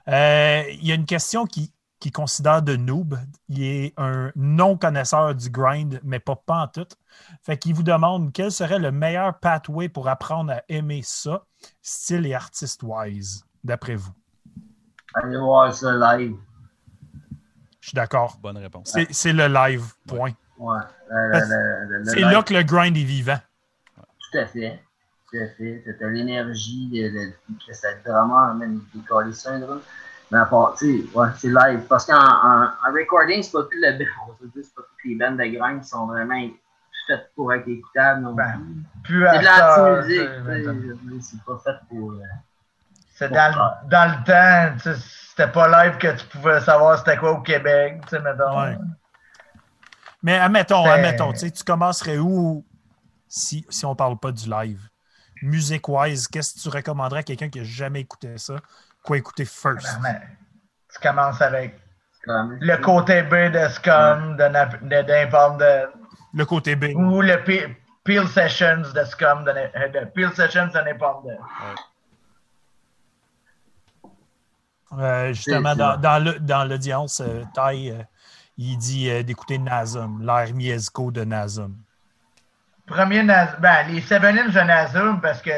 Euh, 0.09 0.63
Il 0.71 0.87
y 0.87 0.93
a 0.93 0.95
une 0.95 1.05
question 1.07 1.45
qui, 1.45 1.71
qui 2.05 2.13
considère 2.13 2.61
de 2.61 2.77
noob. 2.77 3.19
Il 3.49 3.63
est 3.63 3.95
un 3.97 4.31
non-connaisseur 4.37 5.35
du 5.35 5.49
grind, 5.49 6.01
mais 6.05 6.19
pas, 6.19 6.37
pas 6.37 6.65
en 6.65 6.69
tout. 6.69 6.87
Fait 7.43 7.57
qu'il 7.57 7.75
vous 7.75 7.83
demande 7.83 8.31
quel 8.31 8.53
serait 8.53 8.79
le 8.79 8.93
meilleur 8.93 9.39
pathway 9.39 9.89
pour 9.89 10.07
apprendre 10.07 10.53
à 10.53 10.63
aimer 10.69 11.01
ça, 11.03 11.47
style 11.81 12.27
et 12.27 12.35
artiste-wise, 12.35 13.47
d'après 13.65 13.95
vous. 13.95 14.13
Allez 15.15 15.39
voir 15.39 15.73
ça 15.75 15.93
live. 15.97 16.37
Je 17.81 17.89
suis 17.89 17.97
d'accord. 17.97 18.37
Bonne 18.43 18.59
réponse. 18.59 18.91
C'est 18.93 19.11
c'est 19.11 19.33
le 19.33 19.47
live, 19.47 19.95
point. 20.07 20.33
Ouais. 20.59 20.77
Le- 21.09 21.17
le- 21.33 21.39
le- 21.39 21.89
le- 21.89 21.99
le 22.01 22.05
C'est 22.05 22.17
live. 22.17 22.27
là 22.33 22.43
que 22.43 22.53
le 22.53 22.63
grind 22.65 22.95
est 22.99 23.03
vivant. 23.05 23.39
Tout 23.97 24.39
à 24.41 24.45
fait. 24.47 24.79
Tout 25.31 25.39
à 25.39 25.49
fait. 25.57 25.83
T'as 25.99 26.09
l'énergie, 26.09 26.91
le, 26.93 27.09
le, 27.09 27.33
que 27.67 27.73
ça 27.73 27.89
drama, 28.05 28.53
même 28.59 28.83
décoller 28.95 29.33
ça. 29.33 29.59
Mais 30.31 30.39
à 30.39 30.47
part, 30.47 30.75
tu 30.79 31.03
sais, 31.03 31.09
ouais, 31.15 31.29
c'est 31.39 31.49
live. 31.49 31.83
Parce 31.89 32.07
qu'en 32.07 32.17
en, 32.17 32.65
en 32.65 32.93
recording, 32.93 33.43
c'est 33.43 33.53
pas 33.53 33.63
tout 33.63 33.69
le 33.75 33.99
dire, 33.99 34.09
c'est 34.55 34.75
pas 34.75 34.83
toutes 34.83 35.05
les 35.05 35.15
bandes 35.17 35.37
de 35.37 35.45
grind 35.45 35.83
qui 35.83 35.89
sont 35.89 36.07
vraiment 36.07 36.49
faites 37.07 37.31
pour 37.35 37.53
être 37.53 37.69
écoutables 37.69 38.23
non 38.23 38.35
Ben, 38.35 38.53
plus. 38.55 38.83
Plus 39.05 39.27
C'est 39.27 39.29
à 39.29 39.39
de 39.39 39.45
l'anti-musique, 39.45 40.31
veux 40.47 40.63
dire, 40.63 41.23
c'est 41.23 41.45
pas 41.45 41.59
fait 41.59 41.77
pour. 41.89 42.13
euh, 42.13 42.17
C'est 43.15 43.29
dans, 43.29 43.55
le- 43.55 43.89
dans 43.91 44.11
le 44.11 44.25
temps, 44.25 44.77
tu 44.77 44.83
sais, 44.83 45.01
c'était 45.31 45.53
pas 45.53 45.85
live 45.85 45.99
que 45.99 46.17
tu 46.17 46.27
pouvais 46.29 46.61
savoir 46.61 46.99
c'était 46.99 47.17
quoi 47.17 47.33
au 47.33 47.43
Québec, 47.43 48.01
tu 48.03 48.17
sais, 48.17 48.21
mettons. 48.21 48.59
Ouais. 48.59 48.77
Mais 50.23 50.39
admettons, 50.39 50.85
admettons, 50.87 51.33
tu 51.33 51.41
sais, 51.41 51.51
tu 51.51 51.63
commencerais 51.65 52.19
où 52.19 52.65
si, 53.29 53.65
si 53.69 53.85
on 53.85 53.95
parle 53.95 54.19
pas 54.19 54.33
du 54.33 54.49
live? 54.49 54.89
Music-wise, 55.43 56.29
qu'est-ce 56.29 56.55
que 56.55 56.61
tu 56.61 56.69
recommanderais 56.71 57.21
à 57.21 57.23
quelqu'un 57.23 57.51
qui 57.51 57.59
n'a 57.59 57.65
jamais 57.65 58.01
écouté 58.01 58.39
ça? 58.39 58.57
Quoi 59.05 59.19
écouter 59.19 59.45
first? 59.45 59.87
Tu 60.93 60.99
commences 61.01 61.41
avec 61.43 61.79
comme- 62.25 62.57
le 62.61 62.77
côté 62.79 63.23
B 63.23 63.53
de 63.53 63.69
Scum, 63.69 64.37
de, 64.37 64.45
Nap- 64.45 64.83
de 64.83 65.03
d'Impalm 65.03 65.59
de, 65.59 65.87
Le 66.33 66.45
côté 66.47 66.75
B. 66.75 66.87
ou 66.97 67.21
le 67.21 67.37
Pe- 67.45 67.77
Peel 68.03 68.27
Sessions 68.29 68.83
de 68.95 69.05
Scum, 69.05 69.45
de, 69.45 69.53
de 69.53 70.05
Peel 70.07 70.33
Sessions 70.35 70.69
de 70.69 70.79
Napalm 70.81 71.23
de. 71.25 71.37
Euh, 74.99 75.33
justement, 75.33 75.75
dans, 75.75 75.97
dans 76.01 76.23
le- 76.25 76.39
dans 76.39 76.65
l'audience, 76.65 77.21
euh, 77.21 77.43
Ty, 77.55 77.91
euh, 77.91 78.03
il 78.57 78.79
dit 78.79 79.11
euh, 79.11 79.23
d'écouter 79.23 79.59
Nazum, 79.59 80.23
l'air 80.25 80.55
Miesco 80.55 81.11
de 81.11 81.25
Nazum. 81.25 81.77
premiers 82.87 83.23
Naz- 83.25 83.59
ben, 83.61 83.87
les 83.89 84.01
7 84.01 84.23
inch 84.25 84.53
de 84.55 84.61
Nazum 84.61 85.21
parce 85.21 85.43
que 85.43 85.51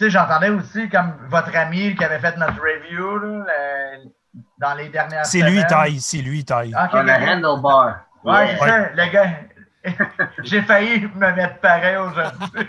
tu 0.00 0.06
sais, 0.06 0.10
j'entendais 0.10 0.48
aussi 0.48 0.88
comme 0.88 1.12
votre 1.28 1.54
ami 1.54 1.94
qui 1.94 2.02
avait 2.02 2.20
fait 2.20 2.34
notre 2.38 2.54
review 2.58 3.18
là, 3.18 3.96
le- 4.02 4.10
dans 4.58 4.72
les 4.74 4.88
dernières 4.88 5.26
C'est 5.26 5.42
lui, 5.42 5.58
il 5.58 5.66
taille. 5.66 6.00
C'est 6.00 6.18
lui, 6.22 6.38
il 6.38 6.44
taille. 6.46 6.72
Ah, 6.74 6.84
ok, 6.86 6.90
Ah, 6.94 7.02
le 7.02 7.12
ok. 7.12 7.28
handlebar. 7.28 7.96
Ouais, 8.24 8.56
c'est 8.58 8.66
ça, 8.66 8.88
le 8.94 9.06
gars. 9.12 9.30
J'ai 10.42 10.62
failli 10.62 11.02
me 11.14 11.32
mettre 11.32 11.58
pareil 11.58 11.96
aujourd'hui. 11.96 12.68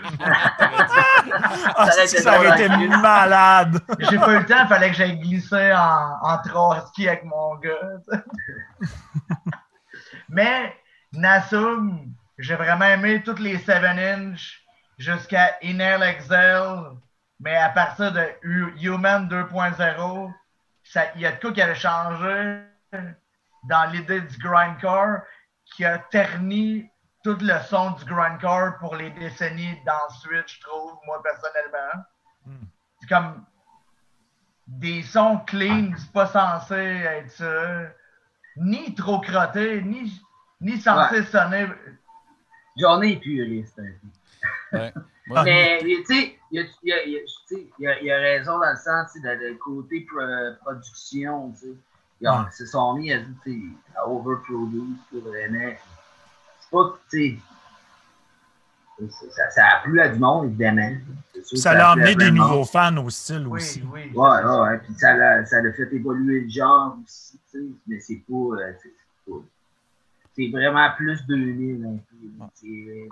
Ah, 1.74 1.90
Ça 1.90 2.04
été 2.04 2.18
ça 2.18 2.36
aurait 2.38 2.50
été 2.62 2.68
malade. 2.88 3.80
J'ai 3.98 4.18
pas 4.18 4.32
eu 4.34 4.38
le 4.40 4.46
temps, 4.46 4.62
il 4.62 4.68
fallait 4.68 4.90
que 4.90 4.96
j'aille 4.96 5.18
glisser 5.18 5.72
en, 5.72 6.18
en 6.22 6.38
trois 6.38 6.86
skis 6.88 7.08
avec 7.08 7.24
mon 7.24 7.56
gars. 7.56 8.18
Mais 10.28 10.74
Nassum, 11.12 12.12
j'ai 12.38 12.54
vraiment 12.56 12.84
aimé 12.86 13.22
toutes 13.24 13.40
les 13.40 13.58
7 13.58 13.82
inch 13.84 14.62
jusqu'à 14.98 15.56
Inhale 15.62 16.02
Excel. 16.02 16.68
Mais 17.42 17.56
à 17.56 17.68
partir 17.70 18.12
de 18.12 18.24
Hu- 18.42 18.72
Human 18.80 19.26
2.0, 19.28 20.32
ça- 20.84 21.12
il 21.16 21.22
y 21.22 21.26
a 21.26 21.32
de 21.32 21.40
quoi 21.40 21.52
qui 21.52 21.60
avait 21.60 21.74
changé 21.74 22.62
dans 23.68 23.90
l'idée 23.90 24.20
du 24.20 24.38
grindcore 24.38 25.18
qui 25.64 25.84
a 25.84 25.98
terni 25.98 26.88
tout 27.24 27.36
le 27.40 27.58
son 27.68 27.90
du 27.92 28.04
grindcore 28.04 28.78
pour 28.78 28.94
les 28.96 29.10
décennies 29.10 29.76
d'ensuite, 29.84 30.46
je 30.48 30.60
trouve, 30.60 30.98
moi 31.06 31.20
personnellement. 31.22 32.04
C'est 33.00 33.08
comme 33.08 33.44
des 34.66 35.02
sons 35.02 35.38
clean, 35.46 35.90
c'est 35.96 36.12
pas 36.12 36.26
censé 36.26 36.74
être 36.74 37.30
ça. 37.30 37.82
Ni 38.56 38.94
trop 38.94 39.20
crotté, 39.20 39.82
ni, 39.82 40.20
ni 40.60 40.78
censé 40.80 41.22
sonner. 41.24 41.66
Johnny 42.76 43.12
est 43.14 43.16
puriste. 43.20 43.78
un 43.80 43.82
peu. 44.70 44.78
Ouais. 44.78 44.92
Mais, 45.44 45.78
tu 45.80 46.04
sais, 46.04 46.38
il 46.52 46.60
y 46.60 46.62
a, 46.62 46.66
il 46.82 46.88
y 46.88 46.92
a- 46.92 47.04
il 47.06 47.12
y 47.12 47.16
a- 47.16 47.20
tu 47.20 47.54
sais, 47.56 47.66
il 47.78 47.82
y 47.82 47.86
a- 47.88 48.00
il 48.00 48.06
y 48.06 48.12
a 48.12 48.18
raison 48.18 48.58
dans 48.58 48.70
le 48.70 48.76
sens, 48.76 49.10
tu 49.12 49.20
sais, 49.20 49.36
de, 49.36 49.48
de 49.52 49.54
côté 49.58 50.02
pro- 50.02 50.20
production, 50.64 51.50
tu 51.52 51.58
sais. 51.58 51.74
Ils 52.20 52.28
Ouais. 52.28 52.50
se 52.52 52.66
sont 52.66 52.94
mis 52.94 53.12
à, 53.12 53.18
tu 53.18 53.34
sais, 53.44 53.58
à 53.96 54.06
overproduce, 54.08 54.98
vraiment. 55.12 55.74
C'est 56.60 56.70
pas, 56.70 56.90
que, 56.90 56.98
tu 57.10 57.40
sais, 59.08 59.30
ça, 59.30 59.50
ça 59.50 59.66
a 59.66 59.82
plu 59.82 60.00
à 60.00 60.08
du 60.10 60.18
monde, 60.20 60.46
évidemment. 60.46 60.92
Sûr 61.42 61.58
Ça 61.58 61.74
l'a 61.74 61.88
a 61.88 61.92
amené 61.92 62.14
des 62.14 62.30
nouveaux 62.30 62.64
fans 62.64 62.96
au 62.98 63.10
style 63.10 63.46
Oui, 63.48 63.58
aussi. 63.60 63.82
oui. 63.92 64.12
Ouais, 64.14 64.28
ouais, 64.44 64.60
ouais. 64.60 64.78
Puis 64.78 64.94
ça 64.94 65.14
l'a, 65.16 65.44
ça 65.44 65.60
l'a 65.60 65.72
fait 65.72 65.92
évoluer 65.92 66.42
le 66.42 66.48
genre 66.50 66.96
aussi, 67.02 67.40
tu 67.50 67.58
sais. 67.58 67.64
Mais 67.88 67.98
c'est 68.00 68.22
pas, 68.28 68.34
euh, 68.34 68.72
c'est 68.82 68.92
c'est 69.26 69.32
pas. 69.32 69.38
C'est 70.36 70.48
vraiment 70.50 70.88
plus 70.96 71.26
2000, 71.26 71.84
un 71.84 71.96
peu. 71.96 73.08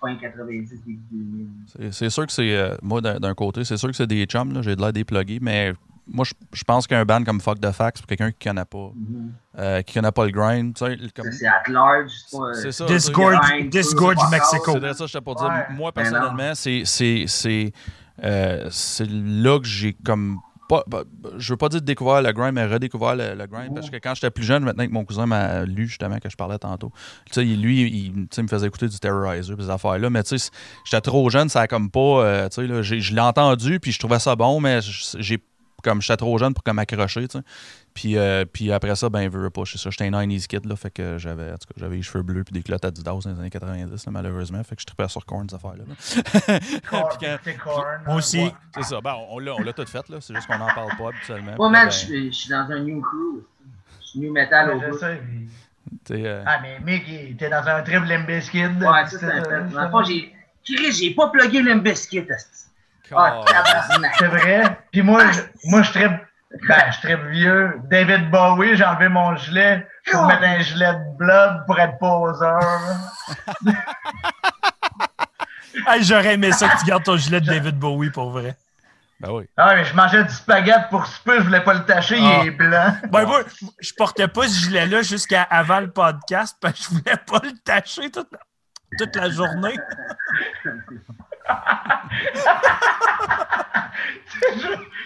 C'est 0.00 0.08
fin 0.08 0.16
90, 0.16 0.68
début 0.86 0.98
2000. 1.10 1.46
C'est- 1.66 1.92
C'est 1.92 2.10
sûr 2.10 2.26
que 2.26 2.32
c'est. 2.32 2.52
euh, 2.56 2.76
moi, 2.82 3.00
d'un 3.00 3.34
côté, 3.34 3.64
c'est 3.64 3.76
sûr 3.76 3.88
que 3.88 3.96
c'est 3.96 4.06
des 4.06 4.24
chums, 4.26 4.52
là, 4.52 4.62
j'ai 4.62 4.76
de 4.76 4.80
l'air 4.80 4.92
déplugué, 4.92 5.38
mais 5.42 5.72
moi, 6.06 6.24
je, 6.24 6.32
je 6.52 6.64
pense 6.64 6.86
qu'un 6.86 7.04
band 7.04 7.22
comme 7.24 7.40
Fuck 7.40 7.60
the 7.60 7.70
Facts, 7.72 7.98
pour 7.98 8.06
quelqu'un 8.06 8.30
qui 8.30 8.48
connaît 8.48 8.64
pas, 8.64 8.92
Mhm. 8.94 9.32
euh, 9.58 9.82
qui 9.82 9.94
connaît 9.94 10.12
pas 10.12 10.24
le 10.24 10.30
grind, 10.30 10.74
tu 10.74 10.84
sais, 10.84 10.96
le- 10.96 11.08
comme. 11.14 11.24
Ça, 11.26 11.32
c'est 11.32 11.46
at 11.46 11.62
large, 11.68 12.10
c'est 12.26 12.38
pas. 12.38 12.54
C'est 12.54 12.72
ça. 12.72 12.86
grind, 12.86 13.72
c'est 13.72 13.94
pas 13.96 14.30
Mexico. 14.30 14.72
C'est 14.72 14.80
de 14.80 14.92
ça 14.92 15.04
que 15.04 15.10
je 15.10 15.18
t'ai 15.18 15.24
pas 15.24 15.34
dire. 15.34 15.48
Ouais. 15.48 15.74
Moi, 15.76 15.92
Ben 15.94 16.02
personnellement, 16.02 16.54
c'est 16.54 16.82
c'est 16.84 17.24
c'est 17.26 17.72
euh, 18.24 18.66
c'est 18.70 19.08
là 19.08 19.58
que 19.60 19.66
j'ai 19.66 19.92
comme 19.92 20.38
pas, 20.68 20.84
je 21.38 21.52
veux 21.52 21.56
pas 21.56 21.68
dire 21.68 21.82
découvert 21.82 22.22
le 22.22 22.30
grind, 22.32 22.52
mais 22.54 22.66
redécouvert 22.66 23.16
le, 23.16 23.34
le 23.34 23.46
grind. 23.46 23.74
Parce 23.74 23.90
que 23.90 23.96
quand 23.96 24.14
j'étais 24.14 24.30
plus 24.30 24.44
jeune, 24.44 24.62
maintenant 24.64 24.86
que 24.86 24.92
mon 24.92 25.04
cousin 25.04 25.26
m'a 25.26 25.64
lu 25.64 25.86
justement 25.88 26.18
que 26.18 26.28
je 26.28 26.36
parlais 26.36 26.58
tantôt, 26.58 26.92
tu 27.26 27.32
sais, 27.34 27.44
lui, 27.44 27.82
il, 27.82 28.12
tu 28.12 28.26
sais, 28.30 28.40
il 28.40 28.44
me 28.44 28.48
faisait 28.48 28.66
écouter 28.66 28.86
du 28.88 28.98
Terrorizer, 28.98 29.54
ces 29.58 29.70
affaires-là. 29.70 30.10
Mais 30.10 30.22
tu 30.22 30.38
sais, 30.38 30.50
j'étais 30.84 31.00
trop 31.00 31.28
jeune, 31.30 31.48
ça 31.48 31.62
a 31.62 31.66
comme 31.66 31.90
pas. 31.90 31.98
euh, 32.22 32.48
tu 32.48 32.56
sais, 32.62 32.66
là, 32.66 32.82
j'ai- 32.82 33.00
je 33.00 33.14
l'ai 33.14 33.20
entendu, 33.20 33.80
puis 33.80 33.90
je 33.92 33.98
trouvais 33.98 34.18
ça 34.18 34.36
bon, 34.36 34.60
mais 34.60 34.80
j'ai 35.18 35.38
comme 35.82 36.00
j'étais 36.02 36.16
trop 36.16 36.36
jeune 36.38 36.54
pour 36.54 36.62
comme 36.64 36.78
accrocher, 36.78 37.26
tu 37.28 37.38
sais. 37.38 37.44
Puis, 37.94 38.16
euh, 38.16 38.44
puis 38.44 38.70
après 38.72 38.94
ça, 38.96 39.08
ben, 39.08 39.28
veux 39.28 39.50
pas, 39.50 39.62
c'est 39.66 39.78
ça, 39.78 39.90
j'étais 39.90 40.04
un 40.06 40.10
90s 40.10 40.46
kid, 40.46 40.64
là, 40.66 40.76
fait 40.76 40.90
que 40.90 41.18
j'avais, 41.18 41.50
en 41.52 41.56
tout 41.58 41.66
cas, 41.68 41.74
j'avais 41.76 41.96
les 41.96 42.02
cheveux 42.02 42.22
bleus 42.22 42.44
puis 42.44 42.52
des 42.52 42.62
culottes 42.62 42.84
Adidas 42.84 43.10
dans 43.24 43.30
les 43.30 43.38
années 43.38 43.50
90, 43.50 44.06
là, 44.06 44.12
malheureusement, 44.12 44.62
fait 44.62 44.76
que 44.76 44.82
je 44.82 44.86
trippais 44.86 45.08
sur 45.08 45.24
Korn, 45.26 45.48
ces 45.48 45.56
affaires-là. 45.56 45.84
là. 45.88 46.58
Corn, 46.88 47.08
Puis 47.18 47.26
quand- 47.26 47.38
c'est 47.44 47.56
corn, 47.56 47.84
Moi 48.06 48.14
aussi. 48.16 48.38
ouais. 48.44 48.54
c'est 48.76 48.82
ça, 48.84 49.00
ben, 49.00 49.14
on, 49.30 49.36
on 49.36 49.38
l'a, 49.40 49.54
on 49.54 49.62
l'a 49.62 49.72
tout 49.72 49.86
fait, 49.86 50.08
là, 50.08 50.18
c'est 50.20 50.34
juste 50.34 50.46
qu'on 50.46 50.58
n'en 50.58 50.66
parle 50.74 50.96
pas 50.96 51.08
habituellement. 51.08 51.54
Moi, 51.56 51.70
man, 51.70 51.84
ben, 51.86 51.90
je 51.90 51.96
suis- 51.98 52.32
je 52.32 52.36
suis 52.38 52.50
dans 52.50 52.70
un 52.70 52.80
new 52.80 53.00
crew. 53.00 53.42
Je 54.00 54.06
suis 54.06 54.20
new 54.20 54.32
metal 54.32 54.70
au 54.70 54.80
bout. 54.80 55.02
euh, 56.12 56.42
Ah, 56.46 56.58
mais 56.62 56.78
Mick, 56.80 57.04
il 57.08 57.32
était 57.32 57.48
dans 57.50 57.66
un 57.66 57.82
trip 57.82 58.04
Limbiskid. 58.04 58.80
Ouais, 58.82 59.06
ça, 59.06 59.18
c'est. 59.18 59.72
Dans 59.72 59.82
le 59.84 59.90
fond, 59.90 60.02
j'ai. 60.04 60.32
Chris, 60.64 60.92
j'ai 60.92 61.14
pas 61.14 61.28
plugué 61.30 61.60
esti. 61.86 62.20
Ah. 63.16 63.42
C'est 64.18 64.26
vrai? 64.26 64.78
Puis 64.92 65.02
moi, 65.02 65.30
je, 65.32 65.40
moi, 65.64 65.82
je 65.82 65.90
tripe, 65.90 66.12
ben, 66.68 66.84
je 67.02 67.16
vieux. 67.30 67.80
David 67.84 68.30
Bowie, 68.30 68.76
j'ai 68.76 68.84
enlevé 68.84 69.08
mon 69.08 69.36
gilet 69.36 69.86
pour 70.10 70.26
mettre 70.26 70.42
un 70.44 70.60
gilet 70.60 70.92
de 70.92 71.16
blood 71.16 71.64
pour 71.66 71.78
être 71.78 71.98
poseur. 71.98 72.60
Hey, 75.86 76.02
J'aurais 76.02 76.34
aimé 76.34 76.50
ça 76.52 76.68
que 76.68 76.80
tu 76.80 76.86
gardes 76.86 77.04
ton 77.04 77.16
gilet 77.16 77.40
de 77.40 77.46
David 77.46 77.78
Bowie 77.78 78.10
pour 78.10 78.30
vrai. 78.30 78.56
ben 79.20 79.30
oui. 79.30 79.44
Ah, 79.56 79.74
mais 79.76 79.84
je 79.84 79.94
mangeais 79.94 80.24
du 80.24 80.30
spaghetti 80.34 80.86
pour 80.90 81.06
souper, 81.06 81.36
je 81.38 81.42
voulais 81.44 81.62
pas 81.62 81.74
le 81.74 81.84
tâcher, 81.84 82.16
Ah. 82.20 82.40
il 82.42 82.48
est 82.48 82.50
blanc. 82.50 82.96
Ben, 83.10 83.24
moi, 83.24 83.42
je 83.78 83.92
portais 83.96 84.26
pas 84.28 84.48
ce 84.48 84.58
gilet-là 84.64 85.02
jusqu'à 85.02 85.42
avant 85.44 85.80
le 85.80 85.90
podcast 85.90 86.56
parce 86.60 86.74
que 86.74 86.84
je 86.84 86.88
voulais 86.98 87.16
pas 87.26 87.40
le 87.44 87.52
tâcher 87.64 88.10
toute 88.10 88.28
la, 88.32 88.38
toute 88.98 89.14
la 89.16 89.30
journée. 89.30 89.76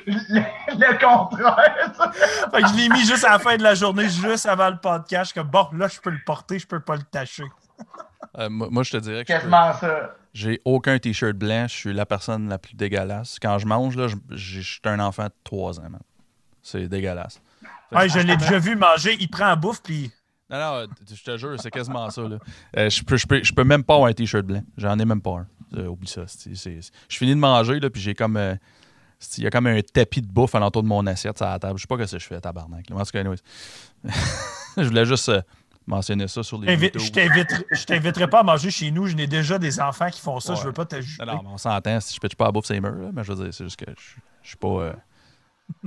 le, 0.07 0.41
le 0.79 0.99
contraire. 0.99 2.13
Fait 2.53 2.63
que 2.63 2.69
je 2.69 2.75
l'ai 2.75 2.89
mis 2.89 3.05
juste 3.07 3.25
à 3.25 3.31
la 3.33 3.39
fin 3.39 3.57
de 3.57 3.63
la 3.63 3.75
journée, 3.75 4.09
juste 4.09 4.47
avant 4.47 4.71
le 4.71 4.77
podcast. 4.79 5.33
Comme, 5.33 5.49
bon, 5.49 5.69
là, 5.75 5.89
je 5.89 6.01
peux 6.01 6.11
le 6.11 6.21
porter, 6.25 6.59
je 6.59 6.67
peux 6.67 6.81
pas 6.81 6.97
le 6.97 7.03
tâcher. 7.03 7.45
Euh, 8.39 8.49
moi, 8.51 8.69
moi, 8.71 8.83
je 8.83 8.93
te 8.93 8.97
dirais 8.99 9.23
que 9.25 9.29
Quasiment 9.29 9.73
ça. 9.75 10.15
j'ai 10.33 10.61
aucun 10.65 10.99
t-shirt 10.99 11.35
blanc, 11.37 11.67
je 11.69 11.75
suis 11.75 11.93
la 11.93 12.07
personne 12.07 12.49
la 12.49 12.59
plus 12.59 12.75
dégueulasse. 12.75 13.39
Quand 13.41 13.59
je 13.59 13.67
mange, 13.67 13.97
là, 13.97 14.09
je, 14.09 14.17
je- 14.31 14.61
je 14.61 14.73
suis 14.73 14.81
un 14.85 15.01
enfant 15.01 15.25
de 15.27 15.33
3 15.45 15.81
ans, 15.81 15.91
man. 15.91 16.01
C'est 16.63 16.89
dégueulasse. 16.89 17.41
Fait 17.91 17.97
que- 17.97 18.01
Ouais, 18.01 18.09
je 18.09 18.19
l'ai 18.21 18.37
déjà 18.37 18.59
vu 18.59 18.75
manger. 18.77 19.17
Il 19.21 19.29
prend 19.29 19.51
en 19.53 19.57
bouffe, 19.57 19.83
puis 19.83 20.11
Non, 20.49 20.59
non, 20.59 20.87
je 21.15 21.23
te 21.23 21.37
jure, 21.37 21.61
c'est 21.61 21.71
quasiment 21.71 22.09
ça. 22.11 22.23
Là. 22.23 22.37
Euh, 22.77 22.89
je, 22.89 23.03
peux, 23.03 23.17
je, 23.17 23.27
peux, 23.27 23.43
je 23.43 23.53
peux 23.53 23.65
même 23.65 23.85
pas 23.85 23.95
avoir 23.95 24.09
un 24.09 24.13
t-shirt 24.15 24.45
blanc. 24.47 24.63
J'en 24.79 24.99
ai 24.99 25.05
même 25.05 25.21
pas 25.23 25.31
un. 25.41 25.47
Euh, 25.77 25.87
oublie 25.87 26.09
ça. 26.09 26.23
Je 26.27 27.17
finis 27.17 27.35
de 27.35 27.41
manger, 27.41 27.81
là, 27.81 27.89
puis 27.91 28.01
j'ai 28.03 28.15
comme. 28.15 28.37
euh, 28.37 28.55
Il 29.39 29.45
y 29.45 29.47
a 29.47 29.51
comme 29.51 29.67
un 29.67 29.81
tapis 29.81 30.21
de 30.21 30.27
bouffe 30.27 30.55
alentour 30.55 30.83
de 30.83 30.89
mon 30.89 31.07
assiette 31.07 31.41
à 31.43 31.51
la 31.53 31.59
table. 31.59 31.79
Je 31.79 31.83
sais 31.83 31.87
pas 31.87 32.07
ce 32.07 32.13
que 32.17 32.19
je 32.19 32.27
fais, 32.27 32.41
tabarnak. 32.41 32.87
En 32.93 32.99
tout 33.05 33.11
cas, 33.11 33.21
anyways. 33.21 33.39
je 34.77 34.83
voulais 34.83 35.05
juste 35.07 35.29
euh, 35.29 35.41
mentionner 35.87 36.29
ça 36.29 36.43
sur 36.43 36.59
les 36.61 36.75
YouTube. 36.75 37.01
je 37.01 37.11
t'inviterai- 37.11 37.65
je 37.71 37.85
t'inviterai 37.85 38.29
pas 38.29 38.41
à 38.41 38.43
manger 38.43 38.71
chez 38.71 38.91
nous. 38.91 39.07
Je 39.07 39.15
n'ai 39.17 39.27
déjà 39.27 39.59
des 39.59 39.81
enfants 39.81 40.11
qui 40.11 40.21
font 40.21 40.41
ça. 40.41 40.53
Ouais. 40.55 40.59
Je 40.61 40.65
veux 40.67 40.73
pas 40.73 40.85
t'ajouter. 40.85 41.25
Non, 41.25 41.35
non, 41.37 41.43
mais 41.45 41.49
on 41.53 41.59
s'entend. 41.59 42.01
Si 42.01 42.15
je 42.15 42.21
pitche 42.21 42.35
pas 42.37 42.45
à 42.45 42.49
la 42.49 42.53
bouffe, 42.53 42.67
c'est 42.67 42.81
murs. 42.81 43.11
Mais 43.13 43.25
je 43.25 43.33
veux 43.33 43.45
dire, 43.45 43.55
c'est 43.55 43.65
juste 43.65 43.77
que 43.85 43.91
je, 43.91 44.21
je 44.43 44.49
suis 44.49 44.57
pas. 44.57 44.69
euh, 44.69 44.93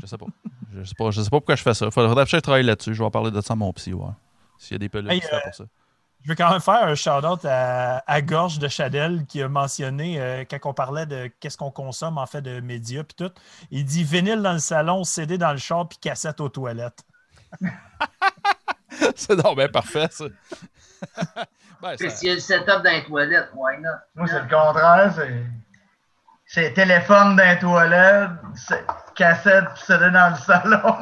je 0.01 0.05
sais 0.07 0.17
pas. 0.17 0.25
Je 0.73 0.83
sais 0.83 0.95
pas. 0.97 1.11
Je 1.11 1.21
sais 1.21 1.29
pas 1.29 1.37
pourquoi 1.37 1.55
je 1.55 1.63
fais 1.63 1.73
ça. 1.73 1.91
Faudrait 1.91 2.23
que 2.25 2.29
je 2.31 2.37
travaille 2.37 2.63
là-dessus. 2.63 2.93
Je 2.93 2.99
vais 2.99 3.05
en 3.05 3.11
parler 3.11 3.31
de 3.31 3.41
ça 3.41 3.53
à 3.53 3.55
mon 3.55 3.71
psy. 3.73 3.93
Ouais. 3.93 4.07
S'il 4.57 4.73
y 4.73 4.75
a 4.75 4.79
des 4.79 4.89
peluches 4.89 5.11
Hey, 5.11 5.21
euh, 5.31 5.39
pour 5.43 5.53
ça. 5.53 5.65
Je 6.25 6.29
veux 6.31 6.35
quand 6.35 6.49
même 6.49 6.59
faire 6.59 6.83
un 6.85 6.95
shout-out 6.95 7.45
à, 7.45 8.03
à 8.07 8.21
Gorge 8.23 8.57
de 8.57 8.67
Chadel 8.67 9.25
qui 9.27 9.43
a 9.43 9.47
mentionné, 9.47 10.19
euh, 10.19 10.43
quand 10.49 10.57
on 10.71 10.73
parlait 10.73 11.05
de 11.05 11.29
qu'est-ce 11.39 11.55
qu'on 11.55 11.69
consomme 11.69 12.17
en 12.17 12.25
fait 12.25 12.41
de 12.41 12.61
médias 12.61 13.03
puis 13.03 13.13
tout, 13.15 13.31
il 13.69 13.85
dit 13.85 14.03
vinyle 14.03 14.41
dans 14.41 14.53
le 14.53 14.57
salon, 14.59 15.03
CD 15.03 15.37
dans 15.37 15.51
le 15.51 15.59
char 15.59 15.87
puis 15.87 15.99
cassette 15.99 16.41
aux 16.41 16.49
toilettes. 16.49 17.03
c'est 19.15 19.35
donc 19.35 19.55
bien 19.57 19.67
parfait, 19.69 20.07
ça. 20.09 20.25
ben, 21.81 21.95
Puis 21.95 22.09
ça- 22.09 22.15
s'il 22.15 22.29
y 22.29 22.31
a 22.31 22.33
le 22.33 22.39
setup 22.39 22.81
dans 22.83 22.91
les 22.91 23.03
toilettes, 23.03 23.49
why 23.53 23.79
not? 23.79 23.89
Moi, 24.15 24.25
c'est 24.27 24.41
le 24.41 24.49
contraire. 24.49 25.13
C'est, 25.15 25.43
c'est 26.47 26.73
téléphone 26.73 27.35
dans 27.35 27.47
les 27.47 27.59
toilettes, 27.59 28.31
cassette 29.15 29.65
pis 29.75 29.81
CD 29.85 30.09
dans 30.09 30.31
le 30.31 30.37
salon. 30.37 30.95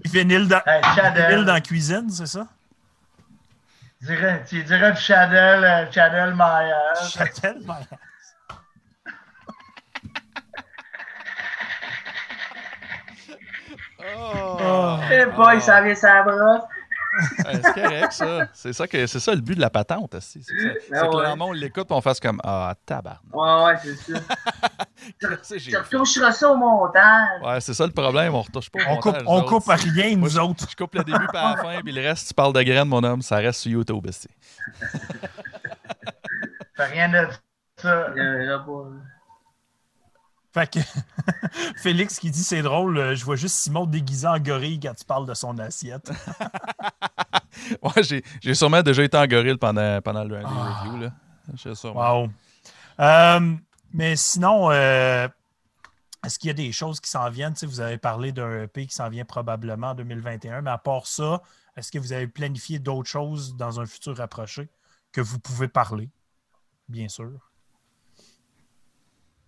Puis 0.00 0.12
vinyle 0.12 0.46
dans, 0.46 0.60
Hey, 0.64 0.80
vinyle 1.16 1.44
dans 1.44 1.54
la 1.54 1.60
cuisine, 1.60 2.08
c'est 2.08 2.26
ça? 2.26 2.46
Dirais- 4.02 4.44
tu 4.48 4.62
dirais 4.64 4.92
du 4.92 5.00
Chadel, 5.00 5.64
euh, 5.64 5.90
Chadel 5.92 6.34
Maillard. 6.34 6.96
Chadel, 7.08 7.62
ben, 7.64 7.78
Oh. 14.14 14.98
Eh 15.10 15.26
boy, 15.36 15.60
ça 15.60 15.80
vient 15.82 15.94
ça 15.94 16.22
brosse. 16.22 16.62
Ouais, 17.44 17.60
c'est 17.62 17.82
correct, 17.82 18.12
ça. 18.12 18.48
C'est 18.52 18.72
ça, 18.72 18.86
que, 18.86 19.06
c'est 19.06 19.20
ça 19.20 19.34
le 19.34 19.40
but 19.40 19.54
de 19.54 19.60
la 19.60 19.70
patente. 19.70 20.14
aussi. 20.14 20.42
C'est, 20.42 20.54
ça. 20.54 20.74
C'est 20.88 21.10
que 21.10 21.16
ouais. 21.16 21.30
le 21.30 21.36
monde 21.36 21.56
l'écoute 21.56 21.86
et 21.90 21.92
on 21.92 22.00
fasse 22.00 22.20
comme 22.20 22.40
Ah, 22.42 22.74
tabarnak. 22.86 23.20
Ouais, 23.32 23.64
ouais, 23.64 23.78
c'est 23.82 24.12
ça. 24.12 24.20
Tu 25.18 25.76
retoucheras 25.76 26.32
ça 26.32 26.48
au 26.48 26.56
montage. 26.56 27.42
Ouais, 27.42 27.60
c'est 27.60 27.74
ça 27.74 27.84
le 27.84 27.92
problème. 27.92 28.34
On 28.34 28.42
retouche 28.42 28.70
pas. 28.70 28.78
au 28.78 28.92
on 28.92 28.96
coupe, 29.00 29.16
on 29.26 29.42
autres. 29.42 29.74
rien, 29.74 30.16
Moi, 30.16 30.28
nous 30.28 30.38
autres. 30.38 30.70
Je 30.70 30.76
coupe 30.76 30.94
le 30.94 31.02
début 31.02 31.26
par 31.32 31.56
la 31.56 31.62
fin, 31.62 31.80
puis 31.82 31.92
le 31.92 32.00
reste, 32.00 32.28
tu 32.28 32.34
parles 32.34 32.52
de 32.52 32.62
graines, 32.62 32.88
mon 32.88 33.02
homme, 33.02 33.20
ça 33.20 33.36
reste 33.36 33.60
sur 33.60 33.72
YouTube. 33.72 34.06
rien 36.78 37.08
de 37.08 37.28
ça. 37.76 38.12
Fait 40.52 40.70
que 40.70 40.80
Félix 41.76 42.18
qui 42.18 42.30
dit 42.30 42.42
c'est 42.44 42.62
drôle, 42.62 42.98
euh, 42.98 43.14
je 43.14 43.24
vois 43.24 43.36
juste 43.36 43.56
Simon 43.56 43.86
déguisé 43.86 44.26
en 44.26 44.38
gorille 44.38 44.78
quand 44.80 44.94
tu 44.94 45.04
parles 45.04 45.26
de 45.26 45.34
son 45.34 45.58
assiette. 45.58 46.10
Ouais, 47.82 48.02
j'ai, 48.02 48.24
j'ai 48.40 48.54
sûrement 48.54 48.82
déjà 48.82 49.04
été 49.04 49.16
en 49.16 49.26
gorille 49.26 49.58
pendant, 49.58 50.00
pendant 50.00 50.24
le 50.24 50.40
Ah. 50.44 50.82
reviews. 50.82 50.96
Là. 50.98 51.12
J'ai 51.54 51.74
sûrement. 51.74 52.22
Wow. 52.22 52.30
Euh, 52.98 53.54
mais 53.92 54.16
sinon, 54.16 54.70
euh, 54.70 55.28
est-ce 56.24 56.38
qu'il 56.38 56.48
y 56.48 56.50
a 56.50 56.54
des 56.54 56.72
choses 56.72 56.98
qui 56.98 57.10
s'en 57.10 57.28
viennent? 57.30 57.52
Tu 57.52 57.60
sais, 57.60 57.66
vous 57.66 57.80
avez 57.80 57.98
parlé 57.98 58.32
d'un 58.32 58.62
EP 58.62 58.86
qui 58.86 58.94
s'en 58.94 59.08
vient 59.10 59.24
probablement 59.26 59.88
en 59.90 59.94
2021, 59.94 60.62
mais 60.62 60.70
à 60.70 60.78
part 60.78 61.06
ça, 61.06 61.42
est-ce 61.76 61.92
que 61.92 61.98
vous 61.98 62.12
avez 62.12 62.26
planifié 62.26 62.78
d'autres 62.78 63.10
choses 63.10 63.54
dans 63.54 63.80
un 63.80 63.86
futur 63.86 64.16
rapproché 64.16 64.68
que 65.12 65.20
vous 65.20 65.38
pouvez 65.38 65.68
parler? 65.68 66.08
Bien 66.88 67.08
sûr. 67.08 67.30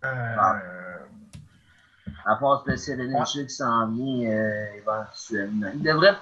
Euh, 0.04 0.98
À 2.26 2.36
part 2.36 2.60
Special 2.62 3.00
Energy 3.00 3.46
qui 3.46 3.54
s'en 3.54 3.88
vient 3.92 4.30
euh, 4.30 4.66
éventuellement. 4.76 5.70
Il 5.74 5.82
devrait. 5.82 6.16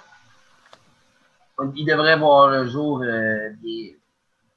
Il 1.75 1.85
devrait 1.87 2.19
voir 2.19 2.49
le 2.51 2.67
jour 2.67 3.03
euh, 3.03 3.51
des- 3.63 3.99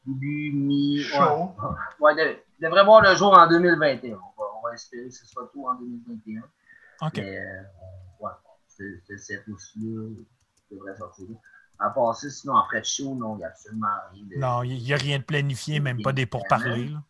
début, 0.07 0.52
mi. 0.53 1.02
Chaud. 1.02 1.52
Ouais, 1.99 2.14
ouais, 2.15 2.15
de- 2.15 2.38
il 2.60 2.64
devrait 2.65 2.84
voir 2.85 3.02
le 3.02 3.15
jour 3.15 3.38
en 3.38 3.47
2021. 3.47 4.14
On 4.15 4.41
va, 4.41 4.47
on 4.60 4.61
va 4.68 4.73
espérer 4.73 5.06
que 5.10 5.14
ce 5.14 5.26
soit 5.27 5.49
tout 5.53 5.68
en 5.68 5.76
2021. 5.76 6.41
OK. 7.02 7.11
Mais, 7.18 7.38
euh, 7.39 7.61
ouais, 8.22 8.31
c'est 8.68 9.18
cette 9.18 9.45
qui 9.45 10.26
devrait 10.72 10.95
sortir. 10.97 11.27
À 11.77 11.89
part 11.89 12.15
ça, 12.15 12.30
sinon, 12.30 12.56
après 12.57 12.80
de 12.80 12.85
show, 12.85 13.14
non, 13.15 13.35
il 13.35 13.39
n'y 13.39 13.43
a 13.43 13.47
absolument 13.47 13.88
rien. 14.14 14.23
De... 14.23 14.39
Non, 14.39 14.64
il 14.64 14.81
n'y 14.81 14.93
a 14.93 14.97
rien 14.97 15.19
de 15.19 15.23
planifié, 15.23 15.80
même 15.81 16.02
pas 16.02 16.14
des 16.14 16.26
pourparlers. 16.26 16.85
là. 16.88 17.03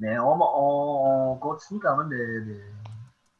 Mais 0.00 0.18
on, 0.18 0.32
on, 0.40 1.32
on 1.32 1.36
continue 1.36 1.78
quand 1.78 1.96
même 1.98 2.08
de, 2.08 2.16
de, 2.16 2.60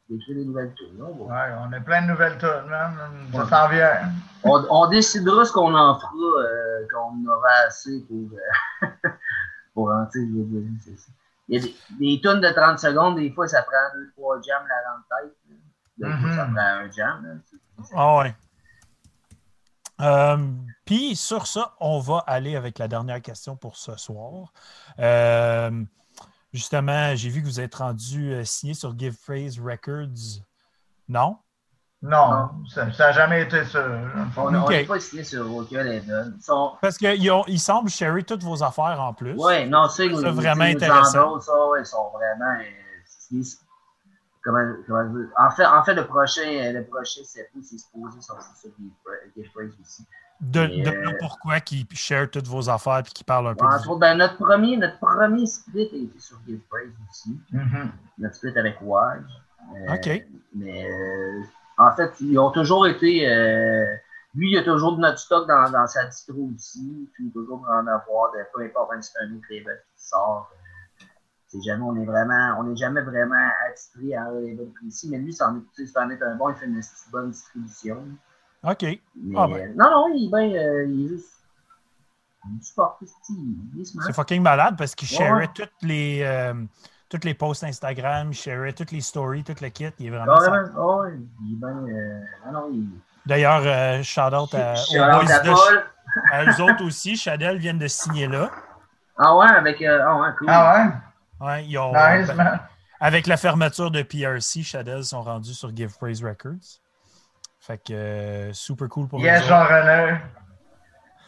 d'écrire 0.09 0.35
des 0.37 0.45
nouvelles 0.45 0.73
tunes. 0.75 1.01
On, 1.01 1.25
Ouais, 1.25 1.49
on 1.59 1.73
a 1.73 1.79
plein 1.79 2.03
de 2.03 2.07
nouvelles 2.07 2.37
tunes. 2.37 2.49
Ça 2.69 3.37
Ouais. 3.39 3.49
s'en 3.49 3.67
vient. 3.67 4.11
on, 4.43 4.63
on 4.69 4.87
décidera 4.87 5.43
ce 5.43 5.51
qu'on 5.51 5.73
en 5.73 5.99
fera 5.99 6.11
euh, 6.43 6.85
quand 6.91 7.13
on 7.15 7.27
aura 7.29 7.49
assez 7.67 8.05
pour, 8.07 8.29
euh, 8.83 8.87
pour 9.73 9.89
rentrer. 9.89 10.19
je 10.19 10.35
veux 10.37 10.43
dire, 10.61 10.69
c'est 10.85 10.97
ça. 10.99 11.11
Il 11.47 11.55
y 11.55 11.57
a 11.59 11.63
des, 11.67 11.75
des 12.15 12.21
tunes 12.21 12.39
de 12.41 12.49
30 12.53 12.79
secondes, 12.79 13.15
des 13.17 13.31
fois, 13.31 13.47
ça 13.47 13.63
prend 13.63 13.99
2-3 14.39 14.43
jams 14.45 14.63
la 14.67 14.91
rente 14.91 15.03
tête. 15.09 16.21
fois, 16.21 16.31
ça 16.35 16.45
Mhm. 16.45 16.53
prend 16.53 16.63
un 16.63 16.91
jam. 16.91 17.41
Ah 17.95 18.17
ouais. 18.19 18.35
Euh, 20.01 20.37
Puis 20.85 21.15
sur 21.15 21.45
ça, 21.47 21.73
on 21.79 21.99
va 21.99 22.23
aller 22.27 22.55
avec 22.55 22.79
la 22.79 22.87
dernière 22.87 23.21
question 23.21 23.55
pour 23.55 23.75
ce 23.75 23.95
soir. 23.97 24.51
Justement, 26.53 27.15
j'ai 27.15 27.29
vu 27.29 27.41
que 27.41 27.45
vous 27.47 27.59
êtes 27.61 27.75
rendu 27.75 28.33
euh, 28.33 28.43
signé 28.43 28.73
sur 28.73 28.97
Give 28.97 29.15
Praise 29.25 29.59
Records. 29.59 30.43
Non? 31.07 31.37
Non, 32.03 32.49
ça 32.67 32.85
n'a 32.87 33.11
jamais 33.11 33.43
été 33.43 33.63
ça. 33.63 33.85
On 34.35 34.53
Ok. 34.63 34.87
pas 34.87 34.99
signé 34.99 35.23
sur 35.23 35.53
aucun 35.55 35.83
label. 35.83 36.33
Sont- 36.41 36.73
Parce 36.81 36.97
qu'ils 36.97 37.31
ils 37.47 37.59
semblent 37.59 37.89
sherry 37.91 38.25
toutes 38.25 38.43
vos 38.43 38.63
affaires 38.63 38.99
en 38.99 39.13
plus. 39.13 39.35
Ouais, 39.35 39.67
non, 39.67 39.87
C'est 39.87 40.07
vraiment 40.09 40.63
intéressant. 40.63 41.39
ça, 41.39 41.67
ouais, 41.69 41.81
ils 41.81 41.85
sont 41.85 42.09
vraiment. 42.09 42.59
euh, 42.59 42.63
c'est- 43.05 43.59
comment, 44.43 44.73
comment 44.87 45.03
dire? 45.13 45.27
En 45.37 45.51
fait, 45.51 45.65
en 45.65 45.83
fait, 45.83 45.93
le 45.93 46.07
prochain, 46.07 46.41
euh, 46.41 46.71
le 46.73 46.85
prochain 46.87 47.21
c'est 47.23 47.47
supposé 47.77 48.19
sortir 48.19 48.49
sur 48.59 48.71
Give 48.79 48.89
Pra- 49.05 49.31
Give 49.37 49.51
Praise 49.53 49.71
aussi. 49.79 50.03
De, 50.41 50.61
Et, 50.61 50.81
de 50.81 50.89
euh, 50.89 51.03
là 51.03 51.11
pourquoi 51.19 51.59
qu'ils 51.59 51.85
share 51.93 52.27
toutes 52.29 52.47
vos 52.47 52.67
affaires 52.67 52.99
et 52.99 53.03
qu'ils 53.03 53.25
parlent 53.25 53.47
un 53.47 53.53
peu 53.53 53.63
entre 53.63 53.89
autres, 53.91 53.99
ben, 53.99 54.17
notre 54.17 54.37
premier, 54.37 54.75
notre 54.75 54.97
premier 54.97 55.45
split 55.45 55.87
a 55.93 55.97
été 55.97 56.19
sur 56.19 56.39
Give 56.47 56.59
Praise 56.67 56.89
aussi. 57.09 57.39
Mhm. 57.51 57.91
Notre 58.17 58.35
split 58.35 58.57
avec 58.57 58.77
Wage. 58.81 59.21
Euh, 59.75 59.93
OK. 59.93 60.25
Mais 60.55 60.91
euh, 60.91 61.41
en 61.77 61.91
fait, 61.95 62.11
ils 62.21 62.37
ont 62.39 62.49
toujours 62.51 62.87
été. 62.87 63.29
euh, 63.29 63.85
lui, 64.33 64.51
il 64.51 64.57
a 64.57 64.63
toujours 64.63 64.95
de 64.95 65.01
notre 65.01 65.19
stock 65.19 65.47
dans, 65.47 65.69
dans 65.69 65.85
sa 65.85 66.05
distro 66.05 66.49
aussi. 66.55 67.07
Puis 67.13 67.25
il 67.25 67.29
est 67.29 67.33
toujours 67.33 67.63
en 67.69 67.85
avoir, 67.85 68.31
de, 68.31 68.39
peu 68.53 68.63
importe 68.63 68.91
même 68.91 69.01
si 69.01 69.11
c'est 69.11 69.23
un 69.23 69.35
autre 69.35 69.45
label 69.49 69.79
qui 69.95 70.07
sort. 70.07 70.49
C'est 71.47 71.61
jamais, 71.61 71.83
on 71.83 71.95
est 71.97 72.05
vraiment, 72.05 72.55
on 72.59 72.63
n'est 72.63 72.77
jamais 72.77 73.01
vraiment 73.01 73.49
attitré 73.69 74.15
à 74.15 74.23
un 74.23 74.33
label 74.39 74.71
précis. 74.79 75.09
Mais 75.11 75.17
lui, 75.17 75.33
c'en 75.33 75.57
est, 75.57 75.85
c'en 75.85 76.09
est 76.09 76.23
un 76.23 76.35
bon, 76.35 76.49
il 76.49 76.55
fait 76.55 76.65
une 76.65 76.81
bonne 77.11 77.31
distribution. 77.31 78.03
OK. 78.63 78.83
Mais, 78.83 78.99
Ah 79.37 79.47
ben. 79.47 79.53
euh, 79.55 79.73
non, 79.75 79.89
non, 79.91 80.13
il 80.15 80.25
est 80.25 80.29
bien, 80.29 80.59
euh, 80.61 80.85
il 80.87 81.05
est 81.05 81.09
juste. 81.09 81.27
Il 82.43 82.59
il. 83.75 83.85
C'est 83.85 84.13
fucking 84.13 84.41
malade 84.41 84.75
parce 84.77 84.95
qu'ils 84.95 85.07
Ouais. 85.11 85.15
sharait 85.27 85.49
toutes 85.53 85.71
les, 85.83 86.21
euh, 86.23 86.53
toutes 87.09 87.23
les 87.23 87.33
posts 87.35 87.63
Instagram, 87.63 88.29
ils 88.31 88.35
sharait 88.35 88.73
toutes 88.73 88.91
les 88.91 89.01
stories, 89.01 89.43
tout 89.43 89.53
le 89.61 89.69
kit. 89.69 89.89
Il 89.99 90.07
est 90.07 90.09
vraiment 90.09 90.39
ça. 90.39 90.51
ouais, 90.51 90.59
ouais, 90.59 91.19
il 91.43 91.53
est 91.53 91.57
bien. 91.57 91.69
Euh, 91.69 92.19
non, 92.47 92.51
non, 92.51 92.69
il 92.71 92.87
D'ailleurs, 93.25 93.61
euh, 93.63 94.01
shout 94.01 94.21
out 94.33 94.53
à, 94.55 94.75
Shout 94.75 94.95
aux 94.95 94.97
boys 94.97 95.31
à 95.31 95.39
de 95.39 95.49
Paul. 95.51 95.83
à 96.31 96.45
eux 96.45 96.61
autres 96.63 96.83
aussi. 96.83 97.15
Chadel 97.15 97.59
viennent 97.59 97.77
de 97.77 97.87
signer 97.87 98.27
là. 98.27 98.49
Ah 99.17 99.35
ouais, 99.37 99.45
avec. 99.47 99.79
euh, 99.83 100.03
ah 100.03 100.19
ouais, 100.19 100.29
cool. 100.39 100.47
Ah 100.49 100.91
Ouais, 101.39 101.65
ils 101.65 101.77
ont, 101.77 101.91
ouais? 101.93 102.19
Nice, 102.19 102.27
ben, 102.29 102.35
man. 102.35 102.59
avec 102.99 103.27
la 103.27 103.37
fermeture 103.37 103.91
de 103.91 104.01
PRC, 104.01 104.63
Chadel 104.63 105.03
sont 105.03 105.21
rendus 105.21 105.53
sur 105.53 105.75
Give 105.75 105.95
Praise 105.95 106.23
Records. 106.23 106.79
Fait 107.61 107.77
que 107.77 107.93
euh, 107.93 108.53
super 108.53 108.89
cool 108.89 109.07
pour 109.07 109.19
Yes. 109.21 109.45
Jean-René. 109.45 110.17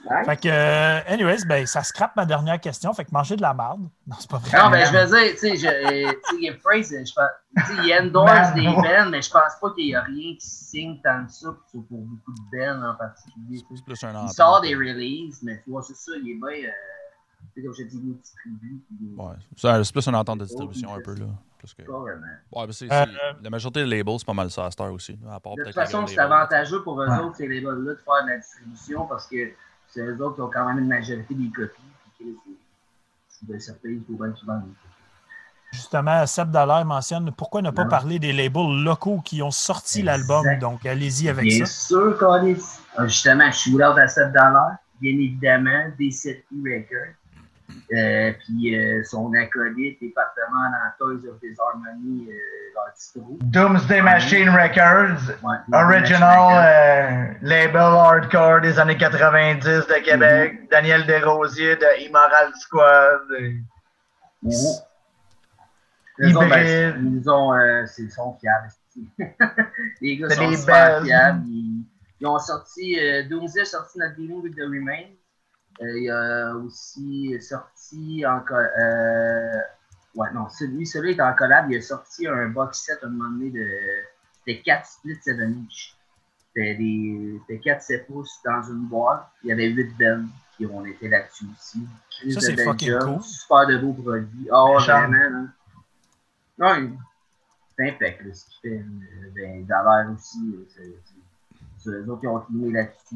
Ouais. 0.09 0.23
Fait 0.25 0.35
que, 0.35 0.49
euh, 0.49 0.99
anyways, 1.07 1.45
ben, 1.47 1.65
ça 1.65 1.81
scrape 1.81 2.13
ma 2.17 2.25
dernière 2.25 2.59
question. 2.59 2.91
Fait 2.93 3.05
que 3.05 3.11
manger 3.11 3.37
de 3.37 3.41
la 3.41 3.53
marde. 3.53 3.83
Non, 4.07 4.15
c'est 4.19 4.29
pas 4.29 4.37
vrai. 4.39 4.57
Non, 4.57 4.69
ben, 4.69 4.85
je 4.85 4.91
veux 4.91 5.05
dire, 5.07 5.31
tu 5.33 5.37
sais, 5.37 5.55
je- 5.57 5.67
euh, 5.67 6.11
je 6.11 6.51
pense, 6.61 6.87
tu 6.89 7.75
sais, 7.75 7.81
il 7.85 7.97
endorse 8.01 8.53
des 8.53 8.65
bands, 8.65 9.09
mais 9.09 9.21
je 9.21 9.29
pense 9.31 9.53
pas 9.61 9.71
qu'il 9.75 9.85
y 9.87 9.95
a 9.95 10.01
rien 10.01 10.33
qui 10.33 10.45
signe 10.45 10.99
tant 11.01 11.23
que 11.25 11.31
ça 11.31 11.47
pour, 11.71 11.87
pour 11.87 12.01
beaucoup 12.01 12.33
de 12.33 12.57
bands 12.57 12.89
en 12.89 12.95
particulier. 12.95 13.59
tu 13.59 13.59
sais. 13.59 13.65
C'est 13.77 13.85
plus 13.85 14.03
un 14.03 14.25
Il 14.25 14.29
sort 14.33 14.59
des 14.61 14.75
releases, 14.75 15.39
mais 15.43 15.61
tu 15.63 15.69
vois, 15.69 15.83
c'est 15.83 15.95
ça, 15.95 16.11
il 16.21 16.31
est 16.31 16.33
bien, 16.35 16.67
euh, 16.67 16.71
comme 17.61 17.73
je 17.77 17.83
dis, 17.83 17.99
distribue. 17.99 18.81
Ouais, 19.17 19.33
c'est 19.55 19.91
plus 19.93 20.07
une 20.07 20.15
entente 20.15 20.39
de 20.39 20.45
distribution 20.45 20.93
un 20.95 21.01
peu. 21.01 21.13
là. 21.15 21.25
Plus 21.59 21.73
que... 21.75 21.83
Ouais, 21.83 22.11
mais 22.19 22.91
Euh, 22.91 23.05
la 23.41 23.49
majorité 23.49 23.83
des 23.85 23.97
labels, 23.97 24.19
c'est 24.19 24.25
pas 24.25 24.33
mal 24.33 24.49
ça 24.51 24.65
à 24.65 24.71
Star 24.71 24.91
aussi. 24.91 25.17
là, 25.23 25.35
À 25.35 25.39
part 25.39 25.55
De 25.55 25.63
toute 25.63 25.73
façon, 25.73 26.05
c'est 26.07 26.19
avantageux 26.19 26.81
pour 26.83 27.01
eux 27.01 27.07
Ouais. 27.07 27.19
autres, 27.19 27.37
ces 27.37 27.47
labels-là, 27.47 27.93
de 27.93 27.99
faire 28.03 28.23
de 28.25 28.29
la 28.31 28.37
distribution 28.37 29.05
parce 29.07 29.27
que 29.27 29.51
c'est 29.87 30.01
eux 30.01 30.21
autres 30.21 30.35
qui 30.35 30.41
ont 30.41 30.49
quand 30.49 30.65
même 30.67 30.79
une 30.79 30.87
majorité 30.89 31.33
des 31.33 31.49
copies. 31.51 31.81
Puis 32.17 32.35
que 33.47 33.59
c'est- 33.59 33.71
de 33.81 33.87
bien. 34.45 34.63
Justement, 35.71 36.25
Seb 36.27 36.51
Dallaire 36.51 36.85
mentionne 36.85 37.31
pourquoi 37.31 37.61
ne 37.61 37.71
pas 37.71 37.83
Non. 37.83 37.89
parler 37.89 38.19
des 38.19 38.31
labels 38.31 38.83
locaux 38.83 39.21
qui 39.21 39.41
ont 39.41 39.49
sorti 39.51 40.01
l'album. 40.03 40.45
Donc, 40.59 40.85
allez-y 40.85 41.29
avec 41.29 41.43
Bien 41.45 41.65
ça. 41.65 41.87
sûr 41.87 42.17
qu'on 42.17 42.45
est. 42.45 42.61
Ah, 42.95 43.07
Justement, 43.07 43.49
je 43.51 43.57
suis 43.57 43.73
out 43.75 43.97
à 43.97 44.07
7 44.07 44.31
bien 45.01 45.13
évidemment, 45.13 45.89
D7 45.99 46.43
Records. 46.63 47.15
Euh, 47.93 48.31
puis 48.39 48.75
euh, 48.75 49.03
son 49.03 49.31
acolyte 49.33 49.97
et 50.01 50.09
partenaire 50.09 50.71
dans 50.99 51.05
Toys 51.05 51.27
of 51.29 51.39
Disharmony, 51.41 52.29
euh, 52.29 52.91
distro. 52.95 53.37
Doomsday 53.41 54.01
Machine 54.01 54.49
Records. 54.49 55.29
Ouais, 55.43 55.57
Original 55.73 56.63
euh, 56.65 57.33
label 57.41 57.75
hardcore 57.77 58.61
des 58.61 58.79
années 58.79 58.97
90 58.97 59.63
de 59.65 60.03
Québec. 60.03 60.69
Daniel 60.71 61.05
Desrosiers 61.05 61.75
de 61.75 62.05
Immoral 62.05 62.51
Squad. 62.55 63.21
et- 63.39 63.59
Mhm. 64.41 64.51
Ben, 66.19 66.29
Hybride. 66.29 66.95
ils 67.21 67.29
ont, 67.29 67.53
c'est- 67.87 68.03
ils 68.03 68.11
sont 68.11 68.37
fiables. 68.39 68.69
Les 70.01 70.17
gars 70.17 70.29
sont 70.29 70.51
super 70.51 70.99
belles. 71.01 71.05
fiables. 71.05 71.43
Ils, 71.47 71.85
ils 72.19 72.27
ont 72.27 72.37
sorti, 72.39 72.97
Doomsday 73.29 73.61
a 73.61 73.65
sorti 73.65 73.97
notre 73.99 74.15
Dealing 74.15 74.41
with 74.43 74.55
the 74.55 74.61
Remain. 74.61 75.07
Euh, 75.81 75.99
il 75.99 76.09
a 76.09 76.55
aussi 76.55 77.35
sorti 77.41 78.23
en 78.25 78.43
euh, 78.51 79.51
ouais, 80.15 80.27
non, 80.33 80.47
celui, 80.49 80.85
celui 80.85 81.11
est 81.11 81.21
en 81.21 81.33
collab. 81.33 81.71
Il 81.71 81.77
a 81.77 81.81
sorti 81.81 82.27
un 82.27 82.49
box 82.49 82.79
set 82.85 82.99
à 83.03 83.07
un 83.07 83.09
moment 83.09 83.29
donné 83.31 83.49
de. 83.51 83.67
C'était 84.45 84.61
4 84.61 84.85
splits 84.85 85.19
7 85.21 85.39
inch. 85.39 85.95
C'était 86.55 86.75
des. 86.75 87.39
C'était 87.47 87.59
4 87.59 87.81
7 87.81 88.07
pouces 88.07 88.39
dans 88.45 88.61
une 88.63 88.85
boîte. 88.87 89.27
Il 89.43 89.49
y 89.49 89.51
avait 89.51 89.67
8 89.69 89.97
bennes 89.97 90.27
qui 90.57 90.65
ont 90.67 90.85
été 90.85 91.07
là-dessus 91.09 91.45
aussi. 91.57 91.87
Ça, 92.31 92.39
de 92.39 92.45
c'est 92.57 92.63
fucking 92.63 92.89
job, 92.91 93.01
cool. 93.15 93.23
Super 93.23 93.67
de 93.67 93.77
beaux 93.77 93.93
produits. 93.93 94.47
Ah, 94.51 94.65
Méchant. 94.75 95.07
vraiment, 95.07 95.29
là. 95.39 95.47
Non, 96.59 96.75
il- 96.75 96.97
c'est 97.75 97.89
impeccable, 97.89 98.35
ce 98.35 98.45
qu'il 98.45 98.69
fait. 98.69 98.77
Euh, 98.77 99.31
Ben, 99.33 99.65
Dallaire 99.65 100.11
aussi, 100.13 100.55
c'est 101.83 101.89
eux 101.89 102.05
autres 102.07 102.21
qui 102.21 102.27
ont 102.27 102.39
cligné 102.41 102.71
là-dessus. 102.71 103.15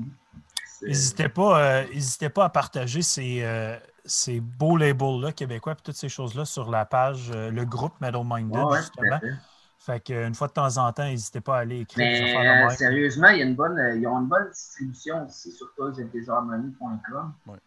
N'hésitez 0.82 1.30
pas, 1.30 1.84
euh, 1.84 2.30
pas 2.34 2.46
à 2.46 2.50
partager 2.50 3.02
ces, 3.02 3.42
euh, 3.44 3.78
ces 4.06 4.40
beaux 4.40 4.78
labels-là 4.78 5.32
québécois 5.32 5.74
et 5.74 5.82
toutes 5.84 5.96
ces 5.96 6.10
choses-là 6.10 6.46
sur 6.46 6.70
la 6.70 6.86
page, 6.86 7.32
euh, 7.34 7.50
le 7.52 7.66
groupe 7.66 8.00
Metal 8.02 8.22
Minded, 8.24 8.64
Ouais, 8.64 8.78
justement. 8.80 9.20
fait. 9.20 9.32
Fait 9.80 10.00
qu'une 10.02 10.36
fois 10.36 10.48
de 10.48 10.54
temps 10.54 10.78
en 10.78 10.92
temps, 10.92 11.06
n'hésitez 11.06 11.40
pas 11.40 11.58
à 11.58 11.60
aller 11.62 11.80
écrire 11.80 12.06
Mais 12.06 12.70
sérieusement, 12.76 13.30
il 13.30 13.38
y 13.40 13.42
a 13.42 13.46
une 13.46 13.56
bonne, 13.56 13.80
ils 13.96 14.06
ont 14.06 14.20
une 14.20 14.28
bonne 14.28 14.50
distribution 14.50 15.26
aussi 15.26 15.52
sur 15.52 15.68
toysofdesharmony.com. 15.76 17.34
Ouais. 17.48 17.58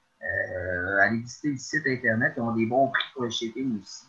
Allez 1.03 1.19
visiter 1.19 1.49
le 1.53 1.57
site 1.59 1.87
internet, 1.87 2.35
ils 2.37 2.41
ont 2.43 2.53
des 2.53 2.67
bons 2.67 2.89
prix 2.89 3.03
pour 3.15 3.23
le 3.23 3.31
shipping 3.31 3.81
aussi. 3.81 4.05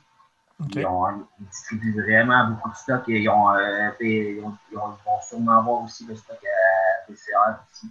OK. 0.59 0.75
Ils, 0.75 0.85
ont, 0.85 1.07
ils 1.39 1.45
distribuent 1.47 2.01
vraiment 2.01 2.47
beaucoup 2.49 2.69
de 2.69 2.75
stock. 2.75 3.03
Ils, 3.07 3.27
ont, 3.29 3.53
fait- 3.97 4.33
ils, 4.35 4.43
ont- 4.43 4.57
ils 4.71 4.77
ont- 4.77 4.93
ils 4.93 5.05
vont 5.05 5.21
sûrement 5.27 5.57
avoir 5.59 5.81
aussi 5.83 6.05
le 6.05 6.15
stock 6.15 6.37
à 6.43 7.07
PCR 7.07 7.55
aussi. 7.71 7.87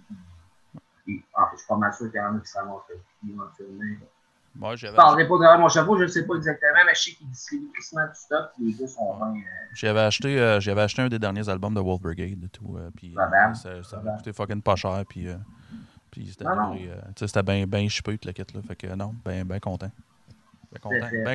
Puis, 1.05 1.23
fait, 1.35 1.49
je 1.53 1.57
suis 1.59 1.67
pas 1.67 1.75
mal 1.77 1.93
sûr 1.93 2.11
qu'il 2.11 2.19
y 2.19 2.23
en 2.23 2.35
a 2.35 2.39
qui 2.39 2.47
s'en 2.47 2.65
vont 2.65 2.79
faire 2.87 2.97
éventuellement. 3.27 3.83
Moi, 4.53 4.75
Je 4.75 4.81
j'avais 4.85 4.97
parlerai 4.97 5.27
pas 5.29 5.39
derrière 5.39 5.59
mon 5.59 5.69
chapeau, 5.69 5.97
je 5.97 6.03
ne 6.03 6.07
sais 6.07 6.25
pas 6.27 6.35
exactement, 6.35 6.79
mais 6.85 6.93
je 6.93 6.99
sais 7.01 7.11
qu'ils 7.11 7.29
distribuent 7.29 7.71
quasiment 7.73 8.05
du 8.05 8.15
stock. 8.15 8.49
Les 8.59 8.73
gars 8.73 8.87
sont 8.87 9.15
bien. 9.15 9.27
euh, 9.41 9.65
J'avais 9.73 10.01
acheté, 10.01 10.39
euh, 10.39 10.59
j'avais 10.59 10.81
acheté 10.81 11.01
un 11.01 11.07
des 11.07 11.19
derniers 11.19 11.47
albums 11.47 11.73
de 11.73 11.79
Wolf 11.79 12.01
Brigade 12.01 12.43
et 12.43 12.49
tout. 12.49 12.75
euh, 12.77 12.89
puis 12.95 13.15
ça, 13.53 13.81
ça 13.83 13.97
m'a 14.01 14.11
coûté 14.17 14.33
fucking 14.33 14.61
pas 14.61 14.75
cher. 14.75 15.03
Puis, 15.07 15.29
euh, 15.29 15.35
puis 16.11 16.27
c'était 16.27 16.45
euh, 16.45 17.43
bien 17.43 17.65
ben 17.65 17.89
chippé, 17.89 18.19
le 18.23 18.31
kit. 18.33 18.43
Là, 18.53 18.61
fait 18.67 18.75
que 18.75 18.87
non, 18.93 19.15
bien 19.25 19.45
ben 19.45 19.59
content. 19.61 19.89
Bien 20.71 20.79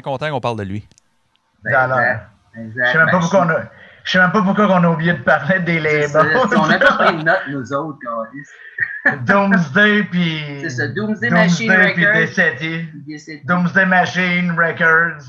content, 0.02 0.18
ben 0.20 0.30
qu'on 0.30 0.40
parle 0.40 0.58
de 0.58 0.64
lui. 0.64 0.86
ben, 1.64 2.20
Je 2.54 2.60
exact. 2.60 2.92
sais 2.92 2.98
même 2.98 3.10
pas 3.10 3.18
pourquoi 3.20 3.46
on 3.46 3.48
a. 3.48 3.60
Je 4.04 4.12
sais 4.12 4.18
même 4.18 4.30
pas 4.32 4.42
pourquoi 4.42 4.66
on 4.70 4.84
a 4.84 4.88
oublié 4.90 5.14
de 5.14 5.22
parler 5.22 5.60
des 5.60 5.80
labels. 5.80 6.10
On 6.56 6.66
n'a 6.66 6.78
pas 6.78 6.92
pris 6.98 7.16
de 7.16 7.22
notes, 7.24 7.42
nous 7.48 7.72
autres, 7.72 7.98
câlisse. 7.98 8.50
Doomsday 9.26 10.04
puis. 10.04 10.60
C'est 10.62 10.70
ça, 10.70 10.88
Doomsday 10.88 11.30
Machine 11.30 11.68
Doomsday 11.68 11.92
puis 11.94 12.06
Records. 12.06 13.44
Doomsday 13.44 13.86
Machine 13.86 14.50
Records. 14.52 15.24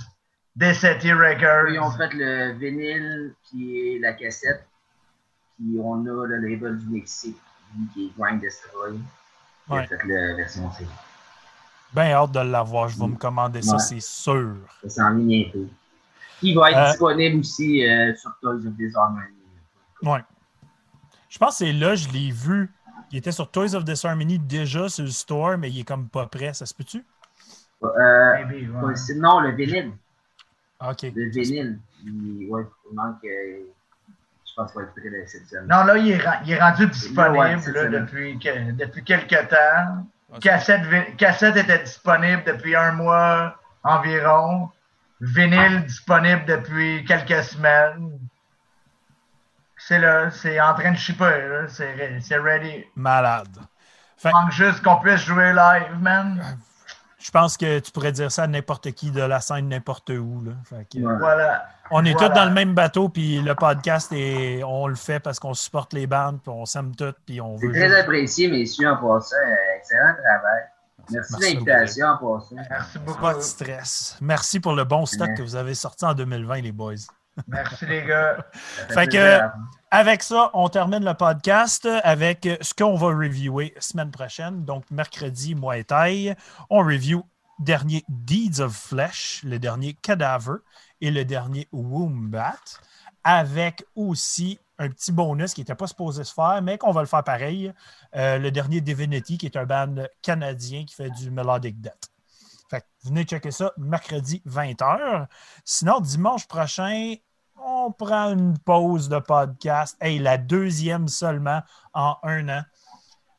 Desetti 0.56 1.12
Records. 1.14 1.70
Ils 1.72 1.80
ont 1.80 1.92
fait 1.92 2.14
le 2.14 2.54
vinyle 2.54 3.34
puis 3.50 4.00
la 4.00 4.14
cassette. 4.14 4.66
Puis 5.58 5.78
on 5.82 6.02
a 6.06 6.26
le 6.28 6.38
label 6.50 6.78
du 6.78 6.90
Mexique, 6.90 7.38
qui 7.94 8.06
est 8.08 8.12
Grind 8.20 8.42
Destroy. 8.42 8.96
Il 9.70 9.74
Ouais. 9.74 9.82
a 9.82 9.84
fait 9.88 10.00
la 10.06 10.36
version 10.36 10.72
C. 10.72 10.86
Bien 11.94 12.12
hâte 12.14 12.32
de 12.32 12.40
l'avoir. 12.40 12.88
Je 12.90 12.98
vais 13.00 13.08
me 13.08 13.16
commander 13.16 13.62
ça, 13.62 13.74
Ouais. 13.74 13.80
c'est 13.80 14.00
sûr. 14.02 14.56
Ça 14.84 14.90
s'en 14.90 15.16
vient 15.16 15.26
bientôt. 15.26 15.70
Qui 16.40 16.54
va 16.54 16.72
être 16.72 16.78
Euh, 16.78 16.90
disponible 16.92 17.40
aussi 17.40 17.86
euh, 17.88 18.16
sur 18.16 18.32
Toys 18.42 18.56
of 18.68 18.74
Disharmony. 18.78 19.28
Ouais. 20.04 20.24
Je 21.30 21.38
pense 21.38 21.58
que 21.60 21.66
c'est 21.66 21.74
là, 21.74 21.96
je 21.96 22.08
l'ai 22.10 22.32
vu. 22.32 22.72
Il 23.12 23.18
était 23.20 23.32
sur 23.32 23.50
Toys 23.50 23.74
of 23.76 23.84
Disharmony 23.86 24.38
déjà 24.40 24.90
sur 24.90 25.04
le 25.06 25.10
store, 25.12 25.58
mais 25.58 25.70
il 25.70 25.80
est 25.80 25.84
comme 25.88 26.10
pas 26.10 26.26
prêt. 26.28 26.54
Ça 26.54 26.66
se 26.66 26.74
peut-tu? 26.74 27.04
Euh, 27.84 27.90
Maybe, 28.46 28.70
ouais. 28.76 28.82
possible- 28.82 29.22
non, 29.22 29.40
le 29.40 29.52
vinyle. 29.52 29.92
Ah, 30.80 30.92
OK. 30.92 31.04
Le 31.16 31.30
vinyle. 31.30 31.80
Il, 32.04 32.48
ouais, 32.50 32.64
il 32.92 32.96
manque. 32.96 33.24
euh, 33.24 33.60
je 34.46 34.54
pense 34.56 34.72
qu'il 34.72 34.82
va 34.82 34.88
être 34.88 34.94
prêt 34.94 35.26
cette 35.28 35.48
semaine. 35.48 35.68
Non, 35.70 35.84
là, 35.84 35.98
il 35.98 36.10
est, 36.12 36.18
ren- 36.18 36.40
il 36.46 36.52
est 36.52 36.60
rendu 36.62 36.88
disponible 36.88 37.38
Ouais, 37.38 37.72
là, 37.74 37.86
depuis, 38.00 38.40
que- 38.40 38.72
depuis 38.72 39.04
quelques 39.04 39.48
temps. 39.50 40.08
Cassette, 40.42 40.82
cassette 41.18 41.56
était 41.56 41.84
disponible 41.84 42.44
depuis 42.46 42.76
un 42.76 42.92
mois 42.94 43.56
environ. 43.84 44.70
Vinyle 45.22 45.86
disponible 45.86 46.44
depuis 46.46 47.06
quelques 47.06 47.44
semaines. 47.44 48.20
C'est 49.88 50.00
là, 50.00 50.30
c'est 50.32 50.60
en 50.60 50.74
train 50.74 50.92
de 50.92 50.98
shipper, 50.98 51.48
là. 51.48 51.68
C'est 51.70 51.94
re- 51.96 52.20
c'est 52.22 52.38
ready. 52.38 52.84
Malade. 52.96 53.48
Il 54.26 54.32
manque 54.32 54.52
juste 54.52 54.84
qu'on 54.84 54.98
puisse 54.98 55.22
jouer 55.22 55.54
live, 55.54 56.00
man. 56.02 56.58
Je 57.20 57.32
pense 57.32 57.56
que 57.58 57.80
tu 57.80 57.92
pourrais 57.92 58.12
dire 58.12 58.32
ça 58.32 58.44
à 58.44 58.48
n'importe 58.48 58.92
qui 58.92 59.12
de 59.12 59.22
la 59.22 59.40
scène, 59.40 59.70
n'importe 59.70 60.10
où. 60.10 60.44
Là. 60.46 60.52
Fait 60.66 60.86
que, 60.92 61.04
Ouais. 61.04 61.16
Voilà. 61.18 61.68
On 61.90 62.04
est 62.06 62.12
Voilà. 62.14 62.30
tous 62.30 62.36
dans 62.36 62.46
le 62.46 62.52
même 62.52 62.74
bateau, 62.74 63.10
puis 63.10 63.40
le 63.42 63.56
podcast, 63.56 64.12
est, 64.14 64.62
on 64.64 64.88
le 64.88 64.96
fait 64.96 65.20
parce 65.20 65.40
qu'on 65.40 65.54
supporte 65.54 65.94
les 65.94 66.06
bandes, 66.06 66.42
puis 66.42 66.52
on 66.54 66.66
s'aime 66.66 66.94
tout, 66.96 67.14
puis 67.26 67.40
on 67.40 67.58
C'est 67.58 67.68
veut. 67.68 67.72
très 67.74 67.88
juste- 67.90 68.00
apprécié, 68.02 68.48
messieurs, 68.50 68.90
en 68.90 68.98
passant. 68.98 69.36
Excellent 69.78 70.16
travail. 70.16 70.64
Merci 71.10 71.34
de 71.34 71.40
Merci 71.40 71.54
l'invitation 71.56 72.08
en 72.08 72.18
passant. 72.18 72.56
Merci 72.70 73.00
beaucoup. 73.00 73.22
Pas 73.22 73.34
de 73.36 73.40
stress. 73.42 74.18
Merci 74.20 74.60
pour 74.60 74.74
le 74.74 74.84
bon 74.84 75.06
stock 75.06 75.30
Ouais. 75.30 75.36
que 75.36 75.42
vous 75.42 75.56
avez 75.56 75.74
sorti 75.76 76.04
en 76.06 76.14
2020, 76.14 76.62
les 76.62 76.72
boys. 76.74 76.96
Merci, 77.48 77.86
les 77.86 78.04
gars. 78.04 78.38
Ça 78.54 78.88
Fait 78.88 78.94
fait 78.94 79.08
que-. 79.10 79.42
Avec 79.90 80.22
ça, 80.24 80.50
on 80.54 80.68
termine 80.68 81.06
le 81.06 81.14
podcast 81.14 81.88
avec 82.04 82.48
ce 82.62 82.74
qu'on 82.74 82.96
va 82.96 83.08
reviewer 83.08 83.74
semaine 83.80 84.12
prochaine. 84.12 84.66
Donc, 84.66 84.84
mercredi, 84.92 85.56
moi 85.56 85.78
et 85.78 85.84
Taille, 85.86 86.36
on 86.70 86.80
review 86.80 87.24
dernier 87.60 88.04
Deeds 88.10 88.60
of 88.62 88.76
Flesh, 88.76 89.42
le 89.44 89.60
dernier 89.60 89.94
Cadaver 89.94 90.58
et 91.02 91.10
le 91.10 91.24
dernier 91.26 91.68
Wombat, 91.72 92.60
avec 93.24 93.86
aussi 93.96 94.60
un 94.80 94.90
petit 94.90 95.12
bonus 95.12 95.54
qui 95.54 95.62
n'était 95.62 95.76
pas 95.76 95.88
supposé 95.88 96.24
se 96.24 96.34
faire, 96.34 96.62
mais 96.62 96.78
qu'on 96.78 96.92
va 96.92 97.02
le 97.02 97.08
faire 97.08 97.24
pareil. 97.24 97.74
euh, 98.16 98.38
le 98.38 98.52
dernier 98.52 98.82
Divinity, 98.82 99.38
qui 99.38 99.46
est 99.48 99.58
un 99.58 99.66
band 99.66 99.96
canadien 100.22 100.86
qui 100.86 100.96
fait 100.96 101.10
du 101.10 101.32
melodic 101.32 101.80
death. 101.82 102.10
Fait 102.70 102.82
que 102.82 102.86
venez 103.06 103.24
checker 103.24 103.52
ça 103.52 103.72
mercredi 103.78 104.42
20h. 104.46 105.28
Sinon, 105.64 106.00
dimanche 106.02 106.48
prochain, 106.48 107.16
on 107.64 107.92
prend 107.92 108.34
une 108.34 108.58
pause 108.60 109.10
de 109.10 109.20
podcast. 109.20 109.98
Hey, 110.02 110.20
la 110.20 110.38
deuxième 110.38 111.08
seulement 111.08 111.62
en 111.94 112.18
un 112.24 112.50
an. 112.50 112.62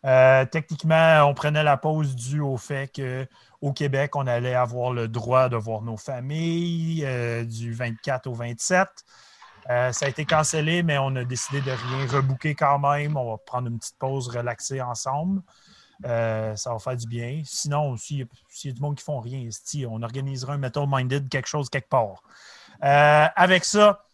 Euh, 0.04 0.44
techniquement, 0.46 1.24
on 1.28 1.34
prenait 1.34 1.62
la 1.62 1.76
pause 1.76 2.14
due 2.14 2.40
au 2.40 2.56
fait 2.56 2.90
qu'au 2.94 3.72
Québec, 3.72 4.16
on 4.16 4.26
allait 4.26 4.54
avoir 4.54 4.92
le 4.92 5.08
droit 5.08 5.48
de 5.48 5.56
voir 5.56 5.82
nos 5.82 5.96
familles 5.96 7.04
euh, 7.04 7.44
du 7.44 7.72
24 7.72 8.28
au 8.28 8.34
27. 8.34 8.88
Euh, 9.70 9.92
ça 9.92 10.06
a 10.06 10.08
été 10.08 10.24
cancellé, 10.24 10.82
mais 10.82 10.96
on 10.98 11.14
a 11.16 11.24
décidé 11.24 11.60
de 11.60 11.70
rien 11.70 12.06
rebooker 12.06 12.54
quand 12.54 12.78
même. 12.78 13.16
On 13.16 13.30
va 13.32 13.38
prendre 13.38 13.68
une 13.68 13.78
petite 13.78 13.98
pause 13.98 14.28
relaxée 14.28 14.80
ensemble. 14.80 15.42
Euh, 16.04 16.54
ça 16.56 16.72
va 16.72 16.78
faire 16.78 16.96
du 16.96 17.06
bien. 17.06 17.42
Sinon, 17.44 17.96
s'il 17.96 18.18
y, 18.18 18.22
a- 18.22 18.26
s'il 18.48 18.70
y 18.70 18.72
a 18.72 18.74
du 18.74 18.80
monde 18.80 18.96
qui 18.96 19.04
font 19.04 19.20
rien, 19.20 19.48
on 19.88 20.02
organisera 20.02 20.54
un 20.54 20.58
Metal 20.58 20.86
Minded, 20.88 21.28
quelque 21.28 21.48
chose 21.48 21.68
quelque 21.68 21.88
part. 21.88 22.22
Euh, 22.84 23.26
avec 23.34 23.64
ça, 23.64 24.04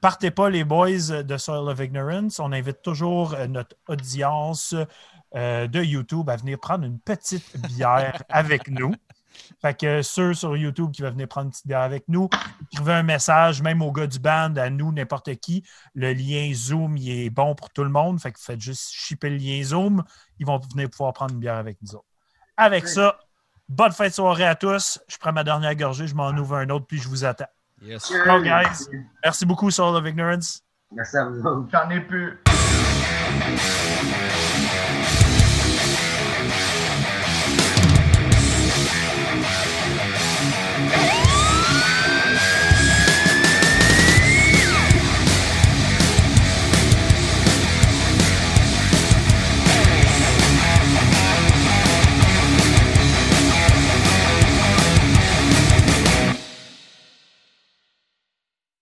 partez 0.00 0.30
pas 0.30 0.48
les 0.50 0.64
boys 0.64 1.22
de 1.22 1.36
Soil 1.36 1.68
of 1.68 1.78
Ignorance. 1.80 2.38
On 2.40 2.52
invite 2.52 2.82
toujours 2.82 3.34
euh, 3.34 3.46
notre 3.46 3.76
audience 3.88 4.74
de 5.34 5.82
YouTube 5.82 6.30
à 6.30 6.36
venir 6.36 6.60
prendre 6.60 6.84
une 6.84 7.00
petite 7.00 7.56
bière 7.66 8.22
avec 8.28 8.68
nous. 8.68 8.94
Fait 9.64 9.72
que 9.72 10.02
ceux 10.02 10.34
sur 10.34 10.54
YouTube 10.58 10.90
qui 10.92 11.00
veulent 11.00 11.12
venir 11.12 11.26
prendre 11.26 11.46
une 11.46 11.50
petite 11.50 11.66
bière 11.66 11.80
avec 11.80 12.04
nous, 12.06 12.28
écrivez 12.70 12.92
un 12.92 13.02
message, 13.02 13.62
même 13.62 13.80
aux 13.80 13.92
gars 13.92 14.06
du 14.06 14.18
band, 14.18 14.54
à 14.56 14.68
nous, 14.68 14.92
n'importe 14.92 15.34
qui. 15.36 15.64
Le 15.94 16.12
lien 16.12 16.52
Zoom, 16.52 16.98
il 16.98 17.24
est 17.24 17.30
bon 17.30 17.54
pour 17.54 17.70
tout 17.70 17.82
le 17.82 17.88
monde. 17.88 18.20
Fait 18.20 18.30
que 18.30 18.38
faites 18.38 18.60
juste 18.60 18.90
shipper 18.92 19.30
le 19.30 19.36
lien 19.36 19.62
Zoom. 19.62 20.04
Ils 20.38 20.44
vont 20.44 20.58
venir 20.58 20.90
pouvoir 20.90 21.14
prendre 21.14 21.32
une 21.32 21.40
bière 21.40 21.56
avec 21.56 21.78
nous 21.80 21.94
autres. 21.94 22.04
Avec 22.58 22.84
Oui. 22.84 22.90
ça, 22.90 23.18
bonne 23.66 23.92
fin 23.92 24.08
de 24.08 24.12
soirée 24.12 24.44
à 24.44 24.54
tous. 24.54 25.00
Je 25.08 25.16
prends 25.16 25.32
ma 25.32 25.44
dernière 25.44 25.74
gorgée, 25.74 26.08
je 26.08 26.14
m'en 26.14 26.28
ouvre 26.32 26.56
un 26.56 26.68
autre, 26.68 26.84
puis 26.86 26.98
je 26.98 27.08
vous 27.08 27.24
attends. 27.24 27.46
Yes. 27.80 28.12
Guys. 28.12 28.86
Merci 29.24 29.46
beaucoup, 29.46 29.70
Soul 29.70 29.96
of 29.96 30.06
Ignorance. 30.06 30.60
Merci 30.92 31.16
à 31.16 31.24
vous. 31.24 31.66
J'en 31.72 31.88
ai 31.88 32.00
plus. 32.02 32.38